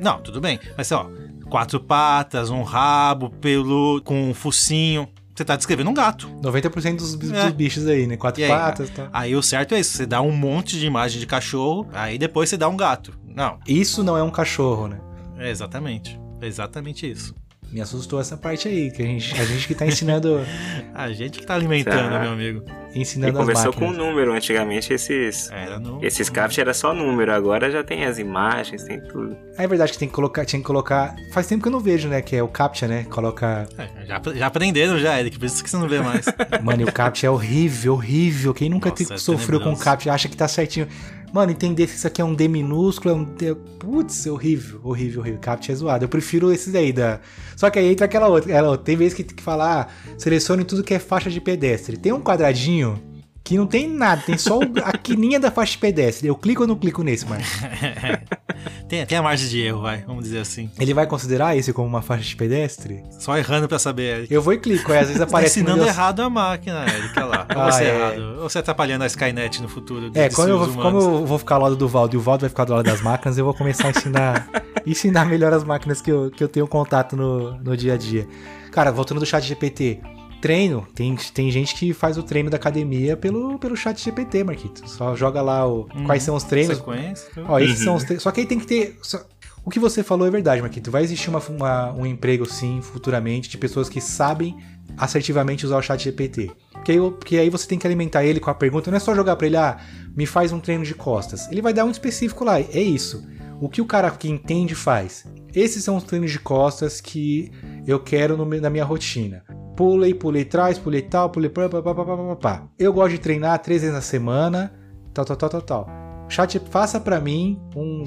Não, 0.00 0.20
tudo 0.20 0.40
bem. 0.40 0.58
Mas 0.76 0.90
ó, 0.92 1.08
quatro 1.48 1.80
patas, 1.80 2.50
um 2.50 2.62
rabo, 2.62 3.30
pelo 3.30 4.00
com 4.04 4.30
um 4.30 4.34
focinho. 4.34 5.08
Você 5.42 5.46
tá 5.46 5.56
descrevendo 5.56 5.90
um 5.90 5.94
gato. 5.94 6.28
90% 6.42 6.96
dos, 6.96 7.14
dos 7.16 7.32
É. 7.32 7.50
bichos 7.50 7.86
aí, 7.86 8.06
né? 8.06 8.16
Quatro 8.16 8.40
E 8.40 8.44
aí, 8.44 8.50
patas 8.50 8.88
e 8.88 8.92
tal. 8.92 9.08
Aí 9.12 9.34
o 9.36 9.42
certo 9.42 9.74
é 9.74 9.80
isso, 9.80 9.96
você 9.96 10.06
dá 10.06 10.20
um 10.22 10.30
monte 10.32 10.78
de 10.78 10.86
imagem 10.86 11.18
de 11.20 11.26
cachorro, 11.26 11.88
aí 11.92 12.16
depois 12.18 12.48
você 12.48 12.56
dá 12.56 12.68
um 12.68 12.76
gato. 12.76 13.12
Não, 13.26 13.58
Isso 13.66 14.02
não 14.04 14.16
é 14.16 14.22
um 14.22 14.30
cachorro, 14.30 14.88
né? 14.88 15.00
é 15.38 15.50
exatamente. 15.50 16.20
É 16.40 16.46
exatamente 16.46 17.10
isso. 17.10 17.34
Me 17.72 17.80
assustou 17.80 18.20
essa 18.20 18.36
parte 18.36 18.68
aí, 18.68 18.90
que 18.90 19.00
a 19.02 19.06
gente, 19.06 19.32
a 19.40 19.44
gente 19.46 19.66
que 19.66 19.74
tá 19.74 19.86
ensinando, 19.86 20.40
A 20.94 21.10
gente 21.10 21.38
que 21.38 21.46
tá 21.46 21.54
alimentando, 21.54 22.20
meu 22.20 22.32
amigo. 22.32 22.62
E 22.94 23.00
ensinando 23.00 23.38
as 23.38 23.46
começou 23.46 23.72
com 23.72 23.86
máquinas. 23.86 24.06
número. 24.06 24.32
Antigamente 24.34 24.92
esses. 24.92 25.50
Era 25.50 25.80
no. 25.80 26.04
Esses 26.04 26.28
craft 26.28 26.58
era 26.58 26.74
só 26.74 26.92
número, 26.92 27.32
agora 27.32 27.70
já 27.70 27.82
tem 27.82 28.04
as 28.04 28.18
imagens, 28.18 28.84
tem 28.84 29.00
tudo. 29.00 29.34
É 29.56 29.66
verdade 29.66 29.92
que 29.92 29.98
tem 29.98 30.06
que 30.08 30.14
colocar, 30.14 30.44
tinha 30.44 30.60
que 30.60 30.66
colocar. 30.66 31.14
Faz 31.32 31.46
tempo 31.46 31.62
que 31.62 31.68
eu 31.68 31.72
não 31.72 31.80
vejo, 31.80 32.08
né? 32.08 32.20
Que 32.20 32.36
é 32.36 32.42
o 32.42 32.48
CAPTCHA, 32.48 32.88
né? 32.88 33.04
Coloca. 33.04 33.66
É, 33.78 34.04
já, 34.04 34.20
já 34.34 34.46
aprenderam 34.46 34.98
já, 34.98 35.18
Eric, 35.18 35.38
por 35.38 35.46
isso 35.46 35.64
que 35.64 35.70
você 35.70 35.76
não 35.78 35.88
vê 35.88 36.00
mais. 36.00 36.26
Mano, 36.62 36.82
e 36.82 36.84
o 36.84 36.92
CAPTCHA 36.92 37.26
é 37.26 37.30
horrível, 37.30 37.94
horrível. 37.94 38.52
Quem 38.52 38.68
nunca 38.68 38.90
Nossa, 38.90 39.04
te- 39.06 39.12
é 39.14 39.16
sofreu 39.16 39.58
com 39.60 39.70
o 39.70 39.72
tenebroso. 39.76 39.84
CAPTCHA 39.84 40.12
acha 40.12 40.28
que 40.28 40.36
tá 40.36 40.46
certinho. 40.46 40.86
Mano, 41.32 41.50
entender 41.50 41.88
se 41.88 41.96
isso 41.96 42.06
aqui 42.06 42.20
é 42.20 42.24
um 42.24 42.34
D 42.34 42.46
minúsculo, 42.46 43.14
é 43.14 43.16
um 43.16 43.24
D. 43.24 43.54
Putz, 43.78 44.26
horrível, 44.26 44.80
horrível, 44.84 45.20
horrível. 45.20 45.40
CAPTCHA 45.40 45.72
é 45.72 45.74
zoado. 45.74 46.04
Eu 46.04 46.08
prefiro 46.08 46.52
esses 46.52 46.74
aí 46.74 46.92
da. 46.92 47.20
Só 47.56 47.70
que 47.70 47.78
aí 47.78 47.90
entra 47.90 48.04
aquela 48.04 48.28
outra. 48.28 48.62
outra. 48.62 48.84
Tem 48.84 48.96
vezes 48.96 49.14
que 49.14 49.24
tem 49.24 49.34
que 49.34 49.42
falar, 49.42 49.88
ah, 49.88 50.14
selecione 50.18 50.62
tudo 50.62 50.84
que 50.84 50.92
é 50.92 50.98
faixa 50.98 51.30
de 51.30 51.40
pedestre. 51.40 51.96
Tem 51.96 52.12
um 52.12 52.20
quadradinho 52.20 53.11
não 53.56 53.66
tem 53.66 53.88
nada, 53.88 54.22
tem 54.24 54.36
só 54.38 54.60
a 54.84 54.96
quininha 54.96 55.38
da 55.40 55.50
faixa 55.50 55.72
de 55.72 55.78
pedestre. 55.78 56.28
Eu 56.28 56.34
clico 56.36 56.62
ou 56.62 56.68
não 56.68 56.76
clico 56.76 57.02
nesse, 57.02 57.26
mano? 57.26 57.42
tem, 58.88 59.04
tem 59.06 59.18
a 59.18 59.22
margem 59.22 59.48
de 59.48 59.60
erro, 59.60 59.82
vai, 59.82 60.02
vamos 60.06 60.24
dizer 60.24 60.38
assim. 60.40 60.70
Ele 60.78 60.94
vai 60.94 61.06
considerar 61.06 61.56
esse 61.56 61.72
como 61.72 61.88
uma 61.88 62.02
faixa 62.02 62.22
de 62.24 62.36
pedestre? 62.36 63.02
Só 63.18 63.36
errando 63.36 63.68
pra 63.68 63.78
saber, 63.78 64.18
Eric. 64.18 64.32
Eu 64.34 64.42
vou 64.42 64.52
e 64.52 64.58
clico, 64.58 64.92
aí 64.92 64.98
às 64.98 65.06
vezes 65.06 65.18
tá 65.18 65.24
aparece. 65.24 65.62
no 65.62 65.70
ensinando 65.70 65.88
errado 65.88 66.20
a 66.20 66.30
máquina, 66.30 66.84
Eric, 66.86 67.18
olha 67.18 67.26
lá. 67.26 67.46
Ou 67.54 67.62
Ah, 67.62 67.72
você 67.72 67.84
é. 67.84 67.88
errado. 67.94 68.34
Ou 68.42 68.48
você 68.48 68.58
atrapalhando 68.58 69.04
a 69.04 69.06
Skynet 69.06 69.60
no 69.62 69.68
futuro. 69.68 70.10
É, 70.14 70.28
quando 70.28 70.50
eu, 70.50 70.58
vou, 70.58 70.82
como 70.82 70.98
eu 71.00 71.26
vou 71.26 71.38
ficar 71.38 71.56
ao 71.56 71.62
lado 71.62 71.76
do 71.76 71.88
Valdo 71.88 72.14
e 72.14 72.18
o 72.18 72.20
Valdo 72.20 72.42
vai 72.42 72.50
ficar 72.50 72.64
do 72.64 72.72
lado 72.74 72.84
das 72.84 73.00
máquinas, 73.00 73.36
eu 73.38 73.44
vou 73.44 73.54
começar 73.54 73.88
a 73.88 73.90
ensinar, 73.90 74.48
ensinar 74.86 75.24
melhor 75.26 75.52
as 75.52 75.64
máquinas 75.64 76.00
que 76.00 76.10
eu, 76.10 76.30
que 76.30 76.42
eu 76.42 76.48
tenho 76.48 76.66
contato 76.66 77.16
no, 77.16 77.56
no 77.58 77.76
dia 77.76 77.94
a 77.94 77.96
dia. 77.96 78.26
Cara, 78.70 78.90
voltando 78.90 79.18
do 79.20 79.26
chat 79.26 79.42
GPT, 79.44 80.00
treino, 80.42 80.86
tem, 80.94 81.14
tem 81.32 81.50
gente 81.50 81.74
que 81.74 81.94
faz 81.94 82.18
o 82.18 82.22
treino 82.22 82.50
da 82.50 82.56
academia 82.56 83.16
pelo, 83.16 83.58
pelo 83.58 83.76
chat 83.76 84.02
GPT, 84.02 84.44
Marquito. 84.44 84.86
Só 84.88 85.14
joga 85.16 85.40
lá 85.40 85.66
o, 85.66 85.88
Uhum. 85.94 86.04
quais 86.04 86.22
são 86.22 86.34
os 86.36 86.42
treinos. 86.42 86.76
Sequência. 86.76 87.28
Ó, 87.48 87.58
esses 87.60 87.78
Uhum. 87.78 87.84
são 87.84 87.94
os 87.94 88.02
treinos. 88.04 88.22
Só 88.22 88.30
que 88.30 88.40
aí 88.40 88.46
tem 88.46 88.58
que 88.58 88.66
ter. 88.66 88.98
só- 89.02 89.24
O 89.64 89.70
que 89.70 89.78
você 89.78 90.02
falou 90.02 90.26
é 90.26 90.30
verdade, 90.30 90.60
Marquito. 90.60 90.90
Vai 90.90 91.04
existir 91.04 91.30
uma, 91.30 91.38
uma- 91.38 91.92
um 91.92 92.04
emprego, 92.04 92.44
sim, 92.44 92.80
futuramente, 92.82 93.48
de 93.48 93.56
pessoas 93.56 93.88
que 93.88 94.00
sabem 94.00 94.56
assertivamente 94.98 95.64
usar 95.64 95.78
o 95.78 95.82
chat 95.82 96.02
GPT. 96.02 96.50
Porque 96.72 96.90
aí, 96.92 96.98
porque 96.98 97.36
aí 97.36 97.48
você 97.48 97.66
tem 97.68 97.78
que 97.78 97.86
alimentar 97.86 98.24
ele 98.24 98.40
com 98.40 98.50
a 98.50 98.54
pergunta, 98.54 98.90
não 98.90 98.96
é 98.96 99.00
só 99.00 99.14
jogar 99.14 99.36
pra 99.36 99.46
ele, 99.46 99.56
ah, 99.56 99.78
me 100.16 100.26
faz 100.26 100.50
um 100.52 100.58
treino 100.58 100.84
de 100.84 100.94
costas. 100.94 101.48
Ele 101.50 101.62
vai 101.62 101.72
dar 101.72 101.84
um 101.84 101.90
específico 101.92 102.44
lá, 102.44 102.58
é 102.60 102.80
isso. 102.82 103.24
O 103.60 103.68
que 103.68 103.80
o 103.80 103.86
cara 103.86 104.10
que 104.10 104.28
entende 104.28 104.74
faz. 104.74 105.24
Esses 105.54 105.84
são 105.84 105.96
os 105.96 106.02
treinos 106.02 106.32
de 106.32 106.40
costas 106.40 107.00
que 107.00 107.48
eu 107.86 108.00
quero 108.00 108.36
no 108.36 108.44
na 108.60 108.68
minha 108.68 108.84
rotina. 108.84 109.44
Pulei, 109.76 110.12
pulei 110.14 110.44
trás, 110.44 110.78
pulei 110.78 111.02
tal, 111.02 111.30
pulei 111.30 111.48
pá, 111.48 111.68
pá, 111.68 111.82
pá, 111.82 111.94
pá, 111.94 112.04
pá, 112.04 112.16
pá, 112.16 112.36
pá. 112.36 112.62
Eu 112.78 112.92
gosto 112.92 113.12
de 113.12 113.18
treinar 113.18 113.58
três 113.60 113.80
vezes 113.82 113.94
na 113.94 114.02
semana, 114.02 114.72
tal, 115.14 115.24
tal, 115.24 115.36
tal, 115.36 115.48
tal, 115.48 115.62
tal. 115.62 115.88
Chat, 116.28 116.58
faça 116.70 116.98
pra 117.00 117.20
mim 117.20 117.58
um- 117.76 118.04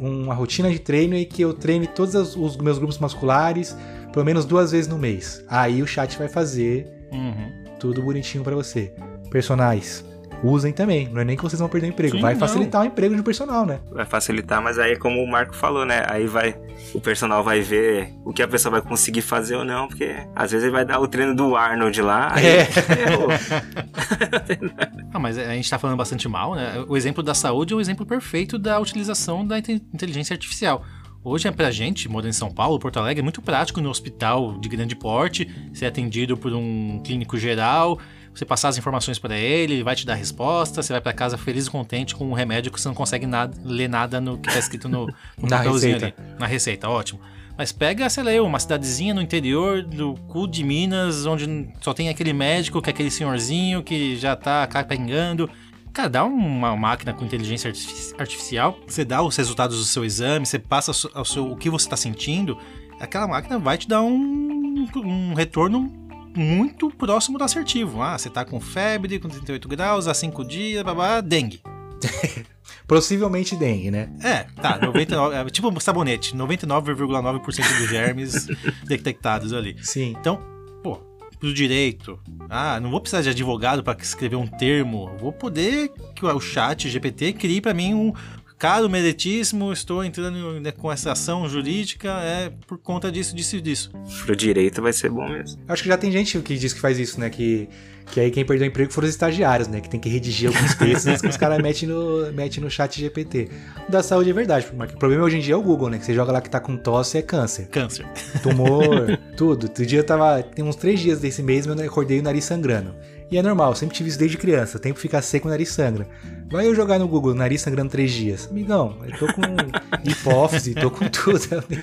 um 0.00 0.22
uma 0.24 0.34
rotina 0.34 0.70
de 0.70 0.78
treino 0.78 1.14
e 1.16 1.24
que 1.24 1.42
eu 1.42 1.52
treine 1.54 1.86
todos 1.86 2.14
os, 2.36 2.56
meus 2.56 2.78
grupos 2.78 2.98
musculares 2.98 3.76
pelo 4.12 4.24
menos 4.24 4.44
duas 4.44 4.72
vezes 4.72 4.88
no 4.88 4.98
mês. 4.98 5.44
Aí 5.48 5.82
o 5.82 5.86
chat 5.86 6.16
vai 6.18 6.28
fazer 6.28 6.86
Uhum. 7.12 7.74
tudo 7.78 8.02
bonitinho 8.02 8.42
pra 8.42 8.54
você. 8.54 8.92
Personagens, 9.30 10.04
usem 10.42 10.72
também. 10.72 11.08
Não 11.08 11.20
é 11.20 11.24
nem 11.24 11.36
que 11.36 11.42
vocês 11.42 11.58
vão 11.60 11.68
perder 11.68 11.88
o 11.88 11.90
emprego. 11.90 12.16
Sim, 12.16 12.22
vai 12.22 12.34
não. 12.34 12.40
facilitar 12.40 12.82
o 12.82 12.84
emprego 12.84 13.14
de 13.16 13.22
personal, 13.22 13.66
né? 13.66 13.80
Vai 13.90 14.04
facilitar, 14.04 14.62
mas 14.62 14.78
aí 14.78 14.96
como 14.96 15.22
o 15.22 15.30
Marco 15.30 15.54
falou, 15.54 15.84
né? 15.84 16.02
Aí 16.08 16.26
vai. 16.26 16.56
O 16.94 17.00
personal 17.00 17.42
vai 17.42 17.60
ver 17.60 18.14
o 18.24 18.32
que 18.32 18.42
a 18.42 18.48
pessoa 18.48 18.72
vai 18.72 18.82
conseguir 18.82 19.22
fazer 19.22 19.56
ou 19.56 19.64
não, 19.64 19.88
porque 19.88 20.14
às 20.34 20.50
vezes 20.50 20.64
ele 20.64 20.72
vai 20.72 20.84
dar 20.84 21.00
o 21.00 21.08
treino 21.08 21.34
do 21.34 21.56
Arnold 21.56 22.00
lá. 22.02 22.32
aí 22.34 22.46
É. 22.46 22.68
Ah, 25.12 25.18
mas 25.18 25.38
a 25.38 25.54
gente 25.54 25.68
tá 25.68 25.78
falando 25.78 25.96
bastante 25.96 26.28
mal, 26.28 26.54
né? 26.54 26.84
O 26.88 26.96
exemplo 26.96 27.22
da 27.22 27.34
saúde 27.34 27.72
é 27.72 27.76
o 27.76 27.80
exemplo 27.80 28.06
perfeito 28.06 28.58
da 28.58 28.78
utilização 28.78 29.46
da 29.46 29.58
inte- 29.58 29.82
inteligência 29.92 30.34
artificial. 30.34 30.84
Hoje 31.24 31.48
é 31.48 31.50
pra 31.50 31.70
gente, 31.70 32.08
morando 32.08 32.30
em 32.30 32.32
São 32.32 32.50
Paulo, 32.50 32.78
Porto 32.78 32.98
Alegre, 32.98 33.20
é 33.20 33.22
muito 33.22 33.42
prático 33.42 33.80
no 33.80 33.90
hospital 33.90 34.58
de 34.60 34.68
grande 34.68 34.94
porte, 34.94 35.50
ser 35.74 35.86
atendido 35.86 36.36
por 36.36 36.52
um 36.52 37.00
clínico 37.04 37.36
geral, 37.36 37.98
você 38.38 38.44
passar 38.44 38.68
as 38.68 38.78
informações 38.78 39.18
para 39.18 39.36
ele, 39.36 39.74
ele 39.74 39.82
vai 39.82 39.96
te 39.96 40.06
dar 40.06 40.12
a 40.12 40.16
resposta, 40.16 40.82
você 40.82 40.92
vai 40.92 41.00
pra 41.00 41.12
casa 41.12 41.36
feliz 41.36 41.66
e 41.66 41.70
contente 41.70 42.14
com 42.14 42.24
um 42.28 42.32
remédio 42.32 42.70
que 42.70 42.80
você 42.80 42.86
não 42.88 42.94
consegue 42.94 43.26
nada, 43.26 43.56
ler 43.64 43.88
nada 43.88 44.20
no 44.20 44.38
que 44.38 44.48
tá 44.52 44.58
escrito 44.58 44.88
no, 44.88 45.06
no 45.36 45.48
Na 45.48 45.58
receita. 45.58 46.06
ali. 46.06 46.14
Na 46.38 46.46
receita, 46.46 46.88
ótimo. 46.88 47.20
Mas 47.56 47.72
pega, 47.72 48.08
sei 48.08 48.22
lá, 48.22 48.32
eu, 48.32 48.46
uma 48.46 48.60
cidadezinha 48.60 49.12
no 49.12 49.20
interior 49.20 49.82
do 49.82 50.14
cu 50.28 50.46
de 50.46 50.62
Minas, 50.62 51.26
onde 51.26 51.68
só 51.80 51.92
tem 51.92 52.08
aquele 52.08 52.32
médico, 52.32 52.80
que 52.80 52.88
é 52.88 52.92
aquele 52.92 53.10
senhorzinho 53.10 53.82
que 53.82 54.16
já 54.16 54.36
tá 54.36 54.64
capengando. 54.68 55.50
Cara, 55.92 56.08
dá 56.08 56.24
uma 56.24 56.76
máquina 56.76 57.12
com 57.12 57.24
inteligência 57.24 57.68
artifici- 57.70 58.14
artificial, 58.16 58.78
você 58.86 59.04
dá 59.04 59.20
os 59.20 59.34
resultados 59.36 59.76
do 59.78 59.84
seu 59.84 60.04
exame, 60.04 60.46
você 60.46 60.58
passa 60.60 60.92
o 60.92 61.24
seu- 61.24 61.44
o, 61.44 61.52
o 61.52 61.56
que 61.56 61.68
você 61.68 61.88
tá 61.88 61.96
sentindo, 61.96 62.56
aquela 63.00 63.26
máquina 63.26 63.58
vai 63.58 63.76
te 63.76 63.88
dar 63.88 64.02
um, 64.02 64.86
um 65.04 65.34
retorno 65.34 65.92
muito 66.34 66.90
próximo 66.90 67.38
do 67.38 67.44
assertivo. 67.44 68.02
Ah, 68.02 68.18
você 68.18 68.30
tá 68.30 68.44
com 68.44 68.60
febre, 68.60 69.18
com 69.18 69.28
38 69.28 69.68
graus, 69.68 70.08
há 70.08 70.14
5 70.14 70.44
dias, 70.44 70.82
babá, 70.82 71.20
dengue. 71.20 71.60
Possivelmente 72.86 73.54
dengue, 73.56 73.90
né? 73.90 74.10
É, 74.22 74.44
tá, 74.60 74.78
99, 74.78 75.36
é 75.36 75.44
tipo 75.50 75.68
um 75.68 75.80
sabonete, 75.80 76.34
99,9% 76.34 77.78
dos 77.78 77.88
germes 77.88 78.46
detectados 78.84 79.52
ali. 79.52 79.76
Sim. 79.82 80.14
Então, 80.18 80.40
pô, 80.82 80.96
pro 81.38 81.52
direito, 81.52 82.18
ah, 82.48 82.80
não 82.80 82.90
vou 82.90 83.00
precisar 83.00 83.22
de 83.22 83.28
advogado 83.28 83.82
para 83.82 84.00
escrever 84.00 84.36
um 84.36 84.46
termo, 84.46 85.10
vou 85.18 85.32
poder 85.32 85.92
que 86.14 86.24
o 86.24 86.40
chat 86.40 86.88
GPT 86.88 87.34
crie 87.34 87.60
para 87.60 87.74
mim 87.74 87.94
um 87.94 88.12
caro 88.58 88.90
meritíssimo, 88.90 89.72
estou 89.72 90.04
entrando 90.04 90.60
né, 90.60 90.72
com 90.72 90.90
essa 90.90 91.12
ação 91.12 91.48
jurídica 91.48 92.08
é 92.08 92.50
por 92.66 92.76
conta 92.76 93.10
disso, 93.10 93.34
disso 93.34 93.56
e 93.56 93.60
disso. 93.60 93.90
Pro 94.24 94.34
direito 94.34 94.82
vai 94.82 94.92
ser 94.92 95.10
bom 95.10 95.28
mesmo. 95.28 95.62
Acho 95.68 95.82
que 95.82 95.88
já 95.88 95.96
tem 95.96 96.10
gente 96.10 96.38
que 96.40 96.58
diz 96.58 96.72
que 96.72 96.80
faz 96.80 96.98
isso, 96.98 97.20
né? 97.20 97.30
Que, 97.30 97.68
que 98.06 98.18
aí 98.18 98.30
quem 98.30 98.44
perdeu 98.44 98.66
o 98.66 98.68
emprego 98.68 98.92
foram 98.92 99.06
os 99.06 99.14
estagiários, 99.14 99.68
né? 99.68 99.80
Que 99.80 99.88
tem 99.88 100.00
que 100.00 100.08
redigir 100.08 100.48
alguns 100.48 100.74
textos 100.74 101.20
que 101.20 101.28
os 101.28 101.36
caras 101.36 101.62
metem 101.62 101.88
no, 101.88 102.32
mete 102.32 102.60
no 102.60 102.68
chat 102.68 102.98
GPT. 103.00 103.48
O 103.88 103.92
da 103.92 104.02
saúde 104.02 104.30
é 104.30 104.32
verdade, 104.32 104.66
porque 104.66 104.94
o 104.94 104.98
problema 104.98 105.24
hoje 105.24 105.36
em 105.36 105.40
dia 105.40 105.54
é 105.54 105.56
o 105.56 105.62
Google, 105.62 105.88
né? 105.88 105.98
Que 105.98 106.04
você 106.04 106.14
joga 106.14 106.32
lá 106.32 106.40
que 106.40 106.50
tá 106.50 106.58
com 106.58 106.76
tosse 106.76 107.16
é 107.18 107.22
câncer. 107.22 107.68
Câncer. 107.68 108.06
tumor, 108.42 109.18
tudo. 109.36 109.64
Outro 109.64 109.86
dia 109.86 110.00
eu 110.00 110.04
tava. 110.04 110.42
Tem 110.42 110.64
uns 110.64 110.76
três 110.76 110.98
dias 110.98 111.20
desse 111.20 111.42
mês, 111.42 111.64
eu 111.64 111.74
acordei 111.74 112.18
o 112.18 112.22
nariz 112.22 112.44
sangrando. 112.44 112.94
E 113.30 113.36
é 113.36 113.42
normal, 113.42 113.74
sempre 113.74 113.94
tive 113.94 114.08
isso 114.08 114.18
desde 114.18 114.38
criança. 114.38 114.78
O 114.78 114.80
tempo 114.80 114.98
fica 114.98 115.20
seco, 115.20 115.48
o 115.48 115.50
nariz 115.50 115.70
sangra. 115.70 116.08
Vai 116.50 116.66
eu 116.66 116.74
jogar 116.74 116.98
no 116.98 117.06
Google, 117.06 117.34
nariz 117.34 117.60
sangrando 117.60 117.90
três 117.90 118.10
dias. 118.10 118.48
Amigão, 118.50 118.96
eu 119.06 119.18
tô 119.18 119.26
com 119.34 119.42
hipófise, 120.08 120.74
tô 120.74 120.90
com 120.90 121.06
tudo. 121.08 121.38
Eu 121.52 121.62
nem, 121.68 121.82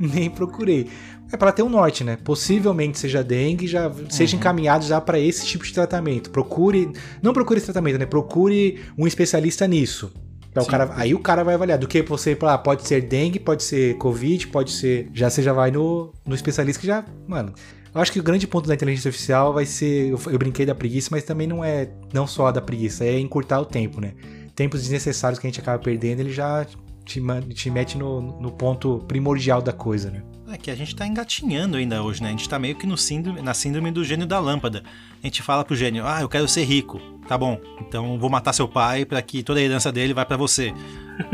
nem 0.00 0.30
procurei. 0.30 0.88
É 1.30 1.36
para 1.36 1.52
ter 1.52 1.62
um 1.62 1.68
norte, 1.68 2.04
né? 2.04 2.16
Possivelmente 2.22 2.98
seja 2.98 3.22
dengue, 3.22 3.66
já 3.66 3.90
seja 4.08 4.36
encaminhado 4.36 4.84
já 4.84 5.00
para 5.00 5.18
esse 5.18 5.46
tipo 5.46 5.64
de 5.64 5.72
tratamento. 5.72 6.30
Procure, 6.30 6.90
não 7.22 7.32
procure 7.32 7.58
esse 7.58 7.66
tratamento, 7.66 7.98
né? 7.98 8.06
Procure 8.06 8.80
um 8.96 9.06
especialista 9.06 9.66
nisso. 9.66 10.12
Pra 10.52 10.62
o 10.62 10.64
Sim. 10.64 10.70
cara, 10.70 10.90
aí 10.94 11.14
o 11.14 11.18
cara 11.18 11.42
vai 11.42 11.54
avaliar 11.54 11.78
do 11.78 11.88
que 11.88 12.02
você, 12.02 12.36
ah, 12.42 12.58
pode 12.58 12.86
ser 12.86 13.00
dengue, 13.02 13.38
pode 13.38 13.62
ser 13.62 13.96
covid, 13.96 14.48
pode 14.48 14.70
ser, 14.70 15.08
já 15.14 15.30
você 15.30 15.42
já 15.42 15.52
vai 15.52 15.70
no, 15.70 16.12
no 16.26 16.34
especialista 16.34 16.80
que 16.80 16.86
já, 16.86 17.04
mano. 17.26 17.54
Eu 17.94 18.00
acho 18.00 18.10
que 18.10 18.18
o 18.18 18.22
grande 18.22 18.46
ponto 18.46 18.66
da 18.66 18.74
inteligência 18.74 19.08
artificial 19.08 19.52
vai 19.52 19.66
ser, 19.66 20.10
eu, 20.10 20.20
eu 20.26 20.38
brinquei 20.38 20.64
da 20.64 20.74
preguiça, 20.74 21.08
mas 21.10 21.24
também 21.24 21.46
não 21.46 21.62
é 21.62 21.90
não 22.12 22.26
só 22.26 22.50
da 22.50 22.60
preguiça, 22.60 23.04
é 23.04 23.18
encurtar 23.18 23.60
o 23.60 23.66
tempo, 23.66 24.00
né? 24.00 24.14
Tempos 24.54 24.80
desnecessários 24.80 25.38
que 25.38 25.46
a 25.46 25.50
gente 25.50 25.60
acaba 25.60 25.78
perdendo, 25.78 26.20
ele 26.20 26.32
já 26.32 26.66
te, 27.04 27.20
te 27.54 27.70
mete 27.70 27.98
no, 27.98 28.40
no 28.40 28.50
ponto 28.50 28.98
primordial 29.06 29.60
da 29.60 29.72
coisa, 29.72 30.10
né? 30.10 30.22
É 30.50 30.58
que 30.58 30.70
a 30.70 30.74
gente 30.74 30.94
tá 30.94 31.06
engatinhando 31.06 31.76
ainda 31.76 32.02
hoje, 32.02 32.22
né? 32.22 32.28
A 32.28 32.32
gente 32.32 32.48
tá 32.48 32.58
meio 32.58 32.76
que 32.76 32.86
no 32.86 32.96
síndrome, 32.96 33.40
na 33.40 33.54
síndrome 33.54 33.90
do 33.90 34.04
gênio 34.04 34.26
da 34.26 34.38
lâmpada. 34.38 34.82
A 35.22 35.26
gente 35.26 35.42
fala 35.42 35.64
pro 35.64 35.76
gênio, 35.76 36.04
ah, 36.04 36.20
eu 36.20 36.28
quero 36.28 36.48
ser 36.48 36.64
rico. 36.64 37.00
Tá 37.28 37.38
bom, 37.38 37.60
então 37.80 38.18
vou 38.18 38.28
matar 38.28 38.52
seu 38.52 38.66
pai 38.66 39.04
para 39.04 39.22
que 39.22 39.42
toda 39.44 39.60
a 39.60 39.62
herança 39.62 39.92
dele 39.92 40.12
vá 40.12 40.24
para 40.24 40.36
você. 40.36 40.74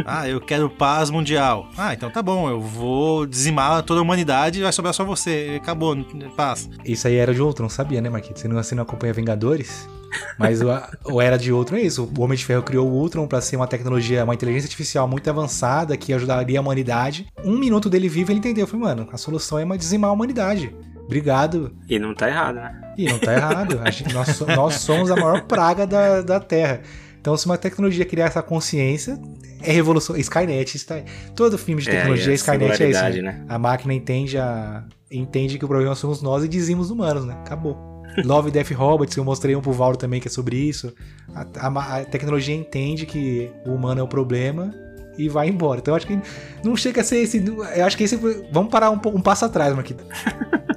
Ah, 0.04 0.28
eu 0.28 0.40
quero 0.40 0.68
paz 0.68 1.08
mundial. 1.08 1.68
Ah, 1.78 1.94
então 1.94 2.10
tá 2.10 2.20
bom, 2.20 2.50
eu 2.50 2.60
vou 2.60 3.24
dizimar 3.24 3.82
toda 3.84 4.00
a 4.00 4.02
humanidade 4.02 4.58
e 4.58 4.62
vai 4.62 4.72
sobrar 4.72 4.92
só 4.92 5.04
você. 5.04 5.54
Acabou, 5.62 5.96
paz. 6.36 6.68
Isso 6.84 7.06
aí 7.06 7.14
era 7.14 7.32
de 7.32 7.40
outro, 7.40 7.62
não 7.62 7.70
sabia, 7.70 8.00
né, 8.00 8.10
Marquinhos? 8.10 8.40
Você 8.40 8.48
não, 8.48 8.56
você 8.56 8.74
não 8.74 8.82
acompanha 8.82 9.12
Vingadores? 9.12 9.88
Mas 10.36 10.60
o, 10.60 10.66
o 11.04 11.20
Era 11.22 11.38
de 11.38 11.52
Ultron 11.52 11.76
é 11.76 11.82
isso. 11.82 12.10
O 12.18 12.22
Homem 12.22 12.36
de 12.36 12.44
Ferro 12.44 12.62
criou 12.62 12.88
o 12.88 12.92
Ultron 12.92 13.26
para 13.26 13.40
ser 13.40 13.56
uma 13.56 13.68
tecnologia, 13.68 14.24
uma 14.24 14.34
inteligência 14.34 14.66
artificial 14.66 15.06
muito 15.06 15.30
avançada 15.30 15.96
que 15.96 16.12
ajudaria 16.12 16.58
a 16.58 16.62
humanidade. 16.62 17.26
Um 17.44 17.56
minuto 17.56 17.88
dele 17.88 18.08
vivo, 18.08 18.32
ele 18.32 18.40
entendeu. 18.40 18.66
Foi, 18.66 18.78
mano, 18.78 19.08
a 19.12 19.16
solução 19.16 19.58
é 19.58 19.64
uma 19.64 19.78
dizimar 19.78 20.10
a 20.10 20.12
humanidade. 20.12 20.74
Obrigado. 21.08 21.74
E 21.88 21.98
não 21.98 22.14
tá 22.14 22.28
errado, 22.28 22.56
né? 22.56 22.80
E 22.98 23.06
não 23.08 23.18
tá 23.18 23.32
errado. 23.32 23.80
Gente- 23.90 24.12
nós, 24.12 24.38
nós 24.40 24.74
somos 24.74 25.10
a 25.10 25.16
maior 25.16 25.42
praga 25.42 25.86
da, 25.86 26.20
da 26.20 26.38
Terra. 26.38 26.82
Então, 27.18 27.34
se 27.36 27.46
uma 27.46 27.56
tecnologia 27.56 28.04
criar 28.04 28.26
essa 28.26 28.42
consciência, 28.42 29.18
é 29.62 29.72
revolução. 29.72 30.14
Skynet 30.16 30.76
está. 30.76 30.96
Todo 31.34 31.56
filme 31.56 31.80
de 31.82 31.88
É, 31.88 31.92
tecnologia, 31.96 32.28
e 32.28 32.32
a 32.32 32.34
Skynet 32.34 32.82
é 32.82 32.90
isso. 32.90 33.02
né? 33.02 33.22
né? 33.22 33.44
A 33.48 33.58
máquina 33.58 33.94
entende, 33.94 34.36
a, 34.36 34.84
entende 35.10 35.58
que 35.58 35.64
o 35.64 35.68
problema 35.68 35.94
somos 35.94 36.20
nós 36.20 36.44
e 36.44 36.48
dizimos 36.48 36.90
humanos, 36.90 37.24
né? 37.24 37.34
Acabou. 37.40 37.76
Love, 38.24 38.50
Death 38.50 38.70
Robots, 38.72 39.16
eu 39.16 39.24
mostrei 39.24 39.56
um 39.56 39.60
pro 39.62 39.72
Valdo 39.72 39.96
também 39.96 40.20
que 40.20 40.28
é 40.28 40.30
sobre 40.30 40.56
isso. 40.56 40.92
A, 41.34 41.46
a 41.68 41.96
a 42.00 42.04
tecnologia 42.04 42.54
entende 42.54 43.06
que 43.06 43.50
o 43.64 43.70
humano 43.72 44.00
é 44.00 44.02
o 44.02 44.08
problema 44.08 44.74
e 45.16 45.28
vai 45.28 45.48
embora. 45.48 45.80
Então 45.80 45.92
eu 45.92 45.96
acho 45.96 46.06
que 46.06 46.18
não 46.64 46.76
chega 46.76 47.00
a 47.00 47.04
ser 47.04 47.18
esse. 47.18 47.42
Eu 47.76 47.84
acho 47.84 47.96
que 47.96 48.04
esse. 48.04 48.16
Vamos 48.52 48.70
parar 48.70 48.90
um, 48.90 49.00
um 49.14 49.20
passo 49.20 49.44
atrás, 49.44 49.74
Marquito. 49.74 50.04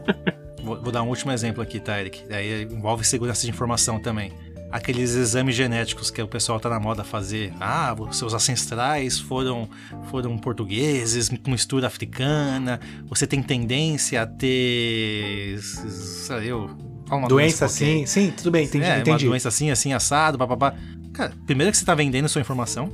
Vou, 0.72 0.82
vou 0.82 0.92
dar 0.92 1.04
um 1.04 1.10
último 1.10 1.34
exemplo 1.34 1.62
aqui, 1.62 1.82
tá, 1.82 2.00
Eric? 2.00 2.24
Daí 2.30 2.64
envolve 2.64 3.04
segurança 3.04 3.42
de 3.42 3.50
informação 3.50 4.00
também. 4.00 4.32
Aqueles 4.72 5.16
exames 5.16 5.54
genéticos 5.54 6.10
que 6.10 6.22
o 6.22 6.28
pessoal 6.30 6.62
tá 6.62 6.70
na 6.70 6.80
moda 6.80 7.04
fazer. 7.04 7.52
Ah, 7.60 7.94
seus 8.14 8.34
ancestrais 8.34 9.20
foram, 9.20 9.70
foram 10.10 10.38
portugueses, 10.38 11.28
com 11.28 11.52
mistura 11.52 11.88
africana. 11.88 12.80
Você 13.10 13.28
tem 13.28 13.44
tendência 13.44 14.22
a 14.22 14.26
ter. 14.26 15.60
Sei 15.60 16.50
eu. 16.50 16.70
uma 17.10 17.28
Doença 17.28 17.66
assim. 17.66 18.06
Sim, 18.06 18.32
tudo 18.32 18.50
bem, 18.50 18.64
entendi. 18.64 18.86
é, 18.86 19.00
entendi. 19.00 19.26
uma 19.26 19.32
doença 19.32 19.50
assim, 19.50 19.72
assim, 19.72 19.92
assado, 19.92 20.38
papapá. 20.38 20.74
Cara, 21.14 21.34
primeiro 21.46 21.72
que 21.72 21.78
você 21.78 21.86
tá 21.86 21.94
vendendo 21.94 22.30
sua 22.30 22.42
informação, 22.42 22.90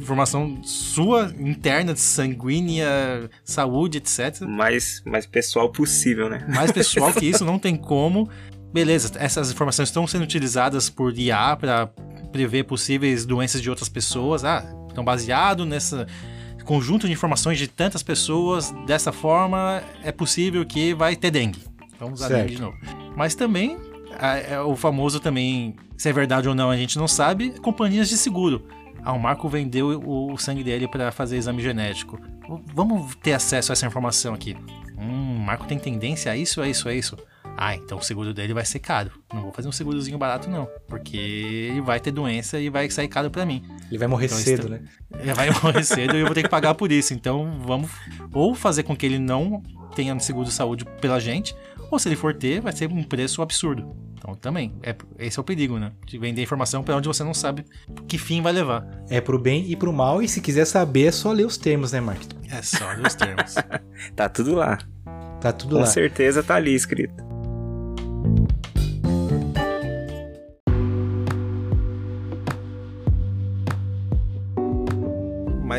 informação 0.00 0.60
sua, 0.62 1.32
interna, 1.38 1.94
sanguínea, 1.94 3.30
saúde, 3.44 3.98
etc. 3.98 4.40
Mais, 4.42 5.02
mais 5.06 5.26
pessoal 5.26 5.70
possível, 5.70 6.28
né? 6.28 6.44
Mais 6.48 6.70
pessoal 6.72 7.12
que 7.12 7.26
isso, 7.26 7.44
não 7.44 7.58
tem 7.58 7.76
como. 7.76 8.28
Beleza, 8.72 9.12
essas 9.16 9.50
informações 9.50 9.88
estão 9.88 10.06
sendo 10.06 10.22
utilizadas 10.22 10.90
por 10.90 11.16
IA 11.16 11.56
para 11.56 11.86
prever 12.32 12.64
possíveis 12.64 13.24
doenças 13.26 13.60
de 13.60 13.68
outras 13.70 13.88
pessoas. 13.88 14.44
Ah, 14.44 14.64
então 14.90 15.04
baseado 15.04 15.64
nessa 15.64 16.06
conjunto 16.70 17.08
de 17.08 17.12
informações 17.12 17.58
de 17.58 17.66
tantas 17.66 18.00
pessoas, 18.00 18.70
dessa 18.86 19.10
forma 19.10 19.82
é 20.04 20.12
possível 20.12 20.64
que 20.64 20.94
vai 20.94 21.16
ter 21.16 21.32
dengue. 21.32 21.64
Vamos 21.98 22.20
usar 22.20 22.28
Certo. 22.28 22.42
dengue 22.42 22.54
de 22.54 22.62
novo. 22.62 22.76
Mas 23.16 23.34
também 23.34 23.76
é 24.18 24.60
o 24.60 24.76
famoso 24.76 25.20
também, 25.20 25.74
se 25.96 26.08
é 26.08 26.12
verdade 26.12 26.48
ou 26.48 26.54
não, 26.54 26.70
a 26.70 26.76
gente 26.76 26.98
não 26.98 27.08
sabe, 27.08 27.50
companhias 27.60 28.08
de 28.08 28.16
seguro. 28.16 28.66
Ah, 29.02 29.12
o 29.12 29.18
Marco 29.18 29.48
vendeu 29.48 30.00
o, 30.04 30.36
sangue 30.36 30.62
dele 30.62 30.86
para 30.86 31.10
fazer 31.10 31.36
exame 31.38 31.62
genético. 31.62 32.20
Vamos 32.74 33.14
ter 33.16 33.32
acesso 33.32 33.72
a 33.72 33.74
essa 33.74 33.86
informação 33.86 34.34
aqui. 34.34 34.54
Hum, 34.98 35.36
o 35.36 35.38
Marco 35.40 35.66
tem 35.66 35.78
tendência 35.78 36.30
a 36.30 36.36
isso, 36.36 36.60
a 36.60 36.68
isso, 36.68 36.88
a 36.88 36.94
isso. 36.94 37.16
Ah, 37.56 37.74
então 37.74 37.98
o 37.98 38.02
seguro 38.02 38.32
dele 38.34 38.52
vai 38.54 38.64
ser 38.64 38.78
caro. 38.78 39.10
Não 39.32 39.42
vou 39.42 39.52
fazer 39.52 39.68
um 39.68 39.72
segurozinho 39.72 40.18
barato, 40.18 40.48
não. 40.50 40.68
Porque 40.86 41.16
ele 41.16 41.80
vai 41.80 41.98
ter 41.98 42.10
doença 42.10 42.58
e 42.60 42.68
vai 42.68 42.88
sair 42.90 43.08
caro 43.08 43.30
para 43.30 43.44
mim. 43.46 43.64
Ele 43.88 43.98
vai 43.98 44.08
morrer 44.08 44.26
Então, 44.26 44.38
cedo, 44.38 44.60
isso- 44.60 44.68
né? 44.68 44.80
Ele 45.18 45.32
vai 45.34 45.50
morrer 45.62 45.82
cedo 45.82 46.16
e 46.16 46.20
eu 46.20 46.26
vou 46.26 46.34
ter 46.34 46.42
que 46.42 46.48
pagar 46.48 46.74
por 46.74 46.92
isso. 46.92 47.12
Então 47.14 47.58
vamos 47.64 47.90
ou 48.32 48.54
fazer 48.54 48.82
com 48.82 48.94
que 48.94 49.04
ele 49.06 49.18
não 49.18 49.62
tenha 49.94 50.18
seguro 50.20 50.46
de 50.46 50.52
saúde 50.52 50.84
pela 51.00 51.18
gente, 51.18 51.54
ou 51.90 51.98
se 51.98 52.08
ele 52.08 52.16
for 52.16 52.34
ter, 52.34 52.60
vai 52.60 52.72
ser 52.72 52.88
um 52.88 53.02
preço 53.02 53.42
absurdo. 53.42 53.94
Então 54.14 54.34
também, 54.34 54.74
é, 54.82 54.94
esse 55.18 55.38
é 55.38 55.40
o 55.40 55.44
perigo, 55.44 55.78
né? 55.78 55.92
De 56.06 56.18
vender 56.18 56.42
informação 56.42 56.82
para 56.82 56.96
onde 56.96 57.08
você 57.08 57.24
não 57.24 57.34
sabe 57.34 57.64
que 58.06 58.18
fim 58.18 58.42
vai 58.42 58.52
levar. 58.52 58.86
É 59.08 59.20
pro 59.20 59.38
bem 59.38 59.64
e 59.70 59.74
pro 59.74 59.92
mal, 59.92 60.22
e 60.22 60.28
se 60.28 60.40
quiser 60.40 60.66
saber, 60.66 61.06
é 61.06 61.12
só 61.12 61.32
ler 61.32 61.46
os 61.46 61.56
termos, 61.56 61.92
né, 61.92 62.00
Marquito? 62.00 62.36
É 62.50 62.62
só 62.62 62.86
ler 62.92 63.06
os 63.06 63.14
termos. 63.14 63.54
Tá 64.16 64.30
tudo 64.30 64.54
lá. 64.54 64.78
Tá 65.40 65.52
tudo 65.52 65.76
Com 65.76 65.80
lá. 65.82 65.86
certeza 65.86 66.42
tá 66.42 66.54
ali 66.54 66.74
escrito. 66.74 67.30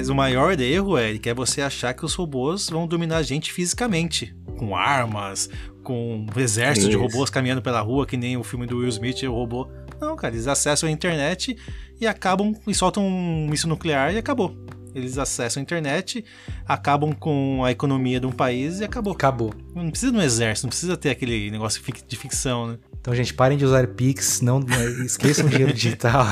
Mas 0.01 0.07
o 0.09 0.15
maior 0.15 0.59
erro, 0.59 0.97
Eric, 0.97 1.29
é 1.29 1.33
você 1.33 1.61
achar 1.61 1.93
que 1.93 2.05
os 2.05 2.15
robôs 2.15 2.69
vão 2.69 2.87
dominar 2.87 3.17
a 3.17 3.21
gente 3.23 3.51
fisicamente. 3.51 4.35
Com 4.57 4.75
armas, 4.75 5.49
com 5.83 6.25
um 6.35 6.39
exército 6.39 6.89
de 6.89 6.95
Isso. 6.95 7.01
robôs 7.01 7.29
caminhando 7.29 7.61
pela 7.61 7.81
rua, 7.81 8.05
que 8.05 8.17
nem 8.17 8.37
o 8.37 8.43
filme 8.43 8.65
do 8.65 8.77
Will 8.77 8.89
Smith, 8.89 9.23
o 9.23 9.33
robô. 9.33 9.69
Não, 9.99 10.15
cara, 10.15 10.33
eles 10.33 10.47
acessam 10.47 10.89
a 10.89 10.91
internet 10.91 11.55
e 11.99 12.07
acabam 12.07 12.55
e 12.67 12.73
soltam 12.73 13.05
um 13.05 13.47
míssil 13.47 13.69
nuclear 13.69 14.13
e 14.13 14.17
acabou. 14.17 14.55
Eles 14.93 15.17
acessam 15.17 15.61
a 15.61 15.63
internet, 15.63 16.23
acabam 16.67 17.13
com 17.13 17.63
a 17.63 17.71
economia 17.71 18.19
de 18.19 18.27
um 18.27 18.31
país 18.31 18.79
e 18.79 18.83
acabou. 18.83 19.13
Acabou. 19.13 19.53
Não 19.73 19.89
precisa 19.89 20.11
de 20.11 20.17
um 20.17 20.21
exército, 20.21 20.65
não 20.65 20.69
precisa 20.69 20.97
ter 20.97 21.11
aquele 21.11 21.49
negócio 21.49 21.81
de 22.07 22.17
ficção, 22.17 22.67
né? 22.67 22.77
Então, 22.99 23.15
gente, 23.15 23.33
parem 23.33 23.57
de 23.57 23.65
usar 23.65 23.87
Pix, 23.87 24.41
não 24.41 24.59
esqueçam 25.03 25.45
o 25.45 25.49
dinheiro 25.49 25.73
digital. 25.73 26.25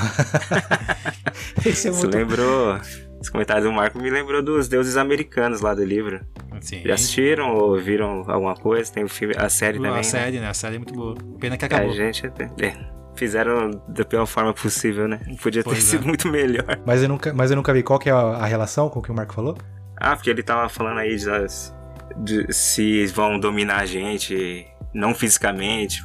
Esse 1.66 1.88
é 1.88 1.92
Você 1.92 2.04
muito... 2.04 2.16
lembrou. 2.16 2.80
Esse 3.22 3.32
comentário 3.32 3.64
do 3.64 3.72
Marco 3.72 4.00
me 4.00 4.10
lembrou 4.10 4.42
dos 4.42 4.68
deuses 4.68 4.96
americanos 4.98 5.62
lá 5.62 5.74
do 5.74 5.84
livro. 5.84 6.22
Assim, 6.52 6.82
Já 6.84 6.94
assistiram 6.94 7.54
ou 7.54 7.78
viram 7.78 8.24
alguma 8.28 8.56
coisa? 8.56 8.92
Tem 8.92 9.04
o 9.04 9.10
filme, 9.10 9.34
a 9.38 9.50
série 9.50 9.78
a 9.78 9.82
também. 9.82 9.96
né? 9.98 10.04
série, 10.04 10.40
né? 10.40 10.48
A 10.48 10.54
série 10.54 10.76
é 10.76 10.80
muito 10.80 10.94
boa. 10.94 11.16
Pena 11.40 11.58
que 11.58 11.66
A 11.66 11.68
acabou. 11.68 11.92
gente 11.94 12.26
até. 12.26 12.46
é, 12.62 12.74
fizeram 13.16 13.72
da 13.88 14.06
pior 14.06 14.26
forma 14.26 14.54
possível, 14.54 15.08
né? 15.08 15.20
Podia 15.42 15.64
ter 15.64 15.70
Pois 15.70 15.80
é. 15.80 15.82
sido 15.82 16.06
muito 16.08 16.28
melhor. 16.30 16.80
Mas 16.86 17.04
eu, 17.04 17.10
nunca, 17.10 17.34
mas 17.34 17.52
eu 17.52 17.58
nunca 17.58 17.74
vi 17.74 17.84
qual 17.84 18.00
que 18.00 18.10
é 18.10 18.14
a, 18.14 18.16
a 18.18 18.46
relação 18.46 18.90
com 18.90 19.00
o 19.00 19.02
que 19.02 19.12
o 19.12 19.14
Marco 19.16 19.34
falou. 19.34 19.58
Ah, 19.98 20.16
porque 20.16 20.30
ele 20.30 20.42
tava 20.44 20.70
falando 20.70 20.98
aí 21.00 21.22
das, 21.26 21.76
de 22.18 22.52
se 22.54 23.06
vão 23.08 23.38
dominar 23.38 23.80
a 23.82 23.86
gente, 23.86 24.66
não 24.94 25.14
fisicamente, 25.14 26.04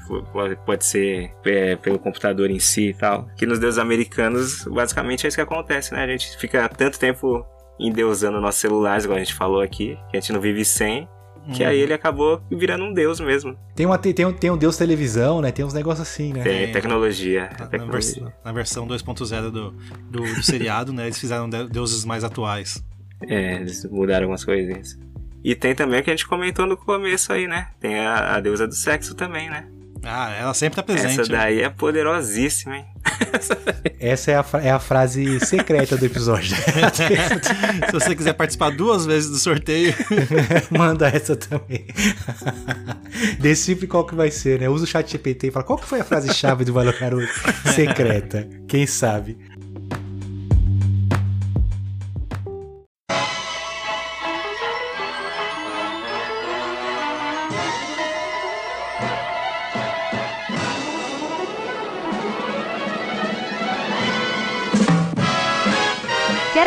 pode, 0.64 0.84
ser 0.84 1.32
é, 1.44 1.76
pelo 1.76 1.98
computador 1.98 2.50
em 2.50 2.58
si 2.58 2.88
e 2.90 2.94
tal. 2.94 3.28
Que 3.36 3.46
nos 3.46 3.58
deuses 3.58 3.78
americanos, 3.78 4.64
basicamente 4.64 5.24
é 5.24 5.28
isso 5.28 5.36
que 5.36 5.40
acontece, 5.42 5.92
né? 5.94 6.04
A 6.04 6.06
gente 6.08 6.36
fica 6.38 6.68
tanto 6.68 6.98
tempo 6.98 7.44
endeusando 7.80 8.40
nossos 8.40 8.60
celulares, 8.60 9.04
igual 9.04 9.16
a 9.16 9.20
gente 9.20 9.34
falou 9.34 9.60
aqui, 9.60 9.98
que 10.10 10.16
a 10.16 10.20
gente 10.20 10.32
não 10.32 10.40
vive 10.40 10.64
sem, 10.64 11.08
que 11.52 11.62
Uhum. 11.62 11.68
aí 11.68 11.78
ele 11.78 11.92
acabou 11.92 12.40
virando 12.50 12.84
um 12.84 12.92
deus 12.94 13.20
mesmo. 13.20 13.56
Tem, 13.74 13.84
uma, 13.84 13.98
tem, 13.98 14.24
um, 14.24 14.32
tem 14.32 14.50
um 14.50 14.56
Deus 14.56 14.76
televisão, 14.78 15.42
né? 15.42 15.50
Tem 15.52 15.62
uns 15.64 15.74
negócios 15.74 16.06
assim, 16.08 16.32
né? 16.32 16.42
Tem 16.42 16.72
tecnologia. 16.72 17.50
Na, 17.52 17.58
na, 17.58 17.66
tecnologia. 17.66 18.22
vers- 18.22 18.32
na 18.44 18.52
versão 18.52 18.86
2.0 18.86 19.50
do, 19.50 19.70
do, 20.10 20.20
do 20.22 20.42
seriado, 20.42 20.90
né? 20.92 21.04
Eles 21.04 21.18
fizeram 21.18 21.48
de- 21.48 21.68
deuses 21.68 22.04
mais 22.04 22.24
atuais. 22.24 22.82
É, 23.28 23.56
eles 23.56 23.84
mudaram 23.90 24.24
algumas 24.24 24.44
coisinhas. 24.44 24.98
E 25.44 25.54
tem 25.54 25.74
também 25.74 26.00
o 26.00 26.02
que 26.02 26.10
a 26.10 26.14
gente 26.14 26.26
comentou 26.26 26.66
no 26.66 26.74
começo 26.74 27.30
aí, 27.30 27.46
né? 27.46 27.68
Tem 27.78 27.98
a, 27.98 28.36
a 28.36 28.40
deusa 28.40 28.66
do 28.66 28.74
sexo 28.74 29.14
também, 29.14 29.50
né? 29.50 29.66
Ah, 30.02 30.30
ela 30.38 30.54
sempre 30.54 30.76
tá 30.76 30.82
presente. 30.82 31.20
Essa 31.20 31.30
daí 31.30 31.60
é 31.60 31.68
poderosíssima, 31.68 32.76
hein? 32.76 32.84
Essa 34.00 34.30
é 34.32 34.34
a, 34.36 34.44
é 34.62 34.70
a 34.70 34.78
frase 34.78 35.40
secreta 35.40 35.96
do 35.96 36.04
episódio. 36.04 36.54
Se 37.86 37.92
você 37.92 38.14
quiser 38.14 38.34
participar 38.34 38.70
duas 38.70 39.06
vezes 39.06 39.30
do 39.30 39.38
sorteio, 39.38 39.94
Manda 40.70 41.08
essa 41.08 41.36
também. 41.36 41.86
Decifre 43.38 43.86
qual 43.86 44.06
que 44.06 44.14
vai 44.14 44.30
ser, 44.30 44.60
né? 44.60 44.68
Usa 44.68 44.84
o 44.84 44.86
chat 44.86 45.10
GPT 45.10 45.48
e 45.48 45.50
fala 45.50 45.64
qual 45.64 45.78
que 45.78 45.86
foi 45.86 46.00
a 46.00 46.04
frase-chave 46.04 46.64
do 46.64 46.72
Valor 46.72 46.98
Garoto 46.98 47.28
secreta. 47.74 48.48
Quem 48.68 48.86
sabe? 48.86 49.38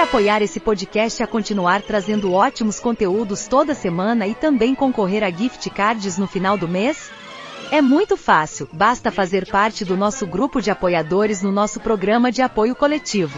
Apoiar 0.08 0.42
esse 0.42 0.62
podcast 0.62 1.22
a 1.22 1.28
continuar 1.28 1.82
trazendo 1.82 2.32
ótimos 2.32 2.80
conteúdos 2.80 3.46
toda 3.46 3.76
semana 3.76 4.26
e 4.26 4.34
também 4.34 4.74
concorrer 4.74 5.22
a 5.22 5.30
gift 5.30 5.70
cards 5.70 6.18
no 6.18 6.26
final 6.26 6.58
do 6.58 6.66
mês? 6.66 7.12
É 7.72 7.82
muito 7.82 8.16
fácil, 8.16 8.70
basta 8.72 9.12
fazer 9.12 9.46
parte 9.52 9.84
do 9.84 9.98
nosso 9.98 10.26
grupo 10.26 10.62
de 10.62 10.72
apoiadores 10.72 11.42
no 11.42 11.52
nosso 11.52 11.82
programa 11.82 12.32
de 12.32 12.42
apoio 12.42 12.74
coletivo. 12.74 13.38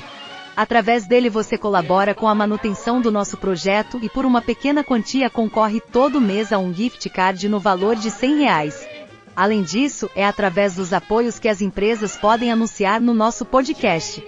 Através 0.55 1.07
dele 1.07 1.27
você 1.27 1.57
colabora 1.57 2.13
com 2.13 2.27
a 2.27 2.35
manutenção 2.35 3.01
do 3.01 3.11
nosso 3.11 3.35
projeto 3.35 3.99
e 4.03 4.07
por 4.07 4.23
uma 4.23 4.39
pequena 4.39 4.83
quantia 4.83 5.27
concorre 5.27 5.81
todo 5.81 6.21
mês 6.21 6.53
a 6.53 6.59
um 6.59 6.71
gift 6.71 7.09
card 7.09 7.49
no 7.49 7.59
valor 7.59 7.95
de 7.95 8.11
100 8.11 8.37
reais. 8.43 8.87
Além 9.35 9.63
disso, 9.63 10.07
é 10.15 10.23
através 10.23 10.75
dos 10.75 10.93
apoios 10.93 11.39
que 11.39 11.47
as 11.47 11.61
empresas 11.61 12.15
podem 12.15 12.51
anunciar 12.51 13.01
no 13.01 13.13
nosso 13.13 13.43
podcast. 13.43 14.23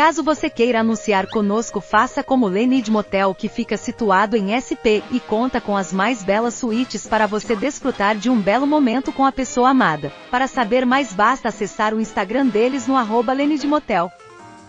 Caso 0.00 0.22
você 0.22 0.48
queira 0.48 0.80
anunciar 0.80 1.26
conosco, 1.26 1.78
faça 1.78 2.22
como 2.22 2.48
Lenid 2.48 2.90
Motel, 2.90 3.34
que 3.34 3.50
fica 3.50 3.76
situado 3.76 4.34
em 4.34 4.56
SP 4.56 5.04
e 5.10 5.20
conta 5.20 5.60
com 5.60 5.76
as 5.76 5.92
mais 5.92 6.24
belas 6.24 6.54
suítes 6.54 7.06
para 7.06 7.26
você 7.26 7.54
desfrutar 7.54 8.16
de 8.16 8.30
um 8.30 8.40
belo 8.40 8.66
momento 8.66 9.12
com 9.12 9.26
a 9.26 9.30
pessoa 9.30 9.68
amada. 9.68 10.10
Para 10.30 10.46
saber 10.46 10.86
mais, 10.86 11.12
basta 11.12 11.50
acessar 11.50 11.92
o 11.92 12.00
Instagram 12.00 12.46
deles 12.46 12.86
no 12.86 12.96
arroba 12.96 13.34
Lenid 13.34 13.66
Motel. 13.66 14.10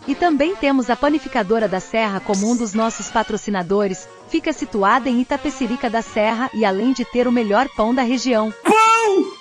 E 0.05 0.13
também 0.13 0.53
temos 0.53 0.89
a 0.89 0.97
Panificadora 0.97 1.65
da 1.65 1.79
Serra 1.79 2.19
como 2.19 2.51
um 2.51 2.57
dos 2.57 2.73
nossos 2.73 3.07
patrocinadores. 3.07 4.09
Fica 4.27 4.51
situada 4.51 5.07
em 5.07 5.21
Itapecerica 5.21 5.89
da 5.89 6.01
Serra 6.01 6.49
e 6.53 6.65
além 6.65 6.91
de 6.91 7.05
ter 7.05 7.25
o 7.25 7.31
melhor 7.31 7.69
pão 7.69 7.95
da 7.95 8.01
região. 8.01 8.53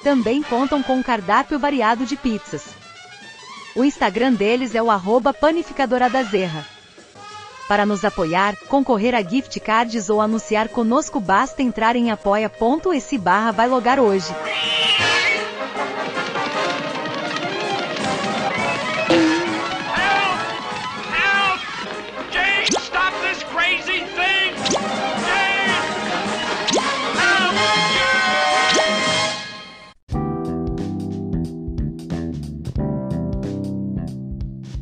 Também 0.05 0.41
contam 0.41 0.85
com 0.85 0.99
um 0.99 1.03
cardápio 1.03 1.59
variado 1.59 2.07
de 2.07 2.15
pizzas. 2.15 2.80
O 3.75 3.85
Instagram 3.85 4.33
deles 4.33 4.75
é 4.75 4.83
o 4.83 4.91
arroba 4.91 5.33
panificadora 5.33 6.11
da 6.11 6.23
Zerra. 6.23 6.67
Para 7.69 7.87
nos 7.87 8.05
apoiar, 8.05 8.57
concorrer 8.69 9.15
a 9.15 9.23
gift 9.23 9.61
cards 9.61 10.11
ou 10.11 10.21
anunciar 10.21 10.69
conosco 10.69 11.21
basta 11.21 11.63
entrar 11.63 11.95
em 11.95 12.11
apoia.se 12.11 13.17
barra 13.17 13.53
vai 13.53 13.69
logar 13.69 14.01
hoje. 14.01 14.35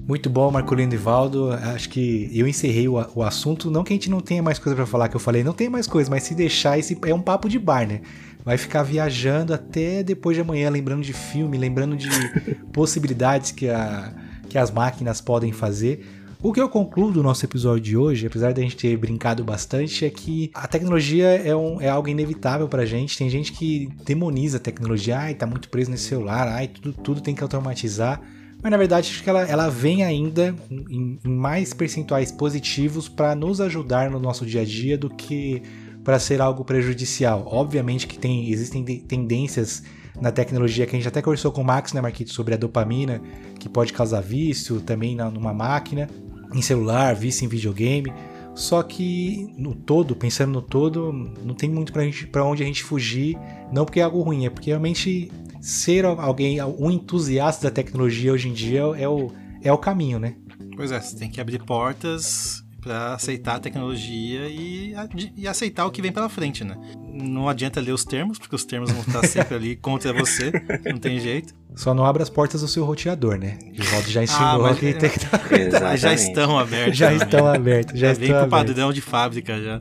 Muito 0.09 0.31
bom, 0.31 0.51
Marcolino 0.51 0.95
e 0.95 0.97
Valdo. 0.97 1.53
Acho 1.53 1.91
que 1.91 2.31
eu 2.33 2.49
encerrei 2.49 2.89
o, 2.89 2.95
o 3.15 3.23
assunto. 3.23 3.71
Não 3.71 3.85
que 3.85 3.93
a 3.93 3.97
gente 3.97 4.09
não 4.09 4.21
tenha 4.21 4.43
mais 4.43 4.59
coisa 4.59 4.75
para 4.75 4.87
falar, 4.87 5.07
que 5.11 5.15
eu 5.15 5.21
falei, 5.21 5.45
não 5.45 5.53
tem 5.53 5.69
mais 5.69 5.87
coisa, 5.87 6.09
mas 6.09 6.23
se 6.23 6.35
deixar, 6.35 6.79
esse 6.79 6.99
é 7.05 7.13
um 7.13 7.21
papo 7.21 7.47
de 7.47 7.59
bar, 7.59 7.87
né? 7.87 8.01
Vai 8.43 8.57
ficar 8.57 8.83
viajando 8.83 9.53
até 9.53 10.03
depois 10.03 10.35
de 10.35 10.41
amanhã, 10.41 10.71
lembrando 10.71 11.03
de 11.03 11.13
filme, 11.13 11.59
lembrando 11.59 11.95
de 11.95 12.09
possibilidades 12.73 13.51
que, 13.51 13.69
a, 13.69 14.15
que 14.49 14.57
as 14.57 14.71
máquinas 14.71 15.21
podem 15.21 15.53
fazer. 15.53 16.07
O 16.43 16.55
que 16.55 16.61
eu 16.61 16.71
concluo 16.71 17.13
do 17.13 17.23
nosso 17.23 17.45
episódio 17.45 17.83
de 17.83 17.97
hoje, 17.99 18.27
apesar 18.27 18.55
da 18.55 18.63
gente 18.63 18.79
ter 18.79 18.97
brincado 18.97 19.45
bastante, 19.45 20.07
é 20.07 20.11
que 20.11 20.51
a 20.55 20.67
tecnologia 20.67 21.27
é, 21.27 21.55
um, 21.55 21.83
é 21.83 21.91
algo 21.91 22.09
inevitável 22.09 22.67
pra 22.67 22.87
gente. 22.87 23.19
Tem 23.19 23.29
gente 23.29 23.53
que 23.53 23.91
demoniza 24.07 24.57
a 24.57 24.61
tecnologia, 24.61 25.19
ai, 25.19 25.35
tá 25.35 25.47
muito 25.47 25.69
preso 25.69 25.91
nesse 25.91 26.05
celular, 26.05 26.49
ai, 26.49 26.67
tudo, 26.69 26.95
tudo 26.95 27.21
tem 27.21 27.35
que 27.35 27.43
automatizar. 27.43 28.23
Mas 28.63 28.71
na 28.71 28.77
verdade 28.77 29.11
acho 29.11 29.23
que 29.23 29.31
ela, 29.31 29.43
ela 29.43 29.69
vem 29.69 30.03
ainda 30.03 30.55
em, 30.71 31.19
em 31.25 31.29
mais 31.29 31.73
percentuais 31.73 32.33
positivos 32.33 33.09
para 33.09 33.35
nos 33.35 33.61
ajudar 33.61 34.11
no 34.11 34.19
nosso 34.19 34.45
dia 34.45 34.63
a 34.63 34.65
dia 34.65 34.99
do 34.99 35.09
que 35.09 35.63
para 36.03 36.19
ser 36.19 36.41
algo 36.41 36.65
prejudicial. 36.65 37.45
Obviamente 37.47 38.07
que 38.07 38.19
tem, 38.19 38.51
existem 38.51 38.85
tendências 38.85 39.83
na 40.21 40.33
tecnologia 40.33 40.87
que 40.87 40.97
a 40.97 40.99
gente 40.99 41.07
até 41.09 41.23
conversou 41.23 41.53
com 41.53 41.61
o 41.61 41.65
Max, 41.65 41.93
né, 41.93 42.01
Marquito, 42.01 42.33
sobre 42.33 42.55
a 42.55 42.57
dopamina, 42.57 43.21
que 43.59 43.69
pode 43.69 43.93
causar 43.93 44.21
vício 44.21 44.81
também 44.81 45.15
na, 45.15 45.31
numa 45.31 45.55
máquina, 45.55 46.09
em 46.53 46.63
celular, 46.63 47.15
vício 47.15 47.45
em 47.45 47.49
videogame. 47.49 48.13
Só 48.55 48.83
que 48.83 49.55
no 49.57 49.75
todo, 49.75 50.17
pensando 50.17 50.53
no 50.53 50.63
todo, 50.63 51.13
não 51.45 51.55
tem 51.55 51.71
muito 51.71 51.93
pra 52.33 52.45
onde 52.45 52.63
a 52.63 52.67
gente 52.67 52.83
fugir. 52.83 53.39
Não 53.73 53.85
porque 53.85 54.01
é 54.01 54.03
algo 54.03 54.21
ruim, 54.21 54.47
é 54.47 54.51
porque 54.51 54.71
realmente 54.71 55.31
ser 55.61 56.05
alguém, 56.05 56.63
um 56.63 56.91
entusiasta 56.91 57.69
da 57.69 57.75
tecnologia 57.75 58.33
hoje 58.33 58.49
em 58.49 58.53
dia 58.53 58.81
é 58.97 59.09
o, 59.09 59.31
é 59.63 59.73
o 59.73 59.79
caminho, 59.79 60.19
né? 60.19 60.37
Pois 60.77 60.93
é, 60.93 61.01
você 61.01 61.17
tem 61.17 61.31
que 61.31 61.41
abrir 61.41 61.65
portas 61.65 62.65
para 62.89 63.12
aceitar 63.12 63.57
a 63.57 63.61
tecnologia 63.61 64.49
e, 64.49 64.95
e, 65.36 65.47
aceitar 65.47 65.84
o 65.84 65.91
que 65.91 66.01
vem 66.01 66.11
pela 66.11 66.26
frente, 66.30 66.64
né? 66.64 66.74
Não 67.12 67.47
adianta 67.47 67.80
ler 67.80 67.93
os 67.93 68.03
termos, 68.03 68.39
porque 68.39 68.57
os 68.57 68.64
termos 68.64 68.91
vão 68.91 69.03
estar 69.03 69.26
sempre 69.26 69.55
ali 69.55 69.76
contra 69.82 70.11
você, 70.11 70.51
não 70.86 70.97
tem 70.97 71.20
jeito. 71.20 71.55
Só 71.76 71.93
não 71.93 72.07
abre 72.07 72.22
as 72.22 72.30
portas 72.30 72.62
do 72.62 72.68
seu 72.68 72.86
roteador, 72.86 73.36
né? 73.36 73.59
O 73.78 73.84
Valdo 73.84 74.09
já 74.09 74.22
ensinou 74.22 74.66
ah, 74.66 74.74
que 74.74 74.95
tem 74.95 75.11
que 75.11 75.99
Já 75.99 76.14
estão 76.14 76.59
abertos. 76.59 76.97
Já 76.97 77.12
estão 77.12 77.47
abertos, 77.47 78.01
já, 78.01 78.14
já 78.14 78.18
vem 78.18 78.32
com 78.32 78.43
o 78.43 78.49
padrão 78.49 78.91
de 78.91 79.03
fábrica 79.03 79.62
já. 79.62 79.80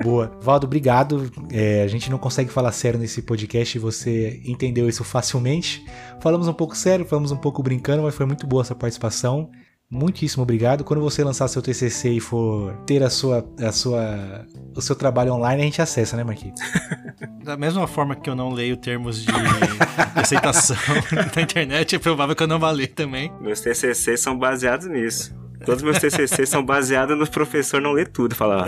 Boa. 0.00 0.38
Valdo, 0.40 0.66
obrigado. 0.66 1.28
É, 1.50 1.82
a 1.82 1.88
gente 1.88 2.08
não 2.08 2.18
consegue 2.18 2.50
falar 2.50 2.70
sério 2.70 3.00
nesse 3.00 3.20
podcast 3.20 3.76
e 3.76 3.80
você 3.80 4.40
entendeu 4.44 4.88
isso 4.88 5.02
facilmente. 5.02 5.84
Falamos 6.20 6.46
um 6.46 6.54
pouco 6.54 6.76
sério, 6.76 7.04
falamos 7.04 7.32
um 7.32 7.36
pouco 7.36 7.62
brincando, 7.64 8.04
mas 8.04 8.14
foi 8.14 8.26
muito 8.26 8.46
boa 8.46 8.62
essa 8.62 8.76
participação. 8.76 9.50
Muitíssimo 9.90 10.42
obrigado. 10.42 10.82
Quando 10.82 11.00
você 11.00 11.22
lançar 11.22 11.46
seu 11.48 11.62
TCC 11.62 12.10
e 12.10 12.20
for 12.20 12.74
ter 12.86 13.02
a 13.02 13.10
sua, 13.10 13.46
a 13.60 13.70
sua, 13.70 14.46
o 14.74 14.80
seu 14.80 14.96
trabalho 14.96 15.32
online, 15.34 15.62
a 15.62 15.64
gente 15.64 15.82
acessa, 15.82 16.16
né, 16.16 16.24
Marquinhos? 16.24 16.58
Da 17.44 17.58
mesma 17.58 17.86
forma 17.86 18.16
que 18.16 18.28
eu 18.28 18.34
não 18.34 18.50
leio 18.50 18.76
termos 18.76 19.22
de 19.22 19.30
aceitação 20.16 20.76
na 21.36 21.42
internet, 21.42 21.94
é 21.94 21.98
provável 21.98 22.34
que 22.34 22.42
eu 22.42 22.46
não 22.46 22.58
vá 22.58 22.70
ler 22.70 22.88
também. 22.88 23.30
Meus 23.40 23.60
TCCs 23.60 24.20
são 24.20 24.38
baseados 24.38 24.86
nisso. 24.86 25.34
Todos 25.64 25.82
meus 25.82 25.98
TCCs 25.98 26.48
são 26.48 26.64
baseados 26.64 27.16
no 27.16 27.26
professor 27.30 27.80
não 27.80 27.92
ler 27.92 28.08
tudo. 28.08 28.34
Fala, 28.34 28.66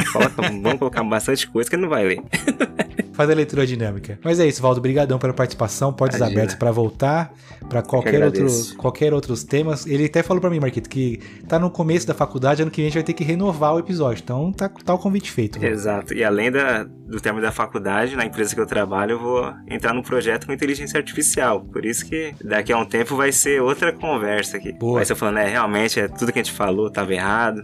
vamos 0.62 0.79
colocar 0.79 1.03
bastante 1.05 1.47
coisa 1.49 1.69
que 1.69 1.77
ele 1.77 1.83
não 1.83 1.89
vai 1.89 2.05
ler. 2.05 2.23
Faz 3.17 3.31
a 3.31 3.35
leitura 3.35 3.67
dinâmica. 3.67 4.19
Mas 4.23 4.39
é 4.39 4.47
isso, 4.47 4.61
Valdo. 4.61 4.79
Obrigadão 4.79 5.19
pela 5.19 5.33
participação. 5.33 5.91
Portas 5.91 6.21
Imagina. 6.21 6.39
abertas 6.39 6.59
para 6.59 6.71
voltar 6.71 7.33
para 7.67 7.81
qualquer 7.81 8.23
outro, 8.23 8.47
qualquer 8.77 9.14
outros 9.14 9.43
temas. 9.43 9.87
Ele 9.87 10.05
até 10.05 10.23
falou 10.23 10.39
para 10.39 10.51
mim, 10.51 10.61
Marquito, 10.61 10.87
que 10.87 11.19
tá 11.49 11.59
no 11.59 11.71
começo 11.71 12.07
da 12.07 12.12
faculdade, 12.12 12.61
ano 12.61 12.71
que 12.71 12.83
vem 12.83 12.87
a 12.87 12.89
gente 12.91 12.99
vai 12.99 13.05
ter 13.05 13.14
que 13.14 13.25
renovar 13.25 13.75
o 13.75 13.79
episódio. 13.79 14.23
Então 14.23 14.53
tá, 14.53 14.69
tá 14.69 14.93
o 14.93 14.99
convite 14.99 15.31
feito. 15.31 15.64
Exato. 15.64 16.12
E 16.12 16.23
além 16.23 16.51
da, 16.51 16.85
do 16.85 17.19
termo 17.19 17.41
da 17.41 17.51
faculdade, 17.51 18.14
na 18.17 18.27
empresa 18.27 18.55
que 18.55 18.61
eu 18.61 18.67
trabalho, 18.67 19.12
eu 19.12 19.19
vou 19.19 19.55
entrar 19.67 19.95
num 19.95 20.03
projeto 20.03 20.47
com 20.47 20.53
inteligência 20.53 20.99
artificial. 20.99 21.61
Por 21.61 21.87
isso 21.87 22.05
que 22.05 22.35
daqui 22.45 22.71
a 22.71 22.77
um 22.77 22.85
tempo 22.85 23.17
vai 23.17 23.33
ser 23.33 23.62
outra 23.62 23.95
conversa 23.95 24.59
aqui. 24.59 24.73
Boa. 24.73 24.97
Vai 24.97 25.07
ser 25.07 25.14
falando, 25.14 25.39
é, 25.39 25.49
realmente, 25.49 25.99
é 25.99 26.07
tudo 26.07 26.33
que 26.33 26.39
a 26.39 26.43
gente 26.43 26.55
falou 26.55 26.91
tava 26.91 27.14
errado. 27.14 27.62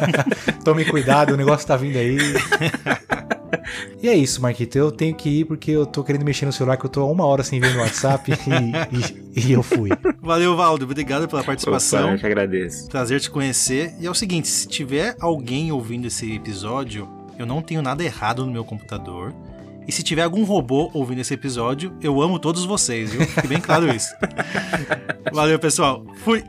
Tome 0.62 0.84
cuidado, 0.84 1.32
o 1.32 1.36
negócio 1.36 1.66
tá 1.66 1.76
vindo 1.78 1.96
aí. 1.96 2.18
E 4.02 4.08
é 4.08 4.14
isso, 4.14 4.42
Marquito. 4.42 4.78
Eu 4.82 4.92
tenho 4.92 5.14
que 5.14 5.28
ir 5.28 5.44
porque 5.44 5.70
eu 5.70 5.86
tô 5.86 6.02
querendo 6.02 6.24
mexer 6.24 6.46
no 6.46 6.52
celular, 6.52 6.76
que 6.76 6.84
eu 6.84 6.90
tô 6.90 7.06
uma 7.10 7.24
hora 7.24 7.42
sem 7.42 7.60
ver 7.60 7.72
no 7.74 7.80
WhatsApp 7.80 8.32
e, 8.34 9.40
e, 9.40 9.48
e, 9.48 9.52
eu 9.52 9.62
fui. 9.62 9.90
Valeu, 10.20 10.56
Valdo. 10.56 10.84
Obrigado 10.84 11.28
pela 11.28 11.44
participação. 11.44 12.04
Opa, 12.04 12.14
eu 12.14 12.18
que 12.18 12.26
agradeço. 12.26 12.88
Prazer 12.88 13.20
te 13.20 13.30
conhecer. 13.30 13.94
E 14.00 14.06
é 14.06 14.10
o 14.10 14.14
seguinte: 14.14 14.48
se 14.48 14.66
tiver 14.66 15.16
alguém 15.20 15.70
ouvindo 15.70 16.06
esse 16.06 16.34
episódio, 16.34 17.08
eu 17.38 17.46
não 17.46 17.62
tenho 17.62 17.82
nada 17.82 18.02
errado 18.02 18.44
no 18.44 18.52
meu 18.52 18.64
computador. 18.64 19.32
E 19.86 19.90
se 19.90 20.02
tiver 20.02 20.22
algum 20.22 20.44
robô 20.44 20.90
ouvindo 20.94 21.20
esse 21.20 21.34
episódio, 21.34 21.92
eu 22.00 22.20
amo 22.22 22.38
todos 22.38 22.64
vocês, 22.64 23.12
viu? 23.12 23.22
Fique 23.22 23.48
bem 23.48 23.60
claro 23.60 23.92
isso. 23.92 24.14
Valeu, 25.32 25.58
pessoal. 25.58 26.04
Fui! 26.24 26.44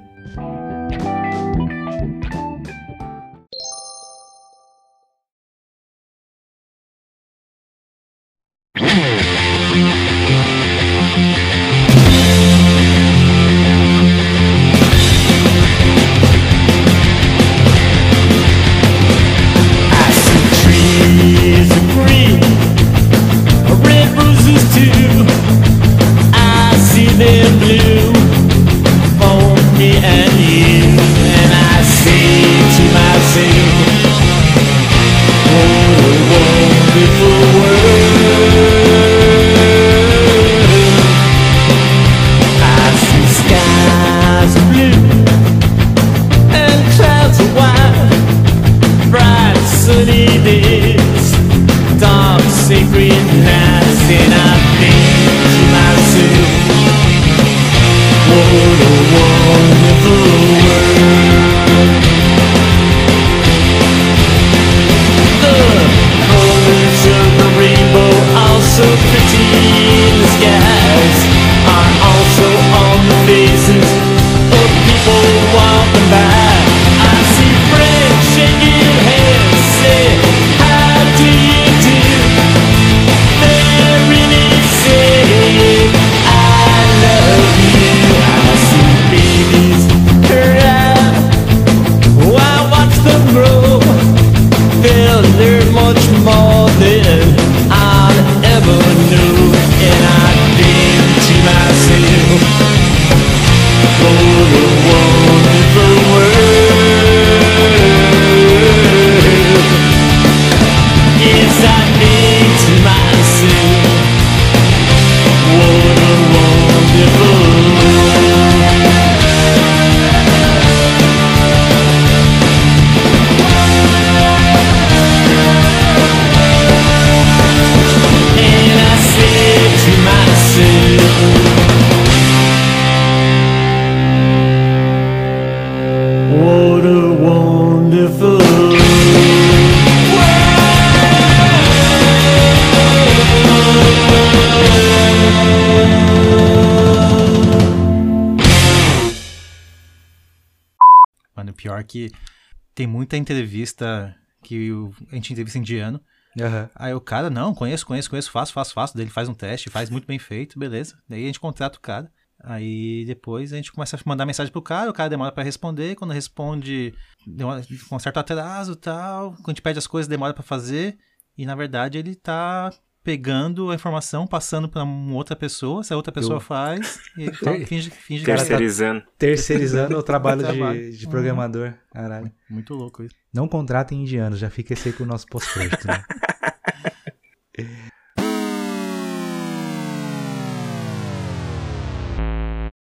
Muita 153.03 153.17
entrevista 153.17 154.15
que 154.41 154.71
o- 154.71 154.93
a 155.11 155.15
gente 155.15 155.33
entrevista 155.33 155.59
indiano. 155.59 155.99
Aham. 156.39 156.69
Aí 156.75 156.93
o 156.93 157.01
cara, 157.01 157.29
não, 157.29 157.53
conheço, 157.53 157.85
conheço, 157.85 158.09
conheço, 158.09 158.31
faço, 158.31 158.53
faço, 158.53 158.73
faço. 158.73 158.95
Daí 158.95 159.03
ele 159.03 159.11
faz 159.11 159.29
um 159.29 159.33
teste, 159.33 159.69
faz 159.69 159.89
muito 159.89 160.07
bem 160.07 160.17
feito, 160.17 160.57
beleza. 160.57 160.97
Daí 161.07 161.23
a 161.23 161.27
gente 161.27 161.39
contrata 161.39 161.77
o 161.77 161.81
cara. 161.81 162.11
Aí 162.43 163.05
depois 163.05 163.53
a 163.53 163.55
gente 163.55 163.71
começa 163.71 163.95
a 163.95 163.99
mandar 164.05 164.25
mensagem 164.25 164.51
pro 164.51 164.61
cara, 164.61 164.89
o 164.89 164.93
cara 164.93 165.09
demora 165.09 165.31
pra 165.31 165.43
responder. 165.43 165.95
Quando 165.95 166.11
responde, 166.11 166.93
demora, 167.27 167.61
com 167.87 167.95
um 167.95 167.99
certo 167.99 168.17
atraso 168.17 168.73
e 168.73 168.75
tal. 168.75 169.33
Quando 169.33 169.49
a 169.49 169.51
gente 169.51 169.61
pede 169.61 169.79
as 169.79 169.87
coisas, 169.87 170.07
demora 170.07 170.33
pra 170.33 170.43
fazer. 170.43 170.97
E 171.37 171.45
na 171.45 171.55
verdade 171.55 171.97
ele 171.97 172.15
tá 172.15 172.71
pegando 173.03 173.69
a 173.69 173.75
informação, 173.75 174.25
passando 174.25 174.69
pra 174.69 174.83
uma 174.83 175.13
outra 175.15 175.35
pessoa. 175.35 175.83
Se 175.83 175.93
a 175.93 175.97
outra 175.97 176.11
pessoa 176.11 176.35
Eu- 176.37 176.39
faz, 176.39 176.99
e 177.17 177.31
fala- 177.33 177.57
finge, 177.67 177.89
finge 177.89 178.21
que 178.21 178.25
Cara, 178.25 178.37
tá- 178.39 178.45
Terceirizando. 178.45 179.03
Terceirizando 179.17 179.97
o 179.97 180.03
trabalho, 180.03 180.41
Trabalho. 180.43 180.91
De, 180.91 180.97
de 180.97 181.07
programador. 181.07 181.73
Caralho. 181.91 182.31
Muito 182.49 182.73
louco 182.73 183.03
isso. 183.03 183.15
Não 183.33 183.47
contratem 183.47 184.01
indianos, 184.01 184.39
já 184.39 184.49
fica 184.49 184.73
esse 184.73 184.89
aí 184.89 184.93
pro 184.93 185.05
nosso 185.05 185.25
pós-crédito, 185.27 185.85
né? 185.87 186.03